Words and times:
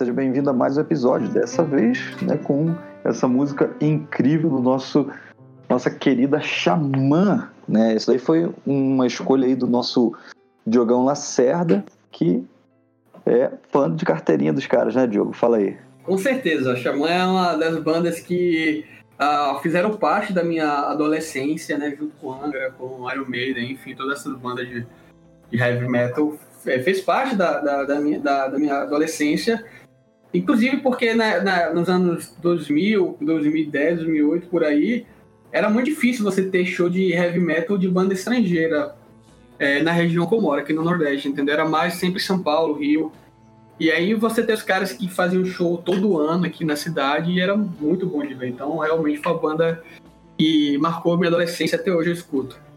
aí. 0.00 0.06
Seja 0.06 0.12
bem-vindo 0.12 0.48
a 0.48 0.52
mais 0.52 0.76
um 0.76 0.80
episódio. 0.80 1.28
Dessa 1.28 1.62
vez, 1.62 1.98
né, 2.22 2.38
com 2.38 2.74
essa 3.04 3.28
música 3.28 3.70
incrível 3.80 4.50
do 4.50 4.60
nosso 4.60 5.10
nossa 5.68 5.90
querida 5.90 6.40
Xamã, 6.40 7.48
né? 7.68 7.94
Isso 7.94 8.08
daí 8.08 8.18
foi 8.18 8.50
uma 8.66 9.06
escolha 9.06 9.46
aí 9.46 9.54
do 9.54 9.66
nosso 9.66 10.12
Diogão 10.66 11.04
Lacerda, 11.04 11.84
que 12.10 12.44
é 13.24 13.52
fã 13.70 13.94
de 13.94 14.04
carteirinha 14.04 14.52
dos 14.52 14.66
caras, 14.66 14.96
né, 14.96 15.06
Diogo? 15.06 15.32
Fala 15.32 15.58
aí. 15.58 15.76
Com 16.02 16.18
certeza, 16.18 16.72
a 16.72 16.76
Xamã 16.76 17.08
é 17.08 17.24
uma 17.24 17.54
das 17.54 17.78
bandas 17.78 18.18
que 18.18 18.84
uh, 19.20 19.60
fizeram 19.60 19.92
parte 19.92 20.32
da 20.32 20.42
minha 20.42 20.66
adolescência, 20.66 21.78
né, 21.78 21.94
junto 21.96 22.12
com 22.20 22.32
Angra, 22.32 22.72
com 22.76 23.08
Iron 23.12 23.28
Maiden, 23.28 23.70
enfim, 23.70 23.94
todas 23.94 24.20
essas 24.20 24.36
bandas 24.38 24.66
de, 24.66 24.84
de 25.50 25.56
heavy 25.56 25.88
metal 25.88 26.36
é, 26.66 26.78
fez 26.80 27.00
parte 27.00 27.36
da, 27.36 27.60
da, 27.60 27.84
da, 27.84 28.00
minha, 28.00 28.18
da, 28.18 28.48
da 28.48 28.58
minha 28.58 28.74
adolescência, 28.82 29.64
inclusive 30.32 30.78
porque 30.78 31.14
na, 31.14 31.40
na, 31.42 31.74
nos 31.74 31.88
anos 31.88 32.34
2000, 32.40 33.18
2010, 33.20 33.96
2008, 33.98 34.46
por 34.48 34.64
aí, 34.64 35.06
era 35.52 35.68
muito 35.68 35.86
difícil 35.86 36.24
você 36.24 36.42
ter 36.42 36.64
show 36.66 36.88
de 36.88 37.12
heavy 37.12 37.40
metal 37.40 37.76
de 37.76 37.88
banda 37.88 38.14
estrangeira 38.14 38.94
é, 39.58 39.82
na 39.82 39.92
região 39.92 40.26
que 40.26 40.34
eu 40.34 40.40
moro, 40.40 40.60
aqui 40.60 40.72
no 40.72 40.82
Nordeste, 40.82 41.28
entendeu? 41.28 41.54
Era 41.54 41.68
mais 41.68 41.94
sempre 41.94 42.20
São 42.20 42.42
Paulo, 42.42 42.74
Rio. 42.74 43.12
E 43.78 43.90
aí 43.90 44.14
você 44.14 44.42
tem 44.42 44.54
os 44.54 44.62
caras 44.62 44.92
que 44.92 45.08
faziam 45.08 45.44
show 45.44 45.78
todo 45.78 46.18
ano 46.18 46.46
aqui 46.46 46.64
na 46.64 46.76
cidade 46.76 47.30
e 47.30 47.40
era 47.40 47.56
muito 47.56 48.06
bom 48.06 48.24
de 48.24 48.34
ver. 48.34 48.48
Então, 48.48 48.78
realmente 48.78 49.18
foi 49.18 49.32
uma 49.32 49.40
banda 49.40 49.82
que 50.38 50.78
marcou 50.78 51.16
minha 51.16 51.28
adolescência, 51.28 51.76
até 51.76 51.92
hoje 51.92 52.10
eu 52.10 52.14
escuto 52.14 52.69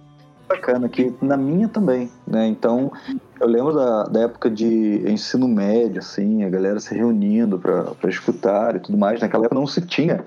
bacana, 0.47 0.89
que 0.89 1.13
na 1.21 1.37
minha 1.37 1.67
também, 1.67 2.11
né? 2.27 2.47
Então, 2.47 2.91
eu 3.39 3.47
lembro 3.47 3.73
da, 3.73 4.03
da 4.03 4.21
época 4.21 4.49
de 4.49 5.03
ensino 5.07 5.47
médio, 5.47 5.99
assim, 5.99 6.43
a 6.43 6.49
galera 6.49 6.79
se 6.79 6.93
reunindo 6.93 7.59
para 7.59 8.09
escutar 8.09 8.75
e 8.75 8.79
tudo 8.79 8.97
mais. 8.97 9.19
Naquela 9.21 9.45
época 9.45 9.59
não 9.59 9.67
se 9.67 9.81
tinha 9.81 10.23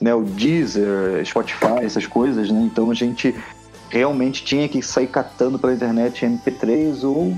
né, 0.00 0.14
o 0.14 0.22
Deezer, 0.22 1.24
Spotify, 1.24 1.82
essas 1.82 2.06
coisas, 2.06 2.50
né? 2.50 2.60
Então 2.60 2.90
a 2.90 2.94
gente 2.94 3.34
realmente 3.88 4.44
tinha 4.44 4.68
que 4.68 4.82
sair 4.82 5.06
catando 5.06 5.58
pela 5.58 5.72
internet 5.72 6.24
MP3 6.26 7.04
ou 7.04 7.34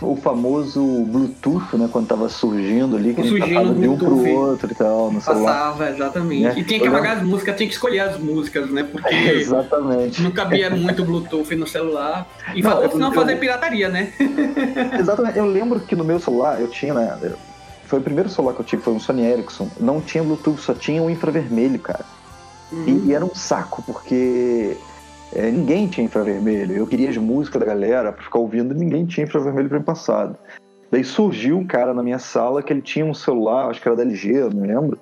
o 0.00 0.16
famoso 0.16 0.80
Bluetooth, 1.04 1.76
né? 1.76 1.88
Quando 1.90 2.06
tava 2.06 2.28
surgindo 2.28 2.96
ali, 2.96 3.14
que 3.14 3.20
a 3.20 3.24
gente 3.24 3.38
passava 3.40 3.74
de 3.74 3.88
um 3.88 3.96
pro 3.96 4.28
outro 4.28 4.70
e 4.70 4.74
tal, 4.74 5.10
no 5.10 5.20
celular. 5.20 5.52
Passava, 5.52 5.90
exatamente. 5.90 6.42
Né? 6.42 6.54
E 6.56 6.64
tinha 6.64 6.80
que 6.80 6.86
apagar 6.86 7.16
as 7.16 7.22
músicas, 7.22 7.56
tinha 7.56 7.68
que 7.68 7.74
escolher 7.74 8.00
as 8.00 8.18
músicas, 8.18 8.70
né? 8.70 8.84
Porque 8.84 9.14
exatamente. 9.14 10.22
não 10.22 10.30
cabia 10.30 10.70
muito 10.70 11.04
Bluetooth 11.04 11.54
no 11.56 11.66
celular. 11.66 12.26
E 12.54 12.62
não, 12.62 12.82
ou 12.82 12.98
não 12.98 13.12
fazer 13.12 13.36
pirataria, 13.36 13.88
né? 13.88 14.12
exatamente. 14.98 15.38
Eu 15.38 15.46
lembro 15.46 15.80
que 15.80 15.96
no 15.96 16.04
meu 16.04 16.20
celular 16.20 16.60
eu 16.60 16.68
tinha, 16.68 16.94
né? 16.94 17.18
Foi 17.86 17.98
o 17.98 18.02
primeiro 18.02 18.28
celular 18.28 18.54
que 18.54 18.60
eu 18.60 18.66
tive, 18.66 18.82
foi 18.82 18.92
um 18.92 19.00
Sony 19.00 19.22
Ericsson. 19.22 19.68
Não 19.80 20.00
tinha 20.00 20.22
Bluetooth, 20.22 20.60
só 20.60 20.74
tinha 20.74 21.02
um 21.02 21.10
infravermelho, 21.10 21.78
cara. 21.78 22.04
Hum. 22.72 22.84
E, 22.86 23.08
e 23.08 23.14
era 23.14 23.24
um 23.24 23.34
saco, 23.34 23.82
porque 23.82 24.76
é, 25.34 25.50
ninguém 25.50 25.86
tinha 25.86 26.06
infravermelho. 26.06 26.74
Eu 26.74 26.86
queria 26.86 27.10
as 27.10 27.16
músicas 27.16 27.60
da 27.60 27.66
galera 27.66 28.12
para 28.12 28.22
ficar 28.22 28.38
ouvindo 28.38 28.74
e 28.74 28.78
ninguém 28.78 29.04
tinha 29.04 29.24
infravermelho 29.24 29.68
para 29.68 29.80
passado. 29.80 30.36
Daí 30.90 31.04
surgiu 31.04 31.58
um 31.58 31.66
cara 31.66 31.92
na 31.92 32.02
minha 32.02 32.18
sala 32.18 32.62
que 32.62 32.72
ele 32.72 32.80
tinha 32.80 33.04
um 33.04 33.12
celular, 33.12 33.68
acho 33.68 33.80
que 33.80 33.88
era 33.88 33.96
da 33.96 34.02
LG, 34.02 34.48
não 34.54 34.62
lembro, 34.62 34.98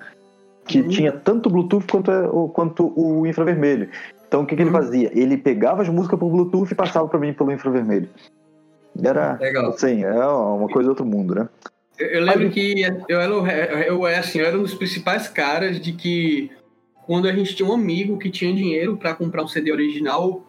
que 0.65 0.81
uhum. 0.81 0.89
tinha 0.89 1.11
tanto 1.11 1.49
Bluetooth 1.49 1.85
quanto, 1.89 2.49
quanto 2.53 2.93
o 2.95 3.25
infravermelho. 3.25 3.89
Então 4.27 4.41
o 4.41 4.45
que, 4.45 4.55
que 4.55 4.61
ele 4.61 4.69
uhum. 4.69 4.75
fazia? 4.75 5.09
Ele 5.17 5.37
pegava 5.37 5.81
as 5.81 5.89
músicas 5.89 6.19
por 6.19 6.29
Bluetooth 6.29 6.71
e 6.71 6.75
passava 6.75 7.07
para 7.07 7.19
mim 7.19 7.33
pelo 7.33 7.51
infravermelho. 7.51 8.09
Era, 9.01 9.37
Legal. 9.39 9.69
assim, 9.69 10.03
é 10.03 10.25
uma 10.25 10.67
coisa 10.67 10.83
de 10.83 10.89
outro 10.89 11.05
mundo, 11.05 11.35
né? 11.35 11.47
Eu, 11.97 12.07
eu 12.07 12.21
lembro 12.21 12.43
Aí, 12.43 12.49
que 12.49 12.81
eu 13.07 13.21
era, 13.21 13.33
eu, 13.85 14.05
assim, 14.05 14.39
eu 14.39 14.45
era 14.45 14.57
um 14.57 14.63
dos 14.63 14.73
principais 14.73 15.27
caras 15.27 15.79
de 15.79 15.93
que 15.93 16.51
quando 17.07 17.27
a 17.27 17.31
gente 17.31 17.55
tinha 17.55 17.67
um 17.67 17.73
amigo 17.73 18.17
que 18.17 18.29
tinha 18.29 18.53
dinheiro 18.53 18.97
para 18.97 19.15
comprar 19.15 19.41
um 19.41 19.47
CD 19.47 19.71
original 19.71 20.43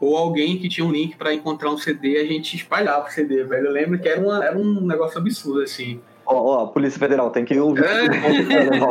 ou 0.00 0.16
alguém 0.16 0.58
que 0.58 0.68
tinha 0.68 0.84
um 0.84 0.90
link 0.90 1.16
para 1.16 1.32
encontrar 1.32 1.70
um 1.70 1.78
CD, 1.78 2.18
a 2.18 2.26
gente 2.26 2.56
espalhava 2.56 3.06
o 3.06 3.10
CD, 3.10 3.44
velho. 3.44 3.68
Eu 3.68 3.72
lembro 3.72 3.98
que 3.98 4.08
era, 4.08 4.20
uma, 4.20 4.44
era 4.44 4.58
um 4.58 4.80
negócio 4.84 5.18
absurdo, 5.18 5.62
assim. 5.62 6.00
Ó, 6.26 6.34
ó, 6.34 6.64
a 6.64 6.66
Polícia 6.66 6.98
Federal, 6.98 7.30
tem 7.30 7.44
que 7.44 7.56
ouvir 7.58 7.84
é. 7.84 8.02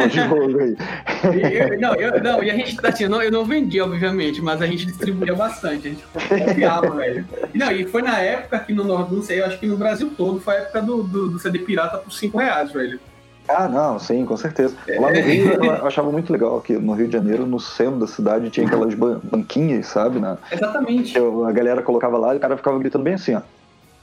o 0.05 0.09
jogo 0.09 0.59
aí. 0.61 1.77
Não, 1.77 1.95
eu, 1.95 2.23
não, 2.23 2.43
e 2.43 2.49
a 2.49 2.55
gente, 2.55 2.77
assim, 2.85 3.03
eu 3.03 3.09
não, 3.09 3.21
eu 3.21 3.31
não 3.31 3.43
vendia, 3.43 3.83
obviamente, 3.83 4.41
mas 4.41 4.61
a 4.61 4.65
gente 4.65 4.85
distribuía 4.85 5.35
bastante, 5.35 5.87
a 5.87 5.91
gente 5.91 6.03
confiava, 6.13 6.89
velho. 6.91 7.27
Não, 7.53 7.71
e 7.71 7.85
foi 7.85 8.01
na 8.01 8.19
época 8.19 8.59
que 8.59 8.71
no 8.71 8.83
Norte, 8.85 9.13
não 9.13 9.23
sei, 9.23 9.41
eu 9.41 9.45
acho 9.45 9.59
que 9.59 9.65
no 9.65 9.75
Brasil 9.75 10.11
todo, 10.15 10.39
foi 10.39 10.55
a 10.55 10.59
época 10.59 10.81
do, 10.81 11.03
do, 11.03 11.29
do 11.31 11.39
CD 11.39 11.59
pirata 11.59 11.97
por 11.97 12.13
5 12.13 12.37
reais, 12.37 12.71
velho. 12.71 12.99
Ah, 13.47 13.67
não, 13.67 13.99
sim, 13.99 14.25
com 14.25 14.37
certeza. 14.37 14.75
Lá 14.87 15.11
no 15.11 15.21
Rio 15.21 15.53
eu 15.53 15.85
achava 15.85 16.11
muito 16.11 16.31
legal 16.31 16.61
que 16.61 16.77
no 16.77 16.93
Rio 16.93 17.07
de 17.07 17.13
Janeiro, 17.13 17.45
no 17.45 17.59
centro 17.59 17.99
da 17.99 18.07
cidade, 18.07 18.49
tinha 18.49 18.65
aquelas 18.65 18.93
banquinhas, 18.93 19.87
sabe? 19.87 20.19
Na, 20.19 20.37
Exatamente. 20.51 21.17
a 21.17 21.51
galera 21.51 21.81
colocava 21.81 22.17
lá 22.17 22.33
e 22.33 22.37
o 22.37 22.39
cara 22.39 22.55
ficava 22.55 22.79
gritando 22.79 23.03
bem 23.03 23.15
assim, 23.15 23.35
ó. 23.35 23.41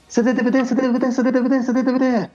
CD, 0.08 0.32
DVD, 0.32 0.64
CD, 0.64 0.82
DVD, 0.82 1.12
CD, 1.12 1.32
DVD, 1.32 1.62
CD, 1.62 1.82
DVD. 1.82 2.30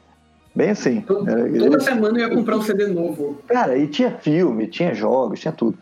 Bem 0.56 0.70
assim. 0.70 1.02
Toda, 1.02 1.32
é, 1.32 1.60
toda 1.60 1.80
semana 1.82 2.18
eu 2.18 2.30
ia 2.30 2.36
comprar 2.36 2.58
um 2.58 2.62
CD 2.62 2.88
novo. 2.88 3.38
Cara, 3.48 3.78
e 3.78 3.88
tinha 3.88 4.12
filme, 4.12 4.68
tinha 4.68 4.94
jogos, 4.94 5.42
tinha 5.42 5.52
tudo. 5.52 5.78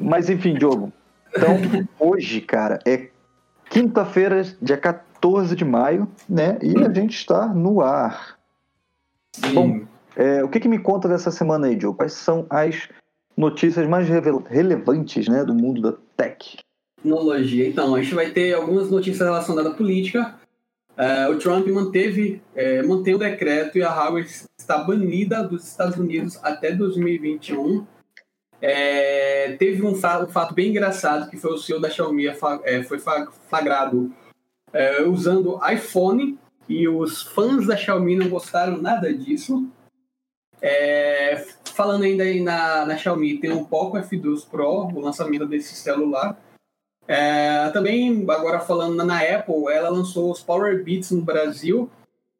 Mas 0.00 0.30
enfim, 0.30 0.54
Diogo. 0.54 0.92
Então, 1.36 1.58
hoje, 2.00 2.40
cara, 2.40 2.78
é 2.86 3.08
quinta-feira, 3.68 4.42
dia 4.62 4.78
14 4.78 5.54
de 5.54 5.64
maio, 5.64 6.08
né? 6.28 6.58
E 6.62 6.82
a 6.82 6.90
gente 6.90 7.14
está 7.14 7.46
no 7.46 7.82
ar. 7.82 8.38
Sim. 9.32 9.54
Bom, 9.54 9.80
é, 10.16 10.44
o 10.44 10.48
que, 10.48 10.60
que, 10.60 10.68
me 10.68 10.78
conta 10.78 11.08
dessa 11.08 11.30
semana 11.30 11.66
aí, 11.66 11.78
Joe? 11.80 11.94
Quais 11.94 12.12
são 12.12 12.46
as 12.50 12.88
notícias 13.36 13.86
mais 13.88 14.08
relevantes 14.48 15.28
né, 15.28 15.44
do 15.44 15.54
mundo 15.54 15.80
da 15.80 15.92
tech? 16.16 16.58
Tecnologia. 16.96 17.68
Então, 17.68 17.94
a 17.94 18.02
gente 18.02 18.14
vai 18.14 18.30
ter 18.30 18.54
algumas 18.54 18.90
notícias 18.90 19.26
relacionadas 19.26 19.72
à 19.72 19.74
política. 19.74 20.34
É, 20.96 21.28
o 21.28 21.38
Trump 21.38 21.66
manteve, 21.68 22.40
é, 22.54 22.82
mantém 22.82 23.14
o 23.14 23.18
decreto 23.18 23.76
e 23.76 23.82
a 23.82 23.90
Huawei 23.90 24.24
está 24.58 24.78
banida 24.78 25.42
dos 25.42 25.66
Estados 25.66 25.98
Unidos 25.98 26.38
até 26.42 26.70
2021. 26.70 27.84
É, 28.62 29.56
teve 29.58 29.84
um 29.84 29.94
fato, 29.94 30.24
um 30.24 30.32
fato, 30.32 30.54
bem 30.54 30.70
engraçado 30.70 31.28
que 31.28 31.36
foi 31.36 31.52
o 31.52 31.58
CEO 31.58 31.80
da 31.80 31.90
Xiaomi 31.90 32.26
é, 32.62 32.82
foi 32.84 32.98
flagrado 33.48 34.10
é, 34.72 35.02
usando 35.02 35.60
iPhone 35.70 36.38
e 36.68 36.88
os 36.88 37.22
fãs 37.22 37.66
da 37.66 37.76
Xiaomi 37.76 38.16
não 38.16 38.28
gostaram 38.28 38.80
nada 38.80 39.12
disso. 39.12 39.68
É, 40.66 41.44
falando 41.74 42.04
ainda 42.04 42.24
aí 42.24 42.40
na, 42.40 42.86
na 42.86 42.96
Xiaomi, 42.96 43.36
tem 43.36 43.52
o 43.52 43.66
Poco 43.66 43.98
F2 43.98 44.48
Pro, 44.48 44.86
o 44.86 44.98
lançamento 44.98 45.44
desse 45.44 45.74
celular. 45.74 46.40
É, 47.06 47.68
também, 47.68 48.24
agora 48.30 48.58
falando 48.60 49.04
na 49.04 49.20
Apple, 49.20 49.70
ela 49.70 49.90
lançou 49.90 50.32
os 50.32 50.42
Power 50.42 50.82
Beats 50.82 51.10
no 51.10 51.20
Brasil 51.20 51.90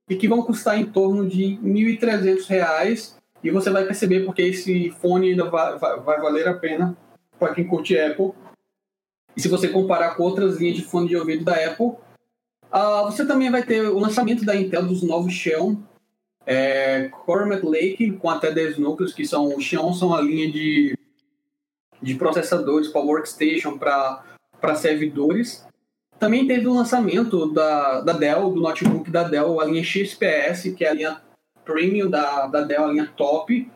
e 0.09 0.17
que 0.17 0.27
vão 0.27 0.41
custar 0.41 0.79
em 0.81 0.87
torno 0.87 1.29
de 1.29 1.57
R$ 1.57 1.99
1.300. 1.99 3.15
E 3.43 3.51
você 3.51 3.69
vai 3.69 3.85
perceber 3.85 4.25
porque 4.25 4.41
esse 4.41 4.89
fone 4.93 5.33
ainda 5.33 5.51
vai, 5.51 5.79
vai, 5.79 6.01
vai 6.01 6.19
valer 6.19 6.49
a 6.49 6.55
pena 6.55 6.97
para 7.39 7.55
quem 7.55 7.67
curte 7.67 7.99
Apple. 7.99 8.33
E 9.37 9.41
se 9.43 9.49
você 9.49 9.69
comparar 9.69 10.15
com 10.15 10.23
outras 10.23 10.57
linhas 10.57 10.77
de 10.77 10.85
fone 10.85 11.09
de 11.09 11.17
ouvido 11.17 11.45
da 11.45 11.53
Apple, 11.53 11.89
uh, 11.89 13.05
você 13.05 13.27
também 13.27 13.51
vai 13.51 13.63
ter 13.63 13.83
o 13.83 13.99
lançamento 13.99 14.47
da 14.47 14.57
Intel 14.57 14.87
dos 14.87 15.03
novos 15.03 15.35
Xeon 15.35 15.77
é, 16.47 17.09
Cormac 17.25 17.65
Lake 17.65 18.13
com 18.13 18.29
até 18.29 18.51
10 18.51 18.79
núcleos, 18.79 19.13
que 19.13 19.27
são 19.27 19.55
o 19.55 19.61
Xeon, 19.61 19.93
são 19.95 20.15
a 20.15 20.21
linha 20.21 20.51
de, 20.51 20.97
de 22.03 22.15
processadores 22.15 22.89
para 22.89 23.01
workstation, 23.01 23.79
para 23.79 24.75
servidores. 24.77 25.67
Também 26.19 26.47
teve 26.47 26.67
o 26.67 26.75
lançamento 26.75 27.53
da, 27.53 28.01
da 28.01 28.13
Dell, 28.13 28.51
do 28.51 28.61
notebook 28.61 29.11
da 29.11 29.25
Dell, 29.25 29.61
a 29.61 29.65
linha 29.65 29.83
XPS, 29.83 30.75
que 30.77 30.85
é 30.85 30.89
a 30.89 30.95
linha 30.95 31.23
premium 31.65 32.09
da, 32.09 32.47
da 32.47 32.61
Dell, 32.61 32.85
a 32.85 32.93
linha 32.93 33.13
top, 33.17 33.71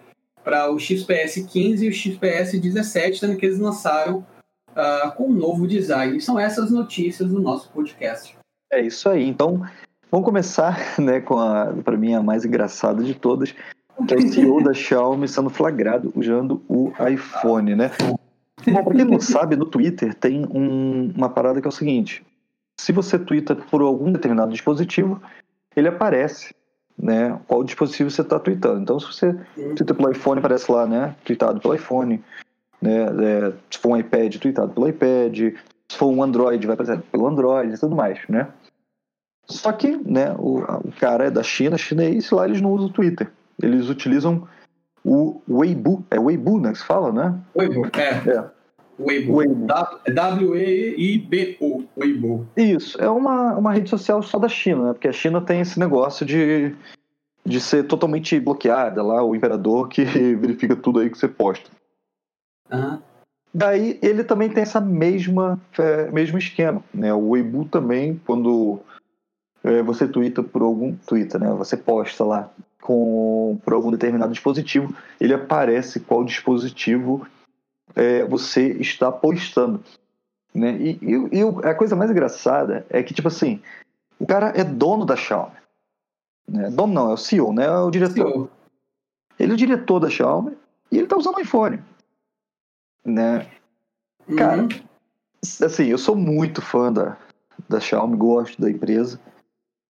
para 0.44 0.70
o 0.70 0.78
XPS 0.78 1.46
15 1.50 1.84
e 1.84 1.88
o 1.88 1.92
XPS 1.92 2.58
17, 2.58 3.18
sendo 3.18 3.36
que 3.36 3.46
eles 3.46 3.58
lançaram 3.58 4.26
uh, 4.70 5.12
com 5.16 5.28
um 5.28 5.34
novo 5.34 5.66
design. 5.66 6.20
São 6.20 6.38
essas 6.38 6.70
notícias 6.70 7.28
do 7.28 7.40
nosso 7.40 7.70
podcast. 7.70 8.36
É 8.72 8.80
isso 8.80 9.08
aí. 9.08 9.26
Então, 9.26 9.62
Vamos 10.10 10.24
começar 10.24 10.78
né, 10.98 11.20
com 11.20 11.38
a, 11.38 11.66
para 11.84 11.96
mim, 11.96 12.14
a 12.14 12.22
mais 12.22 12.44
engraçada 12.44 13.02
de 13.02 13.14
todas, 13.14 13.52
que 14.06 14.14
é 14.14 14.16
o 14.16 14.28
CEO 14.28 14.62
da 14.62 14.72
Xiaomi 14.72 15.28
sendo 15.28 15.50
flagrado 15.50 16.12
usando 16.14 16.62
o 16.68 16.92
iPhone, 17.08 17.74
né? 17.74 17.90
Bom, 18.66 18.84
para 18.84 18.94
quem 18.94 19.04
não 19.04 19.20
sabe, 19.20 19.56
no 19.56 19.66
Twitter 19.66 20.14
tem 20.14 20.46
um, 20.46 21.12
uma 21.16 21.28
parada 21.28 21.60
que 21.60 21.66
é 21.66 21.70
o 21.70 21.72
seguinte: 21.72 22.24
se 22.80 22.92
você 22.92 23.18
twitta 23.18 23.54
por 23.54 23.82
algum 23.82 24.10
determinado 24.10 24.52
dispositivo, 24.52 25.20
ele 25.76 25.88
aparece, 25.88 26.54
né? 26.96 27.38
Qual 27.46 27.62
dispositivo 27.62 28.10
você 28.10 28.22
está 28.22 28.38
tweetando. 28.38 28.80
Então, 28.80 28.98
se 28.98 29.06
você 29.06 29.36
twitta 29.54 29.94
pelo 29.94 30.10
iPhone, 30.10 30.38
aparece 30.38 30.70
lá, 30.70 30.86
né? 30.86 31.14
Tweetado 31.24 31.60
pelo 31.60 31.74
iPhone, 31.74 32.22
né? 32.80 33.02
É, 33.02 33.52
se 33.70 33.78
for 33.78 33.90
um 33.90 33.96
iPad, 33.96 34.36
tweetado 34.36 34.72
pelo 34.72 34.88
iPad. 34.88 35.54
Se 35.90 35.96
for 35.96 36.08
um 36.08 36.22
Android, 36.22 36.66
vai 36.66 36.74
aparecer 36.74 37.00
pelo 37.10 37.26
Android 37.26 37.74
e 37.74 37.78
tudo 37.78 37.96
mais, 37.96 38.20
né? 38.28 38.48
Só 39.50 39.72
que, 39.72 39.96
né, 39.96 40.34
o, 40.38 40.58
o 40.58 40.92
cara 41.00 41.24
é 41.24 41.30
da 41.30 41.42
China, 41.42 41.78
chinês, 41.78 42.30
lá 42.30 42.46
eles 42.46 42.60
não 42.60 42.72
usam 42.72 42.88
o 42.88 42.92
Twitter. 42.92 43.30
Eles 43.62 43.88
utilizam 43.88 44.46
o 45.04 45.40
Weibo, 45.48 46.04
é 46.10 46.18
Weibo, 46.18 46.60
né, 46.60 46.72
que 46.72 46.78
se 46.78 46.84
fala, 46.84 47.12
né? 47.12 47.34
Weibo, 47.56 47.86
é. 47.96 48.30
é. 48.30 48.44
Weibo. 48.98 49.36
Weibo. 49.36 49.66
W-E-I-B-O. 50.12 51.84
Weibo. 51.96 52.46
Isso, 52.56 53.00
é 53.00 53.08
uma, 53.08 53.56
uma 53.56 53.72
rede 53.72 53.88
social 53.88 54.22
só 54.22 54.38
da 54.38 54.48
China, 54.48 54.88
né? 54.88 54.92
Porque 54.92 55.08
a 55.08 55.12
China 55.12 55.40
tem 55.40 55.60
esse 55.60 55.78
negócio 55.78 56.26
de, 56.26 56.74
de 57.44 57.60
ser 57.60 57.84
totalmente 57.84 58.38
bloqueada 58.40 59.02
lá, 59.02 59.22
o 59.22 59.34
imperador 59.34 59.88
que 59.88 60.04
verifica 60.36 60.76
tudo 60.76 61.00
aí 61.00 61.08
que 61.08 61.16
você 61.16 61.28
posta. 61.28 61.70
Uhum. 62.70 62.98
Daí 63.54 63.98
ele 64.02 64.22
também 64.22 64.50
tem 64.50 64.62
essa 64.62 64.80
mesma 64.80 65.58
é, 65.78 66.10
mesmo 66.10 66.36
esquema, 66.36 66.84
né? 66.92 67.14
O 67.14 67.30
Weibo 67.30 67.64
também, 67.64 68.20
quando 68.26 68.80
você 69.84 70.08
twitta 70.08 70.42
por 70.42 70.62
algum 70.62 70.94
twitter, 70.96 71.40
né? 71.40 71.50
Você 71.50 71.76
posta 71.76 72.24
lá 72.24 72.50
com 72.80 73.60
por 73.64 73.72
algum 73.74 73.90
determinado 73.90 74.32
dispositivo, 74.32 74.94
ele 75.20 75.34
aparece 75.34 76.00
qual 76.00 76.24
dispositivo 76.24 77.26
é, 77.94 78.24
você 78.24 78.68
está 78.74 79.10
postando. 79.10 79.82
Né? 80.54 80.76
E, 80.78 80.98
e, 81.02 81.38
e, 81.38 81.68
a 81.68 81.74
coisa 81.74 81.94
mais 81.94 82.10
engraçada 82.10 82.86
é 82.88 83.02
que, 83.02 83.12
tipo 83.12 83.28
assim, 83.28 83.60
o 84.18 84.26
cara 84.26 84.52
é 84.56 84.64
dono 84.64 85.04
da 85.04 85.16
Xiaomi. 85.16 85.56
Né? 86.48 86.70
Dono 86.70 86.94
não, 86.94 87.10
é 87.10 87.14
o 87.14 87.18
CEO, 87.18 87.52
né? 87.52 87.66
É 87.66 87.78
o 87.78 87.90
diretor. 87.90 88.14
CEO. 88.14 88.50
Ele 89.38 89.52
é 89.52 89.54
o 89.54 89.58
diretor 89.58 90.00
da 90.00 90.10
Xiaomi 90.10 90.56
e 90.90 90.96
ele 90.96 91.04
está 91.04 91.16
usando 91.16 91.36
o 91.36 91.40
iPhone. 91.40 91.82
Né? 93.04 93.46
Uhum. 94.26 94.36
Cara, 94.36 94.68
assim, 95.62 95.86
eu 95.86 95.98
sou 95.98 96.16
muito 96.16 96.62
fã 96.62 96.92
da, 96.92 97.16
da 97.68 97.80
Xiaomi, 97.80 98.16
gosto 98.16 98.60
da 98.60 98.70
empresa. 98.70 99.20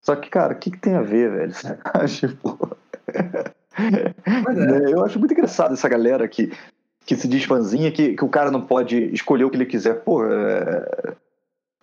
Só 0.08 0.16
que, 0.16 0.30
cara, 0.30 0.54
o 0.54 0.56
que, 0.56 0.70
que 0.70 0.78
tem 0.78 0.94
a 0.94 1.02
ver, 1.02 1.30
velho? 1.30 1.52
tipo... 2.08 2.78
é. 3.76 4.94
Eu 4.94 5.04
acho 5.04 5.18
muito 5.18 5.32
engraçado 5.32 5.74
essa 5.74 5.86
galera 5.86 6.26
que 6.26 6.50
que 7.04 7.14
se 7.14 7.28
diz 7.28 7.44
fãzinha, 7.44 7.92
que, 7.92 8.14
que 8.14 8.24
o 8.24 8.28
cara 8.28 8.50
não 8.50 8.62
pode 8.62 8.96
escolher 9.14 9.44
o 9.44 9.50
que 9.50 9.56
ele 9.58 9.66
quiser. 9.66 10.02
Pô, 10.02 10.24
é... 10.24 11.14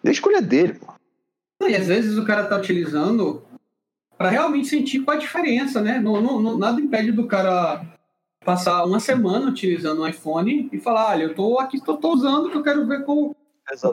a 0.04 0.10
escolha 0.10 0.42
dele, 0.42 0.74
pô. 0.74 0.92
E 1.68 1.75
às 1.75 1.86
vezes 1.86 2.18
o 2.18 2.25
cara 2.25 2.45
tá 2.45 2.57
utilizando 2.57 3.44
para 4.18 4.30
realmente 4.30 4.69
sentir 4.69 5.01
qual 5.01 5.18
a 5.18 5.19
diferença, 5.19 5.80
né? 5.80 6.00
Não, 6.00 6.19
não, 6.19 6.57
nada 6.57 6.81
impede 6.81 7.12
do 7.12 7.27
cara 7.27 7.86
passar 8.44 8.86
uma 8.86 9.00
semana 9.00 9.50
utilizando 9.50 10.01
um 10.01 10.07
iPhone 10.07 10.68
e 10.74 10.80
falar, 10.80 11.12
olha, 11.12 11.24
eu 11.25 11.36
tô 11.36 11.60
aqui, 11.60 11.80
tô, 11.80 11.95
tô 11.98 12.12
usando 12.12 12.50
que 12.50 12.57
eu 12.57 12.63
quero 12.63 12.88
ver 12.88 13.04
como, 13.04 13.36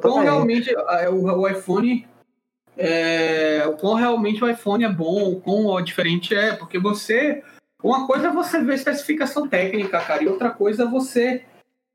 como 0.00 0.20
realmente 0.20 0.74
o, 1.10 1.38
o 1.38 1.48
iPhone 1.48 2.06
é, 2.76 3.64
o 3.66 3.76
quão 3.76 3.94
realmente 3.94 4.42
o 4.42 4.48
iPhone 4.48 4.84
é 4.84 4.88
bom, 4.88 5.32
o 5.32 5.40
quão 5.40 5.82
diferente 5.82 6.34
é, 6.34 6.54
porque 6.54 6.78
você 6.78 7.42
uma 7.82 8.06
coisa 8.06 8.28
é 8.28 8.32
você 8.32 8.62
ver 8.62 8.74
especificação 8.74 9.48
técnica, 9.48 10.00
cara, 10.00 10.22
e 10.22 10.28
outra 10.28 10.50
coisa 10.50 10.84
é 10.84 10.86
você 10.86 11.42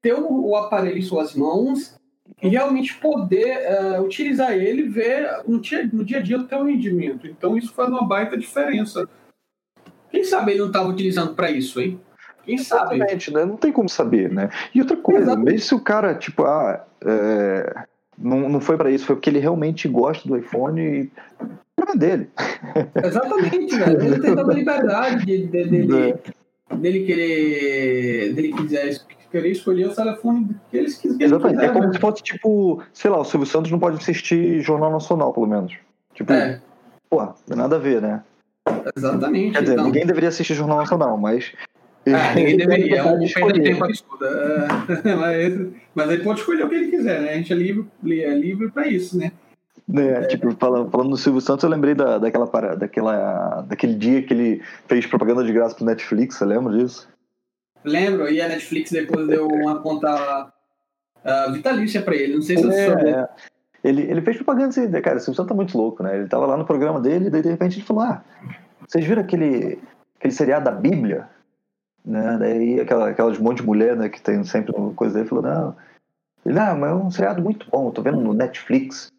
ter 0.01 0.13
o, 0.13 0.49
o 0.49 0.55
aparelho 0.55 0.97
em 0.97 1.01
suas 1.01 1.33
mãos 1.33 1.95
e 2.41 2.49
realmente 2.49 2.95
poder 2.95 3.59
uh, 3.71 4.01
utilizar 4.01 4.51
ele 4.51 4.83
e 4.83 4.89
ver 4.89 5.43
no 5.47 5.59
dia, 5.59 5.89
no 5.91 6.03
dia 6.03 6.17
a 6.17 6.21
dia 6.21 6.37
o 6.37 6.43
teu 6.43 6.65
rendimento. 6.65 7.25
Então 7.25 7.57
isso 7.57 7.73
faz 7.73 7.89
uma 7.89 8.05
baita 8.05 8.37
diferença. 8.37 9.07
Quem 10.11 10.23
sabe 10.25 10.51
ele 10.51 10.59
não 10.59 10.67
estava 10.67 10.89
utilizando 10.89 11.33
para 11.33 11.49
isso, 11.49 11.79
hein? 11.79 11.99
Quem 12.43 12.57
sabe? 12.57 12.95
Exatamente, 12.95 13.33
né? 13.33 13.45
Não 13.45 13.57
tem 13.57 13.71
como 13.71 13.89
saber, 13.89 14.31
né? 14.31 14.49
E 14.73 14.81
outra 14.81 14.97
coisa, 14.97 15.21
Exatamente. 15.21 15.51
mesmo 15.51 15.67
se 15.67 15.75
o 15.75 15.79
cara, 15.79 16.15
tipo, 16.15 16.43
ah, 16.43 16.85
é, 17.05 17.85
não, 18.17 18.49
não 18.49 18.59
foi 18.59 18.77
para 18.77 18.89
isso, 18.89 19.05
foi 19.05 19.15
porque 19.15 19.29
ele 19.29 19.39
realmente 19.39 19.87
gosta 19.87 20.27
do 20.27 20.37
iPhone 20.37 20.81
e 20.81 21.11
problema 21.75 21.95
dele. 21.95 22.29
Exatamente, 23.03 23.75
velho. 23.77 24.01
Ele 24.01 24.19
tem 24.19 24.35
toda 24.35 24.51
a 24.51 24.55
liberdade 24.55 25.25
de, 25.25 25.47
de, 25.47 25.63
de, 25.63 25.87
de, 25.87 26.09
é. 26.09 26.75
dele 26.75 27.05
querer. 27.05 28.33
dele 28.33 28.53
quiser 28.53 28.99
querer 29.31 29.51
escolher 29.51 29.87
o 29.87 29.95
telefone 29.95 30.55
que 30.71 30.77
eles 30.77 30.97
quiserem. 30.97 31.25
Exatamente. 31.25 31.59
Quiser, 31.59 31.69
é 31.69 31.73
como 31.73 31.93
se 31.93 31.99
fosse 31.99 32.23
tipo, 32.23 32.81
sei 32.93 33.11
lá, 33.11 33.19
o 33.19 33.25
Silvio 33.25 33.45
Santos 33.45 33.71
não 33.71 33.79
pode 33.79 33.97
assistir 33.97 34.61
Jornal 34.61 34.91
Nacional, 34.91 35.33
pelo 35.33 35.47
menos. 35.47 35.73
Tipo, 36.13 36.33
é. 36.33 36.61
porra, 37.09 37.27
não 37.27 37.35
tem 37.45 37.57
nada 37.57 37.75
a 37.75 37.79
ver, 37.79 38.01
né? 38.01 38.23
Exatamente. 38.95 39.53
Quer 39.53 39.61
dizer, 39.61 39.73
então. 39.73 39.85
ninguém 39.85 40.05
deveria 40.05 40.29
assistir 40.29 40.53
Jornal 40.53 40.77
Nacional, 40.77 41.17
mas. 41.17 41.53
Ah, 42.13 42.33
ninguém 42.35 42.57
deveria, 42.57 42.97
é 42.97 43.03
um 43.03 43.27
perda 43.27 43.53
de 43.53 43.61
tempo 43.61 43.83
absurda. 43.83 44.27
É, 45.03 45.15
mas, 45.15 45.67
mas 45.93 46.09
ele 46.11 46.23
pode 46.23 46.39
escolher 46.39 46.65
o 46.65 46.69
que 46.69 46.75
ele 46.75 46.91
quiser, 46.91 47.21
né? 47.21 47.31
A 47.31 47.35
gente 47.35 47.53
é 47.53 47.55
livre, 47.55 47.87
é 48.21 48.33
livre 48.33 48.69
para 48.71 48.87
isso, 48.87 49.17
né? 49.17 49.31
Né, 49.87 50.23
é. 50.23 50.25
Tipo, 50.25 50.51
falando, 50.59 50.91
falando 50.91 51.09
do 51.11 51.17
Silvio 51.17 51.39
Santos, 51.39 51.63
eu 51.63 51.69
lembrei 51.69 51.95
da, 51.95 52.17
daquela, 52.17 52.45
daquela, 52.75 53.61
daquele 53.61 53.95
dia 53.95 54.21
que 54.21 54.33
ele 54.33 54.61
fez 54.87 55.05
propaganda 55.05 55.43
de 55.45 55.53
graça 55.53 55.75
pro 55.75 55.85
Netflix, 55.85 56.35
você 56.35 56.45
lembra 56.45 56.77
disso? 56.77 57.07
Lembro, 57.85 58.29
e 58.29 58.41
a 58.41 58.49
Netflix 58.49 58.91
depois 58.91 59.25
deu 59.27 59.47
uma 59.47 59.79
conta 59.79 60.51
uh, 61.23 61.53
vitalícia 61.53 62.01
pra 62.01 62.15
ele, 62.15 62.35
não 62.35 62.41
sei 62.41 62.57
se 62.57 62.63
você 62.63 62.81
é, 62.81 62.89
sabe. 62.89 63.09
É. 63.09 63.27
Ele, 63.81 64.01
ele 64.01 64.21
fez 64.21 64.35
propaganda 64.35 64.69
assim, 64.69 64.91
cara, 65.01 65.17
o 65.17 65.19
Silvio 65.19 65.35
Santos 65.35 65.47
tá 65.47 65.55
muito 65.55 65.77
louco, 65.77 66.03
né? 66.03 66.17
Ele 66.17 66.27
tava 66.27 66.45
lá 66.45 66.57
no 66.57 66.65
programa 66.65 66.99
dele, 66.99 67.27
e 67.27 67.29
daí 67.29 67.41
de 67.41 67.49
repente 67.49 67.77
ele 67.77 67.85
falou: 67.85 68.03
Ah, 68.03 68.21
vocês 68.85 69.05
viram 69.05 69.21
aquele, 69.21 69.79
aquele 70.17 70.33
seriado 70.33 70.65
da 70.65 70.71
Bíblia? 70.71 71.29
Né? 72.07 72.37
Daí 72.39 72.79
aquela, 72.79 73.09
aquelas 73.09 73.37
monte 73.37 73.57
de 73.57 73.65
mulher 73.65 73.97
né, 73.97 74.07
que 74.07 74.21
tem 74.21 74.41
sempre 74.45 74.73
uma 74.73 74.93
coisa 74.93 75.15
dele 75.15 75.27
falou: 75.27 75.43
Não, 75.43 75.75
ele, 76.45 76.55
não, 76.55 76.77
mas 76.77 76.89
é 76.89 76.93
um 76.93 77.11
seriado 77.11 77.41
muito 77.41 77.69
bom, 77.69 77.91
tô 77.91 78.01
vendo 78.01 78.21
no 78.21 78.33
Netflix. 78.33 79.11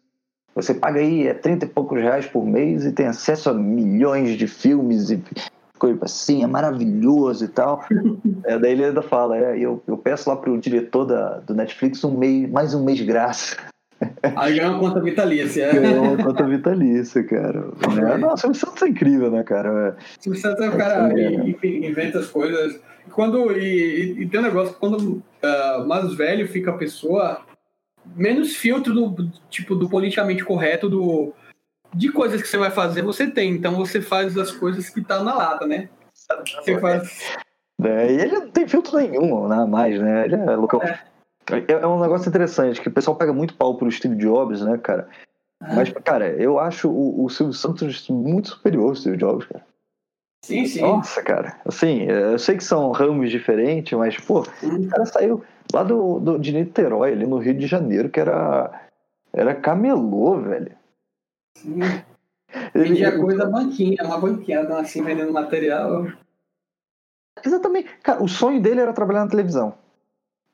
Você 0.55 0.73
paga 0.73 0.99
aí 0.99 1.27
é 1.27 1.33
30 1.35 1.65
e 1.65 1.69
poucos 1.69 2.01
reais 2.01 2.25
por 2.25 2.43
mês 2.43 2.83
e 2.83 2.91
tem 2.91 3.05
acesso 3.05 3.51
a 3.51 3.53
milhões 3.53 4.35
de 4.35 4.47
filmes 4.47 5.11
e 5.11 5.23
coisa 5.77 6.03
assim, 6.03 6.43
é 6.43 6.47
maravilhoso 6.47 7.45
e 7.45 7.47
tal. 7.47 7.85
é, 8.43 8.57
daí 8.57 8.71
ele 8.71 8.85
ainda 8.85 9.03
fala, 9.03 9.37
é, 9.37 9.57
eu, 9.57 9.81
eu 9.87 9.95
peço 9.95 10.27
lá 10.27 10.35
pro 10.35 10.59
diretor 10.59 11.05
da, 11.05 11.39
do 11.39 11.53
Netflix 11.53 12.03
um 12.03 12.17
mês, 12.17 12.49
mais 12.49 12.73
um 12.73 12.83
mês 12.83 12.97
de 12.97 13.05
graça. 13.05 13.55
Aí 14.35 14.57
ganha 14.57 14.71
uma 14.71 14.79
conta 14.79 15.01
vitalícia. 15.01 15.65
É. 15.65 15.73
Ganha 15.73 16.01
uma 16.01 16.23
conta 16.23 16.45
vitalícia, 16.45 17.23
cara. 17.23 17.65
É. 18.13 18.17
Nossa, 18.17 18.49
o 18.49 18.53
Santos 18.53 18.81
é 18.83 18.87
incrível, 18.87 19.29
né, 19.29 19.43
cara? 19.43 19.97
O 20.25 20.35
Santos 20.35 20.65
é 20.65 20.69
o 20.69 20.77
cara 20.77 21.13
que 21.13 21.67
inventa 21.67 22.19
as 22.19 22.27
coisas. 22.27 22.79
Quando, 23.11 23.51
e, 23.51 24.21
e, 24.21 24.27
tem 24.27 24.39
um 24.39 24.43
negócio, 24.43 24.75
quando 24.79 24.97
uh, 24.97 25.87
mais 25.87 26.13
velho 26.13 26.47
fica 26.47 26.71
a 26.71 26.77
pessoa, 26.77 27.41
menos 28.15 28.55
filtro 28.55 28.93
do 28.93 29.31
tipo 29.49 29.75
do 29.75 29.89
politicamente 29.89 30.43
correto 30.43 30.89
do 30.89 31.33
de 31.93 32.11
coisas 32.11 32.41
que 32.41 32.47
você 32.47 32.57
vai 32.57 32.69
fazer 32.69 33.01
você 33.01 33.27
tem 33.27 33.51
então 33.51 33.75
você 33.75 34.01
faz 34.01 34.37
as 34.37 34.51
coisas 34.51 34.89
que 34.89 35.01
tá 35.01 35.23
na 35.23 35.35
lata 35.35 35.65
né 35.65 35.89
você 36.63 36.79
faz 36.79 37.35
é, 37.81 38.11
e 38.11 38.21
ele 38.21 38.31
não 38.31 38.49
tem 38.49 38.67
filtro 38.67 38.97
nenhum 38.97 39.47
nada 39.47 39.65
mais 39.65 39.99
né 39.99 40.25
ele 40.25 40.35
é 40.35 40.55
local 40.55 40.83
é. 40.83 40.99
É. 41.51 41.87
um 41.87 41.99
negócio 41.99 42.29
interessante 42.29 42.81
que 42.81 42.87
o 42.87 42.93
pessoal 42.93 43.17
pega 43.17 43.33
muito 43.33 43.55
pau 43.55 43.75
pro 43.75 43.91
Steve 43.91 44.15
Jobs 44.15 44.61
né 44.61 44.77
cara 44.77 45.07
ah. 45.61 45.75
mas 45.75 45.91
cara 46.03 46.29
eu 46.29 46.59
acho 46.59 46.89
o, 46.89 47.25
o 47.25 47.29
Silvio 47.29 47.53
Santos 47.53 48.07
muito 48.09 48.49
superior 48.49 48.89
ao 48.89 48.95
Steve 48.95 49.17
Jobs 49.17 49.45
cara 49.45 49.63
Sim, 50.41 50.65
sim. 50.65 50.81
Nossa, 50.81 51.21
cara. 51.21 51.59
Assim, 51.65 52.03
eu 52.03 52.39
sei 52.39 52.55
que 52.55 52.63
são 52.63 52.91
ramos 52.91 53.29
diferentes, 53.29 53.97
mas, 53.97 54.17
pô, 54.17 54.39
hum. 54.63 54.85
o 54.85 54.87
cara 54.87 55.05
saiu 55.05 55.43
lá 55.73 55.83
do, 55.83 56.19
do, 56.19 56.39
de 56.39 56.53
Niterói, 56.53 57.11
ali 57.11 57.27
no 57.27 57.37
Rio 57.37 57.53
de 57.53 57.67
Janeiro, 57.67 58.09
que 58.09 58.19
era, 58.19 58.87
era 59.33 59.53
camelô, 59.53 60.39
velho. 60.39 60.71
Sim. 61.57 61.79
Vendia 62.73 63.09
ele, 63.09 63.19
coisa 63.19 63.45
banquinha, 63.45 64.03
uma 64.03 64.19
banqueada 64.19 64.79
assim, 64.79 65.03
vendendo 65.03 65.31
material. 65.31 66.07
Exatamente. 67.45 67.89
Cara, 68.01 68.23
o 68.23 68.27
sonho 68.27 68.59
dele 68.59 68.81
era 68.81 68.93
trabalhar 68.93 69.23
na 69.23 69.29
televisão. 69.29 69.75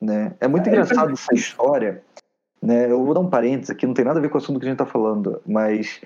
Né? 0.00 0.34
É 0.40 0.48
muito 0.48 0.66
é, 0.66 0.70
engraçado 0.70 1.12
essa 1.12 1.34
história. 1.34 2.02
Né? 2.62 2.90
Eu 2.90 3.04
vou 3.04 3.14
dar 3.14 3.20
um 3.20 3.30
parênteses 3.30 3.70
aqui, 3.70 3.86
não 3.86 3.94
tem 3.94 4.04
nada 4.04 4.18
a 4.18 4.22
ver 4.22 4.28
com 4.28 4.36
o 4.36 4.40
assunto 4.40 4.58
que 4.58 4.66
a 4.66 4.68
gente 4.68 4.80
está 4.80 4.86
falando, 4.86 5.40
mas 5.46 6.00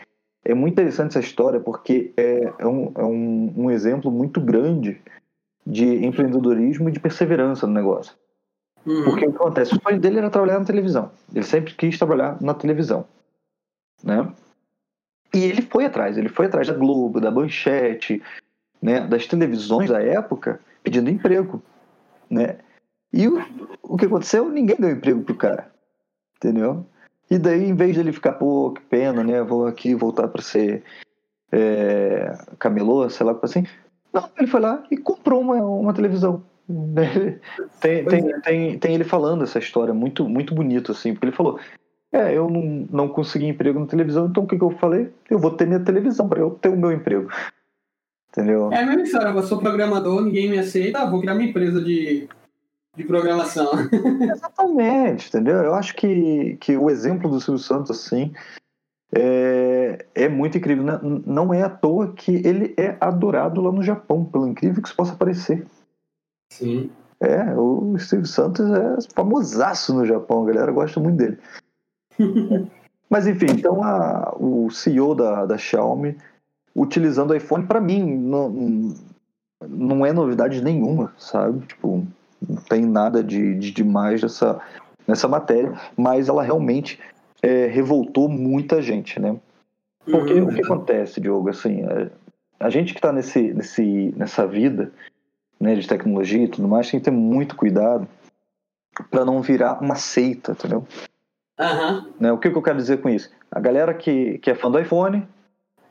é 0.44 0.54
muito 0.54 0.74
interessante 0.74 1.10
essa 1.10 1.20
história 1.20 1.60
porque 1.60 2.12
é, 2.16 2.52
é, 2.58 2.66
um, 2.66 2.92
é 2.96 3.04
um, 3.04 3.54
um 3.56 3.70
exemplo 3.70 4.10
muito 4.10 4.40
grande 4.40 5.00
de 5.66 6.04
empreendedorismo 6.04 6.88
e 6.88 6.92
de 6.92 7.00
perseverança 7.00 7.66
no 7.66 7.72
negócio. 7.72 8.14
Uhum. 8.86 9.04
Porque 9.04 9.26
o 9.26 9.30
que 9.30 9.36
acontece? 9.36 9.74
O 9.74 9.80
sonho 9.80 10.00
dele 10.00 10.18
era 10.18 10.30
trabalhar 10.30 10.58
na 10.58 10.64
televisão. 10.64 11.10
Ele 11.34 11.44
sempre 11.44 11.74
quis 11.74 11.98
trabalhar 11.98 12.40
na 12.40 12.54
televisão. 12.54 13.06
Né? 14.02 14.32
E 15.34 15.44
ele 15.44 15.62
foi 15.62 15.84
atrás, 15.84 16.16
ele 16.16 16.28
foi 16.28 16.46
atrás 16.46 16.66
da 16.66 16.74
Globo, 16.74 17.20
da 17.20 17.30
Manchete, 17.30 18.22
né, 18.82 19.00
das 19.06 19.26
televisões 19.26 19.88
da 19.88 20.02
época, 20.02 20.60
pedindo 20.82 21.10
emprego. 21.10 21.62
Né? 22.28 22.56
E 23.12 23.26
o, 23.28 23.42
o 23.82 23.96
que 23.96 24.06
aconteceu? 24.06 24.48
Ninguém 24.48 24.76
deu 24.78 24.90
emprego 24.90 25.22
pro 25.22 25.34
cara. 25.34 25.70
Entendeu? 26.36 26.86
E 27.30 27.38
daí, 27.38 27.64
em 27.64 27.74
vez 27.74 27.94
de 27.94 28.00
ele 28.00 28.12
ficar, 28.12 28.32
pô, 28.32 28.72
que 28.72 28.80
pena, 28.82 29.22
né? 29.22 29.42
Vou 29.42 29.66
aqui 29.66 29.94
voltar 29.94 30.28
para 30.28 30.42
ser 30.42 30.82
é, 31.52 32.36
camelô, 32.58 33.08
sei 33.08 33.26
lá, 33.26 33.38
assim. 33.42 33.64
Não, 34.12 34.28
ele 34.36 34.48
foi 34.48 34.60
lá 34.60 34.82
e 34.90 34.96
comprou 34.96 35.40
uma, 35.40 35.56
uma 35.56 35.94
televisão. 35.94 36.42
Tem, 37.80 38.04
tem, 38.04 38.30
é. 38.30 38.40
tem, 38.40 38.78
tem 38.78 38.94
ele 38.94 39.02
falando 39.02 39.42
essa 39.42 39.58
história 39.58 39.92
muito, 39.92 40.28
muito 40.28 40.54
bonito, 40.54 40.92
assim, 40.92 41.12
porque 41.12 41.26
ele 41.26 41.36
falou: 41.36 41.58
É, 42.12 42.32
eu 42.32 42.48
não, 42.48 42.86
não 42.90 43.08
consegui 43.08 43.46
emprego 43.46 43.80
na 43.80 43.86
televisão, 43.86 44.26
então 44.26 44.44
o 44.44 44.46
que, 44.46 44.56
que 44.56 44.62
eu 44.62 44.70
falei? 44.78 45.12
Eu 45.28 45.40
vou 45.40 45.50
ter 45.50 45.66
minha 45.66 45.80
televisão 45.80 46.28
para 46.28 46.38
eu 46.38 46.50
ter 46.50 46.68
o 46.68 46.76
meu 46.76 46.92
emprego. 46.92 47.28
Entendeu? 48.28 48.72
É 48.72 48.82
a 48.82 48.86
mesma 48.86 49.02
história, 49.02 49.30
eu 49.30 49.42
sou 49.42 49.58
programador, 49.58 50.22
ninguém 50.22 50.48
me 50.48 50.58
aceita, 50.58 51.00
ah, 51.00 51.10
vou 51.10 51.20
criar 51.20 51.34
minha 51.34 51.50
empresa 51.50 51.82
de, 51.82 52.28
de 53.00 53.06
programação. 53.06 53.70
Exatamente, 54.22 55.28
entendeu? 55.28 55.56
Eu 55.58 55.74
acho 55.74 55.94
que, 55.94 56.56
que 56.60 56.76
o 56.76 56.90
exemplo 56.90 57.30
do 57.30 57.40
Silvio 57.40 57.62
Santos, 57.62 57.90
assim, 57.90 58.32
é, 59.12 60.04
é 60.14 60.28
muito 60.28 60.58
incrível. 60.58 60.84
Não 61.26 61.52
é 61.52 61.62
à 61.62 61.68
toa 61.68 62.12
que 62.12 62.36
ele 62.46 62.74
é 62.76 62.96
adorado 63.00 63.60
lá 63.60 63.72
no 63.72 63.82
Japão, 63.82 64.24
pelo 64.24 64.46
incrível 64.46 64.80
que 64.82 64.88
isso 64.88 64.96
possa 64.96 65.16
parecer. 65.16 65.66
Sim. 66.52 66.90
É, 67.20 67.54
o 67.54 67.98
Silvio 67.98 68.26
Santos 68.26 68.70
é 68.70 68.96
famosaço 69.14 69.94
no 69.94 70.06
Japão, 70.06 70.42
a 70.42 70.46
galera 70.46 70.72
gosta 70.72 70.98
muito 70.98 71.16
dele. 71.16 71.38
Mas 73.10 73.26
enfim, 73.26 73.46
então 73.50 73.82
a, 73.82 74.34
o 74.38 74.70
CEO 74.70 75.14
da, 75.14 75.44
da 75.44 75.58
Xiaomi 75.58 76.16
utilizando 76.74 77.32
o 77.32 77.34
iPhone, 77.34 77.66
para 77.66 77.80
mim, 77.80 78.04
não, 78.16 78.94
não 79.68 80.06
é 80.06 80.12
novidade 80.12 80.62
nenhuma, 80.62 81.12
sabe? 81.18 81.66
Tipo, 81.66 82.06
não 82.48 82.56
tem 82.56 82.84
nada 82.84 83.22
de, 83.22 83.54
de 83.54 83.70
demais 83.70 84.22
nessa, 84.22 84.60
nessa 85.06 85.28
matéria, 85.28 85.72
mas 85.96 86.28
ela 86.28 86.42
realmente 86.42 86.98
é, 87.42 87.66
revoltou 87.66 88.28
muita 88.28 88.80
gente, 88.82 89.20
né? 89.20 89.36
Porque 90.04 90.34
uhum. 90.34 90.48
o 90.48 90.54
que 90.54 90.62
acontece, 90.62 91.20
Diogo, 91.20 91.48
assim, 91.48 91.84
a, 91.84 92.02
é, 92.02 92.10
a 92.58 92.70
gente 92.70 92.92
que 92.92 92.98
está 92.98 93.12
nesse, 93.12 93.54
nesse, 93.54 94.14
nessa 94.16 94.46
vida 94.46 94.92
né, 95.58 95.74
de 95.74 95.86
tecnologia 95.86 96.44
e 96.44 96.48
tudo 96.48 96.66
mais, 96.66 96.90
tem 96.90 96.98
que 96.98 97.04
ter 97.04 97.10
muito 97.10 97.56
cuidado 97.56 98.08
para 99.10 99.24
não 99.24 99.40
virar 99.40 99.82
uma 99.82 99.94
seita, 99.94 100.52
entendeu? 100.52 100.86
Uhum. 101.58 102.10
Né, 102.18 102.32
o 102.32 102.38
que, 102.38 102.50
que, 102.50 102.56
eu 102.56 102.62
quero 102.62 102.78
dizer 102.78 103.00
com 103.00 103.08
isso? 103.08 103.30
A 103.50 103.60
galera 103.60 103.92
que, 103.92 104.38
que 104.38 104.50
é 104.50 104.54
fã 104.54 104.70
do 104.70 104.78
iPhone, 104.78 105.26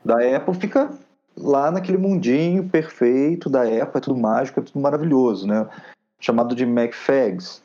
da 0.04 0.16
Apple, 0.36 0.54
fica 0.54 0.90
lá 1.36 1.70
naquele 1.70 1.98
mundinho 1.98 2.68
perfeito 2.68 3.48
da 3.48 3.62
Apple, 3.62 3.98
é 3.98 4.00
tudo 4.00 4.18
mágico, 4.18 4.60
é 4.60 4.62
tudo 4.62 4.80
maravilhoso, 4.80 5.46
né? 5.46 5.66
Chamado 6.20 6.54
de 6.54 6.66
MacFags. 6.66 7.62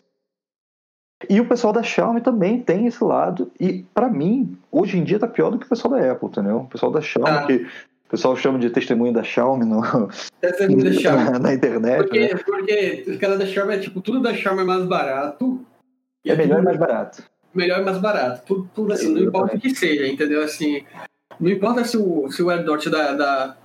E 1.30 1.40
o 1.40 1.48
pessoal 1.48 1.74
da 1.74 1.84
Xiaomi 1.84 2.22
também 2.22 2.62
tem 2.62 2.88
esse 2.88 3.04
lado, 3.04 3.52
e 3.60 3.84
para 3.94 4.10
mim, 4.10 4.58
hoje 4.72 4.98
em 4.98 5.04
dia 5.04 5.20
tá 5.20 5.28
pior 5.28 5.50
do 5.50 5.58
que 5.58 5.66
o 5.66 5.70
pessoal 5.70 5.94
da 5.94 6.12
Apple, 6.12 6.28
entendeu? 6.28 6.58
O 6.58 6.68
pessoal 6.68 6.92
da 6.92 7.02
Xiaomi, 7.02 7.30
ah. 7.30 7.46
que 7.46 7.54
o 7.56 8.10
pessoal 8.10 8.36
chama 8.36 8.60
de 8.60 8.70
testemunho 8.70 9.14
da 9.14 9.24
Xiaomi 9.24 9.66
no, 9.66 9.82
testemunho 10.42 10.84
da 10.84 10.92
Xiaomi. 11.00 11.40
na 11.40 11.54
internet. 11.54 11.98
Porque, 12.04 12.20
né? 12.20 12.36
porque 12.36 13.06
o 13.08 13.20
cara 13.20 13.38
da 13.38 13.46
Xiaomi 13.46 13.74
é 13.76 13.80
tipo, 13.80 14.02
tudo 14.02 14.22
da 14.22 14.34
Xiaomi 14.34 14.62
é 14.62 14.66
mais 14.66 14.86
barato. 14.86 15.66
É, 16.26 16.32
é 16.32 16.36
melhor 16.36 16.62
e 16.62 16.66
mais 16.66 16.78
barato 16.78 17.24
melhor 17.56 17.82
e 17.82 17.84
mais 17.86 17.98
barato. 17.98 18.44
Tudo, 18.46 18.70
tudo 18.76 18.94
assim, 18.94 19.14
não 19.14 19.22
importa 19.22 19.56
o 19.56 19.60
que 19.60 19.74
seja, 19.74 20.06
entendeu? 20.06 20.44
Assim, 20.44 20.84
não 21.40 21.50
importa 21.50 21.84
se 21.84 21.98
o, 21.98 22.30
se 22.30 22.44
o 22.44 22.50
AirDot 22.50 22.90
da, 22.90 23.14
da, 23.14 23.58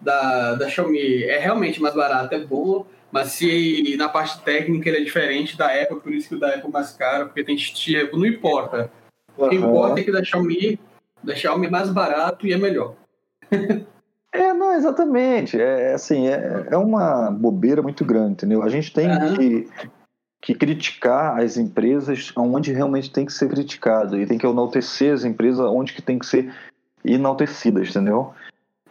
da, 0.00 0.54
da 0.54 0.68
Xiaomi 0.68 1.24
é 1.24 1.38
realmente 1.38 1.80
mais 1.80 1.94
barato, 1.94 2.34
é 2.34 2.40
bom, 2.40 2.86
mas 3.14 3.28
se 3.28 3.94
na 3.96 4.08
parte 4.08 4.40
técnica 4.40 4.88
ele 4.88 4.98
é 4.98 5.04
diferente 5.04 5.56
da 5.56 5.66
Apple, 5.66 6.00
por 6.00 6.12
isso 6.12 6.30
que 6.30 6.34
o 6.34 6.40
da 6.40 6.48
Apple 6.48 6.66
é 6.66 6.72
mais 6.72 6.90
caro, 6.90 7.26
porque 7.26 7.44
tem 7.44 7.54
tipo, 7.54 8.16
não 8.16 8.26
importa. 8.26 8.90
O 9.36 9.48
que 9.48 9.54
importa 9.54 10.00
é 10.00 10.02
que 10.02 10.10
o 10.10 10.12
da 10.12 10.24
Xiaomi, 10.24 10.80
da 11.22 11.32
Xiaomi 11.32 11.68
é 11.68 11.70
mais 11.70 11.90
barato 11.90 12.44
e 12.44 12.52
é 12.52 12.58
melhor. 12.58 12.96
É, 14.36 14.52
não, 14.52 14.72
exatamente. 14.72 15.60
É 15.60 15.94
assim, 15.94 16.26
é, 16.26 16.66
é 16.68 16.76
uma 16.76 17.30
bobeira 17.30 17.80
muito 17.80 18.04
grande, 18.04 18.32
entendeu? 18.32 18.64
A 18.64 18.68
gente 18.68 18.92
tem 18.92 19.08
uhum. 19.08 19.36
que 19.36 19.68
que 20.42 20.54
criticar 20.56 21.40
as 21.40 21.56
empresas 21.56 22.32
onde 22.36 22.72
realmente 22.72 23.12
tem 23.12 23.24
que 23.24 23.32
ser 23.32 23.48
criticado 23.48 24.20
e 24.20 24.26
tem 24.26 24.36
que 24.36 24.44
enaltecer 24.44 25.14
as 25.14 25.24
empresas 25.24 25.60
onde 25.60 25.92
que 25.92 26.02
tem 26.02 26.18
que 26.18 26.26
ser 26.26 26.52
enaltecidas, 27.04 27.90
entendeu? 27.90 28.34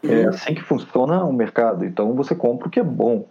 É 0.02 0.08
uhum. 0.08 0.14
É 0.14 0.26
assim 0.28 0.56
que 0.56 0.64
funciona 0.64 1.26
o 1.26 1.34
mercado. 1.34 1.84
Então 1.84 2.14
você 2.14 2.34
compra 2.34 2.70
o 2.70 2.72
que 2.72 2.80
é 2.80 2.84
bom. 2.84 3.28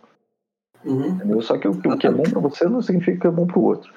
Uhum. 0.84 1.40
Só 1.42 1.58
que 1.58 1.68
o, 1.68 1.72
o 1.72 1.98
que 1.98 2.06
é 2.06 2.10
bom 2.10 2.24
para 2.24 2.40
você 2.40 2.64
não 2.64 2.82
significa 2.82 3.20
que 3.20 3.26
é 3.26 3.30
bom 3.30 3.46
para 3.46 3.58
o 3.58 3.64
outro. 3.64 3.92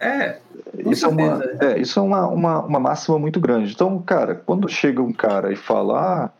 É, 0.00 0.38
isso 0.86 1.06
é, 1.06 1.08
uma, 1.08 1.44
é, 1.60 1.78
isso 1.78 1.98
é 1.98 2.02
uma, 2.02 2.26
uma, 2.28 2.64
uma 2.64 2.80
máxima 2.80 3.18
muito 3.18 3.40
grande. 3.40 3.72
Então, 3.72 4.00
cara, 4.00 4.34
quando 4.34 4.68
chega 4.68 5.02
um 5.02 5.12
cara 5.12 5.52
e 5.52 5.56
fala, 5.56 6.00
ah, 6.00 6.30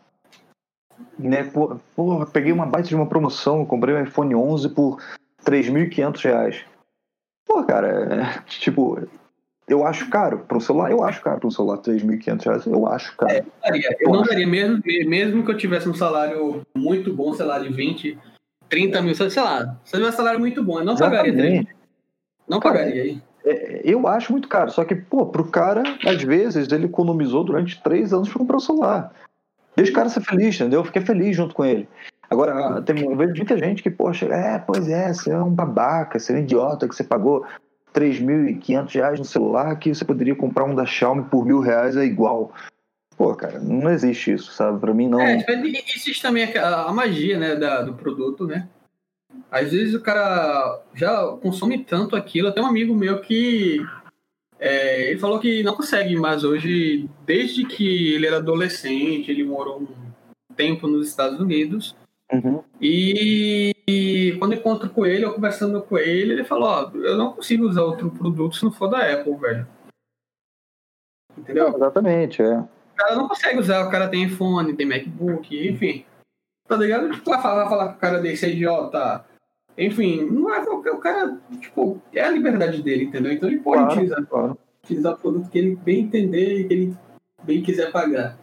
né, 1.18 1.42
pô, 1.44 1.76
pô, 1.97 2.25
peguei 2.26 2.52
uma 2.52 2.66
baita 2.66 2.88
de 2.88 2.94
uma 2.94 3.06
promoção, 3.06 3.66
comprei 3.66 3.94
um 3.94 4.02
iPhone 4.02 4.35
11 4.35 4.68
por 4.70 5.00
3.500 5.44 6.25
reais. 6.25 6.64
Pô, 7.47 7.64
cara, 7.64 7.88
é, 8.14 8.42
tipo, 8.47 9.08
eu 9.66 9.85
acho 9.85 10.08
caro 10.08 10.40
para 10.40 10.56
um 10.56 10.61
celular, 10.61 10.90
eu 10.90 11.02
acho 11.02 11.20
caro 11.20 11.40
para 11.40 11.49
um 11.49 11.50
celular 11.50 11.78
3.500 11.78 12.44
reais, 12.44 12.66
eu 12.66 12.87
acho 12.87 13.16
caro. 13.16 13.32
É, 13.32 13.44
eu, 13.73 13.97
eu 14.00 14.12
não 14.12 14.23
daria, 14.23 14.47
mesmo, 14.47 14.80
mesmo 14.85 15.44
que 15.44 15.50
eu 15.50 15.56
tivesse 15.56 15.88
um 15.88 15.94
salário 15.94 16.62
muito 16.76 17.12
bom, 17.12 17.35
sei 17.35 17.47
lá, 17.47 17.58
de 17.58 17.70
20, 17.70 18.16
30 18.68 19.02
mil, 19.02 19.14
sei 19.14 19.26
lá, 19.42 19.76
se 19.84 19.96
eu 19.96 20.00
tivesse 20.00 20.14
um 20.14 20.16
salário 20.16 20.40
muito 20.40 20.62
bom, 20.62 20.78
eu 20.78 20.84
não 20.84 20.94
Exatamente. 20.94 21.37
pagaria 21.37 21.64
3. 21.64 21.66
Não 22.48 22.60
cara, 22.60 22.78
pagaria 22.78 23.02
aí. 23.02 23.22
É, 23.44 23.80
eu 23.84 24.06
acho 24.06 24.32
muito 24.32 24.48
caro, 24.48 24.70
só 24.70 24.84
que, 24.84 24.94
pô, 24.94 25.26
pro 25.26 25.44
cara, 25.44 25.82
às 26.06 26.22
vezes, 26.22 26.70
ele 26.70 26.87
economizou 26.87 27.44
durante 27.44 27.82
três 27.82 28.12
anos 28.12 28.28
para 28.28 28.38
comprar 28.38 28.56
o 28.56 28.60
celular. 28.60 29.12
Deixa 29.76 29.92
o 29.92 29.94
cara 29.94 30.08
ser 30.08 30.20
feliz, 30.22 30.56
entendeu? 30.56 30.80
Eu 30.80 30.84
fiquei 30.84 31.02
feliz 31.02 31.37
junto 31.37 31.54
com 31.54 31.64
ele. 31.64 31.88
Agora, 32.28 32.82
tem, 32.82 33.00
eu 33.00 33.16
vejo 33.16 33.34
muita 33.37 33.56
gente 33.56 33.82
que, 33.82 33.90
poxa, 33.90 34.26
é, 34.26 34.58
pois 34.58 34.88
é, 34.88 35.12
você 35.12 35.30
é 35.30 35.38
um 35.38 35.50
babaca, 35.50 36.18
você 36.18 36.32
é 36.32 36.37
um 36.37 36.40
idiota 36.40 36.87
que 36.87 36.94
você 36.94 37.04
pagou 37.04 37.46
3.500 37.94 38.94
reais 38.94 39.18
no 39.18 39.25
celular 39.25 39.76
que 39.76 39.94
você 39.94 40.04
poderia 40.04 40.34
comprar 40.34 40.64
um 40.64 40.75
da 40.75 40.84
Xiaomi 40.84 41.25
por 41.25 41.46
mil 41.46 41.60
reais 41.60 41.96
é 41.96 42.04
igual. 42.04 42.52
Pô, 43.18 43.34
cara, 43.34 43.58
não 43.58 43.90
existe 43.90 44.32
isso, 44.32 44.52
sabe? 44.52 44.78
Pra 44.78 44.94
mim 44.94 45.08
não. 45.08 45.20
É, 45.20 45.44
existe 45.92 46.22
também 46.22 46.44
a, 46.56 46.92
magia, 46.92 47.37
né, 47.37 47.56
da, 47.56 47.82
do 47.82 47.92
produto, 47.94 48.46
né? 48.46 48.68
Às 49.50 49.72
vezes 49.72 49.92
o 49.92 50.00
cara 50.00 50.80
já 50.94 51.26
consome 51.42 51.82
tanto 51.82 52.14
aquilo. 52.14 52.52
Tem 52.52 52.62
um 52.62 52.68
amigo 52.68 52.94
meu 52.94 53.20
que 53.20 53.84
é, 54.60 55.10
ele 55.10 55.18
falou 55.18 55.40
que 55.40 55.64
não 55.64 55.75
consegue 55.75 56.14
mais 56.14 56.44
hoje, 56.44 57.10
desde 57.26 57.66
que 57.66 58.14
ele 58.14 58.25
era 58.25 58.37
adolescente, 58.37 59.32
ele 59.32 59.42
morou 59.42 59.82
um 59.82 60.54
tempo 60.54 60.87
nos 60.87 61.08
Estados 61.08 61.40
Unidos. 61.40 61.96
Uhum. 62.32 62.62
E, 62.80 63.75
e, 63.88 64.37
quando 64.38 64.52
eu 64.52 64.60
encontro 64.60 64.90
com 64.90 65.04
ele, 65.04 65.25
eu 65.25 65.34
conversando 65.34 65.82
com 65.82 65.98
ele, 65.98 66.34
ele 66.34 66.44
falou, 66.44 66.68
ó, 66.68 66.90
eu 66.94 67.16
não 67.16 67.32
consigo 67.32 67.66
usar 67.66 67.82
outro 67.82 68.12
produto 68.12 68.54
se 68.54 68.64
não 68.64 68.70
for 68.70 68.87
da 68.87 69.12
Apple, 69.12 69.34
velho. 69.34 69.66
Entendeu? 71.37 71.70
Não, 71.70 71.76
exatamente, 71.76 72.42
é. 72.42 72.62
O 72.99 73.00
cara 73.00 73.14
não 73.14 73.28
consegue 73.28 73.61
usar, 73.61 73.87
o 73.87 73.90
cara 73.90 74.09
tem 74.09 74.25
iPhone, 74.25 74.75
tem 74.75 74.85
MacBook, 74.85 75.69
enfim. 75.69 76.05
Tá 76.67 76.76
ligado? 76.76 77.11
Tipo, 77.12 77.31
vai 77.31 77.40
falar, 77.40 77.61
vai 77.61 77.69
falar 77.69 77.88
que 77.90 77.97
o 77.97 78.00
cara 78.00 78.21
desse 78.21 78.45
é 78.45 78.50
idiota. 78.50 79.25
Enfim, 79.76 80.25
não 80.25 80.52
é, 80.52 80.61
o 80.61 80.99
cara, 80.99 81.38
tipo, 81.61 82.02
é 82.12 82.23
a 82.23 82.31
liberdade 82.31 82.83
dele, 82.83 83.05
entendeu? 83.05 83.31
Então 83.31 83.49
ele 83.49 83.61
pode 83.61 83.83
claro, 83.83 83.93
utilizar, 83.93 84.26
claro. 84.26 84.59
utilizar 84.83 85.14
o 85.14 85.19
produto 85.19 85.49
que 85.49 85.59
ele 85.59 85.76
bem 85.76 86.00
entender 86.00 86.61
e 86.61 86.64
que 86.67 86.75
ele 86.75 86.97
bem 87.45 87.62
quiser 87.62 87.93
pagar. 87.93 88.37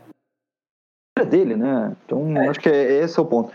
É 1.20 1.26
dele, 1.26 1.58
né? 1.58 1.94
Então, 2.06 2.38
é. 2.38 2.48
acho 2.48 2.62
que 2.62 2.70
é, 2.70 3.04
esse 3.04 3.20
é 3.20 3.22
o 3.22 3.26
ponto. 3.26 3.52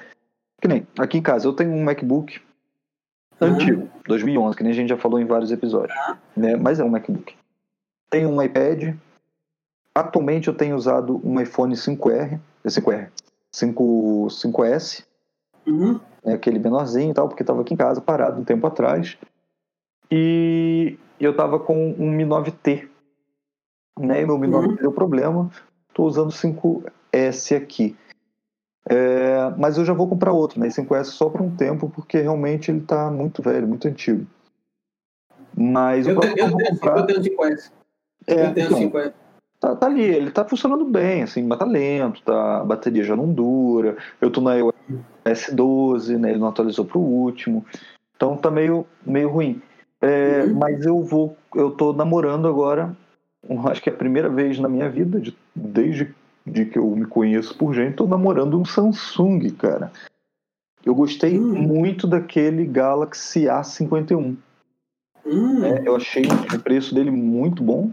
Que 0.61 0.69
nem 0.69 0.87
aqui 0.99 1.16
em 1.16 1.23
casa, 1.23 1.49
eu 1.49 1.54
tenho 1.54 1.73
um 1.73 1.83
MacBook 1.83 2.38
uhum. 3.40 3.49
antigo, 3.49 3.88
2011, 4.07 4.57
que 4.57 4.62
nem 4.62 4.73
a 4.73 4.76
gente 4.76 4.90
já 4.90 4.99
falou 4.99 5.19
em 5.19 5.25
vários 5.25 5.50
episódios, 5.50 5.97
uhum. 6.07 6.16
né? 6.37 6.57
Mas 6.57 6.78
é 6.78 6.85
um 6.85 6.90
MacBook. 6.90 7.35
Tenho 8.11 8.28
um 8.28 8.42
iPad. 8.42 8.95
Atualmente 9.94 10.49
eu 10.49 10.54
tenho 10.54 10.76
usado 10.76 11.20
um 11.25 11.40
iPhone 11.40 11.75
5R, 11.75 12.40
5R, 12.64 13.11
5, 13.52 14.26
5S, 14.30 15.04
uhum. 15.66 16.00
né, 16.25 16.35
aquele 16.35 16.59
menorzinho 16.59 17.11
e 17.11 17.14
tal, 17.14 17.28
porque 17.28 17.42
estava 17.42 17.61
aqui 17.61 17.75
em 17.75 17.76
casa 17.76 18.00
parado 18.00 18.40
um 18.40 18.44
tempo 18.44 18.66
atrás. 18.66 19.18
E 20.11 20.97
eu 21.18 21.32
estava 21.32 21.59
com 21.59 21.94
um 21.99 22.11
Mi 22.11 22.25
9T, 22.25 22.88
né? 23.99 24.23
E 24.23 24.26
meu 24.26 24.38
Mi 24.38 24.49
9T 24.49 24.68
uhum. 24.68 24.76
deu 24.76 24.92
problema. 24.92 25.50
Estou 25.88 26.06
usando 26.06 26.30
o 26.30 26.32
5S 26.32 27.56
aqui. 27.56 27.97
É, 28.88 29.50
mas 29.59 29.76
eu 29.76 29.85
já 29.85 29.92
vou 29.92 30.09
comprar 30.09 30.32
outro, 30.32 30.59
né? 30.59 30.68
5S 30.68 31.04
só 31.04 31.28
por 31.28 31.40
um 31.40 31.54
tempo, 31.54 31.90
porque 31.90 32.20
realmente 32.20 32.70
ele 32.70 32.78
está 32.78 33.11
muito 33.11 33.42
velho, 33.42 33.68
muito 33.68 33.87
antigo. 33.87 34.26
Mas 35.56 36.06
eu, 36.06 36.14
eu, 36.14 36.37
eu, 36.37 36.49
vou 36.49 36.64
comprar... 36.64 36.99
eu 36.99 37.06
tenho 37.06 37.20
5S. 37.20 37.70
É, 38.26 38.47
eu 38.47 38.54
tenho 38.54 38.66
então, 38.66 38.90
5S. 38.90 39.12
Tá, 39.60 39.76
tá, 39.76 39.86
ali, 39.86 40.02
ele 40.02 40.30
tá 40.30 40.42
funcionando 40.42 40.86
bem, 40.86 41.22
assim, 41.22 41.42
mas 41.42 41.58
tá 41.58 41.66
lento, 41.66 42.22
tá, 42.22 42.60
a 42.60 42.64
bateria 42.64 43.04
já 43.04 43.14
não 43.14 43.30
dura. 43.30 43.98
Eu 44.18 44.30
tô 44.30 44.40
na 44.40 44.52
S12, 45.24 46.16
né? 46.16 46.30
Ele 46.30 46.38
não 46.38 46.48
atualizou 46.48 46.86
pro 46.86 46.98
último. 46.98 47.64
Então 48.16 48.38
tá 48.38 48.50
meio, 48.50 48.86
meio 49.04 49.28
ruim. 49.28 49.60
É, 50.00 50.44
uhum. 50.44 50.54
Mas 50.54 50.86
eu 50.86 51.02
vou, 51.02 51.36
eu 51.54 51.70
tô 51.70 51.92
namorando 51.92 52.48
agora, 52.48 52.96
acho 53.66 53.82
que 53.82 53.90
é 53.90 53.92
a 53.92 53.96
primeira 53.96 54.30
vez 54.30 54.58
na 54.58 54.68
minha 54.68 54.88
vida, 54.88 55.20
de, 55.20 55.36
desde 55.54 56.14
de 56.46 56.64
que 56.64 56.78
eu 56.78 56.88
me 56.96 57.04
conheço 57.04 57.56
por 57.56 57.74
gente, 57.74 57.96
tô 57.96 58.06
namorando 58.06 58.58
um 58.58 58.64
Samsung, 58.64 59.50
cara. 59.50 59.92
Eu 60.84 60.94
gostei 60.94 61.38
hum. 61.38 61.52
muito 61.52 62.06
daquele 62.06 62.64
Galaxy 62.64 63.44
A51. 63.44 64.36
Hum. 65.26 65.64
É, 65.64 65.86
eu 65.86 65.96
achei 65.96 66.24
o 66.24 66.58
preço 66.60 66.94
dele 66.94 67.10
muito 67.10 67.62
bom. 67.62 67.92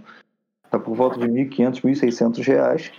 Tá 0.69 0.79
por 0.79 0.95
volta 0.95 1.19
de 1.19 1.27
1.500, 1.27 1.81
1.600 1.81 2.45
reais 2.45 2.91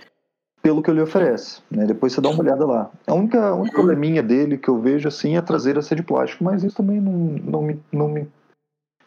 pelo 0.61 0.83
que 0.83 0.91
ele 0.91 1.01
oferece. 1.01 1.61
Né? 1.71 1.85
Depois 1.85 2.13
você 2.13 2.21
dá 2.21 2.29
uma 2.29 2.41
olhada 2.41 2.65
lá. 2.65 2.91
A 3.07 3.13
única, 3.13 3.47
a 3.47 3.55
única 3.55 3.75
probleminha 3.75 4.21
dele 4.21 4.57
que 4.57 4.69
eu 4.69 4.79
vejo 4.79 5.07
assim 5.07 5.35
é 5.35 5.37
a 5.37 5.43
traseira 5.43 5.81
ser 5.81 5.95
de 5.95 6.03
plástico, 6.03 6.43
mas 6.43 6.63
isso 6.63 6.75
também 6.75 6.99
não, 6.99 7.11
não, 7.11 7.61
me, 7.61 7.79
não 7.91 8.07
me 8.07 8.27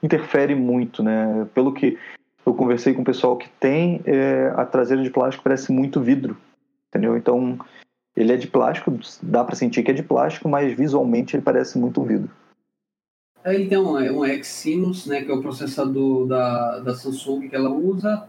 interfere 0.03 0.55
muito, 0.55 1.03
né? 1.03 1.47
Pelo 1.55 1.73
que 1.73 1.99
eu 2.45 2.55
conversei 2.55 2.93
com 2.93 3.03
o 3.03 3.05
pessoal 3.05 3.37
que 3.37 3.49
tem, 3.61 4.01
é, 4.05 4.53
a 4.57 4.65
traseira 4.65 5.03
de 5.03 5.11
plástico 5.11 5.45
parece 5.45 5.71
muito 5.71 6.01
vidro, 6.01 6.37
entendeu? 6.89 7.17
Então 7.17 7.59
ele 8.17 8.33
é 8.33 8.37
de 8.37 8.47
plástico, 8.47 8.93
dá 9.23 9.45
para 9.45 9.55
sentir 9.55 9.83
que 9.83 9.91
é 9.91 9.95
de 9.95 10.03
plástico, 10.03 10.49
mas 10.49 10.73
visualmente 10.77 11.37
ele 11.37 11.43
parece 11.43 11.79
muito 11.79 12.03
vidro. 12.03 12.31
Ele 13.45 13.67
tem 13.67 13.79
um, 13.79 13.95
um 13.95 14.25
Exynos, 14.25 15.07
né, 15.07 15.23
que 15.23 15.31
é 15.31 15.35
o 15.35 15.41
processador 15.41 16.27
da, 16.27 16.79
da 16.81 16.95
Samsung 16.95 17.49
que 17.49 17.57
ela 17.57 17.71
usa, 17.71 18.29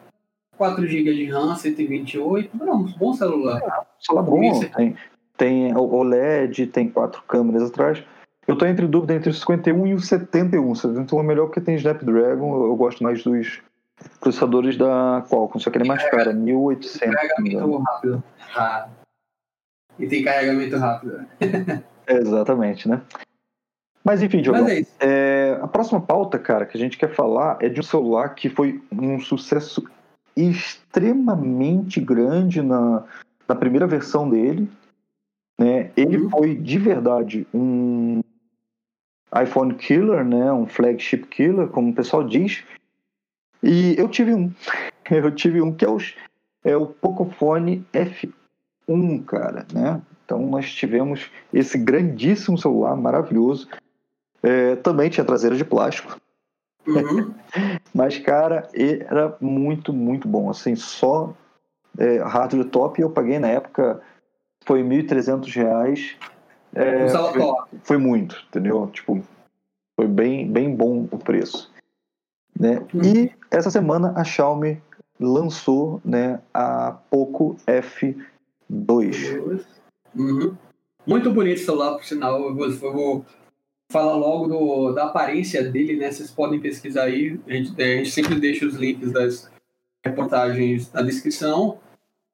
4 0.58 0.88
GB 0.88 1.14
de 1.14 1.26
RAM, 1.26 1.56
128, 1.56 2.58
não, 2.58 2.82
um 2.82 2.92
bom 2.98 3.14
celular. 3.14 3.62
É, 3.62 3.82
celular 4.00 4.24
bom, 4.24 4.60
tem, 4.76 4.96
tem 5.38 5.76
OLED, 5.76 6.68
tem 6.68 6.90
quatro 6.90 7.22
câmeras 7.24 7.70
atrás. 7.70 8.04
Eu 8.48 8.54
estou 8.54 8.68
entre 8.68 8.88
dúvida 8.88 9.14
entre 9.14 9.30
o 9.30 9.34
51 9.34 9.88
e 9.88 9.94
o 9.94 10.00
71. 10.00 10.70
O 10.70 10.76
71 10.76 11.20
é 11.20 11.24
melhor 11.24 11.46
porque 11.46 11.62
tem 11.62 11.76
Snapdragon, 11.76 12.66
eu 12.66 12.76
gosto 12.76 13.04
mais 13.04 13.24
dos 13.24 13.62
processadores 14.20 14.78
da 14.78 15.24
Qualcomm, 15.30 15.60
só 15.60 15.70
que 15.70 15.78
ele 15.78 15.86
é 15.86 15.88
mais 15.88 16.10
caro, 16.10 16.34
1800. 16.34 17.16
Carregamento 17.16 17.78
rápido. 17.78 18.24
Ah. 18.56 18.88
E 19.98 20.08
tem 20.08 20.24
carregamento 20.24 20.78
rápido. 20.78 21.26
Exatamente, 22.08 22.90
né? 22.90 23.02
Mas 24.04 24.22
enfim, 24.22 24.42
Diogo, 24.42 24.68
é 24.68 24.84
é, 25.00 25.60
a 25.62 25.68
próxima 25.68 26.02
pauta, 26.02 26.38
cara, 26.38 26.66
que 26.66 26.78
a 26.78 26.80
gente 26.80 26.98
quer 26.98 27.14
falar 27.14 27.58
é 27.62 27.70
de 27.70 27.80
um 27.80 27.84
celular 27.84 28.36
que 28.36 28.50
foi 28.50 28.84
um 28.92 29.18
sucesso 29.20 29.82
extremamente 30.36 32.00
grande 32.00 32.62
na, 32.62 33.04
na 33.48 33.56
primeira 33.56 33.88
versão 33.88 34.30
dele. 34.30 34.70
Né? 35.58 35.92
Ele 35.96 36.18
uhum. 36.18 36.30
foi 36.30 36.56
de 36.56 36.78
verdade 36.78 37.48
um 37.54 38.22
iPhone 39.42 39.74
killer, 39.76 40.24
né? 40.26 40.52
um 40.52 40.66
flagship 40.66 41.28
killer, 41.28 41.68
como 41.68 41.92
o 41.92 41.96
pessoal 41.96 42.24
diz. 42.24 42.64
E 43.62 43.96
eu 43.98 44.08
tive 44.08 44.34
um. 44.34 44.52
Eu 45.12 45.30
tive 45.36 45.62
um 45.62 45.74
que 45.74 45.84
é 45.84 45.90
o, 45.90 45.98
é 46.64 46.78
o 46.78 46.86
Pocophone 46.86 47.86
F1, 47.92 49.26
cara. 49.26 49.68
Né? 49.74 50.02
Então 50.24 50.40
nós 50.48 50.74
tivemos 50.74 51.30
esse 51.52 51.78
grandíssimo 51.78 52.58
celular 52.58 52.96
maravilhoso. 52.96 53.68
É, 54.42 54.78
também 54.78 55.10
tinha 55.10 55.26
traseira 55.26 55.58
de 55.58 55.66
plástico. 55.66 56.18
Uhum. 56.88 57.34
Mas, 57.94 58.18
cara, 58.20 58.68
era 58.74 59.36
muito, 59.40 59.94
muito 59.94 60.28
bom. 60.28 60.50
Assim, 60.50 60.76
só 60.76 61.34
é, 61.98 62.18
hardware 62.20 62.70
top 62.70 63.02
eu 63.02 63.10
paguei 63.10 63.40
na 63.40 63.48
época 63.48 64.02
foi 64.66 64.82
R$ 64.82 65.04
1.300. 65.04 66.16
É, 66.76 67.08
foi, 67.10 67.42
foi, 67.84 67.98
muito, 67.98 68.44
entendeu? 68.48 68.88
Tipo, 68.88 69.22
foi 69.96 70.08
bem, 70.08 70.52
bem 70.52 70.76
bom 70.76 71.08
o 71.12 71.20
preço. 71.20 71.72
Né? 72.60 72.80
Uhum. 72.94 73.02
E 73.04 73.32
essa 73.52 73.70
semana 73.70 74.14
a 74.16 74.24
Xiaomi 74.24 74.82
lançou 75.20 76.02
né, 76.04 76.42
a 76.54 76.94
Poco 77.10 77.56
F2. 77.68 78.26
Uhum. 80.16 80.56
Muito 81.06 81.32
bonito 81.32 81.58
o 81.58 81.66
celular, 81.66 81.96
por 81.96 82.06
sinal. 82.06 82.42
Eu 82.42 82.56
vou, 82.56 82.66
eu 82.66 82.94
vou 82.94 83.26
falar 83.94 84.16
logo 84.16 84.48
do, 84.48 84.92
da 84.92 85.06
aparência 85.06 85.64
dele, 85.64 85.96
né? 85.96 86.12
Vocês 86.12 86.32
podem 86.32 86.60
pesquisar 86.60 87.04
aí. 87.04 87.40
A 87.48 87.54
gente, 87.54 87.82
a 87.82 87.98
gente 87.98 88.10
sempre 88.10 88.40
deixa 88.40 88.66
os 88.66 88.74
links 88.74 89.12
das 89.12 89.52
reportagens 90.04 90.92
na 90.92 91.04
descrição. 91.04 91.78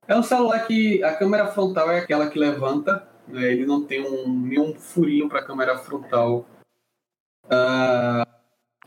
É 0.07 0.17
um 0.17 0.23
celular 0.23 0.65
que 0.65 1.03
a 1.03 1.13
câmera 1.15 1.47
frontal 1.47 1.91
é 1.91 1.99
aquela 1.99 2.29
que 2.29 2.39
levanta, 2.39 3.07
né? 3.27 3.51
ele 3.51 3.65
não 3.65 3.83
tem 3.83 4.01
um, 4.01 4.27
nenhum 4.27 4.73
furinho 4.73 5.27
para 5.27 5.39
a 5.39 5.45
câmera 5.45 5.77
frontal. 5.77 6.45
Uh, 7.45 8.25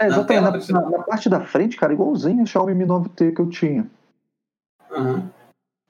é, 0.01 0.07
exatamente. 0.07 0.73
Na, 0.73 0.81
na, 0.81 0.91
na, 0.91 1.03
parte 1.05 1.29
da 1.29 1.41
frente, 1.43 1.77
cara, 1.77 1.93
igualzinho 1.93 2.43
o 2.43 2.47
Xiaomi 2.47 2.75
Mi 2.75 2.85
9T 2.85 3.35
que 3.35 3.41
eu 3.41 3.49
tinha. 3.49 3.89
Uhum. 4.91 5.29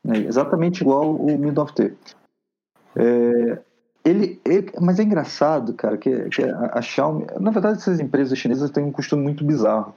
É, 0.08 0.18
exatamente 0.18 0.82
igual 0.82 1.14
o 1.14 1.38
Mi 1.38 1.50
9T. 1.50 1.94
É, 2.96 3.62
ele, 4.04 4.40
ele, 4.44 4.72
mas 4.80 4.98
é 4.98 5.02
engraçado, 5.02 5.74
cara, 5.74 5.96
que, 5.96 6.28
que 6.28 6.42
a, 6.42 6.78
a, 6.78 6.82
Xiaomi, 6.82 7.26
na 7.40 7.50
verdade, 7.50 7.78
essas 7.78 8.00
empresas 8.00 8.36
chinesas 8.38 8.70
têm 8.70 8.84
um 8.84 8.92
costume 8.92 9.22
muito 9.22 9.44
bizarro 9.44 9.94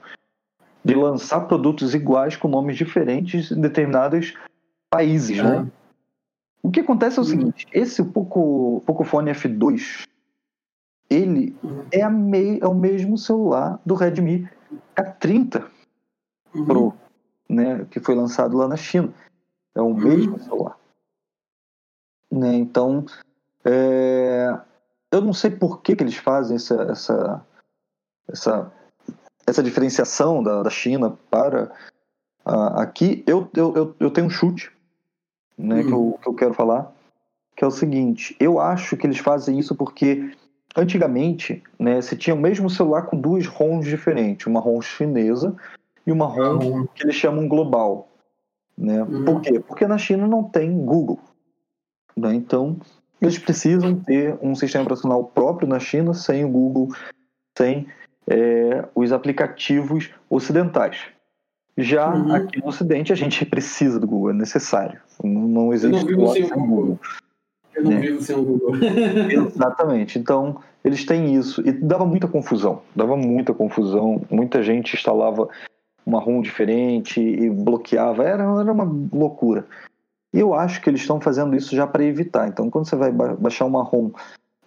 de 0.84 0.94
lançar 0.94 1.40
produtos 1.40 1.94
iguais 1.94 2.36
com 2.36 2.46
nomes 2.46 2.76
diferentes 2.76 3.50
em 3.50 3.60
determinados 3.60 4.34
países, 4.88 5.42
né? 5.42 5.66
O 6.62 6.70
que 6.70 6.80
acontece 6.80 7.18
é 7.18 7.22
o 7.22 7.24
uhum. 7.24 7.30
seguinte: 7.30 7.66
esse 7.72 8.02
Poco, 8.04 8.82
Pocophone 8.86 9.30
F2 9.32 10.06
ele 11.08 11.56
uhum. 11.62 11.84
é, 11.92 12.02
a 12.02 12.10
mei, 12.10 12.58
é 12.60 12.66
o 12.66 12.74
mesmo 12.74 13.16
celular 13.16 13.80
do 13.86 13.94
Redmi 13.94 14.48
K30 14.96 15.64
uhum. 16.54 16.64
Pro, 16.64 16.94
né, 17.48 17.84
que 17.90 18.00
foi 18.00 18.14
lançado 18.14 18.56
lá 18.56 18.66
na 18.66 18.76
China. 18.76 19.12
É 19.74 19.80
o 19.80 19.94
mesmo 19.94 20.38
celular. 20.40 20.78
Né, 22.30 22.54
então, 22.54 23.04
é, 23.68 24.56
eu 25.10 25.20
não 25.20 25.32
sei 25.32 25.50
por 25.50 25.82
que, 25.82 25.96
que 25.96 26.02
eles 26.04 26.14
fazem 26.14 26.54
essa, 26.54 26.82
essa, 26.84 27.46
essa, 28.28 28.72
essa 29.44 29.62
diferenciação 29.62 30.40
da, 30.40 30.62
da 30.62 30.70
China 30.70 31.18
para 31.28 31.72
aqui. 32.44 33.24
Eu, 33.26 33.48
eu, 33.56 33.74
eu, 33.74 33.96
eu, 33.98 34.10
tenho 34.10 34.28
um 34.28 34.30
chute 34.30 34.70
né, 35.58 35.82
que, 35.82 35.90
eu, 35.90 36.08
hum. 36.08 36.18
que 36.22 36.28
eu 36.28 36.34
quero 36.34 36.54
falar, 36.54 36.92
que 37.56 37.64
é 37.64 37.66
o 37.66 37.72
seguinte: 37.72 38.36
eu 38.38 38.60
acho 38.60 38.96
que 38.96 39.04
eles 39.04 39.18
fazem 39.18 39.58
isso 39.58 39.74
porque 39.74 40.32
antigamente 40.76 41.62
né, 41.76 42.00
você 42.00 42.14
tinha 42.14 42.36
o 42.36 42.40
mesmo 42.40 42.70
celular 42.70 43.02
com 43.02 43.20
duas 43.20 43.46
ROMs 43.46 43.88
diferentes, 43.88 44.46
uma 44.46 44.60
ROM 44.60 44.80
chinesa 44.80 45.56
e 46.06 46.12
uma 46.12 46.26
ROM 46.26 46.58
uhum. 46.58 46.86
que 46.94 47.02
eles 47.02 47.16
chamam 47.16 47.48
global. 47.48 48.08
Né? 48.78 49.02
Uhum. 49.02 49.24
Por 49.24 49.40
quê? 49.40 49.58
Porque 49.58 49.86
na 49.88 49.98
China 49.98 50.28
não 50.28 50.44
tem 50.44 50.84
Google. 50.84 51.18
Né? 52.16 52.34
Então, 52.34 52.78
eles 53.20 53.38
precisam 53.38 53.94
ter 53.94 54.36
um 54.42 54.54
sistema 54.54 54.84
operacional 54.84 55.24
próprio 55.24 55.68
na 55.68 55.78
China, 55.78 56.12
sem 56.12 56.44
o 56.44 56.48
Google, 56.48 56.88
sem 57.56 57.86
é, 58.26 58.84
os 58.94 59.12
aplicativos 59.12 60.10
ocidentais. 60.28 60.98
Já 61.78 62.14
uhum. 62.14 62.34
aqui 62.34 62.60
no 62.60 62.68
Ocidente, 62.68 63.12
a 63.12 63.16
gente 63.16 63.44
precisa 63.44 64.00
do 64.00 64.06
Google, 64.06 64.30
é 64.30 64.34
necessário. 64.34 64.98
Não, 65.22 65.42
não 65.42 65.72
existe 65.72 66.10
Eu 66.10 66.16
não 66.16 66.28
sem 66.28 66.44
o 66.44 66.66
Google. 66.66 67.00
Eu 67.74 67.84
não 67.84 67.90
né? 67.90 68.00
vivo 68.00 68.22
sem 68.22 68.36
o 68.36 68.42
Google. 68.42 68.76
Exatamente. 69.30 70.18
Então, 70.18 70.60
eles 70.82 71.04
têm 71.04 71.34
isso. 71.34 71.60
E 71.66 71.72
dava 71.72 72.06
muita 72.06 72.26
confusão. 72.26 72.82
Dava 72.94 73.16
muita 73.16 73.52
confusão. 73.52 74.22
Muita 74.30 74.62
gente 74.62 74.96
instalava 74.96 75.48
uma 76.06 76.18
ROM 76.18 76.40
diferente 76.40 77.20
e 77.20 77.50
bloqueava. 77.50 78.24
Era, 78.24 78.44
era 78.44 78.72
uma 78.72 78.84
loucura. 79.12 79.66
E 80.32 80.40
eu 80.40 80.54
acho 80.54 80.82
que 80.82 80.90
eles 80.90 81.00
estão 81.00 81.20
fazendo 81.20 81.56
isso 81.56 81.74
já 81.74 81.86
para 81.86 82.04
evitar. 82.04 82.48
Então, 82.48 82.70
quando 82.70 82.88
você 82.88 82.96
vai 82.96 83.12
baixar 83.12 83.64
uma 83.64 83.82
ROM 83.82 84.10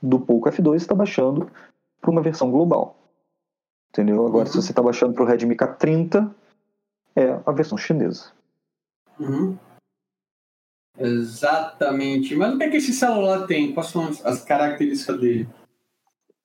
do 0.01 0.19
Poco 0.19 0.49
F2, 0.49 0.63
você 0.63 0.75
está 0.77 0.95
baixando 0.95 1.49
para 2.01 2.11
uma 2.11 2.21
versão 2.21 2.49
global. 2.49 2.95
Entendeu? 3.89 4.25
Agora, 4.25 4.45
uhum. 4.45 4.51
se 4.51 4.61
você 4.61 4.71
está 4.71 4.81
baixando 4.81 5.13
para 5.13 5.23
o 5.23 5.25
Redmi 5.25 5.55
K30, 5.55 6.33
é 7.15 7.39
a 7.45 7.51
versão 7.51 7.77
chinesa. 7.77 8.31
Uhum. 9.19 9.57
Exatamente. 10.97 12.35
Mas 12.35 12.53
o 12.53 12.57
que 12.57 12.63
é 12.63 12.69
que 12.69 12.77
esse 12.77 12.93
celular 12.93 13.47
tem? 13.47 13.73
Quais 13.73 13.89
são 13.89 14.07
as 14.23 14.43
características 14.43 15.19
dele? 15.19 15.49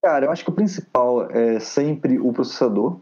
Cara, 0.03 0.27
eu 0.27 0.31
acho 0.31 0.44
que 0.44 0.50
o 0.50 0.55
principal 0.55 1.31
é 1.31 1.59
sempre 1.59 2.18
o 2.18 2.33
processador. 2.33 3.00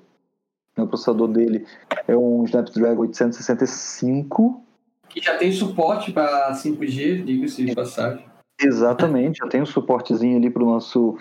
O 0.77 0.87
processador 0.87 1.29
dele 1.29 1.67
é 2.09 2.17
um 2.17 2.45
Snapdragon 2.45 3.03
865 3.03 4.65
que 5.13 5.21
já 5.21 5.37
tem 5.37 5.53
suporte 5.53 6.11
para 6.11 6.53
5G, 6.53 7.25
diga-se 7.25 7.65
de 7.65 7.75
passagem. 7.75 8.25
Exatamente, 8.59 9.39
já 9.39 9.49
tem 9.49 9.61
um 9.61 9.67
suportezinho 9.67 10.39
ali 10.39 10.49
para 10.49 10.63
o 10.63 10.67
nosso 10.67 11.19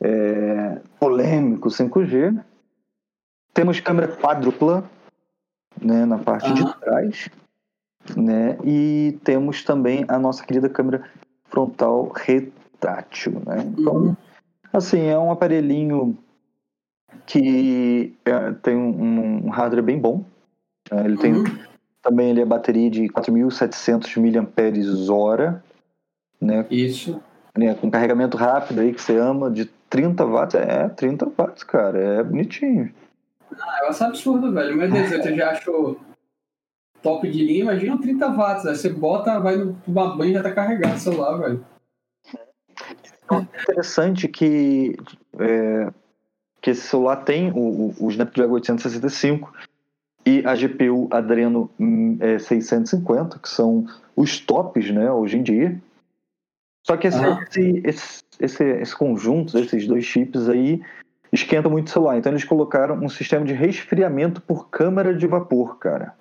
é, 0.00 0.80
polêmico 0.98 1.68
5G. 1.68 2.42
Temos 3.52 3.80
câmera 3.80 4.08
quádrupla 4.16 4.88
né, 5.80 6.06
na 6.06 6.18
parte 6.18 6.48
uhum. 6.48 6.54
de 6.54 6.80
trás. 6.80 7.30
Né, 8.16 8.56
e 8.64 9.18
temos 9.24 9.64
também 9.64 10.04
a 10.08 10.18
nossa 10.18 10.44
querida 10.44 10.68
câmera 10.68 11.04
frontal 11.48 12.10
retrátil. 12.14 13.42
Né? 13.44 13.64
Então, 13.76 13.94
uhum. 13.96 14.16
assim, 14.72 15.00
é 15.06 15.18
um 15.18 15.30
aparelhinho 15.30 16.16
que 17.26 18.14
é, 18.24 18.52
tem 18.62 18.76
um, 18.76 19.46
um, 19.46 19.50
hardware 19.50 19.82
bem 19.82 19.98
bom. 19.98 20.24
Né? 20.90 21.04
Ele 21.04 21.16
tem 21.16 21.34
uhum. 21.34 21.44
Também 22.06 22.30
ele 22.30 22.40
é 22.40 22.44
bateria 22.44 22.88
de 22.88 23.08
4.700 23.08 24.16
mAh, 24.16 25.60
né? 26.40 26.64
Isso. 26.70 27.20
Né? 27.58 27.74
Com 27.74 27.90
carregamento 27.90 28.36
rápido 28.36 28.80
aí 28.80 28.94
que 28.94 29.02
você 29.02 29.16
ama, 29.16 29.50
de 29.50 29.64
30 29.90 30.24
watts. 30.24 30.54
É, 30.54 30.88
30 30.88 31.32
watts, 31.36 31.64
cara. 31.64 31.98
É 31.98 32.22
bonitinho. 32.22 32.94
Ah, 33.60 33.78
eu 33.82 33.88
acho 33.88 34.04
absurdo, 34.04 34.52
velho. 34.52 34.76
Meu 34.76 34.88
Deus, 34.88 35.10
eu 35.10 35.36
já 35.36 35.50
acho 35.50 35.96
top 37.02 37.28
de 37.28 37.44
linha, 37.44 37.62
imagina 37.62 38.00
30 38.00 38.28
watts. 38.28 38.66
Aí 38.66 38.76
você 38.76 38.88
bota, 38.88 39.40
vai 39.40 39.56
no 39.56 39.72
banho 39.84 40.30
e 40.30 40.34
já 40.34 40.44
tá 40.44 40.52
carregado 40.52 40.94
o 40.94 41.00
celular, 41.00 41.38
velho. 41.38 41.66
Então, 43.24 43.38
é 43.38 43.62
interessante 43.62 44.28
que, 44.28 44.94
é, 45.40 45.90
que 46.60 46.70
esse 46.70 46.82
celular 46.82 47.16
tem 47.24 47.50
o, 47.50 47.92
o 47.98 48.08
Snapdragon 48.10 48.54
865 48.54 49.52
e 50.26 50.42
a 50.44 50.54
GPU 50.56 51.06
Adreno 51.10 51.70
hum, 51.78 52.18
é, 52.20 52.38
650, 52.38 53.38
que 53.38 53.48
são 53.48 53.86
os 54.16 54.40
tops 54.40 54.90
né, 54.90 55.10
hoje 55.10 55.38
em 55.38 55.42
dia. 55.42 55.80
Só 56.84 56.96
que 56.96 57.06
esse, 57.06 57.24
ah. 57.24 57.38
esse, 57.48 57.82
esse, 57.84 58.24
esse, 58.40 58.64
esse 58.64 58.96
conjunto, 58.96 59.56
esses 59.56 59.86
dois 59.86 60.04
chips 60.04 60.48
aí, 60.48 60.82
esquenta 61.32 61.68
muito 61.68 61.86
o 61.86 61.90
celular. 61.90 62.18
Então 62.18 62.32
eles 62.32 62.44
colocaram 62.44 62.96
um 62.96 63.08
sistema 63.08 63.44
de 63.44 63.52
resfriamento 63.52 64.40
por 64.42 64.68
câmara 64.68 65.14
de 65.14 65.26
vapor, 65.26 65.78
cara. 65.78 66.14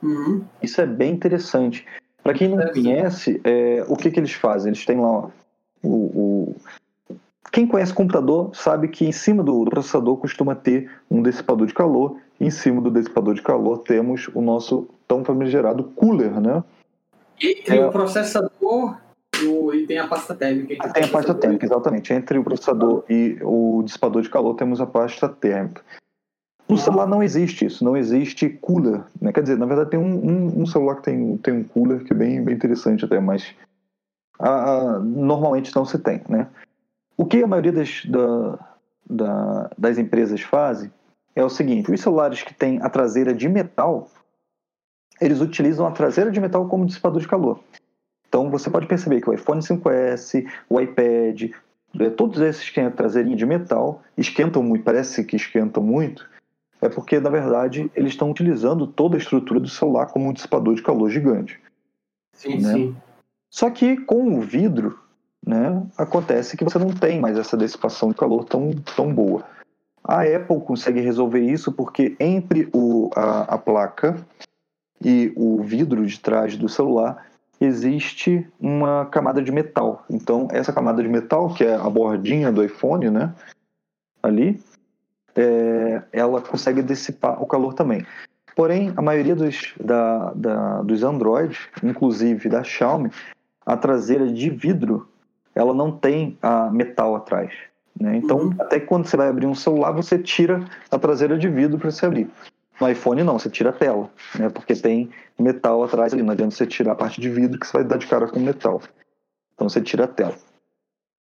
Uhum. 0.00 0.44
Isso 0.62 0.80
é 0.80 0.86
bem 0.86 1.12
interessante. 1.12 1.84
Para 2.22 2.34
quem 2.34 2.48
não 2.48 2.68
conhece, 2.68 3.40
é, 3.42 3.84
o 3.88 3.96
que, 3.96 4.10
que 4.10 4.20
eles 4.20 4.32
fazem? 4.32 4.70
Eles 4.70 4.84
têm 4.84 5.00
lá 5.00 5.08
ó, 5.08 5.30
o, 5.82 5.88
o, 5.88 6.56
Quem 7.50 7.66
conhece 7.66 7.92
computador 7.92 8.54
sabe 8.54 8.88
que 8.88 9.06
em 9.06 9.12
cima 9.12 9.42
do, 9.42 9.64
do 9.64 9.70
processador 9.70 10.16
costuma 10.16 10.54
ter 10.54 10.90
um 11.10 11.22
dissipador 11.22 11.66
de 11.66 11.74
calor. 11.74 12.16
E 12.40 12.46
em 12.46 12.50
cima 12.50 12.80
do 12.80 12.90
dissipador 12.90 13.34
de 13.34 13.42
calor 13.42 13.78
temos 13.78 14.28
o 14.34 14.40
nosso 14.40 14.88
tão 15.06 15.24
famigerado 15.24 15.84
cooler, 15.84 16.40
né? 16.40 16.62
Entre 17.40 17.76
é, 17.76 17.86
o 17.86 17.90
processador 17.90 18.96
e 19.74 19.86
tem 19.86 19.98
a 19.98 20.06
pasta 20.08 20.34
térmica. 20.34 20.92
Tem 20.92 21.04
a 21.04 21.08
pasta 21.08 21.34
térmica, 21.34 21.64
exatamente. 21.64 22.12
Entre 22.12 22.38
o 22.38 22.44
processador 22.44 23.04
e 23.08 23.38
o 23.42 23.82
dissipador 23.84 24.22
de 24.22 24.30
calor 24.30 24.54
temos 24.54 24.80
a 24.80 24.86
pasta 24.86 25.28
térmica. 25.28 25.82
No 26.68 26.76
celular 26.76 27.06
não 27.06 27.22
existe 27.22 27.64
isso, 27.64 27.82
não 27.82 27.96
existe 27.96 28.48
cooler. 28.48 29.02
Né? 29.20 29.32
Quer 29.32 29.42
dizer, 29.42 29.56
na 29.56 29.64
verdade 29.64 29.90
tem 29.90 29.98
um, 29.98 30.26
um, 30.26 30.62
um, 30.62 30.66
celular 30.66 30.96
que 30.96 31.04
tem, 31.04 31.36
tem 31.38 31.54
um 31.54 31.64
cooler 31.64 32.04
que 32.04 32.12
é 32.12 32.16
bem, 32.16 32.42
bem 32.42 32.54
interessante 32.54 33.04
até, 33.04 33.18
mas 33.18 33.54
normalmente 35.02 35.74
não 35.74 35.84
se 35.84 35.98
tem. 35.98 36.20
Né? 36.28 36.46
O 37.18 37.26
que 37.26 37.42
a 37.42 37.46
maioria 37.48 37.72
das, 37.72 38.04
da, 38.06 38.76
da, 39.10 39.70
das 39.76 39.98
empresas 39.98 40.40
fazem 40.40 40.90
é 41.34 41.44
o 41.44 41.50
seguinte, 41.50 41.90
os 41.90 42.00
celulares 42.00 42.42
que 42.42 42.54
têm 42.54 42.80
a 42.80 42.88
traseira 42.88 43.34
de 43.34 43.48
metal, 43.48 44.08
eles 45.20 45.40
utilizam 45.40 45.84
a 45.84 45.90
traseira 45.90 46.30
de 46.30 46.40
metal 46.40 46.68
como 46.68 46.86
dissipador 46.86 47.20
de 47.20 47.26
calor. 47.26 47.60
Então 48.28 48.48
você 48.50 48.70
pode 48.70 48.86
perceber 48.86 49.20
que 49.20 49.28
o 49.28 49.34
iPhone 49.34 49.60
5S, 49.60 50.46
o 50.70 50.80
iPad, 50.80 51.50
é, 51.98 52.10
todos 52.10 52.40
esses 52.40 52.68
que 52.68 52.76
têm 52.76 52.84
a 52.84 52.90
traseirinha 52.90 53.36
de 53.36 53.46
metal 53.46 54.00
esquentam 54.16 54.62
muito, 54.62 54.84
parece 54.84 55.24
que 55.24 55.34
esquentam 55.34 55.82
muito, 55.82 56.28
é 56.80 56.88
porque, 56.88 57.18
na 57.18 57.30
verdade, 57.30 57.90
eles 57.96 58.12
estão 58.12 58.30
utilizando 58.30 58.86
toda 58.86 59.16
a 59.16 59.18
estrutura 59.18 59.58
do 59.58 59.68
celular 59.68 60.06
como 60.06 60.28
um 60.28 60.32
dissipador 60.32 60.76
de 60.76 60.82
calor 60.82 61.10
gigante. 61.10 61.60
Sim, 62.32 62.60
né? 62.60 62.72
sim. 62.72 62.96
Só 63.50 63.70
que 63.70 63.96
com 63.96 64.38
o 64.38 64.40
vidro, 64.40 64.98
né, 65.46 65.86
acontece 65.96 66.56
que 66.56 66.64
você 66.64 66.78
não 66.78 66.92
tem 66.92 67.20
mais 67.20 67.38
essa 67.38 67.56
dissipação 67.56 68.10
de 68.10 68.16
calor 68.16 68.44
tão, 68.44 68.70
tão 68.96 69.12
boa. 69.12 69.44
A 70.02 70.22
Apple 70.22 70.60
consegue 70.60 71.00
resolver 71.00 71.40
isso 71.40 71.72
porque 71.72 72.16
entre 72.18 72.68
o, 72.72 73.10
a, 73.14 73.54
a 73.54 73.58
placa 73.58 74.16
e 75.04 75.32
o 75.36 75.62
vidro 75.62 76.06
de 76.06 76.18
trás 76.18 76.56
do 76.56 76.68
celular 76.68 77.26
existe 77.60 78.46
uma 78.60 79.06
camada 79.06 79.42
de 79.42 79.50
metal. 79.50 80.04
Então, 80.08 80.48
essa 80.50 80.72
camada 80.72 81.02
de 81.02 81.08
metal, 81.08 81.52
que 81.54 81.64
é 81.64 81.74
a 81.74 81.90
bordinha 81.90 82.52
do 82.52 82.64
iPhone, 82.64 83.10
né, 83.10 83.34
ali, 84.22 84.60
é, 85.34 86.02
ela 86.12 86.40
consegue 86.40 86.82
dissipar 86.82 87.42
o 87.42 87.46
calor 87.46 87.74
também. 87.74 88.06
Porém, 88.54 88.92
a 88.96 89.02
maioria 89.02 89.36
dos, 89.36 89.74
da, 89.80 90.32
da, 90.34 90.82
dos 90.82 91.02
Android, 91.02 91.56
inclusive 91.82 92.48
da 92.48 92.64
Xiaomi, 92.64 93.10
a 93.64 93.76
traseira 93.76 94.26
de 94.26 94.50
vidro, 94.50 95.08
ela 95.58 95.74
não 95.74 95.90
tem 95.90 96.38
a 96.40 96.70
metal 96.70 97.16
atrás. 97.16 97.52
Né? 98.00 98.16
Então, 98.16 98.38
uhum. 98.38 98.54
até 98.60 98.78
quando 98.78 99.06
você 99.06 99.16
vai 99.16 99.28
abrir 99.28 99.46
um 99.46 99.54
celular, 99.54 99.90
você 99.90 100.16
tira 100.16 100.64
a 100.88 100.98
traseira 100.98 101.36
de 101.36 101.48
vidro 101.48 101.78
para 101.78 101.90
você 101.90 102.06
abrir. 102.06 102.30
No 102.80 102.88
iPhone 102.88 103.24
não, 103.24 103.38
você 103.38 103.50
tira 103.50 103.70
a 103.70 103.72
tela, 103.72 104.08
né? 104.38 104.48
porque 104.48 104.74
tem 104.76 105.10
metal 105.36 105.82
atrás 105.82 106.14
ali. 106.14 106.22
Não 106.22 106.32
adianta 106.32 106.54
você 106.54 106.64
tirar 106.64 106.92
a 106.92 106.94
parte 106.94 107.20
de 107.20 107.28
vidro 107.28 107.58
que 107.58 107.66
você 107.66 107.78
vai 107.78 107.84
dar 107.84 107.98
de 107.98 108.06
cara 108.06 108.28
com 108.28 108.38
metal. 108.38 108.80
Então 109.52 109.68
você 109.68 109.80
tira 109.80 110.04
a 110.04 110.08
tela. 110.08 110.36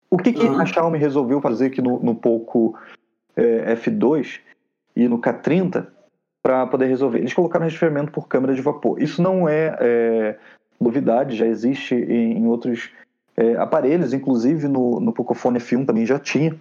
O 0.10 0.18
que, 0.18 0.34
que 0.34 0.46
uhum. 0.46 0.60
a 0.60 0.66
Xiaomi 0.66 0.98
resolveu 0.98 1.40
fazer 1.40 1.68
aqui 1.68 1.82
no, 1.82 2.00
no 2.04 2.14
Poco 2.14 2.78
é, 3.38 3.74
F2 3.76 4.40
e 4.98 5.08
no 5.08 5.22
K30 5.22 5.88
para 6.44 6.68
poder 6.68 6.88
resolver. 6.88 7.20
Eles 7.20 7.34
colocaram 7.34 7.64
resfriamento 7.64 8.12
por 8.12 8.28
câmara 8.28 8.54
de 8.54 8.62
vapor. 8.62 9.02
Isso 9.02 9.22
não 9.22 9.48
é, 9.48 9.78
é 9.80 10.40
novidade, 10.78 11.38
já 11.38 11.46
existe 11.46 11.96
em, 11.96 12.40
em 12.40 12.48
outros 12.48 12.92
é, 13.40 13.56
aparelhos, 13.56 14.12
inclusive 14.12 14.68
no, 14.68 15.00
no 15.00 15.14
Pocophone 15.14 15.60
F1 15.60 15.86
também 15.86 16.06
já 16.06 16.20
tinha, 16.20 16.60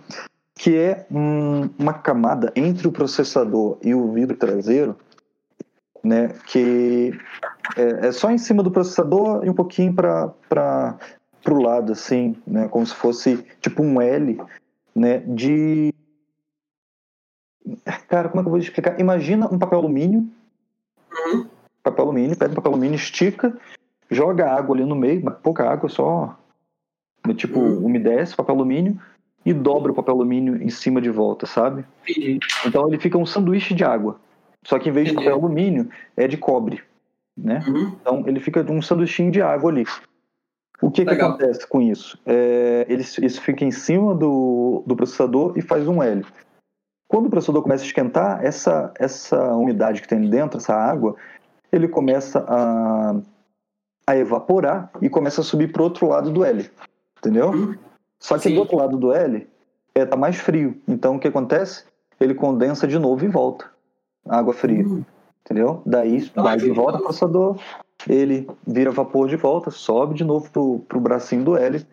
que 0.54 0.76
é 0.76 1.04
um, 1.10 1.68
uma 1.76 1.92
camada 1.92 2.52
entre 2.54 2.86
o 2.86 2.92
processador 2.92 3.78
e 3.82 3.92
o 3.92 4.12
vidro 4.12 4.36
traseiro, 4.36 4.96
né, 6.04 6.28
que 6.46 7.12
é, 7.76 8.06
é 8.06 8.12
só 8.12 8.30
em 8.30 8.38
cima 8.38 8.62
do 8.62 8.70
processador 8.70 9.44
e 9.44 9.50
um 9.50 9.54
pouquinho 9.54 9.92
para 9.92 10.96
o 11.48 11.60
lado, 11.60 11.90
assim, 11.90 12.36
né, 12.46 12.68
como 12.68 12.86
se 12.86 12.94
fosse 12.94 13.44
tipo 13.60 13.82
um 13.82 14.00
L, 14.00 14.40
né, 14.94 15.18
de 15.26 15.92
Cara, 18.08 18.30
como 18.30 18.40
é 18.40 18.42
que 18.42 18.48
eu 18.48 18.52
vou 18.52 18.58
explicar? 18.58 18.98
Imagina 18.98 19.46
um 19.52 19.58
papel 19.58 19.80
alumínio. 19.80 20.26
Uhum. 21.12 21.46
Papel 21.82 22.04
alumínio, 22.04 22.36
pega 22.36 22.52
um 22.52 22.54
papel 22.54 22.72
alumínio, 22.72 22.96
estica, 22.96 23.54
joga 24.10 24.50
água 24.50 24.74
ali 24.74 24.86
no 24.86 24.94
meio, 24.94 25.30
pouca 25.42 25.68
água, 25.68 25.88
só. 25.90 26.38
Tipo, 27.34 27.60
uhum. 27.60 27.86
umedece 27.86 28.34
o 28.34 28.36
papel 28.36 28.54
alumínio 28.54 29.00
e 29.44 29.52
dobra 29.52 29.92
o 29.92 29.94
papel 29.94 30.14
alumínio 30.14 30.62
em 30.62 30.68
cima 30.68 31.00
de 31.00 31.10
volta, 31.10 31.46
sabe? 31.46 31.84
Entendi. 32.08 32.38
Então 32.66 32.86
ele 32.88 32.98
fica 32.98 33.16
um 33.16 33.26
sanduíche 33.26 33.74
de 33.74 33.84
água. 33.84 34.20
Só 34.64 34.78
que 34.78 34.88
em 34.88 34.92
vez 34.92 35.08
Entendi. 35.08 35.22
de 35.22 35.30
papel 35.30 35.44
alumínio, 35.44 35.88
é 36.16 36.26
de 36.26 36.36
cobre. 36.36 36.82
Né? 37.36 37.64
Uhum. 37.66 37.96
Então 38.00 38.24
ele 38.26 38.40
fica 38.40 38.60
um 38.70 38.82
sanduichinho 38.82 39.30
de 39.30 39.40
água 39.40 39.70
ali. 39.70 39.84
O 40.80 40.90
que, 40.90 41.04
que 41.04 41.14
acontece 41.14 41.66
com 41.66 41.80
isso? 41.80 42.18
É, 42.24 42.86
ele, 42.88 43.02
isso 43.02 43.40
fica 43.40 43.64
em 43.64 43.70
cima 43.70 44.14
do, 44.14 44.84
do 44.86 44.94
processador 44.94 45.52
e 45.56 45.62
faz 45.62 45.88
um 45.88 46.02
L. 46.02 46.24
Quando 47.08 47.26
o 47.26 47.30
processador 47.30 47.62
começa 47.62 47.82
a 47.82 47.86
esquentar, 47.86 48.44
essa, 48.44 48.92
essa 48.98 49.54
umidade 49.56 50.02
que 50.02 50.08
tem 50.08 50.18
ali 50.18 50.28
dentro, 50.28 50.58
essa 50.58 50.74
água, 50.74 51.16
ele 51.72 51.88
começa 51.88 52.44
a, 52.46 53.16
a 54.06 54.16
evaporar 54.16 54.90
e 55.00 55.08
começa 55.08 55.40
a 55.40 55.44
subir 55.44 55.72
para 55.72 55.82
o 55.82 55.84
outro 55.86 56.06
lado 56.06 56.30
do 56.30 56.44
L. 56.44 56.70
Entendeu? 57.18 57.50
Uhum. 57.50 57.76
Só 58.18 58.36
que 58.36 58.44
Sim. 58.44 58.54
do 58.54 58.60
outro 58.60 58.76
lado 58.76 58.96
do 58.96 59.12
L 59.12 59.46
está 59.88 60.00
é, 60.00 60.06
tá 60.06 60.16
mais 60.16 60.36
frio. 60.36 60.80
Então 60.86 61.16
o 61.16 61.20
que 61.20 61.28
acontece? 61.28 61.84
Ele 62.20 62.34
condensa 62.34 62.86
de 62.86 62.98
novo 62.98 63.24
e 63.24 63.28
volta. 63.28 63.70
Água 64.28 64.52
fria. 64.52 64.84
Uhum. 64.86 65.04
Entendeu? 65.44 65.82
Daí 65.86 66.30
ah, 66.36 66.42
vai 66.42 66.56
de 66.58 66.70
volta 66.70 66.98
o 66.98 67.02
processador, 67.02 67.58
ele 68.06 68.46
vira 68.66 68.90
vapor 68.90 69.28
de 69.28 69.36
volta, 69.36 69.70
sobe 69.70 70.14
de 70.14 70.22
novo 70.22 70.50
pro, 70.50 70.80
pro 70.80 71.00
bracinho 71.00 71.42
do 71.42 71.56
L 71.56 71.84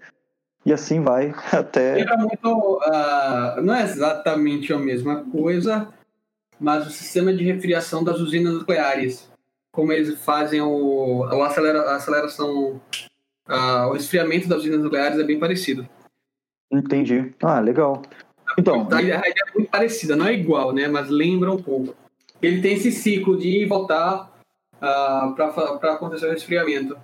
e 0.65 0.73
assim 0.73 1.01
vai 1.01 1.33
até. 1.53 2.05
Muito, 2.17 2.79
uh, 2.79 3.61
não 3.61 3.73
é 3.73 3.83
exatamente 3.83 4.73
a 4.73 4.77
mesma 4.77 5.23
coisa, 5.31 5.87
mas 6.59 6.85
o 6.87 6.89
sistema 6.89 7.31
de 7.33 7.43
refriação 7.43 8.03
das 8.03 8.19
usinas 8.19 8.53
nucleares. 8.53 9.29
Como 9.71 9.91
eles 9.91 10.19
fazem 10.23 10.61
o, 10.61 11.23
a, 11.25 11.47
acelera, 11.47 11.81
a 11.81 11.95
aceleração, 11.95 12.79
uh, 13.49 13.89
o 13.91 13.95
esfriamento 13.95 14.47
das 14.47 14.59
usinas 14.59 14.81
nucleares 14.81 15.19
é 15.19 15.23
bem 15.23 15.39
parecido. 15.39 15.87
Entendi. 16.71 17.33
Ah, 17.41 17.59
legal. 17.59 18.01
Então, 18.57 18.87
a 18.91 19.01
ideia 19.01 19.21
é 19.21 19.53
muito 19.53 19.69
parecida, 19.69 20.15
não 20.15 20.27
é 20.27 20.33
igual, 20.33 20.73
né? 20.73 20.87
Mas 20.87 21.09
lembra 21.09 21.51
um 21.51 21.61
pouco. 21.61 21.95
Ele 22.41 22.61
tem 22.61 22.73
esse 22.73 22.91
ciclo 22.91 23.37
de 23.37 23.47
ir 23.63 23.65
voltar 23.65 24.31
uh, 24.75 25.33
para 25.35 25.93
acontecer 25.93 26.27
o 26.27 26.31
resfriamento. 26.31 26.97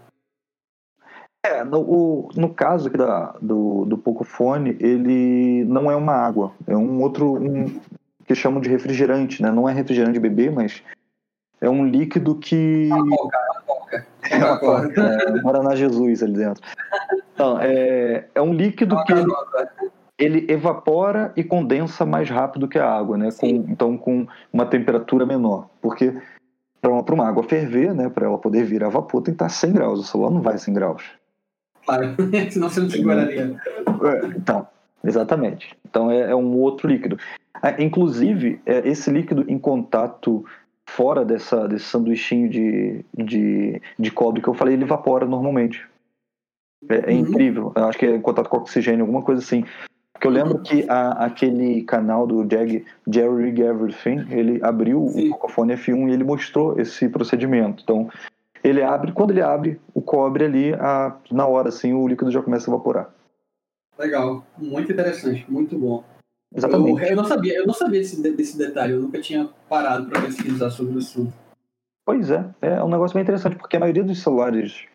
É, 1.43 1.63
no, 1.63 1.79
o, 1.79 2.29
no 2.35 2.53
caso 2.53 2.87
aqui 2.87 2.97
da, 2.97 3.35
do, 3.41 3.85
do 3.85 3.97
Pocophone, 3.97 4.77
ele 4.79 5.65
não 5.65 5.89
é 5.89 5.95
uma 5.95 6.13
água, 6.13 6.53
é 6.67 6.77
um 6.77 7.01
outro 7.01 7.33
um, 7.33 7.81
que 8.27 8.35
chamam 8.35 8.61
de 8.61 8.69
refrigerante, 8.69 9.41
né? 9.41 9.51
Não 9.51 9.67
é 9.67 9.73
refrigerante 9.73 10.13
de 10.13 10.19
bebê, 10.19 10.51
mas 10.51 10.83
é 11.59 11.67
um 11.67 11.85
líquido 11.85 12.35
que. 12.35 12.89
Coca. 13.09 13.39
É 14.29 14.37
uma 14.37 14.85
é, 14.85 15.41
Guaraná 15.41 15.75
Jesus 15.75 16.21
ali 16.23 16.33
dentro. 16.33 16.63
Então, 17.33 17.59
é, 17.59 18.25
é 18.35 18.41
um 18.41 18.53
líquido 18.53 19.03
que 19.03 19.13
ele, 19.13 19.25
ele, 20.17 20.51
evapora 20.51 21.31
e 21.35 21.43
condensa 21.43 22.05
mais 22.05 22.29
rápido 22.29 22.67
que 22.67 22.77
a 22.77 22.87
água, 22.87 23.17
né? 23.17 23.29
Com, 23.37 23.47
então, 23.47 23.97
com 23.97 24.27
uma 24.51 24.65
temperatura 24.65 25.25
menor. 25.25 25.69
Porque 25.81 26.13
para 26.81 26.91
uma, 26.91 27.01
uma 27.01 27.27
água 27.27 27.43
ferver, 27.43 27.93
né? 27.93 28.09
Para 28.09 28.25
ela 28.25 28.37
poder 28.37 28.63
virar 28.63 28.89
vapor, 28.89 29.21
tem 29.21 29.33
que 29.33 29.43
estar 29.43 29.49
100 29.49 29.73
graus. 29.73 29.99
O 29.99 30.03
celular 30.03 30.31
não 30.31 30.41
vai 30.41 30.55
a 30.55 30.57
100 30.57 30.73
graus. 30.73 31.03
Claro, 31.85 32.15
senão 32.51 32.69
você 32.69 32.79
não 32.79 32.89
seguraria. 32.89 33.55
É, 34.03 34.25
então, 34.37 34.67
exatamente. 35.03 35.75
Então 35.89 36.11
é, 36.11 36.31
é 36.31 36.35
um 36.35 36.57
outro 36.57 36.87
líquido. 36.87 37.17
Ah, 37.61 37.81
inclusive, 37.81 38.59
é, 38.65 38.87
esse 38.87 39.11
líquido 39.11 39.45
em 39.47 39.57
contato 39.57 40.43
fora 40.89 41.23
dessa, 41.23 41.67
desse 41.67 41.85
sanduichinho 41.85 42.49
de, 42.49 43.05
de, 43.13 43.81
de 43.97 44.11
cobre 44.11 44.41
que 44.41 44.47
eu 44.47 44.53
falei, 44.53 44.73
ele 44.73 44.83
evapora 44.83 45.25
normalmente. 45.25 45.87
É, 46.89 47.11
é 47.11 47.13
uhum. 47.13 47.19
incrível. 47.19 47.73
Eu 47.75 47.85
acho 47.85 47.97
que 47.97 48.05
é 48.05 48.15
em 48.15 48.21
contato 48.21 48.49
com 48.49 48.57
oxigênio, 48.57 49.01
alguma 49.01 49.21
coisa 49.21 49.41
assim. 49.41 49.63
Porque 50.13 50.27
eu 50.27 50.31
lembro 50.31 50.61
que 50.61 50.85
a, 50.87 51.25
aquele 51.25 51.81
canal 51.83 52.27
do 52.27 52.43
Jag, 52.43 52.85
Jerry 53.07 53.59
Everything, 53.61 54.27
ele 54.29 54.59
abriu 54.63 55.07
Sim. 55.09 55.27
o 55.27 55.31
Pocophone 55.31 55.73
F1 55.73 56.09
e 56.09 56.13
ele 56.13 56.23
mostrou 56.23 56.79
esse 56.79 57.09
procedimento. 57.09 57.81
Então, 57.83 58.09
ele 58.63 58.83
abre, 58.83 59.11
quando 59.11 59.31
ele 59.31 59.41
abre 59.41 59.79
o 59.93 60.01
cobre 60.01 60.45
ali, 60.45 60.73
a, 60.75 61.17
na 61.31 61.47
hora 61.47 61.69
assim, 61.69 61.93
o 61.93 62.07
líquido 62.07 62.31
já 62.31 62.41
começa 62.41 62.69
a 62.69 62.73
evaporar. 62.73 63.09
Legal, 63.97 64.45
muito 64.57 64.91
interessante, 64.91 65.45
muito 65.49 65.77
bom. 65.77 66.03
Exatamente. 66.55 67.01
Eu, 67.03 67.09
eu 67.09 67.15
não 67.15 67.25
sabia, 67.25 67.57
eu 67.57 67.67
não 67.67 67.73
sabia 67.73 67.99
desse, 67.99 68.21
desse 68.21 68.57
detalhe, 68.57 68.93
eu 68.93 69.01
nunca 69.01 69.21
tinha 69.21 69.49
parado 69.69 70.07
para 70.07 70.21
pesquisar 70.21 70.69
sobre 70.69 70.95
o 70.95 70.97
assunto. 70.99 71.33
Pois 72.05 72.29
é, 72.29 72.45
é 72.61 72.83
um 72.83 72.89
negócio 72.89 73.13
bem 73.13 73.23
interessante, 73.23 73.55
porque 73.55 73.77
a 73.77 73.79
maioria 73.79 74.03
dos 74.03 74.21
celulares 74.21 74.85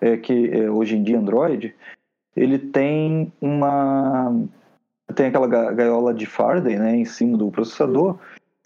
é, 0.00 0.16
que 0.16 0.50
é, 0.50 0.70
hoje 0.70 0.96
em 0.96 1.02
dia 1.02 1.18
Android, 1.18 1.74
ele 2.36 2.58
tem 2.58 3.32
uma 3.40 4.34
tem 5.14 5.26
aquela 5.26 5.46
gaiola 5.46 6.12
de 6.12 6.26
Faraday, 6.26 6.78
né, 6.78 6.94
em 6.96 7.04
cima 7.04 7.38
do 7.38 7.50
processador, 7.50 8.18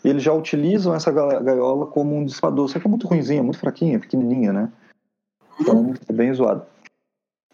e 0.04 0.08
eles 0.08 0.24
já 0.24 0.32
utilizam 0.32 0.92
essa 0.92 1.12
gaiola 1.12 1.86
como 1.86 2.16
um 2.16 2.24
dissipador, 2.24 2.68
só 2.68 2.80
que 2.80 2.86
é 2.86 2.90
muito 2.90 3.06
ruimzinha, 3.06 3.42
muito 3.42 3.60
fraquinha, 3.60 4.00
pequenininha, 4.00 4.52
né? 4.52 4.72
Então 5.60 5.94
é 6.08 6.12
bem 6.12 6.34
zoado. 6.34 6.66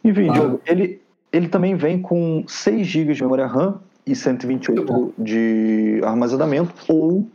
Enfim, 0.03 0.33
Diogo, 0.33 0.61
ele, 0.65 1.03
ele 1.31 1.49
também 1.49 1.77
vem 1.77 2.01
com 2.01 2.45
6 2.49 2.87
GB 2.87 3.13
de 3.13 3.23
memória 3.23 3.47
RAM 3.47 3.83
e 4.09 4.17
128 4.17 5.15
de 5.19 6.01
armazenamento, 6.03 6.75
ou 6.89 7.27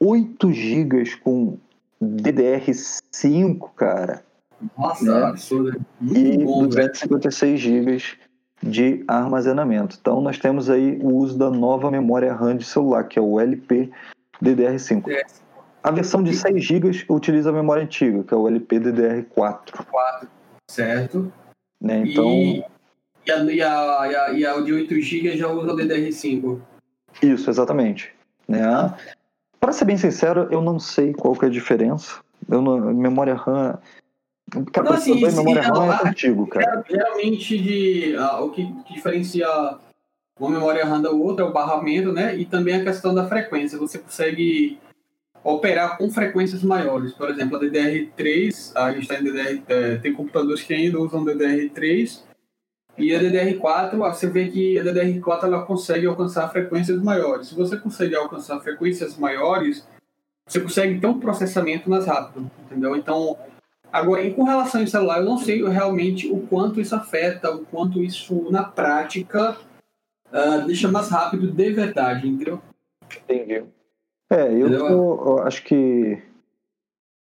8 0.00 0.52
GB 0.52 1.16
com 1.22 1.58
DDR5, 2.02 3.70
cara. 3.76 4.24
Nossa, 4.78 5.04
né? 5.04 5.26
absurdo. 5.26 5.80
E 6.02 6.38
bom, 6.38 6.66
256 6.66 7.60
GB 7.60 8.02
de 8.62 9.04
armazenamento. 9.06 9.98
Então 10.00 10.20
nós 10.20 10.38
temos 10.38 10.70
aí 10.70 10.98
o 11.02 11.14
uso 11.14 11.36
da 11.36 11.50
nova 11.50 11.90
memória 11.90 12.32
RAM 12.32 12.56
de 12.56 12.64
celular, 12.64 13.04
que 13.04 13.18
é 13.18 13.22
o 13.22 13.38
LP 13.38 13.90
DDR5. 14.42 15.08
É. 15.08 15.22
A 15.82 15.90
versão 15.90 16.22
de 16.22 16.34
6 16.34 16.64
GB 16.64 17.04
utiliza 17.10 17.50
a 17.50 17.52
memória 17.52 17.82
antiga, 17.82 18.24
que 18.24 18.32
é 18.32 18.36
o 18.36 18.48
LP 18.48 18.80
DDR4. 18.80 19.84
4, 19.90 20.28
certo. 20.70 21.32
Né? 21.78 22.04
Então, 22.06 22.24
e, 22.24 22.64
e, 23.26 23.30
a, 23.30 23.44
e, 23.44 23.62
a, 23.62 24.08
e, 24.08 24.16
a, 24.16 24.32
e 24.32 24.46
a 24.46 24.60
de 24.60 24.72
8 24.72 25.00
GB 25.00 25.36
já 25.36 25.48
usa 25.48 25.72
o 25.72 25.76
DDR5. 25.76 26.60
Isso, 27.22 27.50
exatamente. 27.50 28.12
Né? 28.48 28.60
Para 29.60 29.72
ser 29.72 29.84
bem 29.84 29.96
sincero, 29.96 30.48
eu 30.50 30.60
não 30.60 30.78
sei 30.78 31.12
qual 31.12 31.34
que 31.34 31.44
é 31.44 31.48
a 31.48 31.50
diferença. 31.50 32.20
Eu 32.48 32.60
não, 32.60 32.78
memória 32.92 33.34
RAM 33.34 33.78
Cara, 34.72 34.90
não, 34.90 34.96
assim, 34.96 35.20
memória 35.20 35.62
RAM 35.62 35.92
é 35.92 35.98
contigo, 35.98 36.46
cara. 36.46 36.84
Geralmente, 36.88 37.58
de, 37.58 38.14
uh, 38.16 38.44
o 38.44 38.50
que 38.50 38.64
diferencia 38.92 39.48
uma 40.38 40.50
memória 40.50 40.84
RAM 40.84 41.00
da 41.00 41.10
outra 41.10 41.44
é 41.44 41.48
o 41.48 41.52
barramento, 41.52 42.12
né? 42.12 42.36
E 42.36 42.44
também 42.44 42.74
a 42.74 42.84
questão 42.84 43.14
da 43.14 43.26
frequência. 43.26 43.78
Você 43.78 43.98
consegue 43.98 44.78
operar 45.42 45.96
com 45.96 46.10
frequências 46.10 46.62
maiores. 46.62 47.12
Por 47.12 47.30
exemplo, 47.30 47.56
a 47.56 47.60
DDR3, 47.60 48.72
a 48.74 48.92
gente 48.92 49.02
está 49.02 49.18
em 49.18 49.24
DDR, 49.24 49.62
é, 49.68 49.96
tem 49.96 50.12
computadores 50.12 50.62
que 50.62 50.74
ainda 50.74 50.98
usam 51.00 51.24
DDR3 51.24 52.22
e 52.96 53.14
a 53.14 53.20
DDR4, 53.20 53.96
você 53.96 54.28
vê 54.28 54.48
que 54.48 54.78
a 54.78 54.84
DDR4 54.84 55.44
ela 55.44 55.62
consegue 55.64 56.06
alcançar 56.06 56.48
frequências 56.48 57.02
maiores. 57.02 57.48
Se 57.48 57.54
você 57.54 57.76
consegue 57.76 58.14
alcançar 58.14 58.60
frequências 58.60 59.16
maiores, 59.16 59.86
você 60.46 60.60
consegue 60.60 61.00
ter 61.00 61.06
um 61.06 61.18
processamento 61.18 61.88
mais 61.90 62.06
rápido, 62.06 62.50
entendeu? 62.66 62.94
Então, 62.96 63.36
Agora, 63.94 64.28
com 64.32 64.42
relação 64.42 64.80
ao 64.80 64.86
celular, 64.88 65.18
eu 65.18 65.24
não 65.24 65.38
sei 65.38 65.64
realmente 65.64 66.26
o 66.26 66.40
quanto 66.48 66.80
isso 66.80 66.96
afeta, 66.96 67.54
o 67.54 67.64
quanto 67.64 68.02
isso, 68.02 68.50
na 68.50 68.64
prática, 68.64 69.56
uh, 70.32 70.66
deixa 70.66 70.90
mais 70.90 71.08
rápido 71.08 71.52
de 71.52 71.70
verdade, 71.70 72.26
entendeu? 72.26 72.60
Entendi. 73.22 73.62
É, 74.28 74.52
eu, 74.52 74.68
eu 74.68 75.38
acho 75.44 75.62
que 75.62 76.20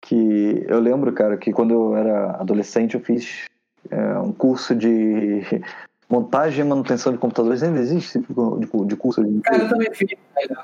que 0.03 0.65
eu 0.67 0.81
lembro, 0.81 1.13
cara, 1.13 1.37
que 1.37 1.53
quando 1.53 1.73
eu 1.73 1.97
era 1.97 2.33
adolescente 2.33 2.95
eu 2.95 3.01
fiz 3.01 3.45
é, 3.91 4.19
um 4.19 4.33
curso 4.33 4.75
de 4.75 5.43
montagem 6.09 6.65
e 6.65 6.69
manutenção 6.69 7.13
de 7.13 7.19
computadores. 7.19 7.63
Ainda 7.63 7.81
existe 7.81 8.19
esse 8.19 8.27
tipo 8.27 8.59
de, 8.59 8.87
de 8.87 8.97
curso? 8.97 9.25
De... 9.25 9.41
Cara, 9.41 9.59
eu 9.59 9.69
também 9.69 9.95
fiz. 9.95 10.09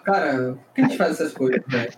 Cara, 0.04 0.54
por 0.54 0.74
que 0.74 0.80
a 0.80 0.84
gente 0.84 0.96
faz 0.96 1.12
essas 1.12 1.32
coisas, 1.32 1.62
velho? 1.66 1.92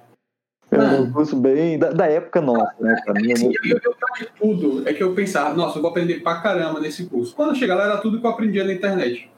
É 0.71 1.01
um 1.01 1.13
curso 1.13 1.37
bem 1.37 1.79
da, 1.79 1.91
da 1.93 2.07
época 2.07 2.41
nossa, 2.41 2.75
né? 2.81 3.01
Pra 3.05 3.15
mim, 3.15 3.33
assim, 3.33 3.53
eu, 3.65 3.79
eu, 3.85 3.95
eu, 4.21 4.29
tudo 4.39 4.89
é 4.89 4.93
que 4.93 5.03
eu 5.03 5.15
pensava, 5.15 5.55
nossa, 5.55 5.79
eu 5.79 5.83
vou 5.83 5.91
aprender 5.91 6.21
pra 6.21 6.41
caramba 6.41 6.81
nesse 6.81 7.07
curso. 7.07 7.35
Quando 7.37 7.51
eu 7.51 7.55
chegar 7.55 7.77
lá, 7.77 7.85
era 7.85 7.99
tudo 7.99 8.21
que 8.21 8.27
eu 8.27 8.31
aprendia 8.31 8.65
na 8.65 8.73
internet. 8.73 9.31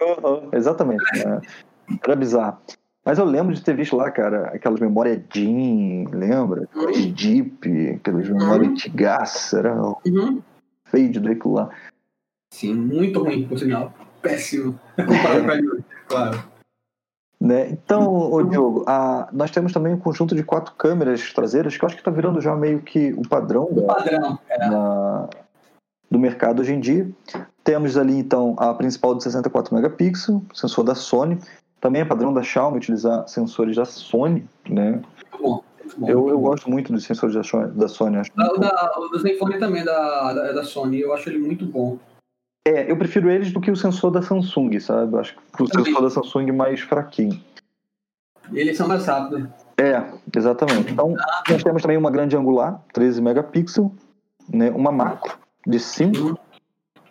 Uhum, 0.00 0.50
exatamente. 0.52 1.04
Né? 1.24 1.40
Era 2.04 2.16
bizarro. 2.16 2.58
Mas 3.04 3.18
eu 3.18 3.24
lembro 3.24 3.54
de 3.54 3.62
ter 3.62 3.76
visto 3.76 3.96
lá, 3.96 4.10
cara, 4.10 4.48
aquelas 4.48 4.80
memórias 4.80 5.20
DIN, 5.28 6.06
lembra? 6.10 6.66
Uhum. 6.74 7.12
Deep, 7.12 7.90
aquelas 7.96 8.28
memórias 8.28 8.66
uhum. 8.66 8.72
antigas, 8.72 9.52
era 9.52 9.74
uhum. 10.06 10.42
De 11.08 11.18
ver 11.18 11.32
aquilo 11.32 11.54
lá. 11.54 11.70
Sim, 12.52 12.74
muito 12.74 13.22
ruim, 13.22 13.46
por 13.46 13.58
sinal. 13.58 13.92
Péssimo. 14.22 14.78
Comparado 14.96 15.70
com 15.70 15.82
claro. 16.06 16.54
Né? 17.40 17.68
Então, 17.70 18.32
ô 18.32 18.42
Diogo, 18.42 18.84
a, 18.86 19.28
nós 19.32 19.50
temos 19.50 19.72
também 19.72 19.92
um 19.92 19.98
conjunto 19.98 20.34
de 20.34 20.42
quatro 20.42 20.74
câmeras 20.76 21.32
traseiras 21.32 21.76
que 21.76 21.84
eu 21.84 21.86
acho 21.86 21.96
que 21.96 22.00
está 22.00 22.10
virando 22.10 22.40
já 22.40 22.56
meio 22.56 22.80
que 22.80 23.12
o 23.12 23.28
padrão, 23.28 23.64
o 23.64 23.86
padrão 23.86 24.38
é. 24.48 24.66
na, 24.66 25.28
do 26.10 26.18
mercado 26.18 26.60
hoje 26.62 26.72
em 26.72 26.80
dia. 26.80 27.06
Temos 27.62 27.98
ali 27.98 28.16
então 28.16 28.54
a 28.56 28.72
principal 28.72 29.14
de 29.14 29.24
64 29.24 29.74
megapixels, 29.74 30.42
sensor 30.54 30.84
da 30.84 30.94
Sony. 30.94 31.38
Também 31.80 32.00
é 32.00 32.04
padrão 32.04 32.32
da 32.32 32.42
Xiaomi 32.42 32.78
utilizar 32.78 33.28
sensores 33.28 33.76
da 33.76 33.84
Sony, 33.84 34.48
né? 34.66 34.92
Muito 34.92 35.42
bom. 35.42 35.62
Eu, 36.06 36.28
eu 36.28 36.38
gosto 36.38 36.70
muito 36.70 36.92
dos 36.92 37.04
sensores 37.04 37.34
da, 37.34 37.66
da 37.66 37.88
Sony. 37.88 38.16
Acho 38.16 38.30
da, 38.36 38.46
da, 38.46 38.92
o 38.98 39.08
do 39.08 39.18
Zenfone 39.18 39.58
também 39.58 39.84
da, 39.84 40.32
da, 40.32 40.52
da 40.52 40.64
Sony, 40.64 41.00
eu 41.00 41.12
acho 41.12 41.28
ele 41.28 41.38
muito 41.38 41.64
bom. 41.66 41.98
É, 42.66 42.90
eu 42.90 42.96
prefiro 42.96 43.30
eles 43.30 43.52
do 43.52 43.60
que 43.60 43.70
o 43.70 43.76
sensor 43.76 44.10
da 44.10 44.22
Samsung, 44.22 44.80
sabe? 44.80 45.14
Eu 45.14 45.20
acho 45.20 45.36
que 45.54 45.62
o 45.62 45.66
sensor 45.66 46.02
da 46.02 46.10
Samsung 46.10 46.48
é 46.48 46.52
mais 46.52 46.80
fraquinho. 46.80 47.38
Eles 48.52 48.76
são 48.76 48.88
mais 48.88 49.06
rápidos. 49.06 49.48
É, 49.78 50.02
exatamente. 50.34 50.92
Então, 50.92 51.14
nós 51.48 51.62
temos 51.62 51.82
também 51.82 51.96
uma 51.96 52.10
grande 52.10 52.36
angular, 52.36 52.80
13 52.92 53.20
megapixels, 53.20 53.90
né, 54.48 54.70
uma 54.70 54.92
macro 54.92 55.36
de 55.66 55.78
5 55.78 56.18
uhum. 56.18 56.36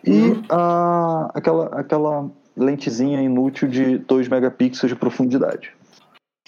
e 0.04 0.42
a, 0.48 1.30
aquela, 1.34 1.66
aquela 1.78 2.30
lentezinha 2.56 3.20
inútil 3.20 3.68
de 3.68 3.98
2 3.98 4.28
megapixels 4.28 4.90
de 4.90 4.96
profundidade. 4.96 5.72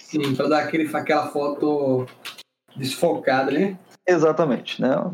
Sim, 0.07 0.35
para 0.35 0.47
dar 0.47 0.59
aquele, 0.59 0.89
aquela 0.95 1.27
foto 1.27 2.05
desfocada, 2.75 3.51
né? 3.51 3.77
Exatamente, 4.07 4.81
né? 4.81 5.11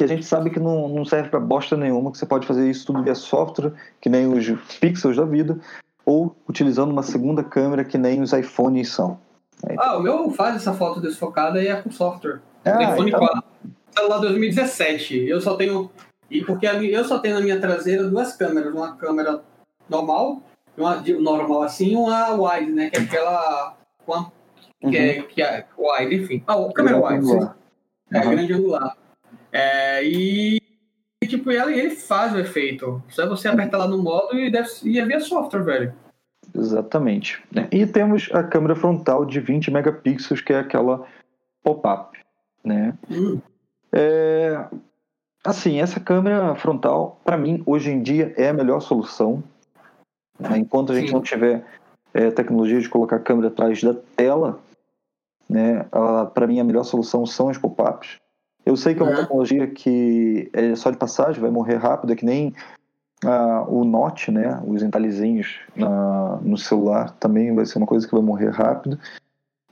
que 0.00 0.04
a 0.04 0.06
gente 0.06 0.24
sabe 0.24 0.48
que 0.48 0.58
não, 0.58 0.88
não 0.88 1.04
serve 1.04 1.28
para 1.28 1.38
bosta 1.38 1.76
nenhuma, 1.76 2.10
que 2.10 2.16
você 2.16 2.24
pode 2.24 2.46
fazer 2.46 2.70
isso 2.70 2.86
tudo 2.86 3.02
via 3.02 3.14
software, 3.14 3.74
que 4.00 4.08
nem 4.08 4.26
os 4.26 4.50
pixels 4.78 5.14
da 5.14 5.26
vida, 5.26 5.58
ou 6.06 6.34
utilizando 6.48 6.90
uma 6.90 7.02
segunda 7.02 7.44
câmera, 7.44 7.84
que 7.84 7.98
nem 7.98 8.22
os 8.22 8.32
iPhones 8.32 8.88
são. 8.88 9.18
É. 9.68 9.74
Ah, 9.78 9.98
o 9.98 10.00
meu 10.00 10.30
faz 10.30 10.56
essa 10.56 10.72
foto 10.72 11.02
desfocada 11.02 11.62
e 11.62 11.66
é 11.66 11.82
com 11.82 11.90
software. 11.90 12.40
Ah, 12.64 12.94
iPhone 12.94 13.10
então... 13.10 13.20
4. 13.20 13.44
Celular 13.94 14.18
2017. 14.20 15.28
Eu 15.28 15.38
só 15.38 15.54
tenho. 15.54 15.90
E 16.30 16.42
porque 16.42 16.64
eu 16.64 17.04
só 17.04 17.18
tenho 17.18 17.34
na 17.34 17.42
minha 17.42 17.60
traseira 17.60 18.04
duas 18.04 18.34
câmeras, 18.34 18.72
uma 18.72 18.96
câmera 18.96 19.42
normal, 19.86 20.40
uma 20.78 21.02
normal 21.18 21.62
assim, 21.62 21.94
uma 21.94 22.30
wide, 22.30 22.72
né? 22.72 22.88
Que 22.88 23.00
é 23.00 23.02
aquela. 23.02 23.76
Uma, 24.10 24.32
que, 24.80 24.86
uhum. 24.86 24.94
é, 24.94 25.22
que 25.22 25.42
é 25.42 25.66
wide, 25.78 26.14
enfim. 26.16 26.42
Ah, 26.46 26.56
câmera 26.74 27.00
wide. 27.00 27.26
Sim. 27.26 27.50
É 28.12 28.20
uhum. 28.20 28.30
grande 28.30 28.52
angular. 28.52 28.96
É, 29.52 30.04
e 30.04 30.60
tipo, 31.26 31.50
ele, 31.50 31.78
ele 31.78 31.90
faz 31.90 32.34
o 32.34 32.38
efeito. 32.38 33.02
Só 33.08 33.28
você 33.28 33.48
apertar 33.48 33.78
lá 33.78 33.86
no 33.86 34.02
modo 34.02 34.36
e, 34.36 34.50
deve, 34.50 34.68
e 34.84 34.98
é 34.98 35.04
via 35.04 35.20
software, 35.20 35.62
velho. 35.62 35.94
Exatamente. 36.54 37.40
E 37.70 37.86
temos 37.86 38.28
a 38.32 38.42
câmera 38.42 38.74
frontal 38.74 39.24
de 39.24 39.38
20 39.38 39.70
megapixels, 39.70 40.40
que 40.40 40.52
é 40.52 40.58
aquela 40.58 41.06
pop-up. 41.62 42.18
Né? 42.64 42.94
Hum. 43.08 43.40
É, 43.92 44.66
assim, 45.44 45.80
essa 45.80 46.00
câmera 46.00 46.54
frontal, 46.56 47.20
para 47.24 47.36
mim, 47.36 47.62
hoje 47.64 47.90
em 47.90 48.02
dia, 48.02 48.34
é 48.36 48.48
a 48.48 48.52
melhor 48.52 48.80
solução. 48.80 49.42
Né? 50.38 50.58
Enquanto 50.58 50.92
a 50.92 50.96
gente 50.96 51.08
Sim. 51.08 51.14
não 51.14 51.22
tiver 51.22 51.64
é, 52.12 52.30
tecnologia 52.30 52.80
de 52.80 52.88
colocar 52.88 53.16
a 53.16 53.20
câmera 53.20 53.48
atrás 53.48 53.82
da 53.82 53.94
tela, 54.16 54.58
né, 55.48 55.84
para 56.32 56.46
mim 56.46 56.60
a 56.60 56.64
melhor 56.64 56.84
solução 56.84 57.26
são 57.26 57.48
os 57.48 57.58
pop-ups. 57.58 58.18
Eu 58.64 58.76
sei 58.76 58.94
que 58.94 59.02
é 59.02 59.04
uma 59.04 59.16
tecnologia 59.16 59.66
que 59.66 60.48
é 60.52 60.74
só 60.76 60.90
de 60.90 60.96
passagem, 60.96 61.40
vai 61.40 61.50
morrer 61.50 61.76
rápido, 61.76 62.12
é 62.12 62.16
que 62.16 62.24
nem 62.24 62.54
ah, 63.24 63.64
o 63.68 63.84
Note, 63.84 64.30
né, 64.30 64.62
os 64.66 64.82
entalhezinhos 64.82 65.58
ah, 65.80 66.38
no 66.42 66.56
celular, 66.56 67.10
também 67.18 67.54
vai 67.54 67.66
ser 67.66 67.78
uma 67.78 67.86
coisa 67.86 68.06
que 68.06 68.14
vai 68.14 68.22
morrer 68.22 68.50
rápido. 68.50 68.98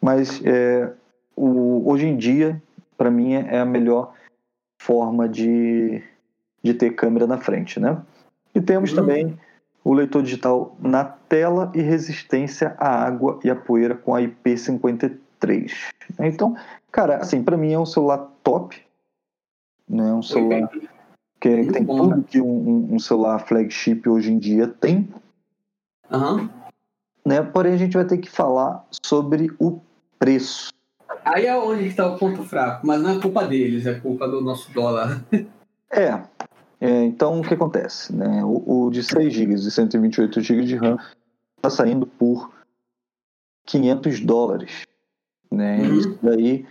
Mas 0.01 0.41
é, 0.45 0.91
o, 1.37 1.89
hoje 1.91 2.07
em 2.07 2.17
dia, 2.17 2.61
para 2.97 3.11
mim, 3.11 3.35
é 3.35 3.61
a 3.61 3.65
melhor 3.65 4.13
forma 4.81 5.29
de, 5.29 6.03
de 6.63 6.75
ter 6.75 6.91
câmera 6.91 7.27
na 7.27 7.39
frente, 7.39 7.79
né? 7.79 8.01
E 8.55 8.61
temos 8.61 8.91
uhum. 8.91 8.97
também 8.97 9.39
o 9.89 9.95
leitor 9.95 10.23
digital 10.23 10.77
na 10.79 11.03
tela 11.03 11.73
e 11.75 11.81
resistência 11.81 12.77
à 12.79 13.07
água 13.07 13.41
e 13.43 13.49
à 13.49 13.57
poeira 13.57 13.95
com 13.95 14.15
a 14.15 14.21
IP53. 14.21 15.73
Então, 16.21 16.55
cara, 16.93 17.17
assim, 17.17 17.43
para 17.43 17.57
mim 17.57 17.73
é 17.73 17.79
um 17.79 17.87
celular 17.87 18.31
top, 18.45 18.79
né? 19.89 20.13
Um 20.13 20.23
celular 20.23 20.69
que, 20.69 20.87
que 21.41 21.73
tem 21.73 21.85
bom, 21.85 22.11
tudo 22.11 22.23
que 22.23 22.39
um, 22.39 22.93
um, 22.93 22.99
celular 22.99 23.39
flagship 23.39 24.07
hoje 24.07 24.31
em 24.31 24.39
dia 24.39 24.69
tem. 24.69 25.09
Uhum. 26.11 26.51
Né? 27.25 27.41
Porém, 27.41 27.73
a 27.73 27.79
gente 27.79 27.97
vai 27.97 28.05
ter 28.05 28.19
que 28.19 28.29
falar 28.29 28.85
sobre 29.03 29.51
o 29.59 29.81
preço. 30.19 30.69
Aí 31.25 31.47
é 31.47 31.57
onde 31.57 31.87
está 31.87 32.07
o 32.07 32.19
ponto 32.19 32.43
fraco, 32.43 32.87
mas 32.87 33.01
não 33.01 33.17
é 33.17 33.21
culpa 33.23 33.47
deles, 33.47 33.87
é 33.87 33.99
culpa 33.99 34.29
do 34.29 34.43
nosso 34.43 34.71
dólar. 34.71 35.25
É, 35.91 36.23
é, 36.81 37.05
então, 37.05 37.41
o 37.41 37.43
que 37.43 37.55
acontece? 37.55 38.15
Né? 38.15 38.45
O, 38.45 38.87
o 38.87 38.91
de 38.91 39.03
6 39.03 39.33
GB 39.33 39.55
e 39.55 39.71
128 39.71 40.41
GB 40.41 40.65
de 40.65 40.77
RAM 40.77 40.97
está 41.57 41.71
saindo 41.71 42.07
por 42.07 42.53
500 43.67 44.21
dólares. 44.21 44.87
Né? 45.51 45.79
Uhum. 45.79 45.99
Isso 45.99 46.19
daí, 46.23 46.65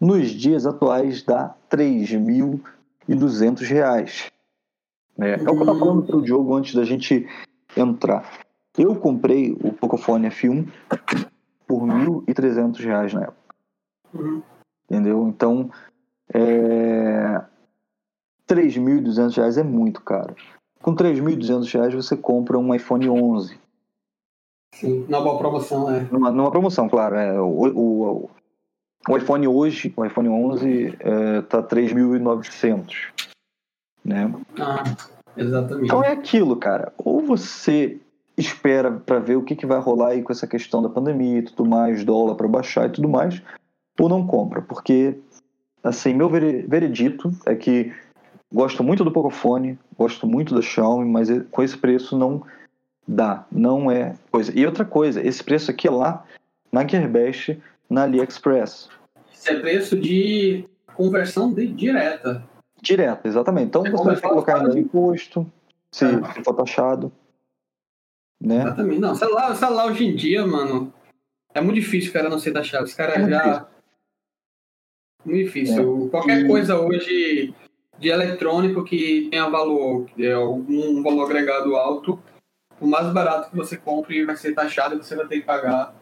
nos 0.00 0.30
dias 0.30 0.64
atuais, 0.64 1.22
dá 1.24 1.56
3.200 1.70 3.60
reais. 3.62 4.30
Né? 5.16 5.32
É 5.32 5.36
o 5.36 5.38
que 5.38 5.48
eu 5.48 5.54
estava 5.54 5.78
falando 5.78 6.06
para 6.06 6.16
o 6.16 6.22
Diogo 6.22 6.54
antes 6.54 6.74
da 6.74 6.84
gente 6.84 7.26
entrar. 7.76 8.30
Eu 8.76 8.94
comprei 8.94 9.52
o 9.52 9.72
Pocophone 9.72 10.28
F1 10.28 10.68
por 11.66 11.82
1.300 11.82 12.78
reais 12.78 13.12
na 13.12 13.24
época. 13.24 13.54
Uhum. 14.14 14.40
Entendeu? 14.88 15.26
Então, 15.26 15.68
é, 16.32 17.42
3.200 18.48 19.36
reais 19.36 19.58
é 19.58 19.62
muito 19.62 20.00
caro. 20.00 20.34
Com 20.82 20.94
3.200 20.94 21.72
reais 21.72 21.94
você 21.94 22.16
compra 22.16 22.58
um 22.58 22.74
iPhone 22.74 23.08
11. 23.08 23.58
Sim, 24.74 25.04
numa 25.08 25.20
boa 25.20 25.38
promoção, 25.38 25.90
é. 25.90 26.06
Numa, 26.10 26.30
numa 26.30 26.50
promoção, 26.50 26.88
claro. 26.88 27.16
É, 27.16 27.40
o, 27.40 27.46
o, 27.46 28.30
o 29.08 29.16
iPhone 29.16 29.46
hoje, 29.48 29.92
o 29.96 30.04
iPhone 30.04 30.28
11 30.28 30.96
é, 31.00 31.42
tá 31.42 31.62
3.900, 31.62 32.94
né? 34.04 34.32
Ah, 34.58 34.84
exatamente. 35.36 35.86
Então 35.86 36.02
é 36.02 36.12
aquilo, 36.12 36.56
cara. 36.56 36.92
Ou 36.98 37.20
você 37.20 37.98
espera 38.36 38.92
para 38.92 39.18
ver 39.18 39.36
o 39.36 39.42
que, 39.42 39.56
que 39.56 39.66
vai 39.66 39.80
rolar 39.80 40.08
aí 40.08 40.22
com 40.22 40.32
essa 40.32 40.46
questão 40.46 40.80
da 40.80 40.88
pandemia 40.88 41.38
e 41.38 41.42
tudo 41.42 41.68
mais, 41.68 42.04
dólar 42.04 42.36
para 42.36 42.46
baixar 42.46 42.88
e 42.88 42.92
tudo 42.92 43.08
mais, 43.08 43.42
ou 43.98 44.08
não 44.08 44.24
compra, 44.24 44.62
porque 44.62 45.18
assim, 45.82 46.14
meu 46.14 46.28
veredito 46.28 47.32
é 47.44 47.54
que 47.56 47.92
Gosto 48.52 48.82
muito 48.82 49.04
do 49.04 49.12
Pocophone, 49.12 49.78
gosto 49.96 50.26
muito 50.26 50.54
da 50.54 50.62
Xiaomi, 50.62 51.04
mas 51.04 51.28
com 51.50 51.62
esse 51.62 51.76
preço 51.76 52.16
não 52.16 52.42
dá, 53.06 53.46
não 53.52 53.90
é 53.90 54.14
coisa. 54.30 54.52
E 54.58 54.64
outra 54.64 54.84
coisa, 54.84 55.24
esse 55.26 55.44
preço 55.44 55.70
aqui 55.70 55.86
é 55.86 55.90
lá 55.90 56.24
na 56.72 56.86
Gearbest, 56.86 57.60
na 57.90 58.04
AliExpress. 58.04 58.88
Isso 59.32 59.50
é 59.50 59.60
preço 59.60 59.98
de 59.98 60.64
conversão 60.94 61.52
de, 61.52 61.66
direta. 61.66 62.42
Direta, 62.80 63.28
exatamente. 63.28 63.68
Então 63.68 63.82
você, 63.82 63.90
você 63.90 64.20
vai 64.20 64.30
colocar 64.30 64.60
ainda 64.60 64.78
imposto, 64.78 65.50
se, 65.92 66.06
é. 66.06 66.42
for 66.42 66.54
taxado. 66.54 67.12
Né? 68.40 68.62
Exatamente. 68.62 69.00
Não, 69.00 69.14
celular, 69.14 69.54
celular 69.56 69.86
hoje 69.86 70.06
em 70.06 70.14
dia, 70.16 70.46
mano, 70.46 70.92
é 71.54 71.60
muito 71.60 71.76
difícil 71.76 72.10
o 72.10 72.12
cara 72.14 72.30
não 72.30 72.38
ser 72.38 72.52
taxado. 72.52 72.84
Os 72.84 72.94
caras 72.94 73.16
é 73.16 73.28
já. 73.28 73.42
Difícil. 73.42 73.66
Muito 75.24 75.44
difícil. 75.44 76.06
É. 76.06 76.10
Qualquer 76.10 76.40
e... 76.40 76.46
coisa 76.46 76.80
hoje 76.80 77.54
de 77.98 78.08
eletrônico 78.08 78.84
que 78.84 79.28
tenha 79.30 79.48
valor, 79.48 80.06
é 80.18 80.32
algum 80.32 81.02
valor 81.02 81.24
agregado 81.24 81.76
alto, 81.76 82.18
o 82.80 82.86
mais 82.86 83.12
barato 83.12 83.50
que 83.50 83.56
você 83.56 83.76
compre 83.76 84.24
vai 84.24 84.36
ser 84.36 84.54
taxado 84.54 84.94
e 84.94 84.98
você 84.98 85.16
vai 85.16 85.26
ter 85.26 85.40
que 85.40 85.46
pagar 85.46 85.94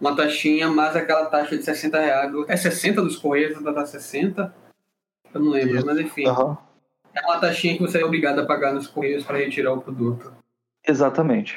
uma 0.00 0.16
taxinha 0.16 0.68
mais 0.68 0.96
aquela 0.96 1.26
taxa 1.26 1.56
de 1.56 1.64
60 1.64 2.00
reais. 2.00 2.32
É 2.48 2.56
60 2.56 3.02
dos 3.02 3.16
Correios, 3.16 3.60
vai 3.60 3.72
dar 3.72 3.86
60? 3.86 4.54
Eu 5.32 5.40
não 5.40 5.50
lembro, 5.50 5.84
mas 5.86 5.98
enfim. 5.98 6.26
Uhum. 6.26 6.56
É 7.14 7.24
uma 7.24 7.38
taxinha 7.38 7.76
que 7.76 7.82
você 7.82 8.00
é 8.00 8.04
obrigado 8.04 8.40
a 8.40 8.46
pagar 8.46 8.74
nos 8.74 8.88
Correios 8.88 9.24
para 9.24 9.38
retirar 9.38 9.72
o 9.72 9.80
produto. 9.80 10.32
Exatamente. 10.86 11.56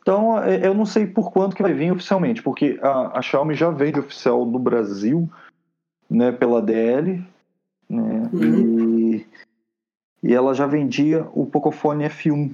Então, 0.00 0.42
é, 0.42 0.66
eu 0.66 0.72
não 0.72 0.86
sei 0.86 1.06
por 1.06 1.32
quanto 1.32 1.54
que 1.54 1.62
vai 1.62 1.74
vir 1.74 1.92
oficialmente, 1.92 2.42
porque 2.42 2.78
a, 2.82 3.18
a 3.18 3.22
Xiaomi 3.22 3.54
já 3.54 3.70
vende 3.70 3.98
oficial 3.98 4.46
no 4.46 4.58
Brasil, 4.58 5.28
né, 6.08 6.32
pela 6.32 6.62
DL, 6.62 7.22
né? 7.88 8.28
Uhum. 8.32 9.14
E, 9.14 9.26
e 10.22 10.34
ela 10.34 10.54
já 10.54 10.66
vendia 10.66 11.26
o 11.32 11.46
Pocophone 11.46 12.04
F1, 12.04 12.52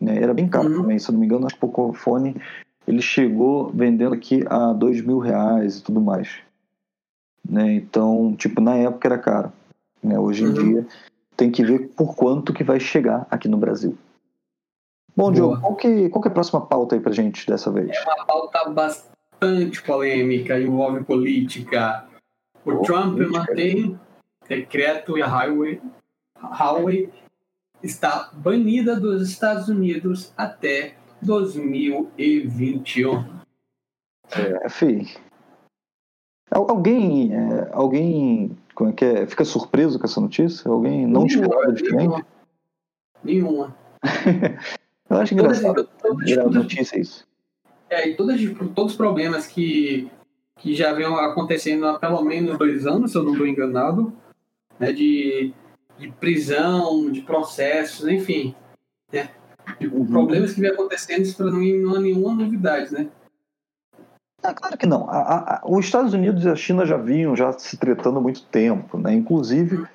né? 0.00 0.22
Era 0.22 0.34
bem 0.34 0.48
caro 0.48 0.68
uhum. 0.68 0.82
também, 0.82 0.98
se 0.98 1.10
não 1.12 1.18
me 1.18 1.26
engano, 1.26 1.46
acho 1.46 1.56
que 1.56 1.64
o 1.64 1.68
Pocophone 1.68 2.36
ele 2.86 3.00
chegou 3.00 3.70
vendendo 3.70 4.14
aqui 4.14 4.44
a 4.48 4.72
dois 4.72 5.00
mil 5.00 5.18
reais 5.18 5.78
e 5.78 5.82
tudo 5.82 6.00
mais, 6.00 6.38
né? 7.48 7.74
Então, 7.74 8.34
tipo, 8.36 8.60
na 8.60 8.76
época 8.76 9.08
era 9.08 9.18
caro, 9.18 9.52
né? 10.02 10.18
Hoje 10.18 10.44
em 10.44 10.48
uhum. 10.48 10.52
dia 10.52 10.86
tem 11.36 11.50
que 11.50 11.64
ver 11.64 11.90
por 11.96 12.14
quanto 12.14 12.52
que 12.52 12.62
vai 12.62 12.78
chegar 12.78 13.26
aqui 13.30 13.48
no 13.48 13.56
Brasil. 13.56 13.96
Bom, 15.16 15.30
Diogo, 15.30 15.60
qual 15.60 15.76
que, 15.76 16.08
qual 16.08 16.20
que 16.20 16.28
é 16.28 16.30
a 16.30 16.34
próxima 16.34 16.60
pauta 16.60 16.96
aí 16.96 17.00
pra 17.00 17.12
gente 17.12 17.46
dessa 17.46 17.70
vez? 17.70 17.90
É 17.90 18.02
uma 18.02 18.26
pauta 18.26 18.68
bastante 18.68 19.80
polêmica, 19.82 20.58
envolve 20.58 21.04
política. 21.04 22.04
O 22.64 22.72
oh, 22.72 22.82
Trump 22.82 23.14
política. 23.14 23.38
mantém 23.38 24.00
decreto 24.48 25.18
e 25.18 25.22
a 25.22 25.26
Highway, 25.26 25.82
Huawei 26.40 27.10
está 27.82 28.30
banida 28.32 28.98
dos 28.98 29.28
Estados 29.28 29.68
Unidos 29.68 30.32
até 30.36 30.94
2021. 31.22 33.24
É, 34.32 34.68
fi. 34.68 35.16
Alguém, 36.50 37.34
é, 37.34 37.70
alguém 37.72 38.56
como 38.74 38.90
é 38.90 38.92
que 38.92 39.04
é, 39.04 39.26
fica 39.26 39.44
surpreso 39.44 39.98
com 39.98 40.04
essa 40.04 40.20
notícia? 40.20 40.70
Alguém 40.70 41.06
não 41.06 41.24
nenhuma, 41.24 41.44
esperava 41.44 41.72
diferente? 41.72 42.24
Nenhuma. 43.22 43.76
Eu 45.08 45.18
acho 45.18 45.34
engraçado 45.34 45.88
a 46.04 46.50
notícia 46.50 46.98
isso. 46.98 47.26
É, 47.88 48.08
e 48.08 48.16
todas, 48.16 48.40
todos 48.74 48.92
os 48.92 48.96
problemas 48.96 49.46
que, 49.46 50.10
que 50.56 50.74
já 50.74 50.92
vêm 50.92 51.06
acontecendo 51.06 51.86
há 51.86 51.98
pelo 51.98 52.22
menos 52.22 52.58
dois 52.58 52.86
anos, 52.86 53.12
se 53.12 53.18
eu 53.18 53.22
não 53.22 53.32
estou 53.32 53.46
enganado, 53.46 54.12
né, 54.78 54.92
de, 54.92 55.52
de 55.98 56.10
prisão, 56.12 57.10
de 57.10 57.20
processos, 57.22 58.06
enfim. 58.08 58.54
Né, 59.12 59.28
uhum. 59.80 60.06
problemas 60.06 60.52
que 60.52 60.60
vem 60.60 60.70
acontecendo, 60.70 61.22
isso 61.22 61.36
para 61.36 61.50
mim 61.50 61.78
não 61.78 61.96
é 61.96 62.00
nenhuma 62.00 62.34
novidade, 62.34 62.92
né? 62.92 63.08
Ah, 64.42 64.52
claro 64.52 64.76
que 64.76 64.86
não. 64.86 65.08
A, 65.08 65.56
a, 65.56 65.62
os 65.64 65.86
Estados 65.86 66.12
Unidos 66.12 66.44
e 66.44 66.48
a 66.50 66.54
China 66.54 66.84
já 66.84 66.98
vinham 66.98 67.34
já 67.34 67.50
se 67.52 67.78
tretando 67.78 68.18
há 68.18 68.22
muito 68.22 68.44
tempo, 68.46 68.98
né? 68.98 69.14
Inclusive, 69.14 69.86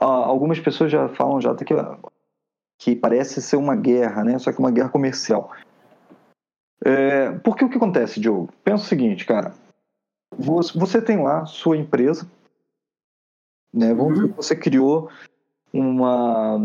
a, 0.00 0.06
algumas 0.06 0.58
pessoas 0.58 0.90
já 0.90 1.08
falam 1.10 1.40
já 1.40 1.52
até 1.52 1.64
que, 1.64 1.74
que 2.78 2.96
parece 2.96 3.42
ser 3.42 3.56
uma 3.56 3.76
guerra, 3.76 4.24
né? 4.24 4.38
Só 4.38 4.50
que 4.50 4.58
uma 4.58 4.70
guerra 4.70 4.88
comercial. 4.88 5.52
É, 6.82 7.32
porque 7.44 7.64
o 7.64 7.68
que 7.68 7.76
acontece, 7.76 8.18
Diogo? 8.18 8.48
Pensa 8.64 8.84
o 8.84 8.88
seguinte, 8.88 9.26
cara. 9.26 9.54
Você 10.38 11.02
tem 11.02 11.22
lá 11.22 11.44
sua 11.44 11.76
empresa, 11.76 12.26
né? 13.72 13.94
Vamos 13.94 14.14
dizer 14.14 14.28
que 14.28 14.36
você 14.36 14.56
criou 14.56 15.08
uma, 15.72 16.60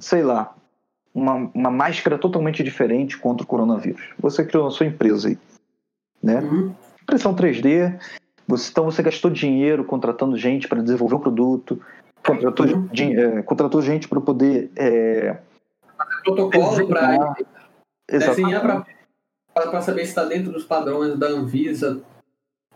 sei 0.00 0.22
lá, 0.22 0.54
uma, 1.14 1.34
uma 1.54 1.70
máscara 1.70 2.18
totalmente 2.18 2.62
diferente 2.62 3.18
contra 3.18 3.44
o 3.44 3.46
coronavírus. 3.46 4.02
Você 4.18 4.44
criou 4.44 4.66
a 4.66 4.70
sua 4.70 4.86
empresa 4.86 5.28
aí, 5.28 5.38
né? 6.22 6.40
Uhum. 6.40 6.74
Impressão 7.02 7.34
3D, 7.34 7.98
você, 8.46 8.70
então 8.70 8.84
você 8.84 9.02
gastou 9.02 9.30
dinheiro 9.30 9.84
contratando 9.84 10.36
gente 10.36 10.68
para 10.68 10.82
desenvolver 10.82 11.16
um 11.16 11.20
produto, 11.20 11.80
contratou, 12.26 12.66
uhum. 12.66 12.88
é, 12.96 13.42
contratou 13.42 13.82
gente 13.82 14.08
para 14.08 14.20
poder 14.20 14.70
é, 14.76 15.36
protocolo 16.24 16.88
para 16.88 17.34
desenhar 18.08 18.84
para 19.52 19.82
saber 19.82 20.04
se 20.04 20.10
está 20.10 20.24
dentro 20.24 20.50
dos 20.52 20.64
padrões 20.64 21.18
da 21.18 21.28
Anvisa. 21.28 22.02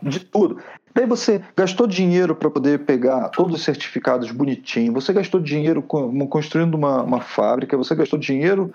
De 0.02 0.20
tudo. 0.20 0.58
Daí 0.94 1.06
você 1.06 1.42
gastou 1.56 1.86
dinheiro 1.86 2.34
para 2.34 2.50
poder 2.50 2.84
pegar 2.84 3.28
todos 3.30 3.54
os 3.54 3.64
certificados 3.64 4.30
bonitinho, 4.30 4.92
você 4.92 5.12
gastou 5.12 5.40
dinheiro 5.40 5.82
construindo 5.82 6.74
uma, 6.74 7.02
uma 7.02 7.20
fábrica, 7.20 7.76
você 7.76 7.94
gastou 7.94 8.18
dinheiro 8.18 8.70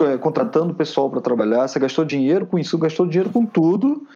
é, 0.00 0.16
contratando 0.18 0.74
pessoal 0.74 1.10
para 1.10 1.20
trabalhar, 1.20 1.66
você 1.66 1.78
gastou 1.78 2.04
dinheiro 2.04 2.46
com 2.46 2.58
isso, 2.58 2.78
gastou 2.78 3.06
dinheiro 3.06 3.30
com 3.30 3.44
tudo, 3.44 4.06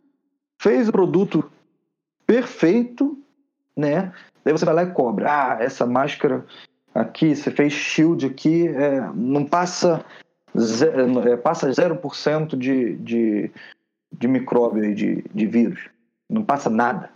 fez 0.60 0.88
o 0.88 0.92
produto 0.92 1.44
perfeito, 2.26 3.18
né? 3.76 4.12
Daí 4.44 4.52
você 4.52 4.64
vai 4.64 4.74
lá 4.74 4.82
e 4.84 4.92
cobra. 4.92 5.28
Ah, 5.28 5.56
essa 5.60 5.86
máscara 5.86 6.44
aqui, 6.94 7.34
você 7.34 7.50
fez 7.50 7.72
shield 7.72 8.26
aqui, 8.26 8.68
é, 8.68 9.00
não 9.14 9.44
passa, 9.44 10.04
zero, 10.56 11.28
é, 11.28 11.36
passa 11.36 11.68
0% 11.68 12.56
de, 12.56 12.96
de, 12.96 13.50
de 14.12 14.28
micróbio, 14.28 14.94
de, 14.94 15.24
de 15.34 15.46
vírus. 15.46 15.93
Não 16.34 16.44
passa 16.44 16.68
nada. 16.68 17.10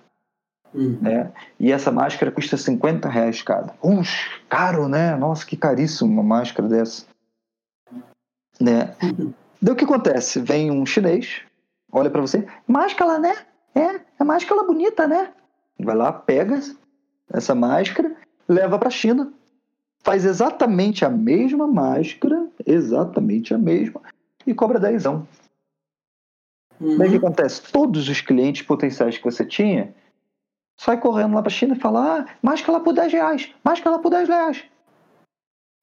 Uhum. 0.73 0.99
Né? 1.01 1.33
E 1.59 1.73
essa 1.73 1.91
máscara 1.91 2.31
custa 2.31 2.57
50 2.57 3.09
reais 3.09 3.43
cada. 3.43 3.75
Ux, 3.83 4.09
caro, 4.49 4.89
né? 4.89 5.17
Nossa, 5.17 5.45
que 5.45 5.57
caríssimo 5.57 6.11
uma 6.11 6.23
máscara 6.23 6.69
dessa. 6.69 7.05
Né? 8.61 8.95
Uhum. 9.03 9.35
Daí 9.61 9.73
o 9.73 9.77
que 9.77 9.85
acontece? 9.85 10.39
Vem 10.41 10.71
um 10.71 10.87
chinês, 10.87 11.41
olha 11.91 12.09
para 12.09 12.21
você, 12.21 12.47
máscara, 12.65 13.19
né? 13.19 13.35
É, 13.75 14.01
é 14.21 14.25
máscara 14.25 14.63
bonita, 14.63 15.09
né? 15.09 15.33
Vai 15.81 15.97
lá, 15.97 16.13
pega 16.13 16.61
essa 17.33 17.57
máscara, 17.57 18.15
leva 18.49 18.79
para 18.79 18.87
a 18.87 18.93
China, 18.93 19.33
faz 20.05 20.25
exatamente 20.25 21.05
a 21.05 21.11
mesma 21.11 21.67
máscara, 21.67 22.47
exatamente 22.65 23.53
a 23.53 23.59
mesma, 23.59 24.01
e 24.47 24.55
cobra 24.55 24.79
dezão. 24.79 25.27
Uhum. 26.81 26.97
Daí 26.99 27.09
o 27.09 27.11
que 27.13 27.17
acontece? 27.17 27.63
Todos 27.73 28.09
os 28.09 28.21
clientes 28.21 28.63
potenciais 28.63 29.19
que 29.19 29.25
você 29.25 29.45
tinha 29.45 29.95
sai 30.77 30.99
correndo 30.99 31.35
lá 31.35 31.43
para 31.43 31.51
a 31.51 31.55
China 31.55 31.75
e 31.75 31.81
fala: 31.81 32.21
ah, 32.21 32.27
máscara 32.43 32.81
por 32.81 32.95
10 32.95 33.13
reais, 33.13 33.55
máscara 33.65 33.99
por 33.99 34.11
10 34.11 34.29
reais. 34.29 34.65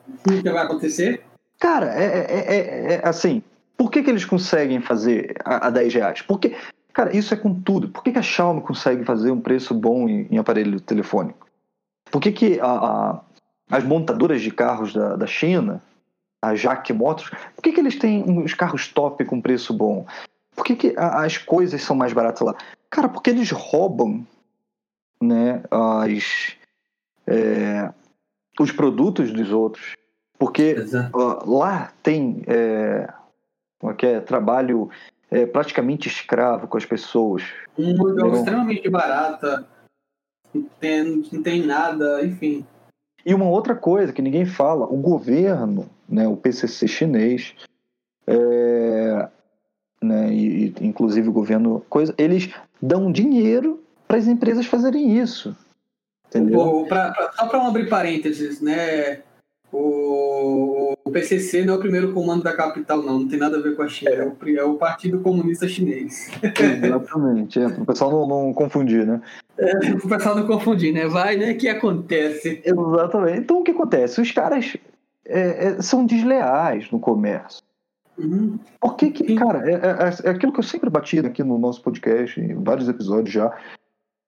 O 0.07 0.41
que 0.41 0.49
vai 0.49 0.63
acontecer? 0.63 1.23
Cara, 1.59 1.93
é, 1.93 2.05
é, 2.05 2.55
é, 2.55 2.93
é 2.95 3.07
assim, 3.07 3.41
por 3.77 3.91
que, 3.91 4.03
que 4.03 4.09
eles 4.09 4.25
conseguem 4.25 4.79
fazer 4.79 5.35
a, 5.43 5.67
a 5.67 5.69
10 5.69 5.93
reais? 5.93 6.21
Porque, 6.21 6.55
cara, 6.93 7.15
isso 7.15 7.33
é 7.33 7.37
com 7.37 7.53
tudo. 7.53 7.89
Por 7.89 8.03
que, 8.03 8.11
que 8.11 8.19
a 8.19 8.23
Xiaomi 8.23 8.61
consegue 8.61 9.03
fazer 9.03 9.31
um 9.31 9.41
preço 9.41 9.73
bom 9.73 10.07
em, 10.07 10.27
em 10.31 10.37
aparelho 10.37 10.79
telefônico? 10.79 11.47
Por 12.11 12.21
que, 12.21 12.31
que 12.31 12.59
a, 12.59 12.67
a, 12.67 13.21
as 13.71 13.83
montadoras 13.83 14.41
de 14.41 14.51
carros 14.51 14.93
da, 14.93 15.15
da 15.15 15.27
China, 15.27 15.81
a 16.41 16.53
Jack 16.53 16.93
Motors, 16.93 17.29
por 17.55 17.61
que, 17.63 17.71
que 17.71 17.79
eles 17.79 17.97
têm 17.97 18.23
uns 18.23 18.53
carros 18.53 18.87
top 18.87 19.25
com 19.25 19.41
preço 19.41 19.73
bom? 19.73 20.05
Por 20.55 20.63
que, 20.63 20.75
que 20.75 20.93
as 20.97 21.37
coisas 21.37 21.81
são 21.81 21.95
mais 21.95 22.13
baratas 22.13 22.41
lá? 22.41 22.55
Cara, 22.89 23.09
porque 23.09 23.29
eles 23.29 23.51
roubam 23.51 24.25
né, 25.21 25.63
as, 25.69 26.55
é, 27.27 27.91
os 28.59 28.71
produtos 28.71 29.31
dos 29.31 29.51
outros. 29.51 29.95
Porque 30.37 30.75
uh, 31.13 31.49
lá 31.49 31.91
tem 32.03 32.43
é, 32.47 33.11
como 33.79 33.93
é 33.93 33.95
que 33.95 34.05
é, 34.05 34.19
trabalho 34.19 34.89
é, 35.31 35.45
praticamente 35.45 36.07
escravo 36.07 36.67
com 36.67 36.77
as 36.77 36.85
pessoas. 36.85 37.43
Um 37.77 37.95
modelo 37.95 38.35
extremamente 38.35 38.89
barata, 38.89 39.67
não 40.53 40.63
tem, 40.79 41.23
não 41.31 41.43
tem 41.43 41.65
nada, 41.65 42.25
enfim. 42.25 42.65
E 43.25 43.33
uma 43.33 43.49
outra 43.49 43.75
coisa 43.75 44.13
que 44.13 44.21
ninguém 44.21 44.45
fala, 44.45 44.85
o 44.85 44.97
governo, 44.97 45.89
né, 46.07 46.27
o 46.27 46.37
PCC 46.37 46.87
chinês, 46.87 47.55
é, 48.27 49.29
né, 50.05 50.31
e, 50.31 50.73
inclusive 50.81 51.27
o 51.29 51.33
governo, 51.33 51.83
coisa, 51.89 52.13
eles 52.17 52.49
dão 52.81 53.11
dinheiro 53.11 53.83
para 54.07 54.17
as 54.17 54.27
empresas 54.27 54.65
fazerem 54.65 55.17
isso. 55.17 55.55
Entendeu? 56.27 56.85
pra, 56.87 57.11
pra, 57.11 57.31
só 57.33 57.47
para 57.47 57.67
abrir 57.67 57.89
parênteses, 57.89 58.61
né? 58.61 59.19
O, 59.71 60.93
o 61.03 61.11
PCC 61.11 61.65
não 61.65 61.73
é 61.73 61.77
o 61.77 61.79
primeiro 61.79 62.13
comando 62.13 62.43
da 62.43 62.53
capital, 62.53 63.01
não. 63.01 63.19
Não 63.19 63.27
tem 63.27 63.37
nada 63.37 63.57
a 63.57 63.61
ver 63.61 63.75
com 63.75 63.83
a 63.83 63.89
China. 63.89 64.11
É 64.11 64.25
o, 64.25 64.57
é 64.57 64.63
o 64.63 64.75
Partido 64.75 65.19
Comunista 65.19 65.67
Chinês. 65.67 66.29
Exatamente. 66.83 67.59
É, 67.59 67.67
para 67.67 67.81
o 67.81 67.85
pessoal 67.85 68.11
não, 68.11 68.27
não 68.27 68.53
confundir, 68.53 69.05
né? 69.05 69.21
É, 69.57 69.71
para 69.77 69.97
o 69.97 70.09
pessoal 70.09 70.35
não 70.35 70.47
confundir, 70.47 70.93
né? 70.93 71.07
Vai, 71.07 71.35
né? 71.35 71.53
que 71.55 71.67
acontece? 71.67 72.61
Exatamente. 72.63 73.39
Então, 73.39 73.59
o 73.59 73.63
que 73.63 73.71
acontece? 73.71 74.21
Os 74.21 74.31
caras 74.31 74.77
é, 75.25 75.67
é, 75.67 75.81
são 75.81 76.05
desleais 76.05 76.89
no 76.91 76.99
comércio. 76.99 77.61
Uhum. 78.17 78.57
Por 78.79 78.95
que 78.95 79.11
que, 79.11 79.35
cara, 79.35 79.69
é, 79.69 79.73
é, 79.73 80.27
é, 80.27 80.29
aquilo 80.29 80.53
que 80.53 80.59
eu 80.59 80.63
sempre 80.63 80.89
bati 80.89 81.19
aqui 81.19 81.43
no 81.43 81.57
nosso 81.57 81.81
podcast, 81.81 82.39
em 82.39 82.63
vários 82.63 82.87
episódios 82.87 83.33
já, 83.33 83.53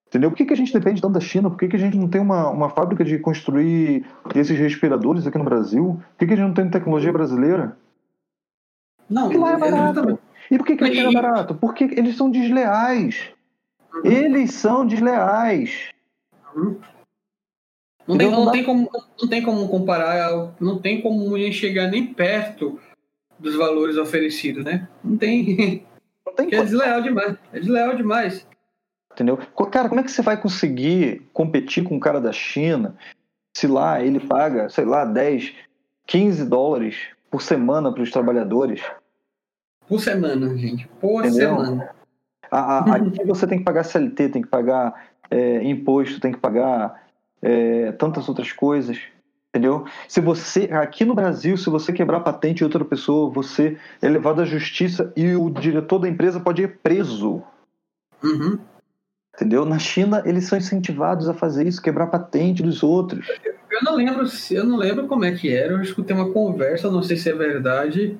Entendeu? 0.07 0.31
Por 0.31 0.37
que, 0.37 0.45
que 0.45 0.53
a 0.53 0.57
gente 0.57 0.71
depende 0.71 1.01
tanto 1.01 1.15
da 1.15 1.19
China? 1.19 1.49
Por 1.49 1.59
que, 1.59 1.67
que 1.67 1.75
a 1.75 1.79
gente 1.79 1.97
não 1.97 2.07
tem 2.07 2.21
uma, 2.21 2.49
uma 2.49 2.69
fábrica 2.69 3.03
de 3.03 3.19
construir 3.19 4.05
esses 4.33 4.57
respiradores 4.57 5.27
aqui 5.27 5.37
no 5.37 5.43
Brasil? 5.43 6.01
Por 6.11 6.17
que, 6.19 6.27
que 6.27 6.33
a 6.33 6.35
gente 6.37 6.47
não 6.47 6.53
tem 6.53 6.69
tecnologia 6.69 7.11
brasileira? 7.11 7.77
Não, 9.09 9.23
Porque 9.23 9.37
lá 9.37 9.51
é, 9.51 9.53
é 9.55 9.57
barato. 9.57 10.19
E 10.49 10.57
por 10.57 10.65
que, 10.65 10.77
que 10.77 10.83
aqui 10.85 10.99
é 10.99 11.11
barato? 11.11 11.55
Porque 11.55 11.83
eles 11.83 12.15
são 12.15 12.31
desleais. 12.31 13.31
Uhum. 13.93 14.01
Eles 14.05 14.53
são 14.53 14.87
desleais. 14.87 15.89
Uhum. 16.55 16.79
Não, 18.07 18.17
tem, 18.17 18.31
não, 18.31 18.51
tem 18.51 18.63
como, 18.63 18.89
não 19.21 19.27
tem 19.27 19.43
como 19.43 19.67
comparar, 19.67 20.53
não 20.61 20.79
tem 20.79 21.01
como 21.01 21.37
chegar 21.51 21.89
nem 21.89 22.05
perto 22.13 22.79
dos 23.39 23.55
valores 23.55 23.97
oferecidos, 23.97 24.63
né? 24.63 24.87
Não 25.03 25.17
tem. 25.17 25.85
Não 26.25 26.33
tem 26.33 26.47
é 26.53 26.63
desleal 26.63 27.01
demais. 27.01 27.37
É 27.53 27.59
desleal 27.59 27.95
demais. 27.95 28.47
Entendeu? 29.11 29.37
Cara, 29.71 29.89
como 29.89 29.99
é 29.99 30.03
que 30.03 30.11
você 30.11 30.21
vai 30.21 30.39
conseguir 30.39 31.27
competir 31.33 31.83
com 31.83 31.95
um 31.95 31.99
cara 31.99 32.21
da 32.21 32.31
China 32.31 32.95
se 33.55 33.65
lá 33.65 33.99
ele 33.99 34.19
paga, 34.19 34.69
sei 34.69 34.85
lá, 34.85 35.03
10, 35.03 35.55
15 36.05 36.45
dólares 36.45 36.97
por 37.31 37.41
semana 37.41 37.91
para 37.91 38.03
os 38.03 38.11
trabalhadores? 38.11 38.83
Por 39.87 39.99
semana, 39.99 40.55
gente. 40.55 40.87
Por 40.99 41.25
Entendeu? 41.25 41.55
semana. 41.55 41.89
A, 42.51 42.77
a, 42.77 42.95
aqui 42.97 43.25
você 43.25 43.47
tem 43.47 43.57
que 43.57 43.63
pagar 43.63 43.83
CLT, 43.83 44.29
tem 44.29 44.41
que 44.41 44.47
pagar 44.47 45.09
é, 45.31 45.63
imposto, 45.63 46.19
tem 46.19 46.31
que 46.31 46.39
pagar 46.39 47.03
é, 47.41 47.91
tantas 47.93 48.29
outras 48.29 48.51
coisas. 48.51 48.99
Entendeu? 49.49 49.85
Se 50.07 50.21
você, 50.21 50.65
aqui 50.71 51.05
no 51.05 51.15
Brasil, 51.15 51.57
se 51.57 51.69
você 51.69 51.91
quebrar 51.91 52.19
patente 52.19 52.57
de 52.57 52.63
outra 52.63 52.83
pessoa, 52.85 53.29
você 53.29 53.77
é 54.01 54.09
levado 54.09 54.41
à 54.41 54.45
justiça 54.45 55.11
e 55.15 55.35
o 55.35 55.49
diretor 55.49 55.99
da 55.99 56.09
empresa 56.09 56.39
pode 56.39 56.61
ir 56.61 56.77
preso. 56.79 57.41
Uhum. 58.23 58.59
Entendeu? 59.35 59.65
Na 59.65 59.79
China, 59.79 60.23
eles 60.25 60.45
são 60.45 60.57
incentivados 60.57 61.29
a 61.29 61.33
fazer 61.33 61.67
isso, 61.67 61.81
quebrar 61.81 62.07
patente 62.07 62.61
dos 62.63 62.83
outros. 62.83 63.27
Eu 63.71 63.83
não 63.83 63.95
lembro, 63.95 64.25
eu 64.51 64.63
não 64.63 64.77
lembro 64.77 65.07
como 65.07 65.25
é 65.25 65.31
que 65.31 65.53
era. 65.53 65.73
Eu 65.73 65.81
escutei 65.81 66.15
uma 66.15 66.31
conversa, 66.31 66.91
não 66.91 67.03
sei 67.03 67.17
se 67.17 67.29
é 67.29 67.33
verdade, 67.33 68.17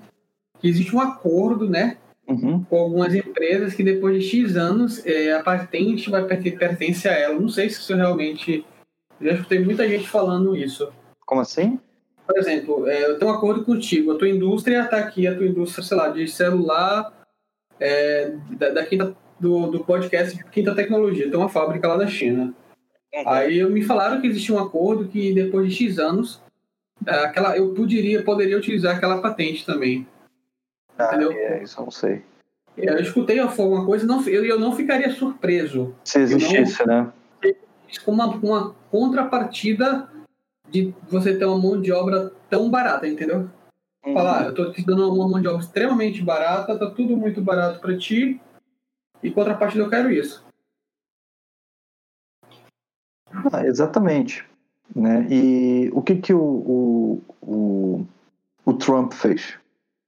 que 0.60 0.68
existe 0.68 0.96
um 0.96 1.00
acordo, 1.00 1.68
né, 1.68 1.98
uhum. 2.28 2.64
com 2.64 2.78
algumas 2.78 3.16
empresas 3.16 3.74
que 3.74 3.84
depois 3.84 4.24
de 4.24 4.30
X 4.30 4.56
anos 4.56 5.06
é, 5.06 5.34
a 5.34 5.42
patente 5.42 6.10
vai 6.10 6.24
pertencer 6.26 7.12
a 7.12 7.16
ela. 7.16 7.40
Não 7.40 7.50
sei 7.50 7.70
se 7.70 7.80
isso 7.80 7.96
realmente. 7.96 8.66
Já 9.20 9.32
escutei 9.32 9.60
muita 9.60 9.88
gente 9.88 10.08
falando 10.08 10.56
isso. 10.56 10.88
Como 11.28 11.42
assim? 11.42 11.78
Por 12.26 12.38
exemplo, 12.38 12.88
é, 12.88 13.06
eu 13.06 13.20
tenho 13.20 13.30
um 13.30 13.36
acordo 13.36 13.64
contigo. 13.64 14.14
A 14.14 14.18
tua 14.18 14.30
indústria 14.30 14.84
está 14.84 14.98
aqui, 14.98 15.28
a 15.28 15.36
tua 15.36 15.46
indústria, 15.46 15.84
sei 15.84 15.98
lá, 15.98 16.08
de 16.08 16.26
celular 16.28 17.14
é, 17.80 18.34
da, 18.52 18.70
da 18.70 18.86
quinta 18.86 19.16
do, 19.38 19.68
do 19.68 19.84
podcast 19.84 20.42
Quinta 20.46 20.74
Tecnologia. 20.74 21.30
Tem 21.30 21.38
uma 21.38 21.50
fábrica 21.50 21.88
lá 21.88 21.98
da 21.98 22.08
China. 22.08 22.54
Uhum. 23.14 23.30
Aí 23.30 23.64
me 23.66 23.84
falaram 23.84 24.22
que 24.22 24.28
existia 24.28 24.56
um 24.56 24.60
acordo 24.60 25.10
que 25.10 25.34
depois 25.34 25.70
de 25.70 25.76
X 25.76 26.00
anos 26.00 26.42
é, 27.06 27.12
aquela, 27.12 27.58
eu 27.58 27.74
poderia, 27.74 28.24
poderia 28.24 28.58
utilizar 28.58 28.96
aquela 28.96 29.22
patente 29.22 29.66
também. 29.66 30.08
Ah, 30.98 31.08
entendeu? 31.08 31.32
É, 31.34 31.62
isso 31.62 31.80
eu 31.80 31.84
não 31.84 31.92
sei. 31.92 32.24
É, 32.78 32.90
eu 32.90 33.00
escutei 33.00 33.38
alguma 33.40 33.86
coisa, 33.86 34.06
não, 34.06 34.26
eu, 34.28 34.46
eu 34.46 34.60
não 34.60 34.76
ficaria 34.76 35.10
surpreso. 35.12 35.94
Se 36.06 36.20
existisse, 36.20 36.86
não, 36.86 37.04
né? 37.04 37.14
Com 38.06 38.12
uma, 38.12 38.28
uma 38.28 38.76
contrapartida 38.92 40.10
de 40.70 40.94
você 41.10 41.38
ter 41.38 41.46
uma 41.46 41.58
mão 41.58 41.80
de 41.82 41.92
obra 41.92 42.32
tão 42.50 42.70
barata, 42.70 43.08
entendeu? 43.08 43.50
Uhum. 44.06 44.14
Falar, 44.14 44.42
ah, 44.42 44.46
eu 44.48 44.54
tô 44.54 44.72
te 44.72 44.86
dando 44.86 45.14
uma 45.14 45.28
mão 45.28 45.42
de 45.42 45.48
obra 45.48 45.62
extremamente 45.62 46.22
barata, 46.22 46.78
tá 46.78 46.90
tudo 46.90 47.16
muito 47.18 47.42
barato 47.42 47.80
para 47.80 47.98
ti, 47.98 48.40
e 49.22 49.32
contrapartida 49.32 49.84
eu 49.84 49.90
quero 49.90 50.12
isso. 50.12 50.46
Ah, 53.52 53.66
exatamente. 53.66 54.46
Né? 54.96 55.28
E 55.30 55.90
o 55.94 56.02
que, 56.02 56.16
que 56.16 56.34
o, 56.34 56.42
o, 56.42 57.22
o, 57.42 58.06
o 58.66 58.74
Trump 58.74 59.14
fez 59.14 59.58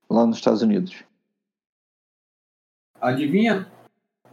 lá 0.10 0.26
nos 0.26 0.38
Estados 0.38 0.62
Unidos? 0.62 1.03
Adivinha? 3.01 3.68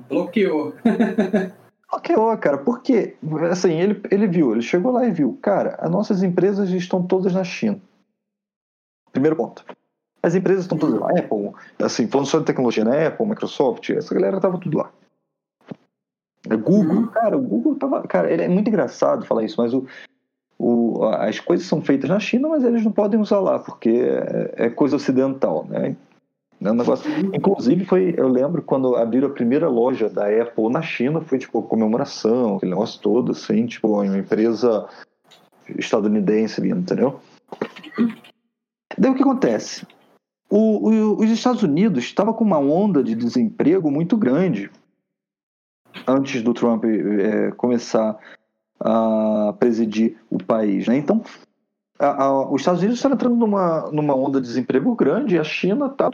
Bloqueou. 0.08 0.74
Bloqueou, 1.90 2.36
cara, 2.38 2.58
porque 2.58 3.16
assim, 3.50 3.72
ele, 3.74 4.00
ele 4.10 4.26
viu, 4.26 4.52
ele 4.52 4.62
chegou 4.62 4.92
lá 4.92 5.06
e 5.06 5.12
viu, 5.12 5.38
cara, 5.40 5.76
as 5.78 5.90
nossas 5.90 6.22
empresas 6.22 6.70
estão 6.70 7.06
todas 7.06 7.32
na 7.32 7.44
China. 7.44 7.80
Primeiro 9.12 9.36
ponto. 9.36 9.64
As 10.22 10.34
empresas 10.34 10.64
estão 10.64 10.76
todas 10.76 10.98
lá. 10.98 11.10
Apple, 11.10 11.52
assim, 11.78 12.08
falando 12.08 12.26
só 12.26 12.40
de 12.40 12.44
tecnologia, 12.44 12.84
né? 12.84 13.06
Apple, 13.06 13.26
Microsoft, 13.26 13.90
essa 13.90 14.12
galera 14.12 14.40
tava 14.40 14.58
tudo 14.58 14.78
lá. 14.78 14.90
Google, 16.48 16.96
uhum. 16.96 17.06
cara, 17.08 17.36
o 17.36 17.40
Google 17.40 17.76
tava. 17.76 18.06
Cara, 18.06 18.30
ele 18.30 18.42
é 18.42 18.48
muito 18.48 18.68
engraçado 18.68 19.24
falar 19.24 19.44
isso, 19.44 19.60
mas 19.60 19.72
o, 19.72 19.86
o, 20.58 21.04
as 21.04 21.40
coisas 21.40 21.66
são 21.66 21.80
feitas 21.80 22.10
na 22.10 22.20
China, 22.20 22.48
mas 22.48 22.64
eles 22.64 22.84
não 22.84 22.92
podem 22.92 23.20
usar 23.20 23.40
lá, 23.40 23.58
porque 23.58 23.88
é, 23.88 24.66
é 24.66 24.70
coisa 24.70 24.96
ocidental, 24.96 25.64
né? 25.66 25.96
É 26.60 26.70
um 26.70 26.74
negócio. 26.74 27.10
Inclusive, 27.34 27.84
foi, 27.84 28.14
eu 28.16 28.28
lembro 28.28 28.62
quando 28.62 28.96
abriram 28.96 29.28
a 29.28 29.32
primeira 29.32 29.68
loja 29.68 30.08
da 30.08 30.26
Apple 30.26 30.70
na 30.70 30.82
China, 30.82 31.20
foi 31.20 31.38
tipo 31.38 31.62
comemoração, 31.62 32.56
aquele 32.56 32.72
negócio 32.72 33.00
todo, 33.00 33.32
assim, 33.32 33.66
tipo, 33.66 33.88
uma 33.88 34.18
empresa 34.18 34.88
estadunidense, 35.78 36.66
entendeu? 36.66 37.20
Uhum. 37.98 38.14
Daí 38.96 39.10
o 39.10 39.14
que 39.14 39.22
acontece? 39.22 39.86
O, 40.48 40.88
o, 40.88 41.18
os 41.18 41.30
Estados 41.30 41.62
Unidos 41.62 42.04
estavam 42.04 42.32
com 42.32 42.44
uma 42.44 42.58
onda 42.58 43.02
de 43.02 43.14
desemprego 43.14 43.90
muito 43.90 44.16
grande. 44.16 44.70
antes 46.06 46.42
do 46.42 46.54
Trump 46.54 46.84
é, 46.84 47.50
começar 47.52 48.18
a 48.80 49.54
presidir 49.58 50.18
o 50.30 50.42
país. 50.42 50.86
Né? 50.86 50.96
Então, 50.96 51.22
a, 51.98 52.24
a, 52.24 52.50
os 52.50 52.60
Estados 52.60 52.80
Unidos 52.80 52.98
estão 52.98 53.12
entrando 53.12 53.36
numa, 53.36 53.90
numa 53.90 54.14
onda 54.14 54.40
de 54.40 54.46
desemprego 54.46 54.94
grande 54.94 55.34
e 55.34 55.38
a 55.38 55.44
China 55.44 55.86
está 55.86 56.10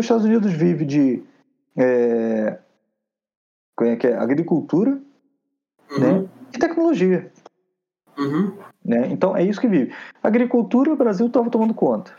os 0.00 0.04
Estados 0.04 0.24
Unidos 0.24 0.52
vive 0.52 0.84
de 0.84 1.22
é, 1.76 2.58
é 3.80 3.96
que 3.96 4.06
é? 4.06 4.16
agricultura 4.16 5.00
uhum. 5.90 6.22
né? 6.22 6.28
e 6.54 6.58
tecnologia. 6.58 7.30
Uhum. 8.18 8.56
Né? 8.84 9.08
Então 9.10 9.36
é 9.36 9.42
isso 9.42 9.60
que 9.60 9.68
vive. 9.68 9.94
Agricultura, 10.22 10.92
o 10.92 10.96
Brasil 10.96 11.26
estava 11.26 11.50
tomando 11.50 11.74
conta. 11.74 12.14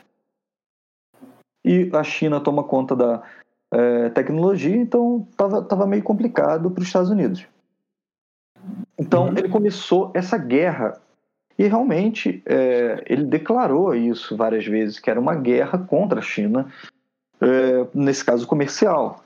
E 1.63 1.89
a 1.93 2.03
China 2.03 2.39
toma 2.39 2.63
conta 2.63 2.95
da 2.95 3.23
é, 3.71 4.09
tecnologia, 4.09 4.75
então 4.75 5.27
estava 5.29 5.61
tava 5.61 5.85
meio 5.85 6.03
complicado 6.03 6.71
para 6.71 6.81
os 6.81 6.87
Estados 6.87 7.09
Unidos. 7.09 7.45
Então 8.97 9.27
uhum. 9.27 9.37
ele 9.37 9.49
começou 9.49 10.11
essa 10.13 10.37
guerra. 10.37 10.99
E 11.57 11.67
realmente 11.67 12.41
é, 12.45 13.03
ele 13.07 13.25
declarou 13.25 13.93
isso 13.93 14.35
várias 14.35 14.65
vezes, 14.65 14.99
que 14.99 15.09
era 15.11 15.19
uma 15.19 15.35
guerra 15.35 15.77
contra 15.77 16.19
a 16.19 16.23
China, 16.23 16.71
é, 17.41 17.87
nesse 17.93 18.23
caso 18.23 18.45
comercial, 18.45 19.23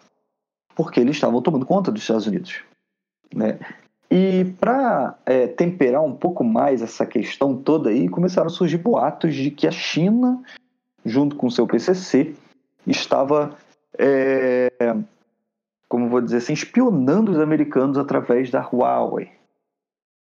porque 0.76 1.00
eles 1.00 1.18
estavam 1.18 1.42
tomando 1.42 1.66
conta 1.66 1.92
dos 1.92 2.02
Estados 2.02 2.26
Unidos. 2.26 2.64
Né? 3.34 3.60
E 4.10 4.46
para 4.60 5.18
é, 5.26 5.48
temperar 5.48 6.04
um 6.04 6.16
pouco 6.16 6.44
mais 6.44 6.82
essa 6.82 7.06
questão 7.06 7.58
toda 7.58 7.90
aí, 7.90 8.08
começaram 8.08 8.48
a 8.48 8.52
surgir 8.52 8.78
boatos 8.78 9.36
de 9.36 9.52
que 9.52 9.68
a 9.68 9.72
China, 9.72 10.42
junto 11.06 11.36
com 11.36 11.48
o 11.48 11.52
seu 11.52 11.68
PCC, 11.68 12.36
estava, 12.88 13.58
é, 13.98 14.70
como 15.90 16.08
vou 16.08 16.22
dizer 16.22 16.38
assim, 16.38 16.54
espionando 16.54 17.32
os 17.32 17.40
americanos 17.40 17.98
através 17.98 18.50
da 18.50 18.62
Huawei. 18.62 19.32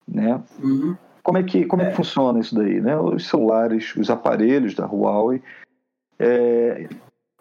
Né? 0.09 0.43
Uhum. 0.63 0.97
Como 1.23 1.39
é 1.39 1.43
que, 1.43 1.67
como 1.67 1.83
é. 1.83 1.87
que 1.87 1.93
é. 1.93 1.95
funciona 1.95 2.41
isso 2.41 2.55
daí? 2.55 2.81
Né? 2.81 2.99
Os 2.99 3.29
celulares, 3.29 3.95
os 3.97 4.11
aparelhos 4.11 4.75
da 4.75 4.87
Huawei 4.87 5.43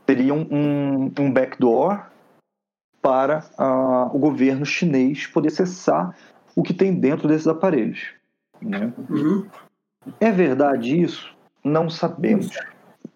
teriam 0.05 0.47
um, 0.51 1.11
um 1.19 1.31
backdoor 1.31 2.05
para 3.01 3.45
uh, 3.59 4.15
o 4.15 4.19
governo 4.19 4.65
chinês 4.65 5.27
poder 5.27 5.49
acessar 5.49 6.15
o 6.55 6.63
que 6.63 6.73
tem 6.73 6.93
dentro 6.93 7.27
desses 7.27 7.47
aparelhos. 7.47 8.13
Né? 8.61 8.91
Uhum. 9.09 9.45
É 10.19 10.31
verdade 10.31 10.99
isso? 10.99 11.35
Não 11.63 11.89
sabemos. 11.89 12.49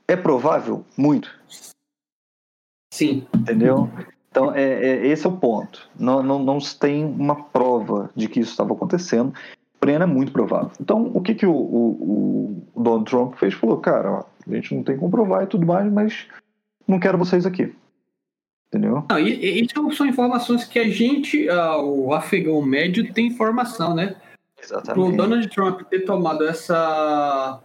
É 0.07 0.15
provável? 0.15 0.83
Muito. 0.97 1.29
Sim. 2.93 3.25
Entendeu? 3.33 3.89
Então, 4.29 4.53
é, 4.53 4.63
é, 4.63 5.07
esse 5.07 5.25
é 5.25 5.29
o 5.29 5.37
ponto. 5.37 5.89
Não, 5.97 6.21
não, 6.21 6.39
não 6.39 6.59
se 6.59 6.77
tem 6.77 7.03
uma 7.05 7.43
prova 7.43 8.09
de 8.15 8.27
que 8.27 8.39
isso 8.39 8.51
estava 8.51 8.73
acontecendo, 8.73 9.33
porém 9.79 9.95
é 9.95 10.05
muito 10.05 10.31
provável. 10.31 10.71
Então, 10.79 11.11
o 11.13 11.21
que, 11.21 11.33
que 11.33 11.45
o, 11.45 11.55
o, 11.55 12.63
o 12.75 12.81
Donald 12.81 13.09
Trump 13.09 13.35
fez? 13.35 13.53
Falou, 13.53 13.77
cara, 13.77 14.11
ó, 14.11 14.23
a 14.47 14.55
gente 14.55 14.75
não 14.75 14.83
tem 14.83 14.97
como 14.97 15.11
provar 15.11 15.43
e 15.43 15.47
tudo 15.47 15.65
mais, 15.65 15.91
mas 15.91 16.27
não 16.89 16.99
quero 16.99 17.17
vocês 17.17 17.45
aqui. 17.45 17.73
Entendeu? 18.67 19.03
Não, 19.09 19.19
e, 19.19 19.61
isso 19.61 19.91
são 19.93 20.05
informações 20.05 20.63
que 20.63 20.79
a 20.79 20.89
gente, 20.89 21.47
o 21.49 22.13
afegão 22.13 22.61
médio, 22.61 23.13
tem 23.13 23.27
informação, 23.27 23.95
né? 23.95 24.15
Exatamente. 24.61 25.13
O 25.13 25.15
Donald 25.15 25.47
Trump 25.49 25.81
ter 25.83 26.01
tomado 26.01 26.45
essa, 26.45 27.59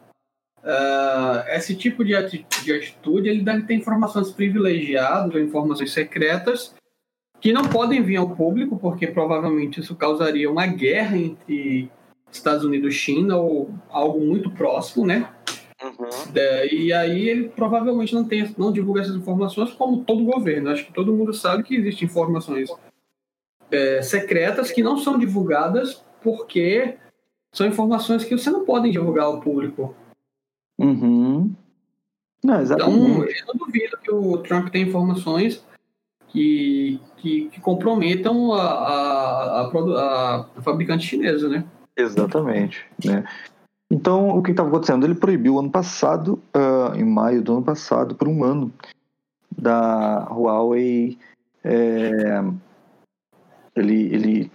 uh, 0.58 1.48
esse 1.48 1.74
tipo 1.74 2.04
de 2.04 2.14
atitude, 2.14 3.28
ele 3.28 3.42
deve 3.42 3.62
ter 3.62 3.74
informações 3.74 4.30
privilegiadas 4.30 5.34
ou 5.34 5.40
informações 5.40 5.92
secretas 5.92 6.74
que 7.40 7.52
não 7.52 7.64
podem 7.64 8.02
vir 8.02 8.16
ao 8.16 8.30
público, 8.30 8.78
porque 8.78 9.06
provavelmente 9.06 9.80
isso 9.80 9.94
causaria 9.94 10.50
uma 10.50 10.66
guerra 10.66 11.18
entre 11.18 11.90
Estados 12.32 12.64
Unidos 12.64 12.94
e 12.94 12.98
China 12.98 13.36
ou 13.36 13.74
algo 13.90 14.20
muito 14.20 14.50
próximo, 14.50 15.04
né? 15.04 15.28
Uhum. 15.84 16.08
É, 16.34 16.74
e 16.74 16.92
aí 16.92 17.28
ele 17.28 17.48
provavelmente 17.50 18.14
não, 18.14 18.24
tem, 18.24 18.54
não 18.56 18.72
divulga 18.72 19.02
essas 19.02 19.16
informações 19.16 19.72
como 19.72 20.02
todo 20.02 20.24
governo. 20.24 20.70
Acho 20.70 20.86
que 20.86 20.92
todo 20.92 21.14
mundo 21.14 21.34
sabe 21.34 21.62
que 21.62 21.76
existem 21.76 22.06
informações 22.06 22.70
é, 23.70 24.00
secretas 24.00 24.70
que 24.70 24.82
não 24.82 24.96
são 24.96 25.18
divulgadas 25.18 26.02
porque 26.22 26.96
são 27.52 27.66
informações 27.66 28.24
que 28.24 28.36
você 28.36 28.50
não 28.50 28.64
pode 28.64 28.90
divulgar 28.90 29.26
ao 29.26 29.40
público. 29.40 29.94
Uhum. 30.78 31.54
Não, 32.42 32.62
então, 32.62 33.24
eu 33.24 33.46
não 33.46 33.54
duvido 33.66 33.96
que 34.02 34.10
o 34.10 34.38
Trump 34.38 34.68
tenha 34.68 34.86
informações 34.86 35.64
que, 36.28 37.00
que, 37.18 37.48
que 37.48 37.60
comprometam 37.60 38.52
a, 38.52 38.62
a, 38.62 39.60
a, 39.62 40.40
a, 40.56 40.62
fabricante 40.62 41.06
chinesa, 41.06 41.48
né? 41.48 41.64
Exatamente. 41.96 42.84
Né? 43.02 43.24
Então, 43.90 44.30
o 44.30 44.42
que 44.42 44.50
estava 44.50 44.68
acontecendo? 44.68 45.06
Ele 45.06 45.14
proibiu 45.14 45.58
ano 45.58 45.70
passado, 45.70 46.42
uh, 46.54 46.94
em 46.96 47.04
maio 47.04 47.42
do 47.42 47.52
ano 47.52 47.62
passado, 47.62 48.14
por 48.14 48.28
um 48.28 48.42
ano, 48.42 48.72
da 49.56 50.26
Huawei. 50.30 51.18
É, 51.62 52.42
ele, 53.76 54.14
ele 54.14 54.52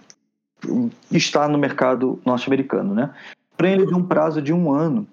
está 1.10 1.48
no 1.48 1.58
mercado 1.58 2.20
norte-americano, 2.24 2.94
né? 2.94 3.14
Porém, 3.56 3.74
ele 3.74 3.86
deu 3.86 3.96
um 3.96 4.06
prazo 4.06 4.40
de 4.40 4.52
um 4.52 4.72
ano 4.72 5.06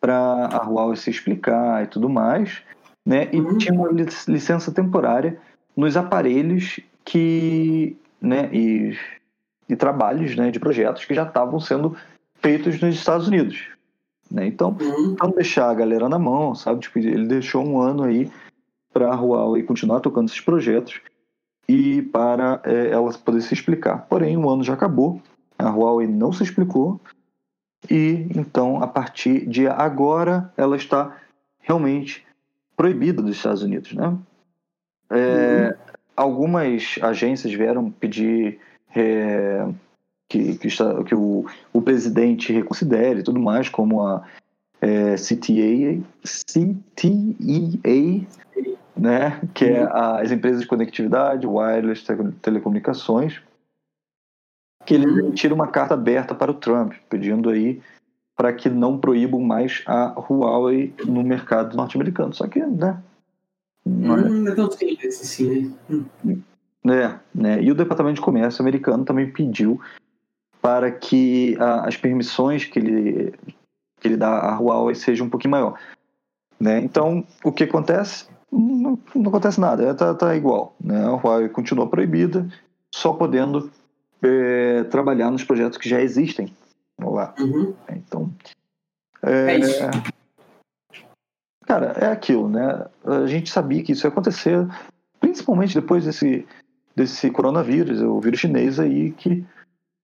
para 0.00 0.48
a 0.52 0.66
Huawei 0.66 0.96
se 0.96 1.10
explicar 1.10 1.84
e 1.84 1.86
tudo 1.86 2.08
mais, 2.08 2.62
né? 3.04 3.28
E 3.32 3.40
uhum. 3.40 3.58
tinha 3.58 3.74
uma 3.74 3.90
licença 3.90 4.72
temporária 4.72 5.38
nos 5.76 5.96
aparelhos 5.96 6.80
que, 7.04 7.96
né? 8.20 8.48
E, 8.52 8.96
e 9.68 9.76
trabalhos, 9.76 10.36
né? 10.36 10.50
De 10.50 10.60
projetos 10.60 11.04
que 11.04 11.14
já 11.14 11.24
estavam 11.24 11.60
sendo 11.60 11.96
feitos 12.46 12.80
nos 12.80 12.94
Estados 12.94 13.26
Unidos. 13.26 13.66
Né? 14.30 14.46
Então, 14.46 14.76
uhum. 14.80 15.16
não 15.20 15.30
deixar 15.30 15.68
a 15.68 15.74
galera 15.74 16.08
na 16.08 16.18
mão, 16.18 16.54
sabe? 16.54 16.80
Tipo, 16.80 17.00
ele 17.00 17.26
deixou 17.26 17.66
um 17.66 17.80
ano 17.80 18.04
aí 18.04 18.30
para 18.92 19.12
a 19.12 19.20
Huawei 19.20 19.64
continuar 19.64 19.98
tocando 19.98 20.28
esses 20.28 20.40
projetos 20.40 21.00
e 21.68 22.02
para 22.02 22.60
é, 22.64 22.90
ela 22.90 23.12
poder 23.12 23.40
se 23.40 23.52
explicar. 23.52 24.06
Porém, 24.08 24.36
o 24.36 24.48
ano 24.48 24.62
já 24.62 24.74
acabou, 24.74 25.20
a 25.58 25.68
Huawei 25.68 26.06
não 26.06 26.32
se 26.32 26.44
explicou 26.44 27.00
e 27.90 28.28
então, 28.36 28.82
a 28.82 28.86
partir 28.86 29.46
de 29.46 29.66
agora, 29.66 30.52
ela 30.56 30.76
está 30.76 31.16
realmente 31.60 32.24
proibida 32.76 33.22
dos 33.22 33.36
Estados 33.36 33.62
Unidos, 33.62 33.92
né? 33.92 34.16
É, 35.10 35.68
uhum. 35.68 35.74
Algumas 36.16 36.98
agências 37.02 37.52
vieram 37.52 37.90
pedir 37.90 38.58
é, 38.94 39.66
que, 40.28 40.58
que, 40.58 40.66
está, 40.66 41.02
que 41.04 41.14
o, 41.14 41.46
o 41.72 41.82
presidente 41.82 42.52
reconsidere 42.52 43.20
e 43.20 43.22
tudo 43.22 43.40
mais, 43.40 43.68
como 43.68 44.02
a 44.02 44.26
é, 44.80 45.14
CTA, 45.14 46.02
CTEA, 46.24 48.26
né, 48.96 49.40
que 49.54 49.64
é 49.64 49.82
a, 49.82 50.20
as 50.20 50.30
empresas 50.30 50.62
de 50.62 50.66
conectividade, 50.66 51.46
wireless, 51.46 52.04
telecomunicações, 52.42 53.40
que 54.84 54.94
ele 54.94 55.06
uhum. 55.06 55.32
tira 55.32 55.54
uma 55.54 55.66
carta 55.66 55.94
aberta 55.94 56.34
para 56.34 56.50
o 56.50 56.54
Trump, 56.54 56.94
pedindo 57.08 57.50
aí 57.50 57.80
para 58.36 58.52
que 58.52 58.68
não 58.68 58.98
proíbam 58.98 59.40
mais 59.40 59.82
a 59.86 60.14
Huawei 60.18 60.94
no 61.06 61.22
mercado 61.22 61.76
norte-americano. 61.76 62.34
Só 62.34 62.46
que, 62.46 62.60
né? 62.60 63.02
Não 63.84 64.16
é, 64.16 64.20
hum, 64.20 64.48
é 64.48 64.54
tão 64.54 64.70
simples 64.70 65.20
assim, 65.20 65.74
né? 66.84 66.88
É, 66.88 67.18
né? 67.34 67.62
E 67.62 67.70
o 67.70 67.74
Departamento 67.74 68.16
de 68.16 68.20
Comércio 68.20 68.62
americano 68.62 69.04
também 69.04 69.30
pediu 69.30 69.80
para 70.66 70.90
que 70.90 71.56
a, 71.60 71.86
as 71.86 71.96
permissões 71.96 72.64
que 72.64 72.76
ele, 72.80 73.32
que 74.00 74.08
ele 74.08 74.16
dá 74.16 74.50
à 74.50 74.58
Huawei 74.58 74.96
sejam 74.96 75.28
um 75.28 75.30
pouquinho 75.30 75.52
maior. 75.52 75.78
Né? 76.58 76.80
Então, 76.80 77.24
o 77.44 77.52
que 77.52 77.62
acontece? 77.62 78.26
Não, 78.50 78.98
não 79.14 79.28
acontece 79.28 79.60
nada, 79.60 79.88
está 79.92 80.12
tá 80.12 80.34
igual. 80.34 80.74
Né? 80.82 81.04
A 81.04 81.12
Huawei 81.12 81.48
continua 81.48 81.88
proibida, 81.88 82.48
só 82.92 83.12
podendo 83.12 83.70
é, 84.20 84.82
trabalhar 84.90 85.30
nos 85.30 85.44
projetos 85.44 85.78
que 85.78 85.88
já 85.88 86.00
existem 86.00 86.52
lá. 87.00 87.32
Uhum. 87.38 87.72
Então, 87.92 88.28
é, 89.22 89.60
é. 89.60 89.90
Cara, 91.64 91.92
é 92.00 92.06
aquilo, 92.06 92.48
né? 92.48 92.86
A 93.04 93.24
gente 93.26 93.50
sabia 93.50 93.84
que 93.84 93.92
isso 93.92 94.04
ia 94.04 94.10
acontecer, 94.10 94.66
principalmente 95.20 95.80
depois 95.80 96.04
desse, 96.04 96.44
desse 96.96 97.30
coronavírus, 97.30 98.02
o 98.02 98.18
vírus 98.20 98.40
chinês 98.40 98.80
aí, 98.80 99.12
que 99.12 99.46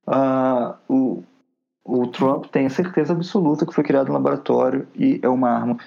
uh, 0.07 0.75
o, 0.89 1.23
o 1.85 2.07
Trump 2.09 2.47
tem 2.47 2.67
a 2.67 2.71
certeza 2.71 3.13
absoluta 3.13 3.67
que 3.67 3.75
foi 3.75 3.85
criado 3.85 4.09
no 4.09 4.15
laboratório 4.15 4.87
e 4.95 5.21
é 5.23 5.29
uma 5.29 5.51
arma 5.51 5.79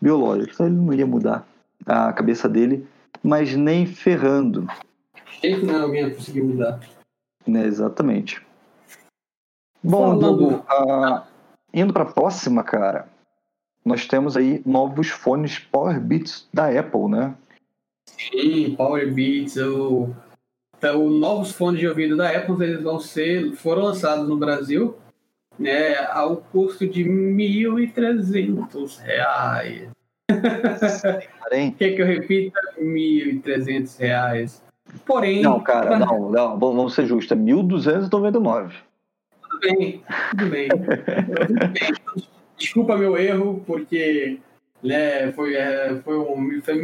biológica. 0.00 0.52
Então 0.52 0.66
ele 0.66 0.76
não 0.76 0.92
ia 0.92 1.06
mudar 1.06 1.46
a 1.86 2.12
cabeça 2.12 2.48
dele, 2.48 2.86
mas 3.22 3.54
nem 3.54 3.86
ferrando. 3.86 4.66
Jeito 5.40 5.66
não, 5.66 5.82
alguém 5.82 6.12
conseguir 6.14 6.42
mudar. 6.42 6.80
Né, 7.46 7.66
exatamente. 7.66 8.44
Bom, 9.82 10.16
Dudu, 10.16 10.62
ah, 10.68 11.26
indo 11.74 11.92
para 11.92 12.04
a 12.04 12.12
próxima, 12.12 12.62
cara, 12.62 13.08
nós 13.84 14.06
temos 14.06 14.36
aí 14.36 14.62
novos 14.64 15.08
fones 15.08 15.58
Power 15.58 16.00
Beats 16.00 16.48
da 16.54 16.68
Apple, 16.68 17.08
né? 17.08 17.34
Sim, 18.06 18.76
Power 18.76 19.12
Beats, 19.12 19.56
o, 19.56 20.14
então, 20.82 21.06
os 21.06 21.20
novos 21.20 21.52
fones 21.52 21.78
de 21.78 21.86
ouvido 21.86 22.16
da 22.16 22.28
Apple, 22.36 22.56
eles 22.60 22.82
vão 22.82 22.98
ser, 22.98 23.52
foram 23.52 23.84
lançados 23.84 24.28
no 24.28 24.36
Brasil, 24.36 24.96
né, 25.56 25.94
ao 26.10 26.38
custo 26.38 26.88
de 26.88 27.04
1.300 27.04 28.98
reais. 28.98 29.88
Porém, 31.40 31.70
Quer 31.70 31.94
que 31.94 32.02
eu 32.02 32.06
repita? 32.06 32.58
1.300 32.80 33.96
reais. 33.96 34.60
Porém, 35.06 35.40
não, 35.42 35.60
cara, 35.60 36.00
não, 36.00 36.28
não, 36.28 36.58
vamos 36.58 36.94
ser 36.94 37.06
justos, 37.06 37.30
é 37.30 37.40
1.299. 37.40 38.72
tudo 39.40 39.60
bem, 39.60 40.02
tudo 40.30 40.50
bem. 40.50 40.68
Tudo 40.68 41.68
bem. 41.68 41.92
Desculpa 42.56 42.96
meu 42.96 43.16
erro, 43.16 43.62
porque 43.64 44.40
né, 44.82 45.30
foi, 45.30 45.54
é, 45.54 45.94
foi, 46.02 46.18
um, 46.18 46.60
foi 46.60 46.82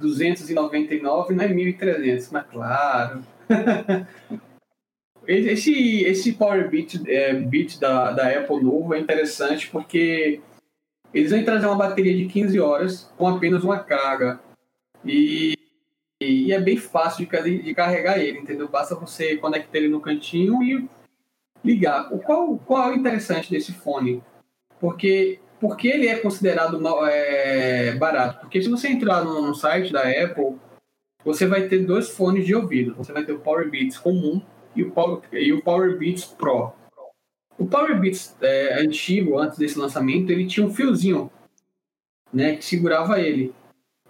1.299, 0.00 1.30
não 1.30 1.44
é 1.44 1.48
1.300, 1.48 2.28
mas 2.32 2.46
claro. 2.46 3.22
Esse, 5.26 6.02
esse 6.04 6.34
Power 6.34 6.68
Beat, 6.68 7.02
é, 7.06 7.32
Beat 7.32 7.78
da, 7.78 8.12
da 8.12 8.28
Apple 8.28 8.62
novo 8.62 8.94
é 8.94 9.00
interessante 9.00 9.70
porque 9.70 10.40
eles 11.12 11.30
vão 11.30 11.44
trazer 11.44 11.66
uma 11.66 11.76
bateria 11.76 12.14
de 12.14 12.26
15 12.26 12.60
horas 12.60 13.10
com 13.16 13.26
apenas 13.28 13.64
uma 13.64 13.78
carga. 13.78 14.40
E, 15.04 15.56
e 16.20 16.52
é 16.52 16.60
bem 16.60 16.76
fácil 16.76 17.26
de, 17.26 17.62
de 17.62 17.74
carregar 17.74 18.18
ele, 18.18 18.38
entendeu? 18.38 18.68
Basta 18.68 18.94
você 18.94 19.36
conectar 19.36 19.78
ele 19.78 19.88
no 19.88 20.00
cantinho 20.00 20.62
e 20.62 20.88
ligar. 21.64 22.12
O 22.12 22.18
qual, 22.18 22.58
qual 22.58 22.90
é 22.90 22.92
o 22.92 22.96
interessante 22.96 23.50
desse 23.50 23.72
fone? 23.72 24.22
Porque, 24.80 25.38
porque 25.64 25.88
ele 25.88 26.08
é 26.08 26.18
considerado 26.18 26.78
mal- 26.78 27.06
é, 27.06 27.96
barato? 27.96 28.40
Porque 28.40 28.60
se 28.60 28.68
você 28.68 28.88
entrar 28.88 29.24
no, 29.24 29.40
no 29.40 29.54
site 29.54 29.90
da 29.90 30.02
Apple, 30.02 30.58
você 31.24 31.46
vai 31.46 31.66
ter 31.68 31.86
dois 31.86 32.10
fones 32.10 32.44
de 32.44 32.54
ouvido. 32.54 32.94
Você 32.96 33.14
vai 33.14 33.24
ter 33.24 33.32
o 33.32 33.40
Power 33.40 33.70
Beats 33.70 33.96
comum 33.96 34.42
e 34.76 34.82
o 34.82 34.90
Power, 34.90 35.22
e 35.32 35.54
o 35.54 35.62
Power 35.62 35.96
Beats 35.96 36.26
Pro. 36.26 36.74
O 37.56 37.66
Power 37.66 37.98
Beats 37.98 38.36
é, 38.42 38.78
antigo, 38.78 39.38
antes 39.38 39.56
desse 39.56 39.78
lançamento, 39.78 40.28
ele 40.28 40.46
tinha 40.46 40.66
um 40.66 40.74
fiozinho 40.74 41.30
né, 42.30 42.56
que 42.56 42.64
segurava 42.64 43.18
ele. 43.18 43.54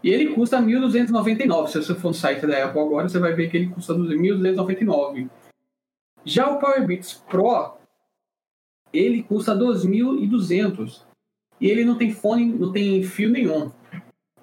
E 0.03 0.11
ele 0.11 0.35
custa 0.35 0.59
1.299. 0.61 1.69
Se 1.69 1.85
você 1.85 1.95
for 1.95 2.09
no 2.09 2.15
site 2.15 2.45
da 2.49 2.65
Apple 2.65 2.81
agora, 2.81 3.09
você 3.09 3.21
vai 3.21 3.33
ver 3.33 3.49
que 3.49 3.57
ele 3.57 3.69
custa 3.69 3.95
1.299. 3.95 5.31
Já 6.25 6.51
o 6.51 6.59
Power 6.59 6.85
Beats 6.85 7.15
Pro, 7.29 7.79
ele 8.93 9.23
custa 9.23 9.55
2.200. 9.55 11.14
E 11.61 11.69
ele 11.71 11.85
não 11.85 11.97
tem 11.97 12.13
fone, 12.13 12.47
não 12.47 12.73
tem 12.73 13.03
fio 13.03 13.29
nenhum. 13.31 13.71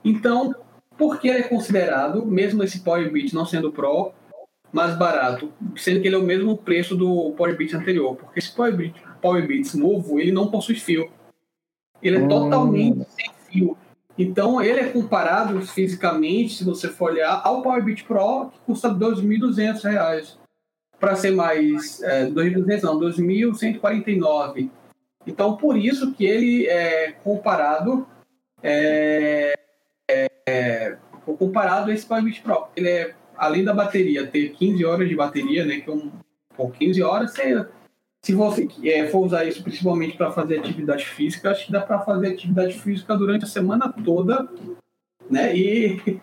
Então, 0.04 0.56
por 0.98 1.20
que 1.20 1.28
ele 1.28 1.40
é 1.40 1.48
considerado, 1.48 2.26
mesmo 2.26 2.64
esse 2.64 2.80
Power 2.82 3.12
Beats 3.12 3.34
não 3.34 3.46
sendo 3.46 3.72
Pro, 3.72 4.12
mais 4.72 4.96
barato? 4.98 5.52
Sendo 5.76 6.02
que 6.02 6.08
ele 6.08 6.16
é 6.16 6.20
o 6.20 6.24
mesmo 6.24 6.58
preço 6.58 6.96
do 6.96 7.32
Power 7.34 7.56
Beats 7.58 7.74
anterior. 7.74 8.16
Porque 8.16 8.40
esse 8.40 8.54
Power 8.54 8.76
Beats, 8.76 9.02
Power 9.22 9.46
Beats 9.46 9.74
novo, 9.74 10.20
ele 10.20 10.32
não 10.32 10.50
possui 10.50 10.76
fio. 10.76 11.10
Ele 12.02 12.18
é 12.18 12.22
Hum. 12.22 12.28
totalmente 12.28 13.06
sem 13.10 13.32
fio. 13.50 13.78
Então, 14.18 14.62
ele 14.62 14.80
é 14.80 14.90
comparado 14.90 15.62
fisicamente, 15.62 16.56
se 16.56 16.64
você 16.64 16.88
for 16.88 17.12
olhar, 17.12 17.42
ao 17.44 17.62
Power 17.62 17.84
Beat 17.84 18.04
Pro, 18.04 18.50
que 18.52 18.60
custa 18.66 18.90
2.200 18.90 19.84
reais. 19.84 20.38
Para 21.00 21.16
ser 21.16 21.32
mais, 21.32 22.02
é, 22.04 22.28
2.200 22.28 22.84
não, 22.84 23.00
2.149. 23.00 24.70
Então, 25.26 25.56
por 25.56 25.78
isso 25.78 26.14
que 26.14 26.26
ele 26.26 26.68
é 26.68 27.12
comparado 27.12 28.08
é, 28.64 29.54
é, 30.08 30.98
comparado 31.38 31.92
a 31.92 31.94
esse 31.94 32.06
Pro. 32.06 32.68
Ele 32.76 32.90
é, 32.90 33.16
além 33.36 33.64
da 33.64 33.74
bateria, 33.74 34.28
ter 34.28 34.50
15 34.50 34.86
horas 34.86 35.10
de 35.10 35.16
bateria, 35.16 35.66
né, 35.66 35.80
que 35.80 35.90
é 35.90 35.94
um, 35.94 36.12
pô, 36.56 36.70
15 36.70 37.02
horas, 37.02 37.32
você, 37.32 37.68
se 38.22 38.34
você 38.34 38.68
é, 38.84 39.08
for 39.08 39.26
usar 39.26 39.46
isso 39.46 39.64
principalmente 39.64 40.18
para 40.18 40.32
fazer 40.32 40.60
atividade 40.60 41.06
física, 41.06 41.52
acho 41.52 41.66
que 41.66 41.72
dá 41.72 41.82
para 41.82 42.02
fazer 42.02 42.34
atividade 42.34 42.80
física 42.80 43.16
durante 43.16 43.46
a 43.46 43.48
semana 43.48 43.94
toda, 44.04 44.48
né, 45.30 45.56
e, 45.56 46.22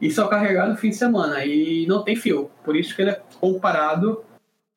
e 0.00 0.10
só 0.10 0.28
carregar 0.28 0.68
no 0.68 0.76
fim 0.76 0.90
de 0.90 0.96
semana. 0.96 1.44
E 1.44 1.86
não 1.86 2.02
tem 2.02 2.16
fio, 2.16 2.50
por 2.64 2.76
isso 2.76 2.94
que 2.94 3.02
ele 3.02 3.10
é 3.10 3.22
comparado 3.40 4.24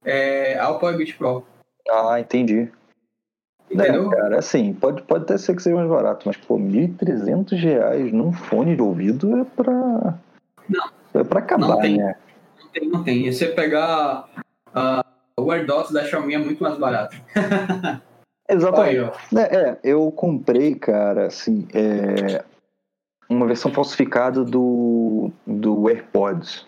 é, 0.04 0.58
ao 0.60 0.80
Power 0.80 0.98
Beat 0.98 1.18
Pro. 1.18 1.46
Ah, 1.92 2.20
entendi. 2.20 2.72
Entendeu? 3.72 4.10
Cara, 4.10 4.40
assim, 4.40 4.74
pode, 4.74 5.02
pode 5.04 5.24
até 5.24 5.38
ser 5.38 5.56
que 5.56 5.62
seja 5.62 5.76
mais 5.76 5.90
barato, 5.90 6.28
mas, 6.28 6.38
pô, 6.38 6.58
1.300 6.58 7.52
reais 7.60 8.12
num 8.12 8.32
fone 8.34 8.76
de 8.76 8.82
ouvido 8.82 9.38
é 9.40 9.44
pra. 9.44 10.18
Não. 10.68 10.90
É 11.14 11.24
pra 11.24 11.40
acabar, 11.40 11.68
Não 11.68 11.80
tem. 11.80 11.98
né? 11.98 12.16
Não 12.62 12.70
tem, 12.72 12.90
não 12.90 13.04
tem. 13.04 13.28
E 13.28 13.34
você 13.34 13.48
pegar 13.48 14.28
ah, 14.74 15.06
o 15.38 15.52
AirDots 15.52 15.92
da 15.92 16.04
Xiaomi 16.04 16.34
é 16.34 16.38
muito 16.40 16.62
mais 16.64 16.78
barato. 16.78 17.16
Exatamente. 18.50 19.00
aí. 19.00 19.38
É, 19.38 19.56
é, 19.70 19.80
eu 19.84 20.12
comprei, 20.12 20.74
cara, 20.74 21.28
assim, 21.28 21.68
é, 21.74 22.44
uma 23.30 23.46
versão 23.46 23.72
falsificada 23.72 24.44
do, 24.44 25.32
do 25.46 25.88
AirPods. 25.88 26.66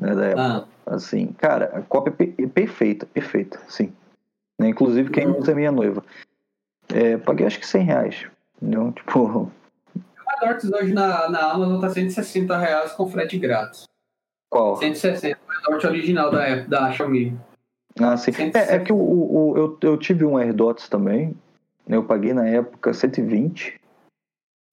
Né, 0.00 0.14
da. 0.14 0.56
Ah, 0.58 0.64
Assim, 0.86 1.28
cara, 1.34 1.66
a 1.74 1.82
cópia 1.82 2.10
é 2.10 2.26
pe- 2.26 2.46
perfeita, 2.48 3.06
perfeita, 3.06 3.60
sim. 3.68 3.92
Né, 4.60 4.68
Inclusive 4.68 5.08
quem 5.10 5.26
Uhum. 5.26 5.38
usa 5.38 5.52
é 5.52 5.54
minha 5.54 5.72
noiva. 5.72 6.04
É, 6.92 7.16
paguei 7.16 7.46
acho 7.46 7.58
que 7.58 7.66
100 7.66 7.82
reais. 7.84 8.26
Entendeu? 8.60 8.92
Tipo, 8.96 9.20
o 9.26 9.50
AirDots 10.44 10.70
hoje 10.70 10.92
na, 10.92 11.30
na 11.30 11.50
Amazon 11.52 11.80
tá 11.80 11.88
160 11.88 12.56
reais 12.58 12.92
com 12.92 13.08
frete 13.08 13.38
grátis. 13.38 13.84
qual? 14.50 14.76
160, 14.76 15.38
o 15.48 15.52
AirDot 15.72 15.86
original 15.86 16.30
da, 16.30 16.44
Apple- 16.46 16.68
da 16.68 16.92
Xiaomi. 16.92 17.38
Ah, 17.98 18.16
sim. 18.18 18.30
É, 18.54 18.76
é 18.76 18.78
que 18.78 18.92
o, 18.92 18.96
o- 18.96 19.54
eu, 19.56 19.78
eu 19.82 19.96
tive 19.96 20.24
um 20.26 20.36
AirDots 20.38 20.88
também. 20.90 21.34
né, 21.86 21.96
Eu 21.96 22.04
paguei 22.04 22.32
na 22.34 22.46
época 22.46 22.92
120, 22.92 23.80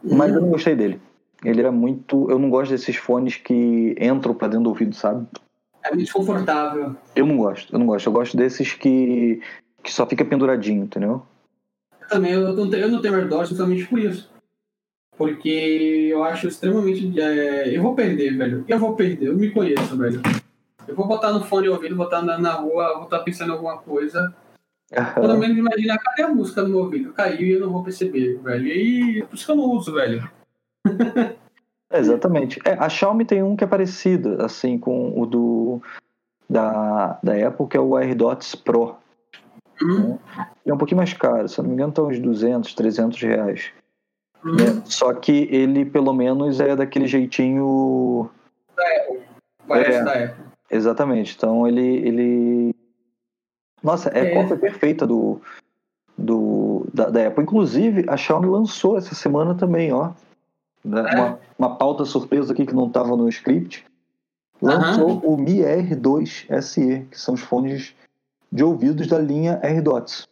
mas 0.04 0.34
eu 0.34 0.42
não 0.42 0.50
gostei 0.50 0.76
dele. 0.76 1.02
Ele 1.46 1.62
era 1.62 1.72
muito. 1.72 2.30
Eu 2.30 2.38
não 2.40 2.50
gosto 2.50 2.72
desses 2.72 2.96
fones 2.98 3.38
que 3.38 3.96
entram 4.02 4.34
pra 4.34 4.48
dentro 4.50 4.64
do 4.66 4.70
ouvido, 4.70 4.94
sabe? 4.96 5.26
É 5.84 5.90
muito 5.90 6.04
desconfortável. 6.04 6.96
Eu 7.16 7.26
não 7.26 7.38
gosto, 7.38 7.74
eu 7.74 7.80
não 7.80 7.86
gosto. 7.86 8.06
Eu 8.08 8.12
gosto 8.14 8.36
desses 8.38 8.74
que, 8.74 9.42
que 9.84 9.92
só 9.92 10.06
fica 10.06 10.26
penduradinho, 10.26 10.84
entendeu? 10.84 11.26
Eu 12.02 12.08
também, 12.08 12.34
eu 12.34 12.54
não 12.54 12.70
tenho, 12.70 12.84
eu 12.84 12.90
não 12.90 13.02
tenho 13.02 13.16
AirDots 13.16 13.50
justamente 13.50 13.86
por 13.86 14.00
isso. 14.00 14.30
Porque 15.18 16.10
eu 16.12 16.24
acho 16.24 16.48
extremamente. 16.48 17.20
é, 17.20 17.76
eu 17.76 17.82
vou 17.82 17.96
perder, 17.96 18.38
velho. 18.38 18.66
Eu 18.68 18.80
vou 18.80 18.96
perder, 18.96 19.28
eu 19.28 19.36
me 19.36 19.50
conheço, 19.50 19.98
velho. 19.98 20.22
Eu 20.88 20.96
vou 20.96 21.08
botar 21.08 21.34
no 21.34 21.44
fone 21.44 21.68
ouvido, 21.68 21.96
vou 21.96 22.06
estar 22.06 22.20
andando 22.20 22.42
na 22.42 22.54
rua, 22.54 22.94
vou 22.96 23.06
estar 23.06 23.20
pensando 23.20 23.50
em 23.50 23.54
alguma 23.54 23.78
coisa. 23.80 24.34
Pelo 25.16 25.38
menos 25.38 25.58
imaginar, 25.58 25.98
cadê 25.98 26.24
a 26.24 26.30
música 26.30 26.62
no 26.62 26.70
meu 26.70 26.80
ouvido? 26.80 27.12
Caiu 27.12 27.46
e 27.46 27.52
eu 27.52 27.60
não 27.60 27.72
vou 27.72 27.84
perceber, 27.84 28.40
velho. 28.42 28.68
E 28.68 29.24
por 29.24 29.36
isso 29.36 29.46
que 29.46 29.52
eu 29.52 29.56
não 29.56 29.66
uso, 29.66 29.92
velho. 29.92 30.30
Exatamente. 31.92 32.60
É, 32.64 32.74
a 32.74 32.88
Xiaomi 32.88 33.26
tem 33.26 33.44
um 33.44 33.56
que 33.56 33.64
é 33.64 33.68
parecido, 33.68 34.42
assim, 34.42 34.78
com 34.78 35.20
o 35.20 35.26
do 35.26 35.82
da, 36.50 37.20
da 37.22 37.48
Apple, 37.48 37.68
que 37.68 37.78
é 37.78 37.80
o 37.80 37.98
AirDots 37.98 38.56
Pro. 38.56 38.96
Hum, 39.82 40.18
É 40.66 40.74
um 40.74 40.78
pouquinho 40.78 40.98
mais 40.98 41.14
caro, 41.14 41.48
se 41.48 41.60
não 41.62 41.68
me 41.68 41.74
engano, 41.76 41.92
tá 41.94 42.02
uns 42.02 42.20
200, 42.20 42.74
300 42.74 43.22
reais. 43.22 43.72
hum. 44.44 44.56
né? 44.56 44.82
Só 44.86 45.14
que 45.14 45.48
ele, 45.52 45.86
pelo 45.86 46.14
menos, 46.14 46.60
é 46.60 46.76
daquele 46.76 47.08
jeitinho. 47.08 48.30
Parece 49.68 49.98
É. 50.00 50.04
da 50.04 50.14
Apple. 50.26 50.44
Exatamente. 50.70 51.36
Então 51.36 51.68
ele. 51.68 51.82
ele... 51.82 52.76
Nossa, 53.84 54.10
é, 54.10 54.32
É. 54.32 54.34
cópia 54.34 54.58
perfeita 54.58 55.06
do, 55.06 55.40
do, 56.18 56.88
da, 56.94 57.10
da 57.10 57.28
Apple. 57.28 57.44
Inclusive, 57.44 58.06
a 58.08 58.18
Xiaomi 58.18 58.48
lançou 58.48 58.98
essa 58.98 59.14
semana 59.16 59.54
também, 59.56 59.92
ó. 59.94 60.12
né, 60.84 61.02
É. 61.12 61.16
Uma, 61.16 61.40
uma 61.60 61.76
pauta 61.76 62.04
surpresa 62.06 62.54
aqui 62.54 62.66
que 62.66 62.74
não 62.76 62.88
estava 62.88 63.16
no 63.16 63.28
script. 63.30 63.86
Lançou 64.62 65.20
o 65.20 65.38
Mi 65.38 65.60
R2 65.60 66.48
SE, 66.62 67.06
que 67.12 67.20
são 67.20 67.36
os 67.36 67.42
fones 67.42 67.94
de 68.52 68.64
ouvidos 68.64 69.08
da 69.08 69.20
linha 69.20 69.60
AirDots. 69.62 70.28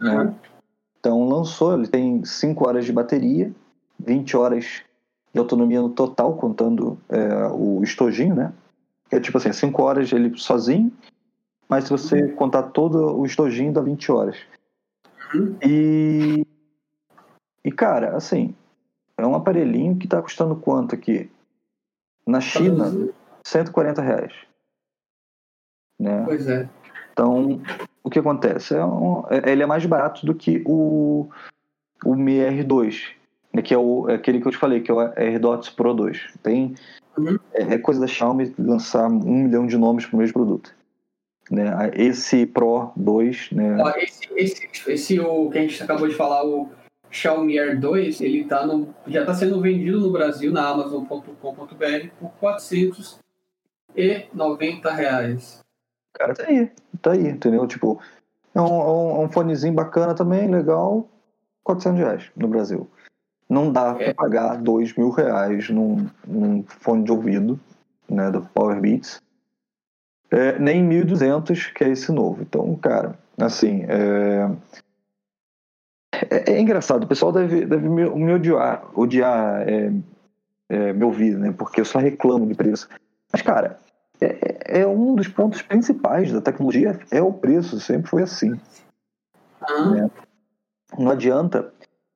Uhum. 0.00 0.34
Então 0.98 1.28
lançou, 1.28 1.74
ele 1.74 1.88
tem 1.88 2.24
5 2.24 2.66
horas 2.66 2.84
de 2.84 2.92
bateria, 2.92 3.52
20 3.98 4.36
horas 4.36 4.82
de 5.32 5.38
autonomia 5.38 5.80
no 5.80 5.90
total, 5.90 6.36
contando 6.36 6.98
é, 7.08 7.46
o 7.48 7.82
estojinho, 7.82 8.34
né? 8.34 8.52
É 9.10 9.20
tipo 9.20 9.38
assim, 9.38 9.52
5 9.52 9.82
horas 9.82 10.12
ele 10.12 10.36
sozinho, 10.36 10.92
mas 11.68 11.84
se 11.84 11.90
você 11.90 12.28
contar 12.32 12.64
todo 12.64 13.16
o 13.18 13.24
estojinho 13.24 13.72
dá 13.72 13.80
20 13.80 14.12
horas. 14.12 14.36
Uhum. 15.34 15.56
E, 15.62 16.46
e 17.64 17.72
cara, 17.72 18.16
assim, 18.16 18.54
é 19.16 19.26
um 19.26 19.34
aparelhinho 19.34 19.96
que 19.96 20.06
está 20.06 20.20
custando 20.20 20.56
quanto 20.56 20.94
aqui? 20.94 21.30
Na 22.26 22.40
China, 22.40 22.92
140 23.44 24.02
reais. 24.02 24.32
Né? 25.98 26.24
Pois 26.24 26.46
é. 26.48 26.68
Então, 27.16 27.62
o 28.04 28.10
que 28.10 28.18
acontece? 28.18 28.74
É 28.74 28.84
um, 28.84 29.24
é, 29.30 29.50
ele 29.50 29.62
é 29.62 29.66
mais 29.66 29.86
barato 29.86 30.26
do 30.26 30.34
que 30.34 30.62
o, 30.66 31.30
o 32.04 32.14
Mi 32.14 32.40
R2, 32.40 33.04
né, 33.54 33.62
que 33.62 33.72
é, 33.72 33.78
o, 33.78 34.06
é 34.10 34.16
aquele 34.16 34.38
que 34.38 34.46
eu 34.46 34.52
te 34.52 34.58
falei, 34.58 34.82
que 34.82 34.90
é 34.90 34.94
o 34.94 35.00
AirDots 35.00 35.70
Pro 35.70 35.94
2. 35.94 36.34
Tem, 36.42 36.74
é, 37.54 37.72
é, 37.72 37.78
coisa 37.78 38.02
da 38.02 38.06
Xiaomi 38.06 38.54
lançar 38.58 39.08
um 39.08 39.44
milhão 39.44 39.66
de 39.66 39.78
nomes 39.78 40.04
para 40.04 40.14
o 40.14 40.18
mesmo 40.18 40.34
produto. 40.34 40.74
Né? 41.50 41.90
Esse 41.94 42.44
Pro 42.44 42.92
2, 42.96 43.52
né? 43.52 43.78
Ó, 43.80 43.94
esse, 43.96 44.28
esse, 44.36 44.68
esse 44.86 45.18
o 45.18 45.48
que 45.48 45.56
a 45.56 45.62
gente 45.62 45.82
acabou 45.82 46.06
de 46.06 46.14
falar, 46.14 46.44
o 46.44 46.68
Xiaomi 47.10 47.58
Air 47.58 47.80
2, 47.80 48.20
ele 48.20 48.44
tá 48.44 48.66
no, 48.66 48.94
já 49.06 49.20
está 49.20 49.32
sendo 49.32 49.58
vendido 49.58 50.00
no 50.00 50.12
Brasil 50.12 50.52
na 50.52 50.68
Amazon.com.br 50.68 52.08
por 52.20 52.30
490 52.32 54.92
reais. 54.92 55.64
Cara, 56.18 56.34
tá 56.34 56.44
aí, 56.46 56.70
tá 57.02 57.12
aí, 57.12 57.28
entendeu? 57.28 57.66
Tipo, 57.66 58.00
é 58.54 58.60
um, 58.60 58.80
é 58.80 59.20
um, 59.20 59.24
é 59.24 59.28
fonezinho 59.28 59.74
bacana 59.74 60.14
também, 60.14 60.50
legal, 60.50 61.06
400 61.62 61.98
reais 61.98 62.30
no 62.34 62.48
Brasil. 62.48 62.88
Não 63.48 63.70
dá 63.70 63.94
é. 64.00 64.12
para 64.12 64.14
pagar 64.14 64.56
2 64.56 64.96
mil 64.96 65.10
reais 65.10 65.68
num, 65.68 66.08
num, 66.26 66.64
fone 66.64 67.04
de 67.04 67.12
ouvido, 67.12 67.60
né, 68.08 68.30
do 68.30 68.40
Power 68.40 68.80
Beats. 68.80 69.22
É, 70.30 70.58
nem 70.58 70.82
1.200, 70.88 71.72
que 71.72 71.84
é 71.84 71.90
esse 71.90 72.10
novo. 72.10 72.42
Então, 72.42 72.74
cara, 72.76 73.16
assim, 73.38 73.84
é, 73.84 74.50
é, 76.30 76.52
é, 76.52 76.60
engraçado, 76.60 77.04
o 77.04 77.06
pessoal 77.06 77.30
deve, 77.30 77.66
deve 77.66 77.88
me, 77.88 78.08
me 78.08 78.32
odiar, 78.32 78.84
odiar 78.98 79.68
é, 79.68 79.92
é, 80.70 80.92
me 80.94 81.04
ouvir, 81.04 81.36
né? 81.36 81.52
Porque 81.56 81.80
eu 81.80 81.84
só 81.84 81.98
reclamo 81.98 82.46
de 82.46 82.54
preço. 82.54 82.88
Mas, 83.30 83.42
cara, 83.42 83.78
é, 84.20 84.80
é, 84.80 84.86
um 84.86 85.14
dos 85.14 85.28
pontos 85.28 85.62
principais 85.62 86.32
da 86.32 86.40
tecnologia, 86.40 86.98
é 87.10 87.20
o 87.20 87.32
preço, 87.32 87.80
sempre 87.80 88.08
foi 88.08 88.22
assim. 88.22 88.58
Ah. 89.60 89.90
Né? 89.90 90.10
Não 90.98 91.10
adianta 91.10 91.72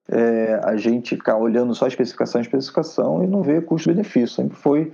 é, 0.08 0.60
a 0.64 0.76
gente 0.76 1.16
ficar 1.16 1.36
olhando 1.36 1.74
só 1.74 1.86
especificação 1.86 2.40
especificação 2.40 3.22
e 3.24 3.26
não 3.26 3.42
ver 3.42 3.64
custo-benefício. 3.64 4.36
Sempre 4.36 4.56
foi 4.56 4.92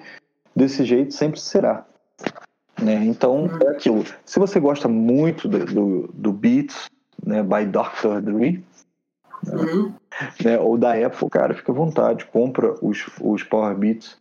desse 0.55 0.85
jeito, 0.85 1.15
sempre 1.15 1.41
será. 1.41 1.85
Né? 2.81 3.05
Então, 3.05 3.49
é 3.63 3.69
aquilo. 3.69 4.05
Se 4.25 4.39
você 4.39 4.61
gosta 4.61 4.89
muito 4.89 5.49
do, 5.49 5.65
do, 5.65 6.11
do 6.13 6.33
Beats, 6.33 6.89
né, 7.25 7.43
by 7.43 7.65
Dr. 7.67 8.21
Dre, 8.21 8.65
Uhum. 9.47 9.95
Né? 10.43 10.59
Ou 10.59 10.79
da 10.79 10.95
Apple, 10.95 11.29
cara, 11.31 11.55
fica 11.55 11.73
à 11.73 11.75
vontade, 11.75 12.25
compra 12.27 12.75
os, 12.83 13.07
os 13.21 13.43
Power 13.43 13.77
Beats 13.77 14.19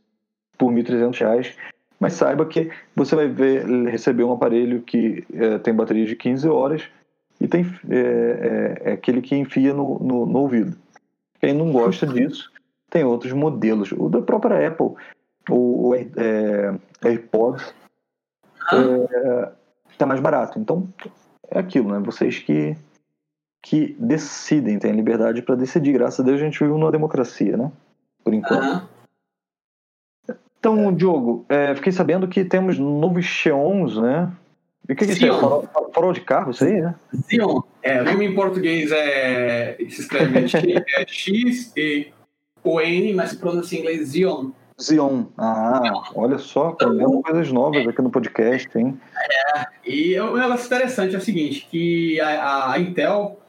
por 0.57 0.73
R$ 0.73 0.83
1.300, 0.83 1.55
mas 1.99 2.13
saiba 2.13 2.45
que 2.45 2.69
você 2.95 3.15
vai 3.15 3.27
ver, 3.27 3.65
receber 3.89 4.23
um 4.23 4.33
aparelho 4.33 4.81
que 4.81 5.25
é, 5.33 5.57
tem 5.59 5.73
bateria 5.73 6.05
de 6.05 6.15
15 6.15 6.47
horas 6.47 6.83
e 7.39 7.47
tem 7.47 7.65
é, 7.89 8.81
é, 8.85 8.89
é 8.89 8.93
aquele 8.93 9.21
que 9.21 9.35
enfia 9.35 9.73
no, 9.73 9.99
no, 9.99 10.25
no, 10.25 10.39
ouvido. 10.39 10.75
Quem 11.39 11.53
não 11.53 11.71
gosta 11.71 12.05
disso, 12.07 12.51
tem 12.89 13.03
outros 13.03 13.33
modelos. 13.33 13.91
O 13.91 14.09
da 14.09 14.21
própria 14.21 14.67
Apple, 14.67 14.93
o, 15.49 15.89
o 15.89 15.95
é, 15.95 16.73
AirPods, 17.03 17.73
está 19.91 20.05
mais 20.05 20.19
barato. 20.19 20.59
Então, 20.59 20.87
é 21.49 21.59
aquilo, 21.59 21.91
né? 21.91 21.99
Vocês 21.99 22.39
que 22.39 22.75
que 23.65 23.95
decidem, 23.99 24.77
têm 24.77 24.91
liberdade 24.91 25.41
para 25.41 25.55
decidir. 25.55 25.93
Graças 25.93 26.19
a 26.19 26.23
Deus 26.23 26.39
a 26.39 26.43
gente 26.43 26.59
vive 26.59 26.71
numa 26.71 26.91
democracia, 26.91 27.57
né? 27.57 27.71
Por 28.23 28.31
enquanto. 28.31 28.63
Uhum. 28.63 28.94
Então, 30.65 30.91
Diogo, 30.91 31.45
é, 31.47 31.75
fiquei 31.75 31.91
sabendo 31.91 32.27
que 32.27 32.43
temos 32.43 32.79
novos 32.79 33.23
Xeons, 33.23 33.99
né? 33.99 34.31
E 34.89 34.93
o 34.93 34.95
que, 34.95 35.05
que 35.05 35.11
é 35.11 35.13
isso? 35.13 35.39
Farol, 35.39 35.69
farol 35.93 36.11
de 36.11 36.21
carro, 36.21 36.49
isso 36.49 36.65
aí, 36.65 36.81
né? 36.81 36.95
Xeon. 37.29 37.61
É, 37.83 38.01
o 38.01 38.05
nome 38.05 38.25
em 38.25 38.33
português 38.33 38.91
é. 38.91 39.77
Se 39.77 40.01
escreve 40.01 40.39
é 40.97 41.05
X 41.05 41.71
e 41.77 42.07
O 42.63 42.81
N, 42.81 43.13
mas 43.13 43.29
se 43.29 43.37
pronuncia 43.37 43.77
em 43.77 43.81
inglês 43.83 44.11
Xeon. 44.11 44.49
Xeon. 44.81 45.25
Ah, 45.37 46.01
olha 46.15 46.39
só, 46.39 46.69
aprendendo 46.69 47.21
coisas 47.21 47.51
novas 47.51 47.87
aqui 47.87 48.01
no 48.01 48.09
podcast, 48.09 48.75
hein? 48.75 48.99
É, 49.55 49.65
e 49.87 50.19
um 50.19 50.35
negócio 50.35 50.65
interessante 50.65 51.13
é 51.13 51.19
o 51.19 51.21
seguinte, 51.21 51.67
que 51.69 52.19
a, 52.19 52.71
a 52.71 52.79
Intel 52.79 53.39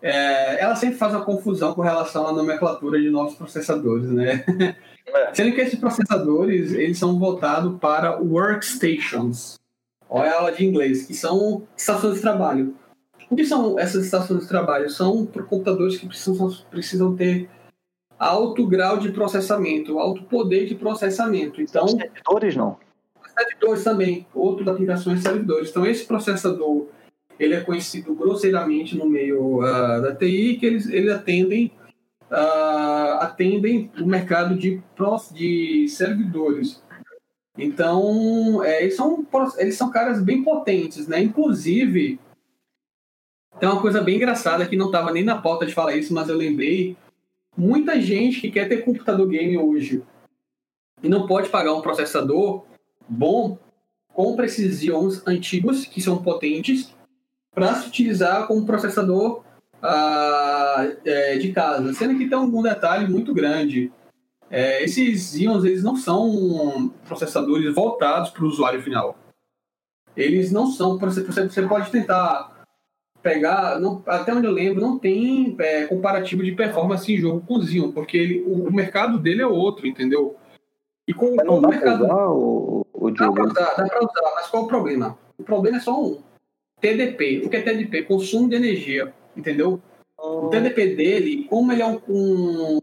é, 0.00 0.62
ela 0.62 0.76
sempre 0.76 0.96
faz 0.96 1.12
uma 1.12 1.26
confusão 1.26 1.74
com 1.74 1.82
relação 1.82 2.26
à 2.26 2.32
nomenclatura 2.32 2.98
de 2.98 3.10
novos 3.10 3.34
processadores, 3.34 4.10
né? 4.10 4.46
É. 5.06 5.34
Sendo 5.34 5.54
que 5.54 5.60
esses 5.60 5.78
processadores, 5.78 6.72
eles 6.72 6.98
são 6.98 7.18
voltados 7.18 7.78
para 7.78 8.20
workstations. 8.20 9.58
Olha 10.08 10.32
a 10.32 10.38
aula 10.38 10.52
de 10.52 10.64
inglês, 10.64 11.06
que 11.06 11.14
são 11.14 11.66
estações 11.76 12.16
de 12.16 12.20
trabalho. 12.20 12.74
O 13.30 13.36
que 13.36 13.44
são 13.44 13.78
essas 13.78 14.04
estações 14.04 14.42
de 14.42 14.48
trabalho? 14.48 14.88
São 14.90 15.26
computadores 15.26 15.98
que 15.98 16.06
precisam, 16.06 16.50
precisam 16.70 17.16
ter 17.16 17.48
alto 18.18 18.66
grau 18.66 18.98
de 18.98 19.10
processamento, 19.10 19.98
alto 19.98 20.22
poder 20.24 20.66
de 20.66 20.74
processamento. 20.74 21.60
Então, 21.60 21.88
servidores 21.88 22.56
não. 22.56 22.76
Servidores 23.36 23.82
também, 23.82 24.26
outras 24.34 24.68
aplicações 24.68 25.22
servidores. 25.22 25.70
Então, 25.70 25.84
esse 25.84 26.04
processador 26.04 26.86
ele 27.38 27.54
é 27.54 27.60
conhecido 27.60 28.14
grosseiramente 28.14 28.96
no 28.96 29.06
meio 29.06 29.58
uh, 29.58 30.00
da 30.00 30.14
TI, 30.14 30.56
que 30.58 30.66
eles, 30.66 30.88
eles 30.88 31.10
atendem, 31.10 31.72
uh, 32.34 33.20
atendem 33.20 33.90
o 33.98 34.06
mercado 34.06 34.56
de, 34.56 34.82
de 35.32 35.88
servidores. 35.88 36.82
Então, 37.56 38.64
é, 38.64 38.82
eles, 38.82 38.96
são, 38.96 39.24
eles 39.58 39.76
são 39.76 39.90
caras 39.90 40.20
bem 40.20 40.42
potentes, 40.42 41.06
né? 41.06 41.22
Inclusive, 41.22 42.18
tem 43.60 43.68
uma 43.68 43.80
coisa 43.80 44.02
bem 44.02 44.16
engraçada 44.16 44.66
que 44.66 44.76
não 44.76 44.86
estava 44.86 45.12
nem 45.12 45.22
na 45.22 45.40
pauta 45.40 45.64
de 45.64 45.72
falar 45.72 45.96
isso, 45.96 46.12
mas 46.12 46.28
eu 46.28 46.36
lembrei. 46.36 46.96
Muita 47.56 48.00
gente 48.00 48.40
que 48.40 48.50
quer 48.50 48.68
ter 48.68 48.84
computador 48.84 49.28
game 49.28 49.56
hoje 49.56 50.02
e 51.00 51.08
não 51.08 51.28
pode 51.28 51.48
pagar 51.48 51.72
um 51.72 51.80
processador 51.80 52.64
bom, 53.08 53.56
compra 54.12 54.46
esses 54.46 54.80
Xeons 54.80 55.24
antigos, 55.24 55.84
que 55.86 56.00
são 56.00 56.20
potentes, 56.20 56.92
para 57.54 57.76
se 57.76 57.86
utilizar 57.86 58.48
como 58.48 58.66
processador 58.66 59.43
ah, 59.84 60.88
é, 61.04 61.36
de 61.36 61.52
casa. 61.52 61.92
Sendo 61.92 62.16
que 62.16 62.28
tem 62.28 62.38
um 62.38 62.62
detalhe 62.62 63.06
muito 63.06 63.34
grande. 63.34 63.92
É, 64.50 64.82
esses 64.82 65.34
íons 65.34 65.64
eles 65.64 65.82
não 65.82 65.96
são 65.96 66.92
processadores 67.06 67.74
voltados 67.74 68.30
para 68.30 68.44
o 68.44 68.48
usuário 68.48 68.82
final. 68.82 69.16
Eles 70.16 70.50
não 70.50 70.68
são. 70.68 70.98
Você, 70.98 71.62
pode 71.62 71.90
tentar 71.90 72.64
pegar, 73.22 73.80
não, 73.80 74.02
até 74.06 74.34
onde 74.34 74.46
eu 74.46 74.52
lembro, 74.52 74.80
não 74.80 74.98
tem 74.98 75.56
é, 75.58 75.86
comparativo 75.86 76.42
de 76.42 76.52
performance 76.52 77.10
em 77.12 77.16
jogo 77.16 77.42
com 77.46 77.54
o 77.54 77.62
Xeon, 77.62 77.90
porque 77.90 78.16
ele, 78.16 78.42
o, 78.42 78.68
o, 78.68 78.72
mercado 78.72 79.18
dele 79.18 79.40
é 79.40 79.46
outro, 79.46 79.86
entendeu? 79.86 80.36
E 81.08 81.14
com, 81.14 81.34
mas 81.34 81.46
não 81.46 81.60
dá 81.60 81.68
o 81.68 81.70
mercado. 81.70 82.06
Pra 82.06 82.14
usar, 82.14 82.28
o, 82.28 82.86
o 82.92 83.10
dá 83.10 83.32
para 83.32 83.44
usar, 83.44 83.74
dá 83.76 83.86
para 83.86 83.98
usar, 83.98 84.34
mas 84.34 84.46
qual 84.48 84.62
é 84.62 84.66
o 84.66 84.68
problema? 84.68 85.18
O 85.38 85.42
problema 85.42 85.78
é 85.78 85.80
só 85.80 86.00
um. 86.00 86.22
TDP. 86.80 87.42
O 87.44 87.48
que 87.48 87.56
é 87.56 87.62
TDP? 87.62 88.02
Consumo 88.02 88.48
de 88.48 88.56
energia, 88.56 89.12
entendeu? 89.36 89.80
O 90.18 90.48
TDP 90.48 90.94
dele, 90.94 91.44
como 91.44 91.72
ele 91.72 91.82
é 91.82 91.86
um, 91.86 92.00
um, 92.08 92.78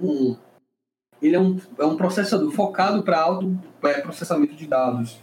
um 0.00 0.36
ele 1.22 1.36
é 1.36 1.40
um, 1.40 1.58
é 1.78 1.84
um 1.84 1.96
processador 1.96 2.50
focado 2.50 3.02
para 3.02 3.20
alto 3.20 3.58
é, 3.82 4.00
processamento 4.00 4.54
de 4.54 4.66
dados. 4.66 5.18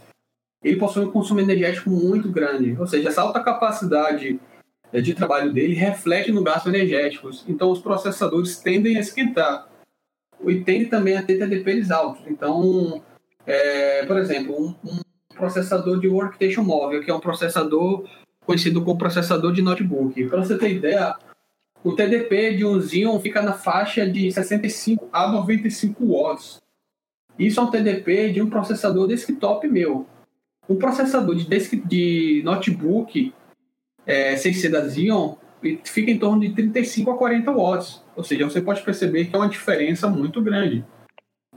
Ele 0.62 0.76
possui 0.76 1.04
um 1.04 1.10
consumo 1.10 1.40
energético 1.40 1.90
muito 1.90 2.30
grande, 2.30 2.76
ou 2.78 2.86
seja, 2.86 3.08
essa 3.08 3.22
alta 3.22 3.40
capacidade 3.42 4.40
é, 4.92 5.00
de 5.00 5.14
trabalho 5.14 5.52
dele 5.52 5.74
reflete 5.74 6.32
no 6.32 6.42
gasto 6.42 6.68
energético. 6.68 7.30
Então, 7.46 7.70
os 7.70 7.80
processadores 7.80 8.58
tendem 8.58 8.96
a 8.96 9.00
esquentar 9.00 9.68
e 10.46 10.60
tendem 10.60 10.88
também 10.88 11.16
a 11.16 11.22
ter 11.22 11.38
TDPs 11.38 11.90
altos. 11.90 12.22
Então, 12.26 13.02
é, 13.46 14.06
por 14.06 14.18
exemplo, 14.18 14.56
um, 14.56 14.74
um 14.84 15.00
processador 15.34 16.00
de 16.00 16.08
workstation 16.08 16.62
móvel, 16.62 17.02
que 17.02 17.10
é 17.10 17.14
um 17.14 17.20
processador 17.20 18.08
conhecido 18.48 18.82
como 18.82 18.96
processador 18.96 19.52
de 19.52 19.60
notebook. 19.60 20.24
Para 20.24 20.42
você 20.42 20.56
ter 20.56 20.72
ideia, 20.72 21.14
o 21.84 21.92
TDP 21.92 22.56
de 22.56 22.64
um 22.64 22.80
Xeon 22.80 23.20
fica 23.20 23.42
na 23.42 23.52
faixa 23.52 24.08
de 24.08 24.32
65 24.32 25.06
a 25.12 25.30
95 25.30 26.06
watts. 26.06 26.58
Isso 27.38 27.60
é 27.60 27.62
um 27.62 27.70
TDP 27.70 28.32
de 28.32 28.40
um 28.40 28.48
processador 28.48 29.06
desktop 29.06 29.68
meu. 29.68 30.06
Um 30.66 30.76
processador 30.76 31.34
de, 31.34 31.46
desk, 31.46 31.76
de 31.76 32.40
notebook 32.42 33.34
é, 34.06 34.34
sem 34.38 34.54
ser 34.54 34.70
da 34.70 34.88
Xeon 34.88 35.36
fica 35.84 36.10
em 36.10 36.18
torno 36.18 36.40
de 36.40 36.48
35 36.54 37.10
a 37.10 37.18
40 37.18 37.52
watts. 37.52 38.02
Ou 38.16 38.24
seja, 38.24 38.46
você 38.46 38.62
pode 38.62 38.80
perceber 38.80 39.26
que 39.26 39.36
é 39.36 39.38
uma 39.38 39.48
diferença 39.48 40.08
muito 40.08 40.40
grande. 40.40 40.86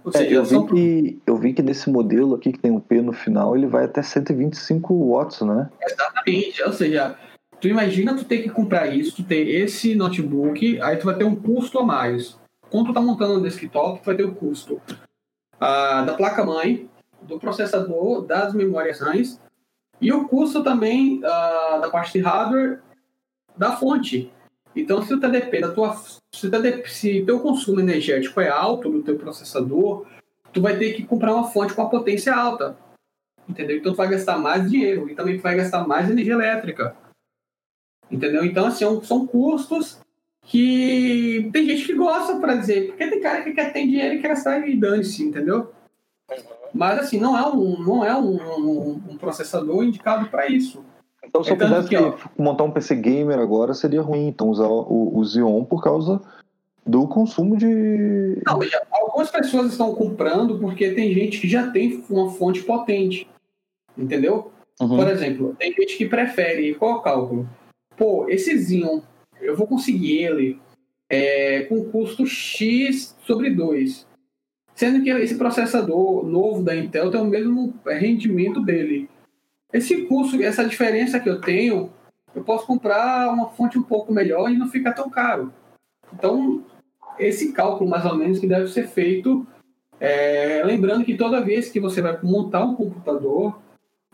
Ou 0.03 0.11
seja, 0.11 0.35
é, 0.35 0.37
eu, 0.37 0.43
vi 0.43 0.65
que, 0.67 1.21
eu 1.27 1.37
vi 1.37 1.53
que 1.53 1.61
nesse 1.61 1.89
modelo 1.89 2.35
aqui 2.35 2.51
que 2.51 2.59
tem 2.59 2.71
um 2.71 2.79
P 2.79 3.01
no 3.01 3.13
final, 3.13 3.55
ele 3.55 3.67
vai 3.67 3.85
até 3.85 4.01
125 4.01 4.93
watts, 4.93 5.41
né? 5.41 5.69
Exatamente. 5.81 6.63
Ou 6.63 6.73
seja, 6.73 7.15
tu 7.59 7.67
imagina 7.67 8.15
tu 8.15 8.25
ter 8.25 8.39
que 8.39 8.49
comprar 8.49 8.87
isso, 8.87 9.15
tu 9.15 9.23
ter 9.23 9.47
esse 9.47 9.93
notebook, 9.93 10.81
aí 10.81 10.97
tu 10.97 11.05
vai 11.05 11.15
ter 11.15 11.23
um 11.23 11.35
custo 11.35 11.79
a 11.79 11.85
mais. 11.85 12.39
quando 12.69 12.87
tu 12.87 12.93
tá 12.93 13.01
montando 13.01 13.37
um 13.37 13.41
desktop, 13.41 13.99
tu 13.99 14.05
vai 14.05 14.15
ter 14.15 14.23
o 14.23 14.33
custo 14.33 14.81
ah, 15.59 16.01
da 16.01 16.13
placa-mãe, 16.13 16.89
do 17.21 17.39
processador, 17.39 18.25
das 18.25 18.53
memórias 18.53 18.99
RAM 18.99 19.21
e 19.99 20.11
o 20.11 20.27
custo 20.27 20.63
também 20.63 21.21
ah, 21.23 21.79
da 21.81 21.89
parte 21.89 22.13
de 22.13 22.19
hardware 22.19 22.79
da 23.55 23.73
fonte. 23.73 24.31
Então, 24.75 25.01
se 25.01 25.13
o 25.13 25.19
TDP 25.19 25.61
da 25.61 25.71
tua, 25.71 25.95
se 26.33 26.47
o 26.47 26.51
TDP, 26.51 26.89
se 26.89 27.25
teu 27.25 27.39
consumo 27.39 27.79
energético 27.79 28.39
é 28.39 28.47
alto 28.47 28.89
no 28.89 29.03
teu 29.03 29.17
processador, 29.17 30.05
tu 30.53 30.61
vai 30.61 30.77
ter 30.77 30.93
que 30.93 31.03
comprar 31.03 31.33
uma 31.33 31.49
fonte 31.49 31.73
com 31.73 31.81
a 31.81 31.89
potência 31.89 32.33
alta. 32.33 32.77
Entendeu? 33.47 33.77
Então 33.77 33.91
tu 33.91 33.97
vai 33.97 34.09
gastar 34.09 34.37
mais 34.37 34.69
dinheiro 34.69 35.09
e 35.09 35.15
também 35.15 35.37
tu 35.37 35.41
vai 35.41 35.55
gastar 35.55 35.85
mais 35.87 36.09
energia 36.09 36.33
elétrica. 36.33 36.95
Entendeu? 38.09 38.45
Então, 38.45 38.65
assim, 38.65 38.85
é 38.85 39.01
são 39.03 39.27
custos 39.27 39.99
que 40.43 41.49
tem 41.53 41.65
gente 41.65 41.85
que 41.85 41.93
gosta, 41.93 42.39
para 42.39 42.55
dizer, 42.55 42.87
porque 42.87 43.07
tem 43.07 43.21
cara 43.21 43.43
que 43.43 43.53
quer 43.53 43.71
ter 43.71 43.85
dinheiro 43.85 44.15
e 44.15 44.21
quer 44.21 44.29
gastar 44.29 44.67
e 44.67 44.75
dane-se, 44.75 45.23
entendeu? 45.23 45.71
Mas, 46.73 46.99
assim, 46.99 47.19
não 47.19 47.37
é 47.37 47.47
um, 47.47 47.79
não 47.79 48.05
é 48.05 48.15
um, 48.15 48.37
um, 48.37 48.91
um 49.11 49.17
processador 49.17 49.83
indicado 49.83 50.29
para 50.29 50.47
isso. 50.47 50.83
Então, 51.31 51.45
se 51.45 51.51
eu 51.51 51.57
pudesse 51.57 51.87
que, 51.87 51.95
montar 52.37 52.65
um 52.65 52.71
PC 52.71 52.93
gamer 52.95 53.39
agora, 53.39 53.73
seria 53.73 54.01
ruim 54.01 54.27
então 54.27 54.49
usar 54.49 54.67
o, 54.67 55.17
o 55.17 55.23
Xeon 55.23 55.63
por 55.63 55.81
causa 55.81 56.21
do 56.85 57.07
consumo 57.07 57.55
de. 57.55 58.41
Não, 58.45 58.59
algumas 58.91 59.31
pessoas 59.31 59.71
estão 59.71 59.95
comprando 59.95 60.59
porque 60.59 60.91
tem 60.91 61.13
gente 61.13 61.39
que 61.39 61.47
já 61.47 61.71
tem 61.71 62.03
uma 62.09 62.31
fonte 62.31 62.61
potente. 62.63 63.29
Entendeu? 63.97 64.51
Uhum. 64.79 64.97
Por 64.97 65.07
exemplo, 65.07 65.55
tem 65.57 65.71
gente 65.73 65.97
que 65.97 66.05
prefere. 66.05 66.75
Qual 66.75 66.91
é 66.91 66.95
o 66.95 67.01
cálculo? 67.01 67.49
Pô, 67.95 68.27
esse 68.27 68.57
Xeon, 68.61 68.99
eu 69.39 69.55
vou 69.55 69.67
conseguir 69.67 70.23
ele 70.23 70.59
é, 71.09 71.61
com 71.61 71.85
custo 71.85 72.25
X 72.25 73.15
sobre 73.25 73.51
2. 73.51 74.05
Sendo 74.75 75.01
que 75.01 75.09
esse 75.09 75.35
processador 75.35 76.25
novo 76.25 76.61
da 76.61 76.75
Intel 76.75 77.09
tem 77.09 77.21
o 77.21 77.25
mesmo 77.25 77.73
rendimento 77.85 78.61
dele. 78.61 79.09
Esse 79.73 80.03
custo, 80.03 80.41
essa 80.41 80.65
diferença 80.65 81.19
que 81.19 81.29
eu 81.29 81.39
tenho, 81.39 81.91
eu 82.35 82.43
posso 82.43 82.65
comprar 82.65 83.29
uma 83.29 83.49
fonte 83.49 83.77
um 83.77 83.83
pouco 83.83 84.13
melhor 84.13 84.49
e 84.49 84.57
não 84.57 84.67
fica 84.67 84.93
tão 84.93 85.09
caro. 85.09 85.53
Então, 86.13 86.63
esse 87.17 87.51
cálculo 87.53 87.89
mais 87.89 88.05
ou 88.05 88.15
menos 88.15 88.39
que 88.39 88.47
deve 88.47 88.67
ser 88.67 88.87
feito, 88.87 89.45
é, 89.99 90.61
lembrando 90.65 91.05
que 91.05 91.15
toda 91.15 91.43
vez 91.43 91.69
que 91.69 91.79
você 91.79 92.01
vai 92.01 92.17
montar 92.21 92.65
um 92.65 92.75
computador, 92.75 93.59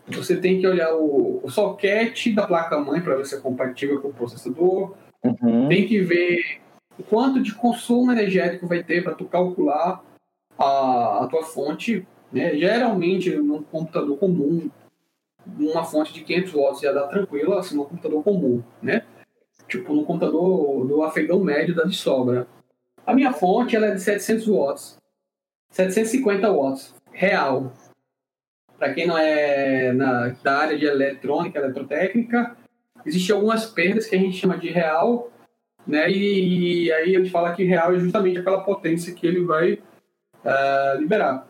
você 0.06 0.36
tem 0.36 0.60
que 0.60 0.66
olhar 0.66 0.94
o, 0.94 1.40
o 1.42 1.50
socket 1.50 2.34
da 2.34 2.46
placa-mãe 2.46 3.00
para 3.00 3.16
ver 3.16 3.26
se 3.26 3.34
é 3.34 3.40
compatível 3.40 4.00
com 4.00 4.08
o 4.08 4.14
processador, 4.14 4.94
uhum. 5.24 5.68
tem 5.68 5.86
que 5.86 6.00
ver 6.00 6.60
o 6.98 7.02
quanto 7.02 7.40
de 7.40 7.54
consumo 7.54 8.12
energético 8.12 8.66
vai 8.66 8.82
ter 8.82 9.02
para 9.02 9.14
tu 9.14 9.24
calcular 9.24 10.02
a, 10.58 11.24
a 11.24 11.26
tua 11.28 11.42
fonte. 11.42 12.06
Né? 12.32 12.56
Geralmente, 12.56 13.30
num 13.36 13.62
computador 13.62 14.18
comum, 14.18 14.68
uma 15.58 15.84
fonte 15.84 16.12
de 16.12 16.22
500 16.22 16.52
watts 16.52 16.80
já 16.80 16.92
dá 16.92 17.06
tranquilo, 17.06 17.54
assim, 17.54 17.76
num 17.76 17.84
computador 17.84 18.22
comum, 18.22 18.62
né? 18.82 19.02
Tipo, 19.68 19.94
no 19.94 20.04
computador 20.04 20.86
do 20.86 21.02
afegão 21.02 21.40
médio 21.40 21.74
dá 21.74 21.84
de 21.84 21.96
sobra. 21.96 22.46
A 23.06 23.14
minha 23.14 23.32
fonte 23.32 23.76
ela 23.76 23.86
é 23.86 23.94
de 23.94 24.00
700 24.00 24.46
watts. 24.48 24.98
750 25.70 26.50
watts. 26.50 26.94
Real. 27.12 27.72
Para 28.78 28.94
quem 28.94 29.06
não 29.06 29.18
é 29.18 29.92
na, 29.92 30.28
da 30.42 30.58
área 30.58 30.78
de 30.78 30.86
eletrônica, 30.86 31.58
eletrotécnica, 31.58 32.56
existem 33.04 33.34
algumas 33.34 33.66
perdas 33.66 34.06
que 34.06 34.14
a 34.14 34.18
gente 34.18 34.36
chama 34.36 34.56
de 34.56 34.70
real, 34.70 35.30
né? 35.86 36.10
E, 36.10 36.84
e 36.84 36.92
aí 36.92 37.16
a 37.16 37.18
gente 37.18 37.30
fala 37.30 37.54
que 37.54 37.64
real 37.64 37.94
é 37.94 37.98
justamente 37.98 38.38
aquela 38.38 38.62
potência 38.62 39.14
que 39.14 39.26
ele 39.26 39.44
vai 39.44 39.72
uh, 39.72 40.98
liberar. 41.00 41.46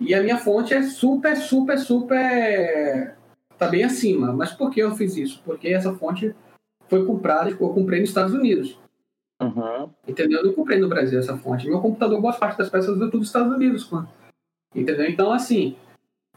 E 0.00 0.14
a 0.14 0.22
minha 0.22 0.38
fonte 0.38 0.74
é 0.74 0.82
super, 0.82 1.36
super, 1.36 1.78
super. 1.78 3.16
Tá 3.58 3.68
bem 3.68 3.84
acima. 3.84 4.32
Mas 4.32 4.52
por 4.52 4.70
que 4.70 4.80
eu 4.80 4.94
fiz 4.94 5.16
isso? 5.16 5.42
Porque 5.44 5.68
essa 5.68 5.94
fonte 5.94 6.34
foi 6.88 7.04
comprada, 7.04 7.50
eu 7.50 7.56
comprei 7.56 8.00
nos 8.00 8.10
Estados 8.10 8.34
Unidos. 8.34 8.78
Uhum. 9.40 9.90
Entendeu? 10.06 10.40
Eu 10.40 10.46
não 10.46 10.52
comprei 10.54 10.78
no 10.78 10.88
Brasil 10.88 11.18
essa 11.18 11.36
fonte. 11.36 11.68
Meu 11.68 11.80
computador, 11.80 12.20
boa 12.20 12.32
parte 12.32 12.58
das 12.58 12.70
peças 12.70 12.96
é 12.96 12.98
tudo 12.98 13.18
dos 13.18 13.26
Estados 13.26 13.52
Unidos. 13.52 13.84
Pô. 13.84 14.04
Entendeu? 14.74 15.08
Então, 15.08 15.32
assim, 15.32 15.76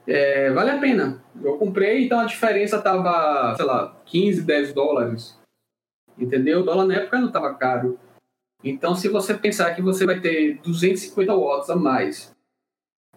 é, 0.05 0.51
vale 0.51 0.71
a 0.71 0.79
pena. 0.79 1.21
Eu 1.43 1.57
comprei, 1.57 2.05
então 2.05 2.19
a 2.19 2.25
diferença 2.25 2.81
tava, 2.81 3.55
sei 3.55 3.65
lá, 3.65 3.95
15, 4.05 4.41
10 4.43 4.73
dólares. 4.73 5.37
Entendeu? 6.17 6.61
O 6.61 6.63
dólar 6.63 6.85
na 6.85 6.95
época 6.95 7.19
não 7.19 7.31
tava 7.31 7.53
caro. 7.53 7.99
Então, 8.63 8.95
se 8.95 9.07
você 9.07 9.35
pensar 9.35 9.75
que 9.75 9.81
você 9.81 10.05
vai 10.05 10.19
ter 10.19 10.59
250 10.63 11.35
watts 11.35 11.69
a 11.69 11.75
mais 11.75 12.35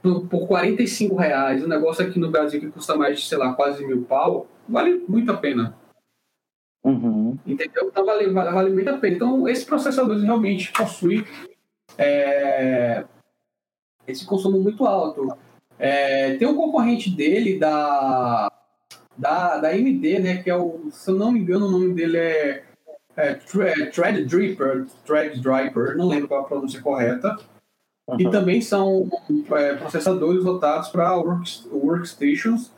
por, 0.02 0.26
por 0.26 0.46
45 0.46 1.14
reais, 1.16 1.64
um 1.64 1.68
negócio 1.68 2.04
aqui 2.04 2.18
no 2.18 2.30
Brasil 2.30 2.60
que 2.60 2.70
custa 2.70 2.96
mais 2.96 3.20
de, 3.20 3.26
sei 3.26 3.38
lá, 3.38 3.52
quase 3.52 3.86
mil 3.86 4.02
pau, 4.04 4.46
vale 4.68 5.04
muito 5.08 5.30
a 5.30 5.36
pena. 5.36 5.76
Uhum. 6.82 7.38
Entendeu? 7.46 7.88
Então 7.88 8.04
vale, 8.04 8.28
vale, 8.30 8.50
vale, 8.50 8.70
muito 8.70 8.88
a 8.88 8.98
pena. 8.98 9.16
Então, 9.16 9.48
esses 9.48 9.64
processadores 9.64 10.22
realmente 10.22 10.72
possuem 10.72 11.24
é, 11.98 13.04
esse 14.06 14.24
consumo 14.24 14.58
muito 14.60 14.86
alto. 14.86 15.36
É, 15.78 16.36
tem 16.36 16.48
um 16.48 16.56
concorrente 16.56 17.10
dele 17.10 17.58
da, 17.58 18.50
da, 19.16 19.58
da 19.58 19.68
AMD, 19.68 20.18
né? 20.18 20.42
Que 20.42 20.50
é 20.50 20.56
o, 20.56 20.90
se 20.90 21.10
eu 21.10 21.16
não 21.16 21.32
me 21.32 21.40
engano, 21.40 21.66
o 21.66 21.70
nome 21.70 21.94
dele 21.94 22.16
é, 22.16 22.64
é 23.16 23.34
Threadripper, 23.34 24.86
Threadripper, 25.04 25.96
não 25.96 26.08
lembro 26.08 26.28
qual 26.28 26.40
a 26.40 26.48
pronúncia 26.48 26.80
correta. 26.80 27.36
Uhum. 28.10 28.20
E 28.20 28.30
também 28.30 28.60
são 28.60 29.08
é, 29.52 29.74
processadores 29.74 30.42
voltados 30.42 30.88
para 30.88 31.16
work, 31.16 31.68
workstations 31.70 32.72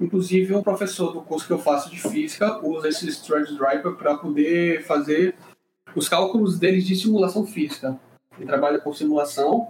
Inclusive, 0.00 0.54
um 0.54 0.62
professor 0.62 1.12
do 1.12 1.20
curso 1.20 1.46
que 1.46 1.52
eu 1.52 1.58
faço 1.58 1.90
de 1.90 2.00
física 2.00 2.58
usa 2.66 2.88
esse 2.88 3.22
Threadripper 3.22 3.96
para 3.96 4.16
poder 4.16 4.82
fazer 4.84 5.36
os 5.94 6.08
cálculos 6.08 6.58
deles 6.58 6.86
de 6.86 6.96
simulação 6.96 7.46
física. 7.46 8.00
Ele 8.38 8.46
trabalha 8.46 8.78
com 8.78 8.94
simulação, 8.94 9.68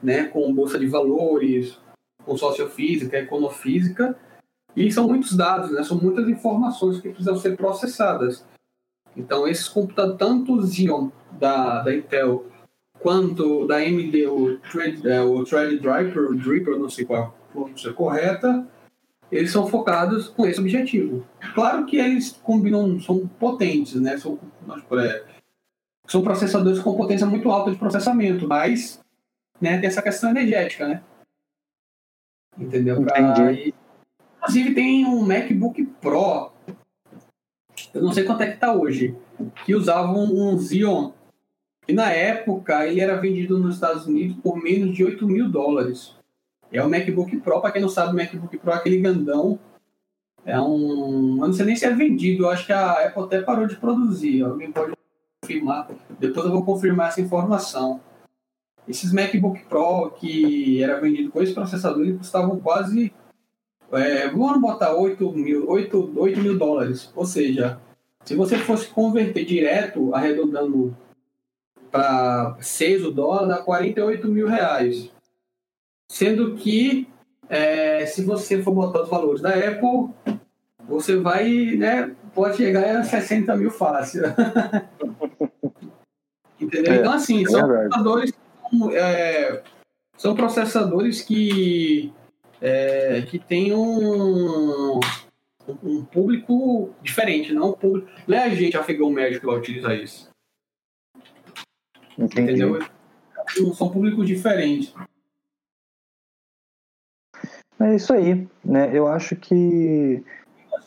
né, 0.00 0.24
com 0.26 0.54
bolsa 0.54 0.78
de 0.78 0.86
valores, 0.86 1.76
com 2.24 2.36
sociofísica, 2.36 3.16
econofísica, 3.16 4.16
e 4.76 4.90
são 4.92 5.08
muitos 5.08 5.36
dados, 5.36 5.72
né, 5.72 5.82
são 5.82 5.98
muitas 5.98 6.28
informações 6.28 7.00
que 7.00 7.08
precisam 7.08 7.36
ser 7.36 7.56
processadas. 7.56 8.44
Então, 9.16 9.48
esses 9.48 9.68
computadores, 9.68 10.18
tanto 10.18 10.54
o 10.54 10.66
Xeon 10.66 11.10
da, 11.32 11.82
da 11.82 11.94
Intel 11.94 12.46
quanto 13.02 13.66
da 13.66 13.76
AMD, 13.76 14.26
o, 14.26 14.58
Thread, 14.58 15.08
é, 15.08 15.20
o 15.20 15.44
Threadripper, 15.44 16.30
o 16.30 16.34
Dripper, 16.34 16.78
não 16.78 16.88
sei 16.88 17.04
qual 17.04 17.22
a 17.22 17.52
pronúncia 17.52 17.92
correta, 17.92 18.66
eles 19.30 19.50
são 19.50 19.66
focados 19.66 20.28
com 20.28 20.46
esse 20.46 20.60
objetivo. 20.60 21.26
Claro 21.54 21.84
que 21.86 21.96
eles 21.96 22.32
combinam, 22.42 23.00
são 23.00 23.26
potentes, 23.26 23.94
né? 23.94 24.16
São, 24.18 24.38
é, 24.98 25.24
são 26.06 26.22
processadores 26.22 26.78
com 26.78 26.96
potência 26.96 27.26
muito 27.26 27.50
alta 27.50 27.70
de 27.70 27.78
processamento, 27.78 28.46
mas 28.46 29.00
né, 29.60 29.78
tem 29.78 29.88
essa 29.88 30.02
questão 30.02 30.30
energética, 30.30 30.86
né? 30.86 31.02
Entendeu? 32.58 33.02
Pra, 33.02 33.52
inclusive 33.52 34.74
tem 34.74 35.06
um 35.06 35.24
MacBook 35.24 35.84
Pro, 36.00 36.52
eu 37.94 38.02
não 38.02 38.12
sei 38.12 38.24
quanto 38.24 38.42
é 38.42 38.50
que 38.50 38.58
tá 38.58 38.72
hoje, 38.72 39.16
que 39.64 39.74
usava 39.74 40.12
um, 40.12 40.54
um 40.54 40.58
Xeon. 40.58 41.12
E 41.86 41.92
na 41.92 42.10
época 42.10 42.86
ele 42.86 43.00
era 43.00 43.16
vendido 43.16 43.58
nos 43.58 43.74
Estados 43.74 44.06
Unidos 44.06 44.36
por 44.42 44.56
menos 44.56 44.94
de 44.94 45.04
8 45.04 45.26
mil 45.26 45.48
dólares. 45.48 46.14
É 46.70 46.82
o 46.82 46.88
MacBook 46.88 47.36
Pro, 47.38 47.60
para 47.60 47.72
quem 47.72 47.82
não 47.82 47.88
sabe, 47.88 48.12
o 48.12 48.16
MacBook 48.16 48.56
Pro 48.58 48.72
é 48.72 48.74
aquele 48.76 48.98
grandão. 48.98 49.58
É 50.44 50.58
um. 50.60 51.38
Eu 51.40 51.46
não 51.46 51.52
sei 51.52 51.66
nem 51.66 51.76
se 51.76 51.84
é 51.84 51.90
vendido, 51.90 52.44
eu 52.44 52.50
acho 52.50 52.66
que 52.66 52.72
a 52.72 53.06
Apple 53.06 53.24
até 53.24 53.42
parou 53.42 53.66
de 53.66 53.76
produzir. 53.76 54.42
Alguém 54.42 54.72
pode 54.72 54.94
confirmar. 55.40 55.88
Depois 56.18 56.46
eu 56.46 56.52
vou 56.52 56.64
confirmar 56.64 57.08
essa 57.08 57.20
informação. 57.20 58.00
Esses 58.88 59.12
MacBook 59.12 59.64
Pro 59.66 60.10
que 60.12 60.82
era 60.82 61.00
vendido 61.00 61.30
com 61.30 61.42
esse 61.42 61.52
processador, 61.52 62.16
custavam 62.16 62.58
quase. 62.58 63.12
É, 63.92 64.28
vamos 64.28 64.60
botar 64.60 64.94
8 64.94 65.30
mil, 65.32 65.68
8, 65.68 66.12
8 66.16 66.40
mil 66.40 66.58
dólares. 66.58 67.12
Ou 67.14 67.26
seja, 67.26 67.78
se 68.24 68.34
você 68.34 68.56
fosse 68.56 68.88
converter 68.88 69.44
direto, 69.44 70.14
arredondando 70.14 70.96
para 71.92 72.56
6 72.58 73.04
o 73.04 73.12
dólar, 73.12 73.46
dá 73.46 73.58
48 73.58 74.26
mil 74.26 74.48
reais. 74.48 75.12
Sendo 76.10 76.56
que, 76.56 77.06
é, 77.48 78.06
se 78.06 78.24
você 78.24 78.62
for 78.62 78.72
botar 78.74 79.02
os 79.02 79.10
valores 79.10 79.42
da 79.42 79.50
Apple, 79.50 80.08
você 80.88 81.16
vai, 81.16 81.48
né, 81.76 82.16
pode 82.34 82.56
chegar 82.56 82.96
a 82.96 83.04
60 83.04 83.54
mil 83.56 83.70
fácil. 83.70 84.22
Entendeu? 86.58 86.94
É, 86.94 86.96
então, 86.96 87.12
assim, 87.12 87.42
é 87.42 87.46
são 87.46 87.66
processadores, 87.66 88.32
é, 88.94 89.62
são 90.16 90.34
processadores 90.34 91.20
que, 91.20 92.12
é, 92.60 93.22
que 93.22 93.38
têm 93.38 93.74
um, 93.74 94.98
um 95.82 96.04
público 96.04 96.94
diferente, 97.02 97.52
não, 97.52 97.70
um 97.70 97.72
público, 97.72 98.08
não 98.26 98.38
é 98.38 98.44
a 98.44 98.48
gente, 98.48 98.76
afegão 98.76 99.10
médio, 99.10 99.40
que 99.40 99.46
vai 99.46 99.56
utilizar 99.56 99.94
isso. 99.94 100.31
Entendi. 102.24 102.52
Entendeu? 102.52 102.78
são 103.74 103.90
públicos 103.90 104.26
diferentes. 104.26 104.94
É 107.80 107.96
isso 107.96 108.12
aí, 108.12 108.46
né? 108.64 108.90
Eu 108.96 109.08
acho 109.08 109.34
que. 109.34 110.22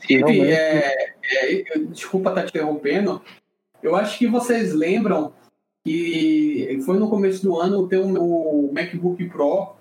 Inclusive, 0.10 0.52
é, 0.52 1.14
é, 1.24 1.80
desculpa 1.90 2.30
estar 2.30 2.44
te 2.44 2.50
interrompendo. 2.50 3.22
Eu 3.84 3.96
acho 3.96 4.18
que 4.18 4.28
vocês 4.28 4.74
lembram 4.74 5.34
que 5.84 6.80
foi 6.86 6.98
no 6.98 7.10
começo 7.10 7.44
do 7.44 7.60
ano 7.60 7.88
ter 7.88 7.98
o 7.98 8.72
MacBook 8.74 9.24
Pro. 9.30 9.76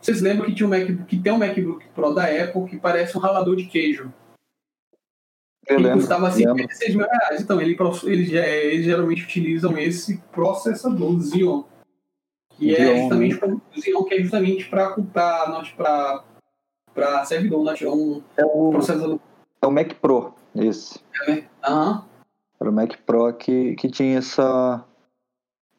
Vocês 0.00 0.20
lembram 0.20 0.46
que 0.46 0.54
tinha 0.54 0.66
um 0.66 0.70
MacBook, 0.70 1.04
que 1.04 1.18
tem 1.18 1.32
um 1.32 1.38
MacBook 1.38 1.86
Pro 1.94 2.14
da 2.14 2.24
Apple 2.24 2.66
que 2.68 2.76
parece 2.76 3.16
um 3.16 3.20
ralador 3.20 3.56
de 3.56 3.66
queijo. 3.66 4.12
Eu 5.68 5.92
custava 5.92 6.30
56 6.30 6.94
mil 6.94 7.06
reais. 7.06 7.40
Então, 7.40 7.60
ele, 7.60 7.76
eles, 8.04 8.32
eles 8.32 8.84
geralmente 8.84 9.24
utilizam 9.24 9.76
esse 9.76 10.18
processador 10.32 11.20
Xeon. 11.22 11.64
Que 12.50 12.74
é 12.74 13.00
justamente 13.00 13.46
né? 13.46 13.56
Xeon, 13.72 14.04
que 14.04 14.14
é 14.14 14.22
justamente 14.22 14.68
para 14.68 14.96
para 15.12 16.24
para 16.94 17.24
servidor, 17.26 17.64
né? 17.64 17.74
É 17.78 17.88
um 17.88 18.22
é 18.36 18.44
o, 18.44 18.70
processador. 18.70 19.18
É 19.60 19.66
o 19.66 19.70
Mac 19.70 19.92
Pro, 20.00 20.32
esse. 20.54 20.98
É, 21.26 21.32
né? 21.32 21.48
Era 22.58 22.70
o 22.70 22.72
Mac 22.72 22.94
Pro 23.04 23.34
que, 23.34 23.74
que 23.74 23.90
tinha 23.90 24.18
essa, 24.18 24.82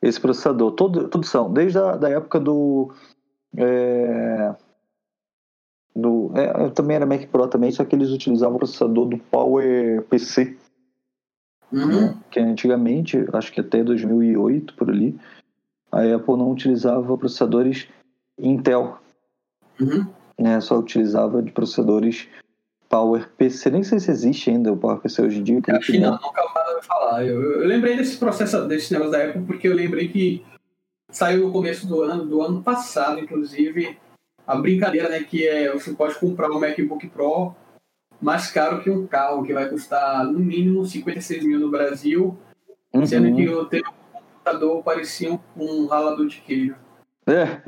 esse 0.01 0.19
processador. 0.19 0.73
Todo, 0.73 1.07
tudo 1.07 1.25
são, 1.25 1.51
desde 1.51 1.79
a 1.79 1.95
da 1.95 2.09
época 2.09 2.39
do. 2.39 2.93
É, 3.57 4.55
do 5.97 6.31
é, 6.35 6.69
também 6.69 6.95
era 6.95 7.05
Mac 7.05 7.25
Pro 7.27 7.47
também, 7.47 7.71
só 7.71 7.83
que 7.83 7.95
eles 7.95 8.11
utilizavam 8.11 8.55
o 8.55 8.59
processador 8.59 9.07
do 9.07 9.17
Power 9.17 10.03
PC. 10.03 10.55
Uhum. 11.71 11.87
Né, 11.87 12.17
que 12.31 12.39
antigamente, 12.39 13.25
acho 13.33 13.51
que 13.51 13.59
até 13.59 13.83
2008 13.83 14.73
por 14.75 14.89
ali, 14.89 15.19
a 15.91 16.01
Apple 16.01 16.37
não 16.37 16.51
utilizava 16.51 17.17
processadores 17.17 17.87
Intel. 18.37 18.99
Uhum. 19.79 20.05
Né, 20.39 20.61
só 20.61 20.77
utilizava 20.77 21.41
de 21.41 21.51
processadores 21.51 22.29
PowerPC. 22.87 23.69
Nem 23.71 23.83
sei 23.83 23.99
se 23.99 24.11
existe 24.11 24.49
ainda 24.49 24.71
o 24.71 24.77
PowerPC 24.77 25.21
hoje 25.21 25.39
em 25.39 25.43
dia. 25.43 25.61
Acho 25.69 25.91
que 25.91 25.99
não, 25.99 26.11
nunca 26.11 26.43
mais 26.53 26.85
falar. 26.85 27.25
Eu, 27.25 27.41
eu, 27.41 27.67
lembrei 27.67 27.97
desse 27.97 28.17
processo, 28.17 28.65
desse 28.67 28.93
negócio 28.93 29.11
da 29.11 29.25
Apple, 29.25 29.41
porque 29.41 29.67
eu 29.67 29.73
lembrei 29.73 30.07
que 30.07 30.45
saiu 31.11 31.47
no 31.47 31.51
começo 31.51 31.87
do 31.87 32.01
ano, 32.03 32.25
do 32.25 32.41
ano 32.41 32.61
passado, 32.61 33.19
inclusive, 33.19 33.97
a 34.47 34.55
brincadeira, 34.55 35.09
né, 35.09 35.21
que 35.23 35.45
é 35.45 35.71
você 35.71 35.93
pode 35.93 36.15
comprar 36.15 36.49
um 36.49 36.59
MacBook 36.59 37.07
Pro 37.09 37.53
mais 38.21 38.49
caro 38.49 38.81
que 38.81 38.89
um 38.89 39.05
carro, 39.05 39.43
que 39.43 39.53
vai 39.53 39.69
custar 39.69 40.25
no 40.25 40.39
mínimo 40.39 40.85
56 40.85 41.43
mil 41.43 41.59
no 41.59 41.69
Brasil, 41.69 42.35
uhum. 42.93 43.05
sendo 43.05 43.35
que 43.35 43.47
o 43.47 43.65
teu 43.65 43.83
computador 44.11 44.81
parecia 44.83 45.39
um 45.55 45.85
ralador 45.85 46.25
de 46.25 46.41
queijo. 46.41 46.75
É, 47.27 47.61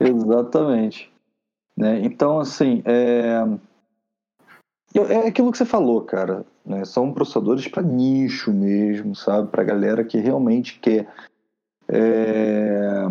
exatamente. 0.00 1.12
né? 1.76 2.00
Então, 2.02 2.40
assim, 2.40 2.82
é... 2.86 3.42
é 4.94 5.28
aquilo 5.28 5.52
que 5.52 5.58
você 5.58 5.66
falou, 5.66 6.02
cara. 6.02 6.46
Né? 6.64 6.84
São 6.84 7.12
processadores 7.12 7.68
para 7.68 7.82
nicho 7.82 8.52
mesmo, 8.52 9.14
sabe? 9.14 9.48
Para 9.48 9.64
galera 9.64 10.04
que 10.04 10.18
realmente 10.18 10.78
quer 10.78 11.06
é 11.88 13.06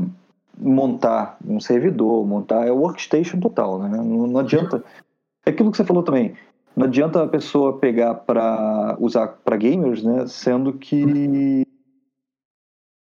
montar 0.59 1.37
um 1.45 1.59
servidor, 1.59 2.25
montar 2.25 2.67
é 2.67 2.71
workstation 2.71 3.39
total, 3.39 3.79
né? 3.79 3.89
Não, 3.89 4.27
não 4.27 4.39
adianta. 4.39 4.83
É 5.45 5.51
aquilo 5.51 5.71
que 5.71 5.77
você 5.77 5.85
falou 5.85 6.03
também. 6.03 6.35
Não 6.75 6.85
adianta 6.85 7.23
a 7.23 7.27
pessoa 7.27 7.77
pegar 7.77 8.13
para 8.15 8.95
usar 8.99 9.27
para 9.27 9.57
gamers, 9.57 10.03
né? 10.03 10.27
Sendo 10.27 10.73
que 10.73 11.65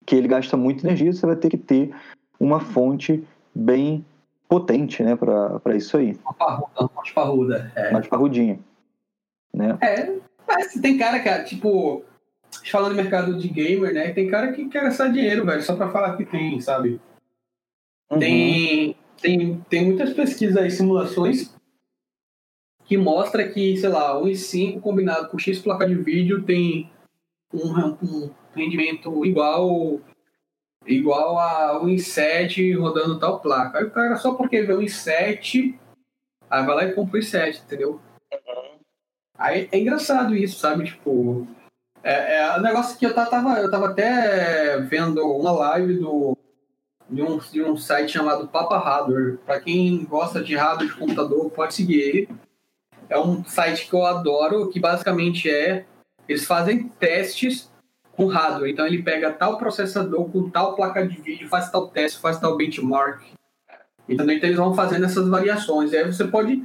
que 0.04 0.16
ele 0.16 0.28
gasta 0.28 0.56
muita 0.56 0.86
energia, 0.86 1.12
você 1.12 1.24
vai 1.24 1.36
ter 1.36 1.48
que 1.48 1.56
ter 1.56 1.94
uma 2.38 2.60
fonte 2.60 3.24
bem 3.54 4.04
potente, 4.48 5.02
né, 5.02 5.16
para 5.16 5.76
isso 5.76 5.96
aí. 5.96 6.18
Uma 6.24 6.34
parruda, 6.34 6.90
mais 6.94 7.10
parruda. 7.10 7.72
É. 7.74 7.90
Mais 7.90 8.06
parrudinha. 8.06 8.58
Né? 9.54 9.78
É, 9.80 10.12
mas 10.46 10.72
tem 10.74 10.98
cara 10.98 11.20
que, 11.20 11.44
tipo, 11.44 12.04
falando 12.70 12.90
do 12.90 12.96
mercado 12.96 13.38
de 13.38 13.48
gamer, 13.48 13.94
né, 13.94 14.12
tem 14.12 14.28
cara 14.28 14.52
que 14.52 14.68
quer 14.68 14.82
gastar 14.82 15.08
dinheiro, 15.08 15.46
velho, 15.46 15.62
só 15.62 15.76
para 15.76 15.88
falar 15.88 16.16
que 16.16 16.24
tem, 16.24 16.60
sabe? 16.60 17.00
Uhum. 18.10 18.18
Tem, 18.18 18.96
tem, 19.20 19.60
tem 19.68 19.84
muitas 19.84 20.12
pesquisas 20.12 20.64
e 20.64 20.76
simulações 20.76 21.54
que 22.84 22.96
mostra 22.96 23.48
que, 23.48 23.76
sei 23.76 23.88
lá, 23.88 24.20
o 24.20 24.26
i5 24.26 24.80
combinado 24.80 25.28
com 25.28 25.38
X 25.38 25.58
placa 25.60 25.86
de 25.86 25.94
vídeo 25.94 26.42
tem 26.42 26.90
um, 27.52 27.96
um 28.02 28.30
rendimento 28.54 29.24
igual 29.24 30.00
igual 30.86 31.38
a 31.38 31.80
um 31.80 31.86
i7 31.86 32.76
rodando 32.78 33.18
tal 33.18 33.40
placa. 33.40 33.78
Aí 33.78 33.84
o 33.84 33.90
cara, 33.90 34.16
só 34.16 34.34
porque 34.34 34.62
vê 34.62 34.74
um 34.74 34.80
i7, 34.80 35.78
aí 36.50 36.66
vai 36.66 36.74
lá 36.74 36.84
e 36.84 36.92
compra 36.92 37.18
o 37.18 37.22
i7, 37.22 37.62
entendeu? 37.62 38.00
Uhum. 38.32 38.78
Aí 39.38 39.68
é 39.70 39.78
engraçado 39.78 40.34
isso, 40.34 40.58
sabe? 40.58 40.84
Tipo, 40.84 41.46
é, 42.02 42.38
é 42.38 42.58
um 42.58 42.62
negócio 42.62 42.98
que 42.98 43.06
eu 43.06 43.14
tava, 43.14 43.60
eu 43.60 43.70
tava 43.70 43.90
até 43.90 44.78
vendo 44.80 45.24
uma 45.24 45.52
live 45.52 45.98
do 45.98 46.36
de 47.12 47.22
um, 47.22 47.38
de 47.38 47.62
um 47.62 47.76
site 47.76 48.12
chamado 48.12 48.48
Papa 48.48 48.78
Hardware. 48.78 49.38
Para 49.44 49.60
quem 49.60 50.04
gosta 50.04 50.42
de 50.42 50.56
hardware 50.56 50.88
de 50.88 50.96
computador, 50.96 51.50
pode 51.50 51.74
seguir 51.74 52.00
ele. 52.00 52.28
É 53.08 53.18
um 53.18 53.44
site 53.44 53.88
que 53.88 53.94
eu 53.94 54.06
adoro, 54.06 54.70
que 54.70 54.80
basicamente 54.80 55.50
é 55.50 55.84
eles 56.26 56.46
fazem 56.46 56.88
testes 56.88 57.70
com 58.16 58.26
hardware. 58.26 58.70
Então 58.70 58.86
ele 58.86 59.02
pega 59.02 59.30
tal 59.30 59.58
processador 59.58 60.24
com 60.30 60.48
tal 60.48 60.74
placa 60.74 61.06
de 61.06 61.20
vídeo, 61.20 61.48
faz 61.48 61.70
tal 61.70 61.88
teste, 61.88 62.18
faz 62.18 62.40
tal 62.40 62.56
benchmark. 62.56 63.22
Então, 64.08 64.28
então 64.30 64.48
eles 64.48 64.56
vão 64.58 64.74
fazendo 64.74 65.04
essas 65.04 65.28
variações. 65.28 65.92
Aí 65.92 66.04
você 66.04 66.26
pode 66.26 66.64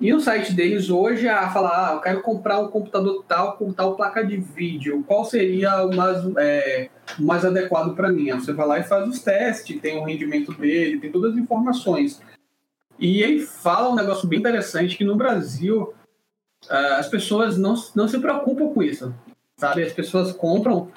e 0.00 0.14
o 0.14 0.20
site 0.20 0.54
deles 0.54 0.88
hoje 0.88 1.26
é 1.26 1.30
a 1.30 1.50
falar, 1.50 1.90
ah, 1.90 1.94
eu 1.94 2.00
quero 2.00 2.22
comprar 2.22 2.58
um 2.58 2.68
computador 2.68 3.22
tal 3.28 3.58
com 3.58 3.72
tal 3.72 3.96
placa 3.96 4.24
de 4.24 4.38
vídeo, 4.38 5.04
qual 5.06 5.24
seria 5.24 5.84
o 5.84 5.94
mais, 5.94 6.24
é, 6.38 6.88
o 7.18 7.22
mais 7.22 7.44
adequado 7.44 7.94
para 7.94 8.10
mim? 8.10 8.30
Você 8.30 8.52
vai 8.52 8.66
lá 8.66 8.78
e 8.78 8.82
faz 8.82 9.06
os 9.06 9.20
testes, 9.20 9.80
tem 9.80 9.98
o 9.98 10.04
rendimento 10.04 10.52
dele, 10.52 10.98
tem 10.98 11.12
todas 11.12 11.32
as 11.32 11.38
informações. 11.38 12.22
E 12.98 13.22
ele 13.22 13.40
fala 13.40 13.90
um 13.90 13.94
negócio 13.94 14.26
bem 14.26 14.38
interessante 14.38 14.96
que 14.96 15.04
no 15.04 15.16
Brasil 15.16 15.94
uh, 16.64 16.94
as 16.98 17.08
pessoas 17.08 17.58
não, 17.58 17.74
não 17.94 18.08
se 18.08 18.18
preocupam 18.18 18.72
com 18.72 18.82
isso, 18.82 19.14
sabe? 19.58 19.82
As 19.82 19.92
pessoas 19.92 20.32
compram 20.32 20.90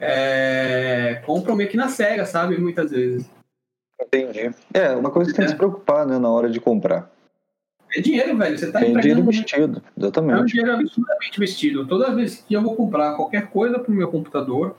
é, 0.00 1.22
compram 1.26 1.56
meio 1.56 1.68
que 1.68 1.76
na 1.76 1.88
cega, 1.88 2.24
sabe? 2.24 2.58
Muitas 2.58 2.90
vezes. 2.90 3.28
Entendi. 4.00 4.50
É, 4.72 4.90
uma 4.90 5.10
coisa 5.10 5.30
que 5.30 5.36
tem 5.36 5.44
que 5.44 5.50
se 5.50 5.56
preocupar, 5.56 6.06
né, 6.06 6.18
na 6.18 6.30
hora 6.30 6.48
de 6.48 6.60
comprar. 6.60 7.10
É 7.94 8.00
dinheiro, 8.00 8.36
velho. 8.36 8.58
Você 8.58 8.70
tá 8.70 8.80
é 8.80 8.90
dinheiro 8.90 9.24
vestido, 9.24 9.82
exatamente. 9.96 10.38
É 10.38 10.42
um 10.42 10.44
dinheiro 10.44 10.72
absurdamente 10.72 11.40
vestido. 11.40 11.86
Toda 11.86 12.14
vez 12.14 12.44
que 12.46 12.54
eu 12.54 12.62
vou 12.62 12.76
comprar 12.76 13.14
qualquer 13.14 13.48
coisa 13.48 13.78
pro 13.78 13.92
meu 13.92 14.08
computador, 14.08 14.76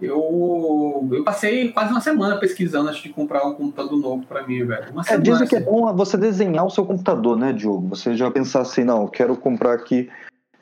eu, 0.00 1.08
eu 1.10 1.24
passei 1.24 1.72
quase 1.72 1.90
uma 1.90 2.00
semana 2.00 2.36
pesquisando 2.38 2.88
antes 2.88 3.02
de 3.02 3.08
comprar 3.08 3.44
um 3.44 3.54
computador 3.54 3.98
novo 3.98 4.24
para 4.26 4.46
mim, 4.46 4.64
velho. 4.64 4.92
Uma 4.92 5.02
é, 5.08 5.18
dizem 5.18 5.46
que 5.46 5.56
é 5.56 5.60
bom 5.60 5.92
você 5.94 6.16
desenhar 6.16 6.64
o 6.64 6.70
seu 6.70 6.86
computador, 6.86 7.36
né, 7.36 7.52
Diogo? 7.52 7.88
Você 7.88 8.16
já 8.16 8.30
pensar 8.30 8.60
assim, 8.60 8.84
não, 8.84 9.02
eu 9.02 9.08
quero 9.08 9.36
comprar 9.36 9.72
aqui 9.72 10.08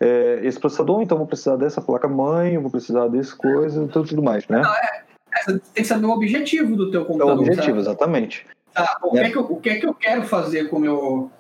é, 0.01 0.41
esse 0.43 0.59
processador, 0.59 1.03
então 1.03 1.19
vou 1.19 1.27
precisar 1.27 1.57
dessa 1.57 1.83
placa-mãe, 1.83 2.57
vou 2.57 2.71
precisar 2.71 3.09
desse 3.09 3.37
coisa 3.37 3.85
e 3.85 3.89
tudo 3.89 4.23
mais, 4.23 4.49
né? 4.49 4.63
Não, 4.63 4.75
é, 4.75 5.03
é, 5.35 5.53
tem 5.53 5.61
que 5.75 5.85
saber 5.85 6.07
o 6.07 6.11
objetivo 6.11 6.75
do 6.75 6.91
teu 6.91 7.05
computador. 7.05 7.35
É 7.35 7.37
o 7.37 7.41
objetivo, 7.41 7.67
sabe? 7.67 7.81
exatamente. 7.81 8.47
Tá, 8.73 8.99
o, 9.03 9.19
é. 9.19 9.21
que 9.21 9.27
é 9.27 9.31
que 9.31 9.37
eu, 9.37 9.43
o 9.43 9.61
que 9.61 9.69
é 9.69 9.75
que 9.77 9.87
eu 9.87 9.95
quero 9.95 10.23
fazer 10.23 10.69
com 10.71 10.77
o 10.77 10.81
meu 10.81 11.31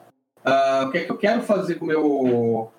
uh, 0.46 0.86
o 0.86 0.90
que 0.90 0.98
é 0.98 1.04
que 1.04 1.10
eu 1.10 1.18
quero 1.18 1.42
fazer 1.42 1.74
com 1.76 1.84
o 1.84 1.88
meu, 1.88 2.70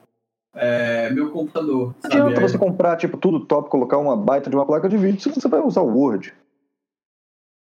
é, 0.55 1.09
meu 1.11 1.31
computador. 1.31 1.93
Não 2.03 2.27
adianta 2.27 2.41
você 2.41 2.57
comprar 2.57 2.95
tipo, 2.97 3.17
tudo 3.17 3.45
top, 3.45 3.69
colocar 3.69 3.97
uma 3.97 4.15
baita 4.15 4.49
de 4.49 4.55
uma 4.55 4.65
placa 4.65 4.89
de 4.89 4.97
vídeo 4.97 5.21
se 5.21 5.29
você 5.29 5.47
vai 5.47 5.59
usar 5.59 5.81
o 5.81 5.95
Word. 5.95 6.33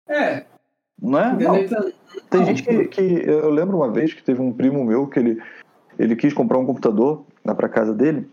É. 0.09 0.45
Não 1.01 1.19
é? 1.19 1.33
Não. 1.33 1.55
Tem 2.29 2.45
gente 2.45 2.63
que, 2.63 2.85
que. 2.89 3.03
Eu 3.03 3.51
lembro 3.51 3.77
uma 3.77 3.91
vez 3.91 4.13
que 4.13 4.23
teve 4.23 4.41
um 4.43 4.53
primo 4.53 4.85
meu 4.85 5.07
que 5.07 5.19
ele, 5.19 5.43
ele 5.99 6.17
quis 6.17 6.35
comprar 6.35 6.59
um 6.59 6.67
computador 6.67 7.25
lá 7.45 7.55
pra 7.55 7.69
casa 7.69 7.95
dele. 7.95 8.29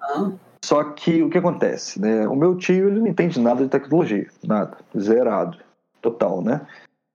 Ah. 0.00 0.32
Só 0.64 0.82
que 0.82 1.22
o 1.22 1.28
que 1.28 1.36
acontece, 1.36 2.00
né? 2.00 2.26
O 2.26 2.34
meu 2.34 2.56
tio 2.56 2.88
ele 2.88 3.00
não 3.00 3.06
entende 3.06 3.38
nada 3.38 3.62
de 3.62 3.68
tecnologia, 3.68 4.26
nada, 4.42 4.78
zerado, 4.98 5.58
total, 6.00 6.40
né? 6.40 6.66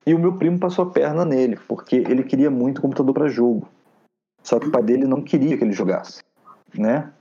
E 0.10 0.14
o 0.16 0.18
meu 0.18 0.34
primo 0.34 0.58
passou 0.58 0.86
a 0.86 0.90
perna 0.90 1.24
nele, 1.24 1.60
porque 1.68 1.98
ele 1.98 2.24
queria 2.24 2.50
muito 2.50 2.82
computador 2.82 3.14
para 3.14 3.28
jogo. 3.28 3.70
Só 4.42 4.58
que 4.58 4.68
o 4.68 4.72
pai 4.72 4.82
dele 4.82 5.06
não 5.06 5.22
queria 5.22 5.56
que 5.56 5.64
ele 5.64 5.72
jogasse, 5.72 6.24
né? 6.76 7.12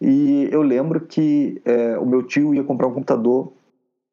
E 0.00 0.48
eu 0.50 0.62
lembro 0.62 1.00
que 1.02 1.62
é, 1.64 1.96
o 1.96 2.04
meu 2.04 2.24
tio 2.24 2.52
ia 2.52 2.64
comprar 2.64 2.88
um 2.88 2.92
computador 2.92 3.52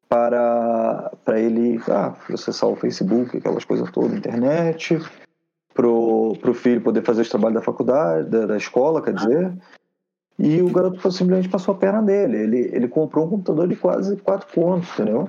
para, 0.08 1.10
para 1.24 1.40
ele 1.40 1.80
ah, 1.88 2.14
acessar 2.32 2.70
o 2.70 2.76
Facebook, 2.76 3.38
aquelas 3.38 3.64
coisas 3.64 3.90
todas, 3.90 4.16
internet, 4.16 5.00
pro, 5.74 6.36
pro 6.40 6.54
filho 6.54 6.82
poder 6.82 7.02
fazer 7.02 7.22
os 7.22 7.28
trabalhos 7.28 7.56
da 7.56 7.62
faculdade, 7.62 8.30
da, 8.30 8.46
da 8.46 8.56
escola, 8.56 9.02
quer 9.02 9.14
dizer. 9.14 9.52
E 10.38 10.62
o 10.62 10.70
garoto 10.70 11.10
simplesmente 11.10 11.48
passou 11.48 11.74
a 11.74 11.76
perna 11.76 12.02
dele. 12.02 12.36
Ele, 12.36 12.70
ele 12.72 12.86
comprou 12.86 13.26
um 13.26 13.30
computador 13.30 13.66
de 13.66 13.74
quase 13.74 14.16
quatro 14.18 14.46
contos, 14.54 14.88
entendeu? 14.92 15.28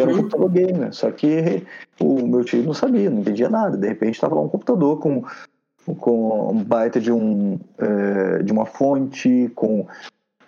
Era 0.00 0.10
um 0.10 0.14
uhum. 0.14 0.22
computador 0.22 0.50
gamer, 0.50 0.94
só 0.94 1.10
que 1.10 1.66
o 2.00 2.26
meu 2.26 2.44
tio 2.44 2.62
não 2.62 2.74
sabia, 2.74 3.10
não 3.10 3.20
entendia 3.20 3.48
nada. 3.48 3.76
De 3.76 3.88
repente 3.88 4.14
estava 4.14 4.34
lá 4.34 4.40
um 4.40 4.48
computador 4.48 4.98
com, 4.98 5.24
com 5.96 6.50
um 6.50 6.62
baita 6.62 7.00
de, 7.00 7.12
um, 7.12 7.58
é, 7.78 8.42
de 8.42 8.52
uma 8.52 8.66
fonte, 8.66 9.50
com 9.54 9.86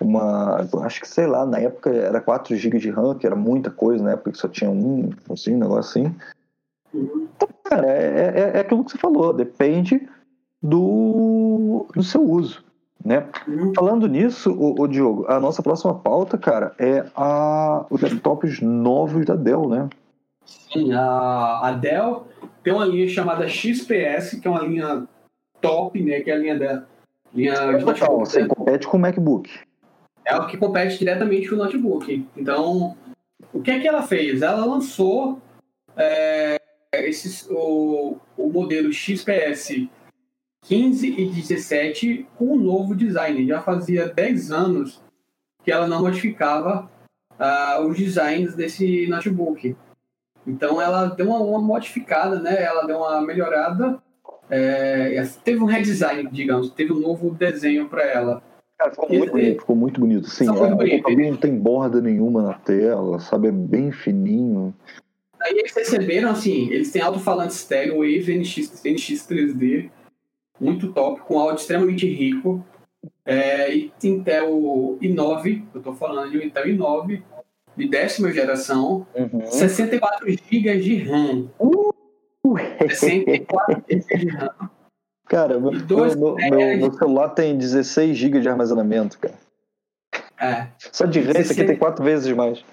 uma. 0.00 0.66
Acho 0.82 1.00
que 1.00 1.08
sei 1.08 1.26
lá, 1.26 1.44
na 1.44 1.58
época 1.58 1.90
era 1.90 2.20
4 2.20 2.56
GB 2.56 2.78
de 2.78 2.90
RAM, 2.90 3.16
que 3.16 3.26
era 3.26 3.36
muita 3.36 3.70
coisa, 3.70 4.02
na 4.02 4.12
época 4.12 4.32
que 4.32 4.38
só 4.38 4.48
tinha 4.48 4.70
um, 4.70 5.10
assim, 5.30 5.56
um 5.56 5.60
negócio 5.60 6.02
assim. 6.02 6.14
Então, 6.94 7.48
cara, 7.64 7.86
é, 7.86 8.52
é, 8.54 8.56
é 8.56 8.60
aquilo 8.60 8.84
que 8.84 8.92
você 8.92 8.98
falou, 8.98 9.32
depende 9.32 10.08
do, 10.62 11.86
do 11.94 12.02
seu 12.02 12.22
uso. 12.22 12.64
Né? 13.04 13.26
Uhum. 13.48 13.72
Falando 13.74 14.06
nisso, 14.06 14.52
o, 14.52 14.86
Diogo, 14.86 15.24
a 15.26 15.40
nossa 15.40 15.62
próxima 15.62 15.94
pauta, 15.94 16.36
cara, 16.36 16.74
é 16.78 17.06
a, 17.16 17.86
os 17.88 18.00
desktops 18.00 18.60
novos 18.60 19.24
da 19.24 19.34
Dell, 19.34 19.68
né? 19.68 19.88
Sim, 20.44 20.92
a, 20.92 21.60
a 21.62 21.72
Dell 21.72 22.26
tem 22.62 22.72
uma 22.72 22.84
linha 22.84 23.08
chamada 23.08 23.48
XPS, 23.48 24.38
que 24.40 24.46
é 24.46 24.50
uma 24.50 24.60
linha 24.62 25.06
top, 25.60 26.02
né? 26.02 26.20
Que 26.20 26.30
é 26.30 26.34
a 26.34 26.38
linha 26.38 26.58
da 26.58 26.84
linha 27.34 27.54
de 27.78 27.84
notebook. 27.84 28.28
Você 28.28 28.46
compete 28.46 28.86
com 28.86 28.96
o 28.96 29.00
MacBook. 29.00 29.50
É 30.24 30.36
o 30.36 30.46
que 30.46 30.56
compete 30.56 30.98
diretamente 30.98 31.48
com 31.48 31.54
o 31.54 31.58
notebook. 31.58 32.26
Então, 32.36 32.96
o 33.52 33.62
que 33.62 33.70
é 33.70 33.80
que 33.80 33.88
ela 33.88 34.02
fez? 34.02 34.42
Ela 34.42 34.64
lançou 34.64 35.40
é, 35.96 36.56
esses, 36.92 37.48
o, 37.50 38.18
o 38.36 38.50
modelo 38.50 38.92
XPS 38.92 39.88
15 40.66 41.06
e 41.06 41.26
17 41.30 42.26
com 42.36 42.52
um 42.54 42.56
novo 42.56 42.94
design. 42.94 43.46
Já 43.46 43.60
fazia 43.60 44.08
10 44.08 44.52
anos 44.52 45.02
que 45.64 45.72
ela 45.72 45.86
não 45.86 46.02
modificava 46.02 46.90
uh, 47.38 47.86
os 47.86 47.96
designs 47.96 48.54
desse 48.54 49.06
notebook. 49.06 49.76
Então 50.46 50.80
ela 50.80 51.06
deu 51.06 51.28
uma, 51.28 51.38
uma 51.38 51.58
modificada, 51.60 52.40
né? 52.40 52.62
Ela 52.62 52.86
deu 52.86 52.98
uma 52.98 53.20
melhorada. 53.20 54.02
É, 54.48 55.22
teve 55.44 55.62
um 55.62 55.66
redesign, 55.66 56.28
digamos, 56.32 56.70
teve 56.70 56.92
um 56.92 56.98
novo 56.98 57.30
desenho 57.30 57.88
para 57.88 58.04
ela. 58.04 58.42
Cara, 58.76 58.90
ficou, 58.90 59.08
muito 59.08 59.32
bonito, 59.32 59.60
ficou 59.60 59.76
muito 59.76 60.00
bonito. 60.00 60.28
Sim, 60.28 60.48
é, 60.48 60.52
muito 60.52 61.02
bonito. 61.02 61.30
não 61.30 61.36
tem 61.36 61.54
borda 61.54 62.00
nenhuma 62.00 62.42
na 62.42 62.54
tela, 62.54 63.20
sabe? 63.20 63.48
É 63.48 63.52
bem 63.52 63.92
fininho. 63.92 64.74
Aí 65.40 65.52
eles 65.56 65.72
receberam, 65.72 66.30
assim, 66.30 66.68
eles 66.70 66.90
têm 66.90 67.00
alto-falante 67.00 67.54
estéreo 67.54 67.98
Wave 67.98 68.38
NX, 68.38 68.82
NX 68.84 69.26
3D, 69.28 69.90
muito 70.60 70.92
top, 70.92 71.20
com 71.22 71.38
áudio 71.38 71.60
extremamente 71.60 72.06
rico. 72.06 72.64
É, 73.24 73.74
Intel 74.04 74.98
i9, 75.00 75.62
eu 75.72 75.78
estou 75.78 75.94
falando 75.94 76.30
de 76.30 76.38
um 76.38 76.42
Intel 76.42 76.66
i9 76.66 77.22
de 77.76 77.88
décima 77.88 78.32
geração, 78.32 79.06
uhum. 79.14 79.46
64 79.46 80.28
GB 80.28 80.80
de 80.80 80.96
RAM. 81.04 81.48
Uh! 81.58 81.94
64 82.88 83.84
GB 83.88 84.16
de 84.18 84.28
RAM. 84.28 84.70
Cara, 85.26 85.60
meu, 85.60 85.70
meu, 85.70 86.34
meu, 86.34 86.76
meu, 86.78 86.92
celular 86.92 87.28
tem 87.30 87.56
16 87.56 88.16
GB 88.16 88.40
de 88.40 88.48
armazenamento, 88.48 89.18
cara. 89.18 89.38
É. 90.38 90.66
Só 90.92 91.06
de 91.06 91.20
RAM, 91.20 91.32
16... 91.32 91.50
esse 91.50 91.60
aqui 91.60 91.68
tem 91.70 91.78
quatro 91.78 92.04
vezes 92.04 92.34
mais. 92.34 92.64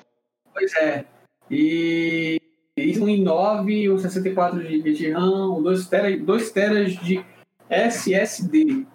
Pois 0.52 0.74
é. 0.78 1.06
E, 1.52 2.42
e 2.76 3.00
um 3.00 3.06
i9, 3.06 3.94
um 3.94 3.98
64 4.00 4.62
GB 4.62 4.92
de 4.92 5.12
RAM, 5.12 5.62
2 5.62 5.88
teras, 5.88 6.20
2 6.20 6.52
teras 6.52 6.94
de 6.94 7.24
SSD. 7.70 8.86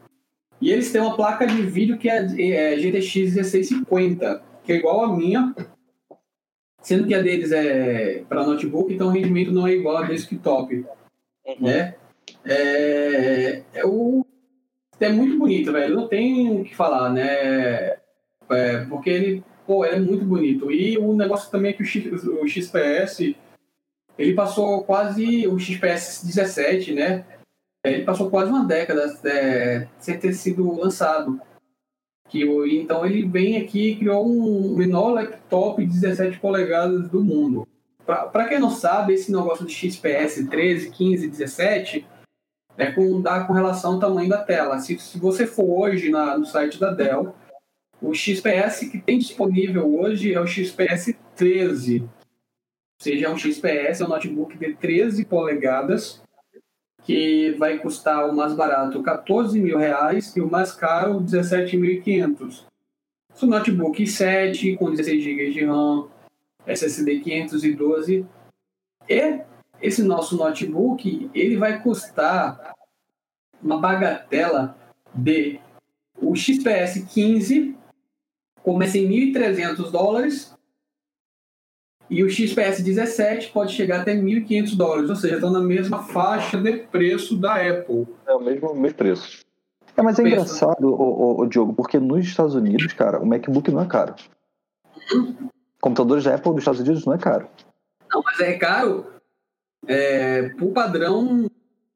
E 0.60 0.70
eles 0.70 0.92
têm 0.92 1.00
uma 1.00 1.16
placa 1.16 1.46
de 1.46 1.60
vídeo 1.62 1.98
que 1.98 2.08
é, 2.08 2.18
é 2.18 2.78
GTX 2.78 3.34
1650, 3.34 4.42
que 4.64 4.72
é 4.72 4.76
igual 4.76 5.04
a 5.04 5.16
minha, 5.16 5.54
sendo 6.80 7.06
que 7.06 7.14
a 7.14 7.22
deles 7.22 7.50
é 7.52 8.24
para 8.28 8.46
notebook, 8.46 8.92
então 8.92 9.08
o 9.08 9.10
rendimento 9.10 9.52
não 9.52 9.66
é 9.66 9.72
igual 9.72 9.96
a 9.96 10.06
desktop, 10.06 10.74
uhum. 11.46 11.56
né? 11.60 11.94
É, 12.44 13.62
é, 13.74 13.84
o, 13.84 14.24
é 15.00 15.08
muito 15.08 15.38
bonito, 15.38 15.72
velho. 15.72 15.94
Não 15.94 16.08
tem 16.08 16.60
o 16.60 16.64
que 16.64 16.74
falar, 16.74 17.10
né? 17.10 17.96
É, 18.50 18.84
porque 18.88 19.10
ele, 19.10 19.44
pô, 19.66 19.84
é 19.84 19.98
muito 19.98 20.24
bonito. 20.24 20.70
E 20.70 20.98
o 20.98 21.14
negócio 21.14 21.50
também 21.50 21.70
é 21.70 21.74
que 21.74 21.82
o, 21.82 21.86
X, 21.86 22.24
o 22.24 22.46
XPS, 22.46 23.34
ele 24.18 24.34
passou 24.34 24.82
quase 24.84 25.46
o 25.46 25.58
XPS 25.58 26.24
17, 26.24 26.94
né? 26.94 27.24
Ele 27.84 28.04
passou 28.04 28.30
quase 28.30 28.50
uma 28.50 28.64
década 28.64 29.12
é, 29.24 29.88
sem 29.98 30.18
ter 30.18 30.32
sido 30.34 30.78
lançado. 30.78 31.40
Que, 32.28 32.44
então 32.78 33.04
ele 33.04 33.26
vem 33.26 33.58
aqui 33.58 33.90
e 33.90 33.96
criou 33.96 34.26
um 34.26 34.76
menor 34.76 35.10
laptop 35.10 35.84
de 35.84 35.92
17 35.92 36.38
polegadas 36.38 37.08
do 37.08 37.22
mundo. 37.22 37.66
Para 38.06 38.48
quem 38.48 38.58
não 38.58 38.70
sabe, 38.70 39.14
esse 39.14 39.30
negócio 39.30 39.66
de 39.66 39.72
XPS 39.72 40.48
13, 40.48 40.90
15, 40.90 41.28
17 41.28 42.06
é 42.76 42.90
com, 42.90 43.20
dá 43.20 43.44
com 43.44 43.52
relação 43.52 43.94
ao 43.94 44.00
tamanho 44.00 44.28
da 44.28 44.42
tela. 44.42 44.78
Se, 44.78 44.98
se 44.98 45.18
você 45.18 45.46
for 45.46 45.88
hoje 45.88 46.10
na, 46.10 46.38
no 46.38 46.46
site 46.46 46.80
da 46.80 46.90
Dell, 46.90 47.34
o 48.00 48.14
XPS 48.14 48.88
que 48.90 48.98
tem 48.98 49.18
disponível 49.18 49.94
hoje 50.00 50.34
é 50.34 50.40
o 50.40 50.46
XPS 50.46 51.14
13. 51.36 52.00
Ou 52.00 52.08
seja, 53.00 53.26
é 53.26 53.30
um 53.30 53.36
XPS, 53.36 54.00
é 54.00 54.04
um 54.04 54.08
notebook 54.08 54.56
de 54.56 54.74
13 54.74 55.24
polegadas, 55.24 56.22
que 57.04 57.52
vai 57.58 57.78
custar 57.78 58.28
o 58.28 58.34
mais 58.34 58.54
barato 58.54 59.02
14 59.02 59.60
mil 59.60 59.78
reais 59.78 60.34
e 60.36 60.40
o 60.40 60.50
mais 60.50 60.72
caro 60.72 61.20
17.500. 61.20 62.64
O 63.40 63.46
notebook 63.46 64.06
7 64.06 64.76
com 64.76 64.90
16 64.90 65.22
GB 65.22 65.50
de 65.50 65.64
RAM, 65.64 66.08
SSD 66.66 67.20
512 67.20 68.26
e 69.08 69.40
esse 69.80 70.02
nosso 70.02 70.36
notebook 70.36 71.30
ele 71.34 71.56
vai 71.56 71.82
custar 71.82 72.74
uma 73.60 73.78
bagatela 73.78 74.76
de 75.14 75.58
o 76.16 76.36
XPS 76.36 77.04
15 77.12 77.76
começa 78.62 78.96
em 78.96 79.08
1.300 79.32 79.90
dólares 79.90 80.54
e 82.12 82.22
o 82.22 82.28
XPS 82.28 82.82
17 82.82 83.52
pode 83.52 83.72
chegar 83.72 84.02
até 84.02 84.14
1.500 84.14 84.76
dólares, 84.76 85.08
ou 85.08 85.16
seja, 85.16 85.36
estão 85.36 85.50
na 85.50 85.62
mesma 85.62 86.02
faixa 86.02 86.60
de 86.60 86.72
preço 86.74 87.38
da 87.38 87.54
Apple. 87.54 88.06
É 88.26 88.34
o 88.34 88.38
mesmo, 88.38 88.74
mesmo 88.74 88.98
preço. 88.98 89.40
É, 89.96 90.02
mas 90.02 90.18
é 90.18 90.22
Pensa. 90.22 90.34
engraçado, 90.36 90.88
o, 90.88 90.92
o, 90.92 91.40
o, 91.40 91.46
Diogo, 91.46 91.72
porque 91.72 91.98
nos 91.98 92.26
Estados 92.26 92.54
Unidos, 92.54 92.92
cara, 92.92 93.18
o 93.18 93.24
MacBook 93.26 93.70
não 93.70 93.80
é 93.80 93.86
caro. 93.86 94.14
Hum? 95.14 95.48
Computadores 95.80 96.24
da 96.24 96.34
Apple 96.34 96.52
dos 96.52 96.60
Estados 96.60 96.80
Unidos 96.80 97.06
não 97.06 97.14
é 97.14 97.18
caro. 97.18 97.48
Não, 98.12 98.22
mas 98.22 98.40
é 98.40 98.58
caro 98.58 99.06
é, 99.86 100.50
por 100.50 100.70
padrão 100.70 101.46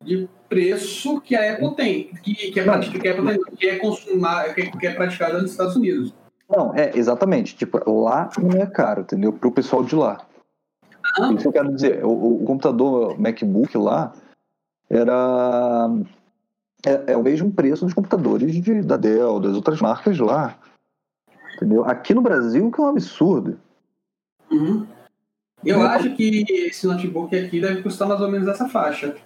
de 0.02 0.26
preço 0.48 1.20
que 1.20 1.36
a 1.36 1.52
Apple 1.52 1.76
tem, 1.76 2.04
que, 2.22 2.52
que, 2.52 2.60
é, 2.60 2.64
praticado, 2.64 3.00
que, 3.00 3.08
é, 3.08 3.56
que, 3.56 3.66
é, 3.66 3.78
consumar, 3.78 4.54
que, 4.54 4.70
que 4.70 4.86
é 4.86 4.94
praticada 4.94 5.42
nos 5.42 5.50
Estados 5.50 5.76
Unidos. 5.76 6.14
Não, 6.48 6.74
é, 6.74 6.96
exatamente. 6.96 7.56
Tipo, 7.56 7.78
lá 7.90 8.30
não 8.38 8.60
é 8.60 8.66
caro, 8.66 9.02
entendeu? 9.02 9.32
Para 9.32 9.48
o 9.48 9.52
pessoal 9.52 9.82
de 9.82 9.94
lá. 9.94 10.24
Ah. 11.18 11.32
Isso 11.32 11.42
que 11.42 11.48
eu 11.48 11.52
quero 11.52 11.74
dizer. 11.74 12.04
O, 12.04 12.42
o 12.42 12.44
computador 12.44 13.18
MacBook 13.18 13.76
lá 13.76 14.12
era. 14.88 15.88
É, 16.84 17.12
é, 17.12 17.16
o 17.16 17.22
mesmo 17.22 17.50
preço 17.50 17.84
dos 17.84 17.94
computadores 17.94 18.54
de, 18.54 18.82
da 18.82 18.96
Dell, 18.96 19.40
das 19.40 19.54
outras 19.54 19.80
marcas 19.80 20.18
lá. 20.18 20.56
Entendeu? 21.56 21.84
Aqui 21.84 22.14
no 22.14 22.22
Brasil, 22.22 22.70
que 22.70 22.80
é 22.80 22.84
um 22.84 22.88
absurdo. 22.88 23.58
Uhum. 24.50 24.86
Eu 25.64 25.82
é. 25.82 25.86
acho 25.86 26.14
que 26.14 26.44
esse 26.48 26.86
notebook 26.86 27.34
aqui 27.34 27.60
deve 27.60 27.82
custar 27.82 28.06
mais 28.06 28.20
ou 28.20 28.30
menos 28.30 28.46
essa 28.46 28.68
faixa. 28.68 29.16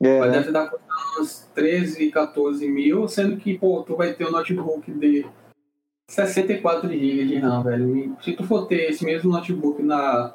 É. 0.00 0.18
Vai 0.18 0.30
deve 0.30 0.50
dar 0.50 0.70
uns 1.18 1.48
13, 1.54 2.10
14 2.10 2.68
mil, 2.68 3.06
sendo 3.06 3.36
que, 3.36 3.56
pô, 3.56 3.82
tu 3.82 3.96
vai 3.96 4.12
ter 4.12 4.26
um 4.26 4.32
notebook 4.32 4.90
de 4.90 5.24
64 6.12 6.90
GB 6.90 7.24
de 7.24 7.36
RAM, 7.38 7.62
velho. 7.62 7.96
E 7.96 8.24
se 8.24 8.32
tu 8.34 8.44
for 8.44 8.66
ter 8.66 8.90
esse 8.90 9.02
mesmo 9.02 9.32
notebook 9.32 9.82
na, 9.82 10.34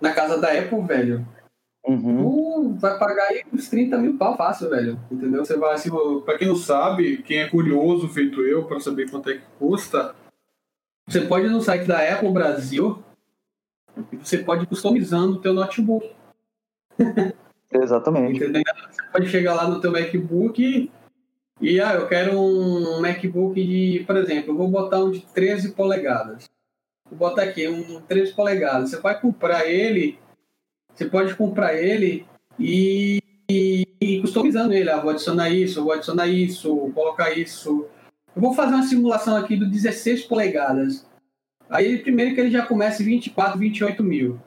na 0.00 0.14
casa 0.14 0.40
da 0.40 0.50
Apple, 0.58 0.80
velho, 0.82 1.26
uhum. 1.86 2.22
tu 2.22 2.74
vai 2.80 2.98
pagar 2.98 3.24
aí 3.24 3.44
uns 3.52 3.68
30 3.68 3.98
mil 3.98 4.16
pau 4.16 4.38
fácil, 4.38 4.70
velho. 4.70 4.98
Entendeu? 5.10 5.44
Você 5.44 5.54
vai, 5.58 5.76
se, 5.76 5.90
pra 6.24 6.38
quem 6.38 6.48
não 6.48 6.56
sabe, 6.56 7.18
quem 7.18 7.40
é 7.40 7.48
curioso, 7.48 8.08
feito 8.08 8.40
eu, 8.40 8.64
para 8.64 8.80
saber 8.80 9.10
quanto 9.10 9.28
é 9.28 9.34
que 9.34 9.44
custa, 9.58 10.14
você 11.06 11.20
pode 11.20 11.44
ir 11.44 11.50
no 11.50 11.60
site 11.60 11.86
da 11.86 11.98
Apple 11.98 12.32
Brasil 12.32 13.02
e 14.10 14.16
você 14.16 14.38
pode 14.38 14.64
ir 14.64 14.66
customizando 14.66 15.34
o 15.34 15.40
teu 15.40 15.52
notebook. 15.52 16.10
Exatamente. 17.70 18.38
Entendeu? 18.38 18.62
Você 18.90 19.02
pode 19.12 19.28
chegar 19.28 19.52
lá 19.52 19.68
no 19.68 19.78
teu 19.78 19.92
MacBook 19.92 20.62
e 20.62 20.90
ah, 21.60 21.94
eu 21.94 22.06
quero 22.06 22.38
um 22.38 23.00
MacBook 23.00 23.54
de, 23.54 24.04
por 24.04 24.16
exemplo, 24.16 24.52
eu 24.52 24.56
vou 24.56 24.68
botar 24.68 25.02
um 25.02 25.10
de 25.10 25.20
13 25.20 25.72
polegadas. 25.72 26.44
Vou 27.10 27.18
botar 27.18 27.42
aqui 27.42 27.66
um 27.66 28.00
13 28.02 28.32
polegadas. 28.34 28.90
Você 28.90 28.98
vai 28.98 29.20
comprar 29.20 29.66
ele, 29.66 30.18
você 30.94 31.06
pode 31.06 31.34
comprar 31.34 31.74
ele 31.74 32.26
e, 32.58 33.20
e, 33.50 33.86
e 34.00 34.20
customizando 34.20 34.72
ele. 34.72 34.90
Ah, 34.90 35.00
vou 35.00 35.10
adicionar 35.10 35.50
isso, 35.50 35.82
vou 35.82 35.92
adicionar 35.92 36.28
isso, 36.28 36.92
colocar 36.94 37.36
isso. 37.36 37.86
Eu 38.36 38.42
vou 38.42 38.54
fazer 38.54 38.74
uma 38.74 38.84
simulação 38.84 39.36
aqui 39.36 39.56
do 39.56 39.66
16 39.66 40.24
polegadas. 40.24 41.06
Aí 41.68 41.98
primeiro 41.98 42.34
que 42.34 42.40
ele 42.40 42.50
já 42.50 42.64
começa 42.64 43.02
em 43.02 43.06
24, 43.06 43.58
28 43.58 44.04
mil. 44.04 44.40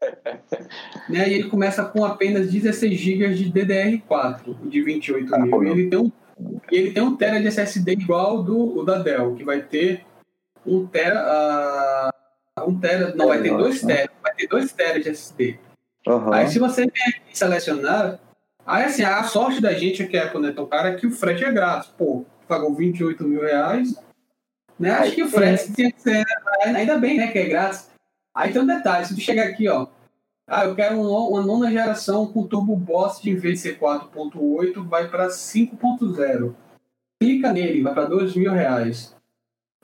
né? 1.08 1.28
E 1.28 1.34
ele 1.34 1.48
começa 1.48 1.84
com 1.84 2.04
apenas 2.04 2.50
16 2.50 2.98
GB 2.98 3.34
de 3.34 3.52
DDR4, 3.52 4.68
de 4.68 4.82
28 4.82 5.34
ah, 5.34 5.38
mil. 5.38 5.64
E 5.64 5.68
ele 5.68 5.88
tem 5.88 5.98
um, 5.98 6.12
ele 6.70 6.92
tem 6.92 7.02
um 7.02 7.16
tera 7.16 7.40
de 7.40 7.46
SSD 7.48 7.92
igual 7.92 8.42
do 8.42 8.78
o 8.78 8.84
da 8.84 8.98
Dell, 8.98 9.34
que 9.34 9.44
vai 9.44 9.62
ter 9.62 10.04
um 10.66 10.86
tera, 10.86 12.12
uh, 12.56 12.68
um 12.68 12.78
tera, 12.78 13.14
não, 13.14 13.28
vai 13.28 13.42
ter 13.42 13.56
dois 13.56 13.80
tera, 13.80 14.10
vai 14.22 14.34
ter 14.34 14.46
dois 14.46 14.72
tera 14.72 15.00
de 15.00 15.08
SSD. 15.08 15.58
Uhum. 16.06 16.32
Aí 16.32 16.48
se 16.48 16.58
você 16.58 16.90
selecionar, 17.32 18.18
aí 18.66 18.84
assim, 18.84 19.02
a 19.02 19.22
sorte 19.24 19.60
da 19.60 19.72
gente 19.72 20.06
que 20.06 20.16
é 20.16 20.26
quando 20.28 20.48
é 20.48 20.52
tão 20.52 20.66
caro 20.66 20.88
é 20.88 20.94
que 20.94 21.06
o 21.06 21.10
frete 21.10 21.44
é 21.44 21.52
grátis. 21.52 21.90
Pô, 21.96 22.24
pagou 22.48 22.74
28 22.74 23.24
mil 23.24 23.42
reais, 23.42 23.94
né? 24.78 24.90
Acho 24.92 25.14
que 25.14 25.22
o 25.22 25.28
frete 25.28 25.72
tinha 25.72 25.92
que 25.92 26.00
ser, 26.00 26.24
ainda 26.64 26.98
bem, 26.98 27.18
né, 27.18 27.28
que 27.28 27.38
é 27.38 27.48
grátis. 27.48 27.90
Aí 28.34 28.52
tem 28.52 28.62
um 28.62 28.66
detalhe, 28.66 29.06
se 29.06 29.14
tu 29.14 29.20
chegar 29.20 29.44
aqui, 29.44 29.68
ó, 29.68 29.86
ah, 30.46 30.66
eu 30.66 30.74
quero 30.74 31.00
uma 31.00 31.42
nona 31.42 31.70
geração 31.70 32.26
com 32.26 32.46
turbo 32.46 32.76
boss 32.76 33.20
de 33.20 33.30
em 33.30 33.36
vez 33.36 33.54
de 33.54 33.60
ser 33.60 33.78
4.8, 33.78 34.86
vai 34.86 35.08
para 35.08 35.28
5.0. 35.28 36.54
Clica 37.20 37.52
nele, 37.52 37.82
vai 37.82 37.94
para 37.94 38.06
2 38.06 38.34
mil 38.34 38.52
reais. 38.52 39.14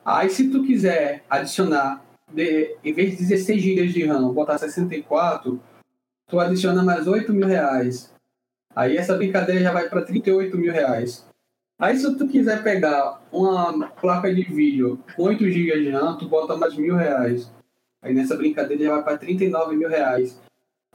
Aí 0.05 0.29
se 0.29 0.51
tu 0.51 0.65
quiser 0.65 1.25
adicionar, 1.31 2.05
de, 2.33 2.77
em 2.83 2.93
vez 2.93 3.13
de 3.13 3.19
16 3.19 3.63
GB 3.63 3.87
de 3.89 4.07
RAM, 4.07 4.33
botar 4.33 4.59
64, 4.59 5.61
tu 6.29 6.41
adiciona 6.41 6.83
mais 6.83 7.07
8 7.07 7.33
mil 7.33 7.47
reais. 7.47 8.13
Aí 8.75 8.97
essa 8.97 9.17
brincadeira 9.17 9.61
já 9.61 9.73
vai 9.73 9.89
para 9.89 10.03
38 10.03 10.57
mil 10.57 10.73
reais. 10.73 11.25
Aí 11.79 11.97
se 11.97 12.17
tu 12.17 12.27
quiser 12.27 12.63
pegar 12.65 13.23
uma 13.31 13.89
placa 13.91 14.35
de 14.35 14.43
vídeo 14.43 14.99
com 15.15 15.23
8 15.23 15.49
GB 15.49 15.83
de 15.83 15.91
RAM, 15.91 16.19
tu 16.19 16.29
bota 16.29 16.57
mais 16.57 16.75
mil 16.77 16.97
reais. 16.97 17.51
Aí 18.03 18.13
nessa 18.13 18.37
brincadeira 18.37 18.85
já 18.85 18.95
vai 18.95 19.05
para 19.05 19.19
39 19.19 19.77
mil 19.77 19.89
reais. 19.89 20.41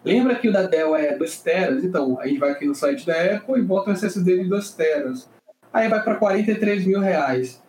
Lembra 0.04 0.36
que 0.36 0.50
o 0.50 0.52
da 0.52 0.64
Dell 0.64 0.96
é 0.96 1.18
2 1.18 1.42
teras? 1.42 1.84
Então, 1.84 2.20
a 2.20 2.28
gente 2.28 2.40
vai 2.40 2.52
aqui 2.52 2.66
no 2.66 2.76
site 2.76 3.06
da 3.06 3.36
Apple 3.36 3.60
e 3.60 3.64
bota 3.64 3.90
um 3.90 3.94
SSD 3.94 4.44
de 4.44 4.50
2 4.50 4.72
teras. 4.74 5.30
Aí 5.72 5.88
vai 5.88 6.04
para 6.04 6.16
43 6.16 6.86
mil 6.86 7.00
reais. 7.00 7.64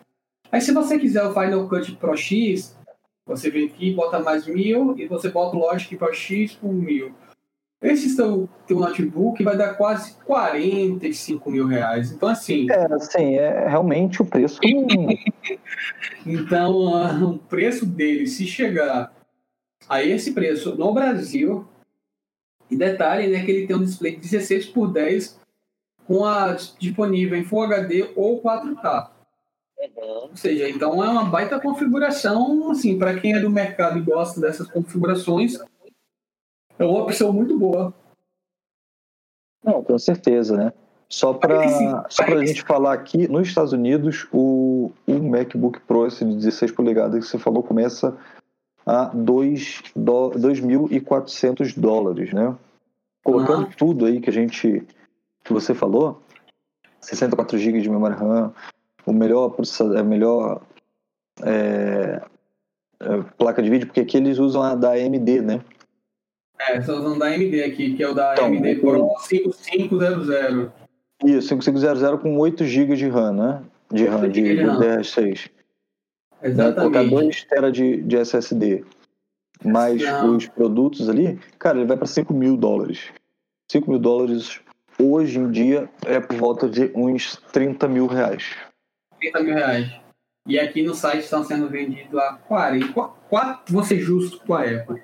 Aí 0.51 0.61
se 0.61 0.71
você 0.71 0.99
quiser 0.99 1.23
o 1.23 1.33
Final 1.33 1.67
Cut 1.67 1.95
Pro 1.95 2.15
X, 2.15 2.77
você 3.25 3.49
vem 3.49 3.65
aqui, 3.65 3.93
bota 3.93 4.19
mais 4.19 4.45
mil 4.45 4.97
e 4.97 5.07
você 5.07 5.29
bota 5.29 5.55
o 5.55 5.59
Logic 5.59 5.95
Pro 5.95 6.13
X 6.13 6.53
por 6.53 6.71
mil. 6.71 7.13
Esse 7.81 8.09
seu 8.09 8.49
teu 8.65 8.79
notebook 8.79 9.43
vai 9.43 9.57
dar 9.57 9.75
quase 9.75 10.13
45 10.25 11.51
mil 11.51 11.67
reais. 11.67 12.11
Então, 12.11 12.29
assim. 12.29 12.67
É, 12.71 12.93
assim, 12.93 13.35
é 13.35 13.67
realmente 13.67 14.21
o 14.21 14.25
preço. 14.25 14.59
então, 16.25 16.71
uh, 16.71 17.29
o 17.31 17.37
preço 17.37 17.85
dele, 17.85 18.27
se 18.27 18.45
chegar 18.45 19.13
a 19.87 20.03
esse 20.03 20.33
preço 20.33 20.75
no 20.75 20.93
Brasil, 20.93 21.67
e 22.69 22.75
detalhe, 22.75 23.27
né, 23.27 23.43
que 23.43 23.51
ele 23.51 23.67
tem 23.67 23.75
um 23.75 23.83
display 23.83 24.15
de 24.15 24.21
16 24.21 24.67
por 24.67 24.91
10 24.91 25.39
com 26.07 26.25
a 26.25 26.53
disponível 26.79 27.37
em 27.37 27.43
Full 27.43 27.63
HD 27.63 28.11
ou 28.15 28.41
4K. 28.41 29.09
Uhum. 29.79 30.29
Ou 30.29 30.35
seja, 30.35 30.69
então 30.69 31.03
é 31.03 31.09
uma 31.09 31.25
baita 31.25 31.59
configuração, 31.59 32.71
assim, 32.71 32.97
para 32.97 33.19
quem 33.19 33.33
é 33.33 33.39
do 33.39 33.49
mercado 33.49 33.97
e 33.97 34.01
gosta 34.01 34.39
dessas 34.39 34.67
configurações, 34.67 35.57
é 36.77 36.85
uma 36.85 37.03
opção 37.03 37.31
muito 37.31 37.57
boa. 37.57 37.93
Não, 39.63 39.83
com 39.83 39.97
certeza, 39.97 40.55
né? 40.55 40.73
Só 41.07 41.33
para 41.33 42.07
só 42.09 42.23
a 42.23 42.45
gente 42.45 42.63
falar 42.63 42.93
aqui, 42.93 43.27
nos 43.27 43.47
Estados 43.47 43.73
Unidos, 43.73 44.27
o, 44.31 44.91
o 45.07 45.13
MacBook 45.13 45.79
Pro 45.81 46.07
esse 46.07 46.25
de 46.25 46.35
16 46.35 46.71
polegadas 46.71 47.23
que 47.23 47.29
você 47.29 47.37
falou 47.37 47.61
começa 47.61 48.17
a 48.85 49.09
2.400 49.15 51.79
dólares, 51.79 52.33
né? 52.33 52.53
Colocando 53.23 53.69
tudo 53.75 54.05
aí 54.05 54.19
que 54.21 54.29
a 54.29 54.33
gente 54.33 54.85
que 55.43 55.53
você 55.53 55.73
falou, 55.73 56.21
64 57.01 57.57
GB 57.57 57.81
de 57.81 57.89
memória 57.89 58.15
RAM, 58.15 58.53
o 59.05 59.13
melhor 59.13 59.49
processador, 59.49 59.97
a 59.99 60.03
melhor 60.03 60.61
é, 61.43 62.21
é, 62.99 63.21
placa 63.37 63.61
de 63.61 63.69
vídeo, 63.69 63.87
porque 63.87 64.01
aqui 64.01 64.17
eles 64.17 64.39
usam 64.39 64.63
a 64.63 64.73
da 64.73 64.93
AMD, 64.93 65.41
né? 65.41 65.61
É, 66.59 66.77
estão 66.77 66.99
usando 66.99 67.19
da 67.19 67.27
AMD 67.27 67.63
aqui, 67.63 67.95
que 67.95 68.03
é 68.03 68.09
o 68.09 68.13
da 68.13 68.33
então, 68.33 68.45
AMD 68.45 68.75
Pro 68.75 69.09
5500. 69.19 70.27
Isso, 71.23 71.47
5500 71.47 72.21
com 72.21 72.37
8 72.37 72.65
GB 72.65 72.95
de 72.95 73.07
RAM, 73.07 73.33
né? 73.33 73.63
De 73.91 74.05
RAM, 74.05 74.29
de, 74.29 74.41
de 74.41 74.63
DR6. 74.63 75.49
Exatamente. 76.41 76.75
Colocar 76.75 77.03
2 77.03 77.43
TB 77.43 77.71
de, 77.71 78.01
de 78.01 78.17
SSD. 78.17 78.83
Mais 79.63 80.01
Não. 80.01 80.35
os 80.35 80.47
produtos 80.47 81.07
ali, 81.09 81.39
cara, 81.57 81.77
ele 81.77 81.87
vai 81.87 81.97
para 81.97 82.05
5 82.05 82.33
mil 82.33 82.57
dólares. 82.57 83.11
5 83.71 83.89
mil 83.89 83.99
dólares 83.99 84.59
hoje 84.99 85.39
em 85.39 85.49
dia 85.49 85.89
é 86.05 86.19
por 86.19 86.35
volta 86.35 86.69
de 86.69 86.91
uns 86.93 87.37
30 87.51 87.87
mil 87.87 88.05
reais. 88.05 88.53
30 89.19 89.39
mil 89.41 89.55
reais. 89.55 89.91
E 90.47 90.59
aqui 90.59 90.83
no 90.83 90.93
site 90.93 91.23
estão 91.23 91.43
sendo 91.43 91.67
vendidos 91.67 92.19
a 92.19 92.33
40. 92.33 92.93
4, 92.93 93.73
vou 93.73 93.83
ser 93.83 93.99
justo 93.99 94.39
com 94.45 94.53
a 94.53 94.61
Apple. 94.61 95.01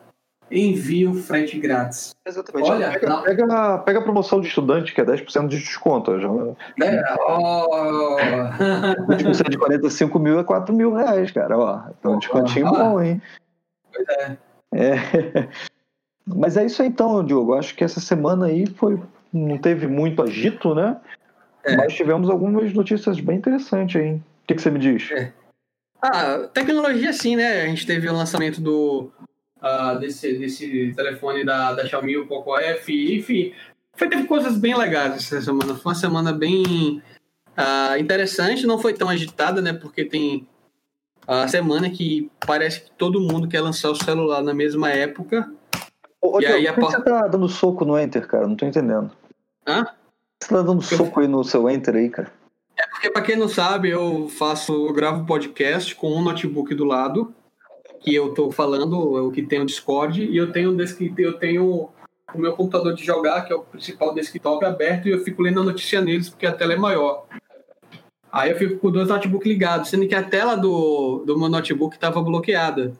envio 0.50 1.14
frete 1.14 1.58
grátis. 1.58 2.14
Exatamente. 2.26 2.70
Olha, 2.70 2.92
pega, 2.92 3.22
pega, 3.22 3.78
pega, 3.78 3.98
a 3.98 4.02
promoção 4.02 4.40
de 4.40 4.48
estudante, 4.48 4.94
que 4.94 5.00
é 5.00 5.04
10% 5.04 5.48
de 5.48 5.58
desconto. 5.58 6.18
Já... 6.20 6.28
É, 6.86 7.14
oh. 7.26 8.16
20% 9.08 9.50
de 9.50 9.58
45 9.58 10.18
mil 10.18 10.38
é 10.38 10.44
4 10.44 10.74
mil 10.74 10.94
reais, 10.94 11.30
cara. 11.30 11.58
Ó, 11.58 11.80
então, 11.98 12.14
um 12.14 12.18
descontinho 12.18 12.70
bom, 12.70 13.00
hein? 13.00 13.20
Pois 13.92 14.08
é. 14.08 14.36
é. 14.74 15.48
Mas 16.26 16.56
é 16.56 16.64
isso 16.64 16.82
aí 16.82 16.88
então, 16.88 17.24
Diogo. 17.24 17.54
Acho 17.54 17.74
que 17.74 17.84
essa 17.84 18.00
semana 18.00 18.46
aí 18.46 18.66
foi. 18.66 19.00
Não 19.32 19.58
teve 19.58 19.86
muito 19.86 20.22
agito, 20.22 20.74
né? 20.74 20.96
É. 21.64 21.76
Mas 21.76 21.92
tivemos 21.92 22.30
algumas 22.30 22.72
notícias 22.72 23.20
bem 23.20 23.38
interessantes 23.38 24.00
aí. 24.00 24.14
O 24.14 24.22
que, 24.46 24.54
que 24.54 24.62
você 24.62 24.70
me 24.70 24.78
diz? 24.78 25.10
É. 25.10 25.32
Ah, 26.00 26.48
tecnologia 26.52 27.12
sim, 27.12 27.34
né? 27.34 27.62
A 27.62 27.66
gente 27.66 27.86
teve 27.86 28.08
o 28.08 28.12
lançamento 28.12 28.60
do 28.60 29.10
uh, 29.64 29.98
desse, 29.98 30.36
desse 30.38 30.92
telefone 30.94 31.44
da, 31.44 31.72
da 31.72 31.86
Xiaomi, 31.86 32.18
o 32.18 32.26
Poco 32.26 32.56
F, 32.58 33.16
enfim. 33.16 33.52
Foi, 33.96 34.08
teve 34.08 34.24
coisas 34.24 34.58
bem 34.58 34.76
legais 34.76 35.14
essa 35.14 35.40
semana. 35.40 35.74
Foi 35.74 35.92
uma 35.92 35.98
semana 35.98 36.32
bem 36.32 37.02
uh, 37.56 37.98
interessante, 37.98 38.66
não 38.66 38.78
foi 38.78 38.92
tão 38.92 39.08
agitada, 39.08 39.62
né? 39.62 39.72
Porque 39.72 40.04
tem 40.04 40.46
a 41.26 41.48
semana 41.48 41.88
que 41.88 42.30
parece 42.46 42.82
que 42.82 42.90
todo 42.92 43.20
mundo 43.20 43.48
quer 43.48 43.62
lançar 43.62 43.90
o 43.90 43.94
celular 43.94 44.42
na 44.42 44.52
mesma 44.52 44.90
época. 44.90 45.50
Ô, 46.20 46.40
e 46.40 46.46
aí, 46.46 46.66
por 46.72 46.74
que 46.74 46.96
você 46.96 47.02
tá 47.02 47.26
dando 47.26 47.48
soco 47.48 47.84
no 47.84 47.98
Enter, 47.98 48.26
cara? 48.26 48.46
Não 48.46 48.56
tô 48.56 48.66
entendendo. 48.66 49.10
Hã? 49.66 49.86
Você 50.40 50.48
tá 50.54 50.62
dando 50.62 50.82
soco 50.82 51.20
aí 51.20 51.28
no 51.28 51.42
seu 51.44 51.68
Enter 51.70 51.94
aí, 51.94 52.10
cara? 52.10 52.30
É 52.76 52.86
porque, 52.88 53.10
pra 53.10 53.22
quem 53.22 53.36
não 53.36 53.48
sabe, 53.48 53.88
eu 53.90 54.28
faço, 54.28 54.88
eu 54.88 54.92
gravo 54.92 55.24
podcast 55.24 55.94
com 55.94 56.12
um 56.12 56.22
notebook 56.22 56.74
do 56.74 56.84
lado 56.84 57.32
que 58.04 58.14
eu 58.14 58.28
estou 58.28 58.52
falando, 58.52 59.26
o 59.26 59.32
que 59.32 59.42
tem 59.42 59.60
o 59.60 59.64
Discord, 59.64 60.22
e 60.22 60.36
eu 60.36 60.52
tenho, 60.52 60.76
eu 61.18 61.32
tenho 61.38 61.88
o 62.34 62.38
meu 62.38 62.52
computador 62.52 62.94
de 62.94 63.02
jogar, 63.02 63.46
que 63.46 63.52
é 63.52 63.56
o 63.56 63.62
principal 63.62 64.12
desktop, 64.12 64.62
aberto, 64.62 65.08
e 65.08 65.12
eu 65.12 65.24
fico 65.24 65.40
lendo 65.40 65.60
a 65.60 65.64
notícia 65.64 66.02
neles, 66.02 66.28
porque 66.28 66.44
a 66.44 66.52
tela 66.52 66.74
é 66.74 66.76
maior. 66.76 67.24
Aí 68.30 68.50
eu 68.50 68.58
fico 68.58 68.76
com 68.76 68.90
dois 68.90 69.08
notebooks 69.08 69.48
ligados, 69.48 69.88
sendo 69.88 70.06
que 70.06 70.14
a 70.14 70.22
tela 70.22 70.54
do, 70.54 71.24
do 71.24 71.38
meu 71.38 71.48
notebook 71.48 71.94
estava 71.94 72.20
bloqueada. 72.20 72.92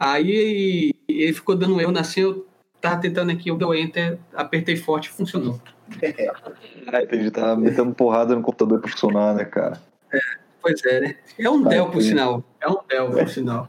Aí 0.00 0.92
ele 1.06 1.32
ficou 1.34 1.54
dando 1.54 1.78
erro, 1.78 1.96
assim, 1.98 2.22
eu 2.22 2.46
tava 2.80 3.00
tentando 3.00 3.30
aqui, 3.30 3.50
eu 3.50 3.58
dei 3.58 3.82
enter, 3.82 4.18
apertei 4.32 4.76
forte 4.76 5.10
e 5.10 5.12
funcionou. 5.12 5.60
É, 6.00 6.32
entendi, 7.04 7.30
tava 7.30 7.56
metendo 7.56 7.94
porrada 7.94 8.34
no 8.34 8.40
computador 8.40 8.80
para 8.80 8.90
funcionar, 8.90 9.34
né, 9.34 9.44
cara? 9.44 9.78
É, 10.10 10.18
pois 10.62 10.82
é, 10.86 11.00
né? 11.00 11.16
É 11.38 11.50
um 11.50 11.62
Dell, 11.62 11.90
por 11.90 12.00
sinal. 12.00 12.42
É 12.58 12.68
um 12.70 12.78
Dell, 12.88 13.10
por 13.10 13.28
sinal. 13.28 13.68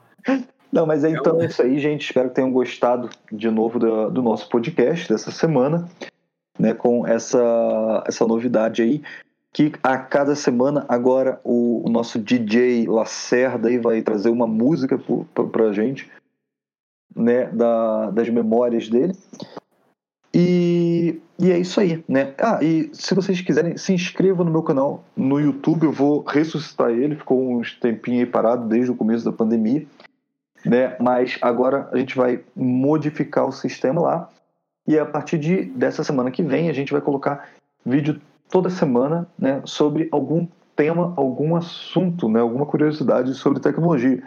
Não, 0.75 0.85
mas 0.85 1.05
é 1.05 1.09
então 1.09 1.41
é 1.41 1.45
isso 1.45 1.61
aí, 1.61 1.79
gente. 1.79 2.05
Espero 2.05 2.27
que 2.27 2.35
tenham 2.35 2.51
gostado 2.51 3.09
de 3.31 3.49
novo 3.49 3.79
do, 3.79 4.09
do 4.09 4.21
nosso 4.21 4.49
podcast 4.49 5.07
dessa 5.07 5.31
semana, 5.31 5.87
né? 6.59 6.73
Com 6.73 7.07
essa, 7.07 8.03
essa 8.05 8.27
novidade 8.27 8.81
aí. 8.81 9.01
Que 9.53 9.71
a 9.81 9.97
cada 9.97 10.35
semana 10.35 10.85
agora 10.89 11.39
o, 11.45 11.89
nosso 11.89 12.19
DJ 12.19 12.87
Lacerda 12.87 13.69
aí 13.69 13.77
vai 13.77 14.01
trazer 14.01 14.29
uma 14.29 14.45
música 14.45 14.99
para 15.33 15.45
pra 15.45 15.71
gente, 15.71 16.11
né? 17.15 17.45
Da, 17.45 18.11
das 18.11 18.27
memórias 18.27 18.89
dele. 18.89 19.13
E, 20.33 21.21
e 21.39 21.51
é 21.53 21.57
isso 21.57 21.79
aí, 21.79 22.03
né? 22.05 22.33
Ah, 22.37 22.59
e 22.61 22.89
se 22.91 23.15
vocês 23.15 23.39
quiserem, 23.39 23.77
se 23.77 23.93
inscrevam 23.93 24.45
no 24.45 24.51
meu 24.51 24.61
canal 24.61 25.05
no 25.15 25.39
YouTube, 25.39 25.85
eu 25.85 25.93
vou 25.93 26.21
ressuscitar 26.21 26.89
ele, 26.89 27.15
ficou 27.15 27.57
uns 27.57 27.79
tempinho 27.79 28.19
aí 28.19 28.25
parado 28.25 28.67
desde 28.67 28.91
o 28.91 28.95
começo 28.95 29.23
da 29.23 29.31
pandemia 29.31 29.87
né? 30.65 30.95
Mas 30.99 31.37
agora 31.41 31.89
a 31.91 31.97
gente 31.97 32.15
vai 32.15 32.41
modificar 32.55 33.47
o 33.47 33.51
sistema 33.51 34.01
lá 34.01 34.29
e 34.87 34.97
a 34.97 35.05
partir 35.05 35.37
de 35.37 35.65
dessa 35.65 36.03
semana 36.03 36.31
que 36.31 36.43
vem 36.43 36.69
a 36.69 36.73
gente 36.73 36.91
vai 36.91 37.01
colocar 37.01 37.49
vídeo 37.85 38.19
toda 38.49 38.69
semana 38.69 39.27
né, 39.37 39.61
sobre 39.65 40.07
algum 40.11 40.47
tema, 40.75 41.13
algum 41.15 41.55
assunto, 41.55 42.27
né, 42.29 42.39
alguma 42.39 42.65
curiosidade 42.65 43.33
sobre 43.33 43.59
tecnologia. 43.59 44.21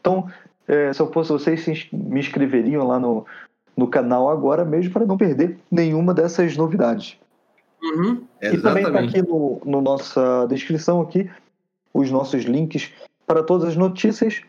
Então, 0.00 0.30
é, 0.66 0.92
se 0.92 1.00
eu 1.00 1.12
fosse 1.12 1.32
vocês, 1.32 1.88
me 1.92 2.20
inscreveriam 2.20 2.86
lá 2.86 2.98
no, 2.98 3.26
no 3.76 3.88
canal 3.88 4.30
agora 4.30 4.64
mesmo 4.64 4.92
para 4.92 5.06
não 5.06 5.16
perder 5.16 5.58
nenhuma 5.70 6.14
dessas 6.14 6.56
novidades. 6.56 7.18
Uhum, 7.82 8.24
e 8.42 8.58
também 8.58 8.84
está 8.84 8.98
aqui 8.98 9.22
no, 9.22 9.60
no 9.64 9.80
nossa 9.80 10.46
descrição 10.48 11.00
aqui 11.00 11.30
os 11.94 12.10
nossos 12.10 12.44
links 12.44 12.92
para 13.26 13.42
todas 13.42 13.68
as 13.68 13.76
notícias, 13.76 14.42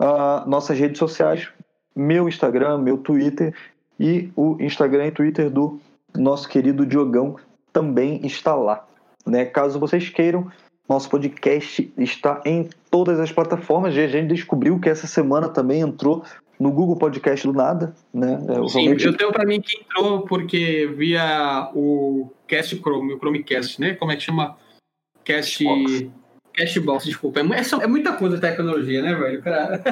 uh, 0.00 0.48
nossas 0.48 0.78
redes 0.78 0.98
sociais, 0.98 1.48
meu 1.94 2.28
Instagram, 2.28 2.78
meu 2.78 2.98
Twitter 2.98 3.54
e 3.98 4.30
o 4.36 4.56
Instagram 4.60 5.06
e 5.06 5.12
Twitter 5.12 5.50
do 5.50 5.80
nosso 6.16 6.48
querido 6.48 6.86
Diogão 6.86 7.36
também 7.72 8.24
está 8.24 8.54
lá. 8.54 8.86
Né? 9.26 9.44
Caso 9.44 9.78
vocês 9.78 10.08
queiram, 10.08 10.50
nosso 10.88 11.08
podcast 11.08 11.92
está 11.96 12.42
em 12.44 12.68
todas 12.90 13.18
as 13.18 13.32
plataformas. 13.32 13.96
a 13.96 14.06
gente 14.06 14.28
descobriu 14.28 14.78
que 14.78 14.88
essa 14.88 15.06
semana 15.06 15.48
também 15.48 15.80
entrou 15.80 16.24
no 16.58 16.70
Google 16.70 16.96
Podcast 16.96 17.46
do 17.46 17.52
nada, 17.52 17.94
né? 18.12 18.38
É, 18.48 18.68
Sim, 18.68 18.88
eu 18.88 19.16
tenho 19.16 19.32
para 19.32 19.44
mim 19.44 19.60
que 19.60 19.80
entrou 19.80 20.22
porque 20.22 20.86
via 20.96 21.70
o 21.74 22.30
Cast 22.46 22.76
Chrome, 22.76 23.14
o 23.14 23.18
Chromecast, 23.18 23.80
né? 23.80 23.94
Como 23.94 24.12
é 24.12 24.16
que 24.16 24.22
chama? 24.22 24.56
Cast 25.24 25.64
Cashbox, 26.54 27.04
desculpa. 27.04 27.40
É, 27.40 27.42
é, 27.82 27.86
muita 27.86 28.12
coisa 28.12 28.40
tecnologia, 28.40 29.02
né, 29.02 29.14
velho? 29.14 29.42
Cara... 29.42 29.82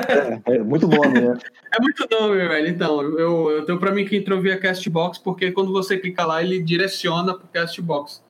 É, 0.46 0.56
é 0.56 0.58
muito 0.60 0.86
nome, 0.86 1.20
né? 1.20 1.36
é 1.76 1.80
muito 1.80 2.06
nome, 2.10 2.36
velho. 2.36 2.68
Então, 2.68 3.02
eu, 3.18 3.50
eu 3.50 3.64
tenho 3.64 3.78
para 3.78 3.92
mim 3.92 4.04
que 4.04 4.16
entrou 4.16 4.40
via 4.40 4.58
Castbox 4.58 5.18
porque 5.18 5.50
quando 5.52 5.72
você 5.72 5.98
clica 5.98 6.24
lá, 6.24 6.42
ele 6.42 6.62
direciona 6.62 7.34
pro 7.34 7.48
Castbox. 7.48 8.22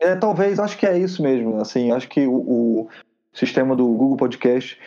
É, 0.00 0.16
talvez, 0.16 0.58
acho 0.58 0.76
que 0.76 0.86
é 0.86 0.98
isso 0.98 1.22
mesmo. 1.22 1.60
Assim, 1.60 1.92
acho 1.92 2.08
que 2.08 2.26
o, 2.26 2.34
o 2.34 2.88
sistema 3.32 3.76
do 3.76 3.86
Google 3.86 4.16
Podcast 4.16 4.78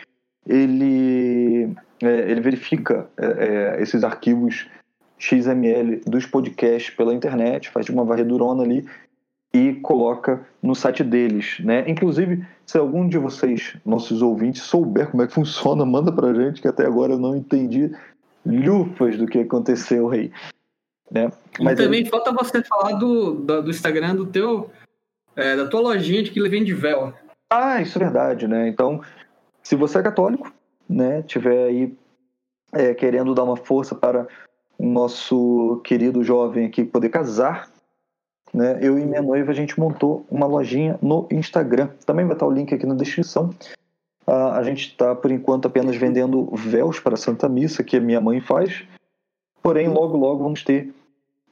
ele, 0.46 1.74
é, 2.02 2.30
ele 2.30 2.40
verifica 2.40 3.08
é, 3.16 3.76
é 3.78 3.82
esses 3.82 4.04
arquivos 4.04 4.68
XML 5.18 6.02
dos 6.06 6.26
podcasts 6.26 6.94
pela 6.94 7.14
internet, 7.14 7.70
faz 7.70 7.88
uma 7.88 8.04
varredurona 8.04 8.62
ali 8.62 8.86
e 9.56 9.74
coloca 9.76 10.46
no 10.62 10.74
site 10.74 11.02
deles, 11.02 11.58
né? 11.60 11.88
Inclusive, 11.88 12.44
se 12.66 12.76
algum 12.76 13.08
de 13.08 13.16
vocês, 13.16 13.76
nossos 13.86 14.20
ouvintes, 14.20 14.62
souber 14.62 15.10
como 15.10 15.22
é 15.22 15.26
que 15.26 15.32
funciona, 15.32 15.84
manda 15.86 16.12
pra 16.12 16.34
gente, 16.34 16.60
que 16.60 16.68
até 16.68 16.84
agora 16.84 17.14
eu 17.14 17.18
não 17.18 17.34
entendi 17.34 17.90
lufas 18.44 19.16
do 19.16 19.26
que 19.26 19.38
aconteceu 19.38 20.10
aí. 20.10 20.30
Né? 21.10 21.30
Mas 21.58 21.78
e 21.78 21.84
também 21.84 22.00
ele... 22.00 22.10
falta 22.10 22.32
você 22.32 22.62
falar 22.62 22.92
do, 22.92 23.34
do, 23.34 23.62
do 23.62 23.70
Instagram 23.70 24.14
do 24.14 24.26
teu, 24.26 24.70
é, 25.34 25.56
da 25.56 25.66
tua 25.66 25.80
lojinha 25.80 26.22
de 26.22 26.30
que 26.30 26.38
ele 26.38 26.48
vende 26.48 26.74
vela. 26.74 27.14
Ah, 27.50 27.80
isso 27.80 27.96
é 27.96 28.00
verdade, 28.04 28.46
né? 28.46 28.68
Então, 28.68 29.00
se 29.62 29.74
você 29.74 29.98
é 29.98 30.02
católico, 30.02 30.52
né, 30.88 31.22
tiver 31.22 31.68
aí 31.68 31.96
é, 32.72 32.92
querendo 32.92 33.34
dar 33.34 33.44
uma 33.44 33.56
força 33.56 33.94
para 33.94 34.26
o 34.78 34.84
nosso 34.84 35.80
querido 35.84 36.22
jovem 36.22 36.66
aqui 36.66 36.84
poder 36.84 37.08
casar, 37.08 37.70
né, 38.52 38.78
eu 38.80 38.98
e 38.98 39.04
minha 39.04 39.22
noiva 39.22 39.50
a 39.50 39.54
gente 39.54 39.78
montou 39.78 40.24
uma 40.30 40.46
lojinha 40.46 40.98
no 41.02 41.26
Instagram. 41.30 41.88
Também 42.04 42.24
vai 42.24 42.34
estar 42.34 42.46
o 42.46 42.50
link 42.50 42.74
aqui 42.74 42.86
na 42.86 42.94
descrição. 42.94 43.50
Uh, 44.26 44.52
a 44.54 44.62
gente 44.62 44.88
está, 44.88 45.14
por 45.14 45.30
enquanto, 45.30 45.66
apenas 45.66 45.96
vendendo 45.96 46.46
véus 46.54 46.98
para 46.98 47.14
a 47.14 47.18
Santa 47.18 47.48
Missa, 47.48 47.84
que 47.84 47.96
a 47.96 48.00
minha 48.00 48.20
mãe 48.20 48.40
faz. 48.40 48.84
Porém, 49.62 49.88
logo, 49.88 50.16
logo 50.16 50.42
vamos 50.42 50.64
ter 50.64 50.92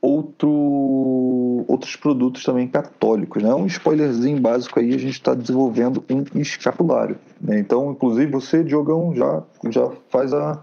outro, 0.00 1.64
outros 1.68 1.96
produtos 1.96 2.44
também 2.44 2.68
católicos. 2.68 3.42
Né? 3.42 3.54
Um 3.54 3.66
spoilerzinho 3.66 4.40
básico 4.40 4.78
aí, 4.78 4.94
a 4.94 4.98
gente 4.98 5.14
está 5.14 5.34
desenvolvendo 5.34 6.04
um 6.10 6.24
escapulário. 6.40 7.18
Né? 7.40 7.58
Então, 7.58 7.92
inclusive, 7.92 8.30
você, 8.30 8.62
Diogão, 8.62 9.14
já, 9.14 9.42
já 9.70 9.90
faz 10.10 10.32
a, 10.34 10.62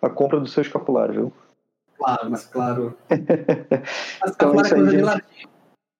a 0.00 0.08
compra 0.10 0.38
do 0.38 0.48
seu 0.48 0.62
escapulário, 0.62 1.14
viu? 1.14 1.32
Claro, 1.98 2.30
mas 2.30 2.44
claro. 2.46 2.94
então, 4.26 4.54
é 4.54 4.62
isso 4.62 4.74
aí, 4.74 4.90
gente. 4.90 5.22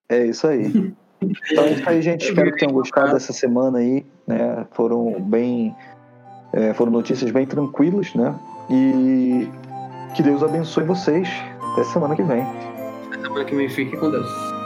É 0.09 0.27
isso 0.27 0.47
aí. 0.47 0.95
Então 1.21 1.65
é 1.65 1.73
isso 1.73 1.89
aí, 1.89 2.03
gente. 2.03 2.29
Espero 2.29 2.53
que 2.53 2.59
tenham 2.59 2.73
gostado 2.73 3.13
dessa 3.13 3.33
semana 3.33 3.79
aí. 3.79 4.07
Né? 4.27 4.67
Foram 4.73 5.21
bem. 5.21 5.75
É, 6.53 6.73
foram 6.73 6.93
notícias 6.93 7.31
bem 7.31 7.47
tranquilas, 7.47 8.15
né? 8.15 8.35
E 8.71 9.49
que 10.15 10.23
Deus 10.23 10.43
abençoe 10.43 10.85
vocês. 10.85 11.29
Até 11.73 11.85
semana 11.85 12.17
que 12.17 12.23
vem. 12.23 12.43
Até 13.07 13.21
semana 13.21 13.45
que 13.45 13.55
vem. 13.55 13.69
Fique 13.69 13.97
com 13.97 14.11
Deus. 14.11 14.58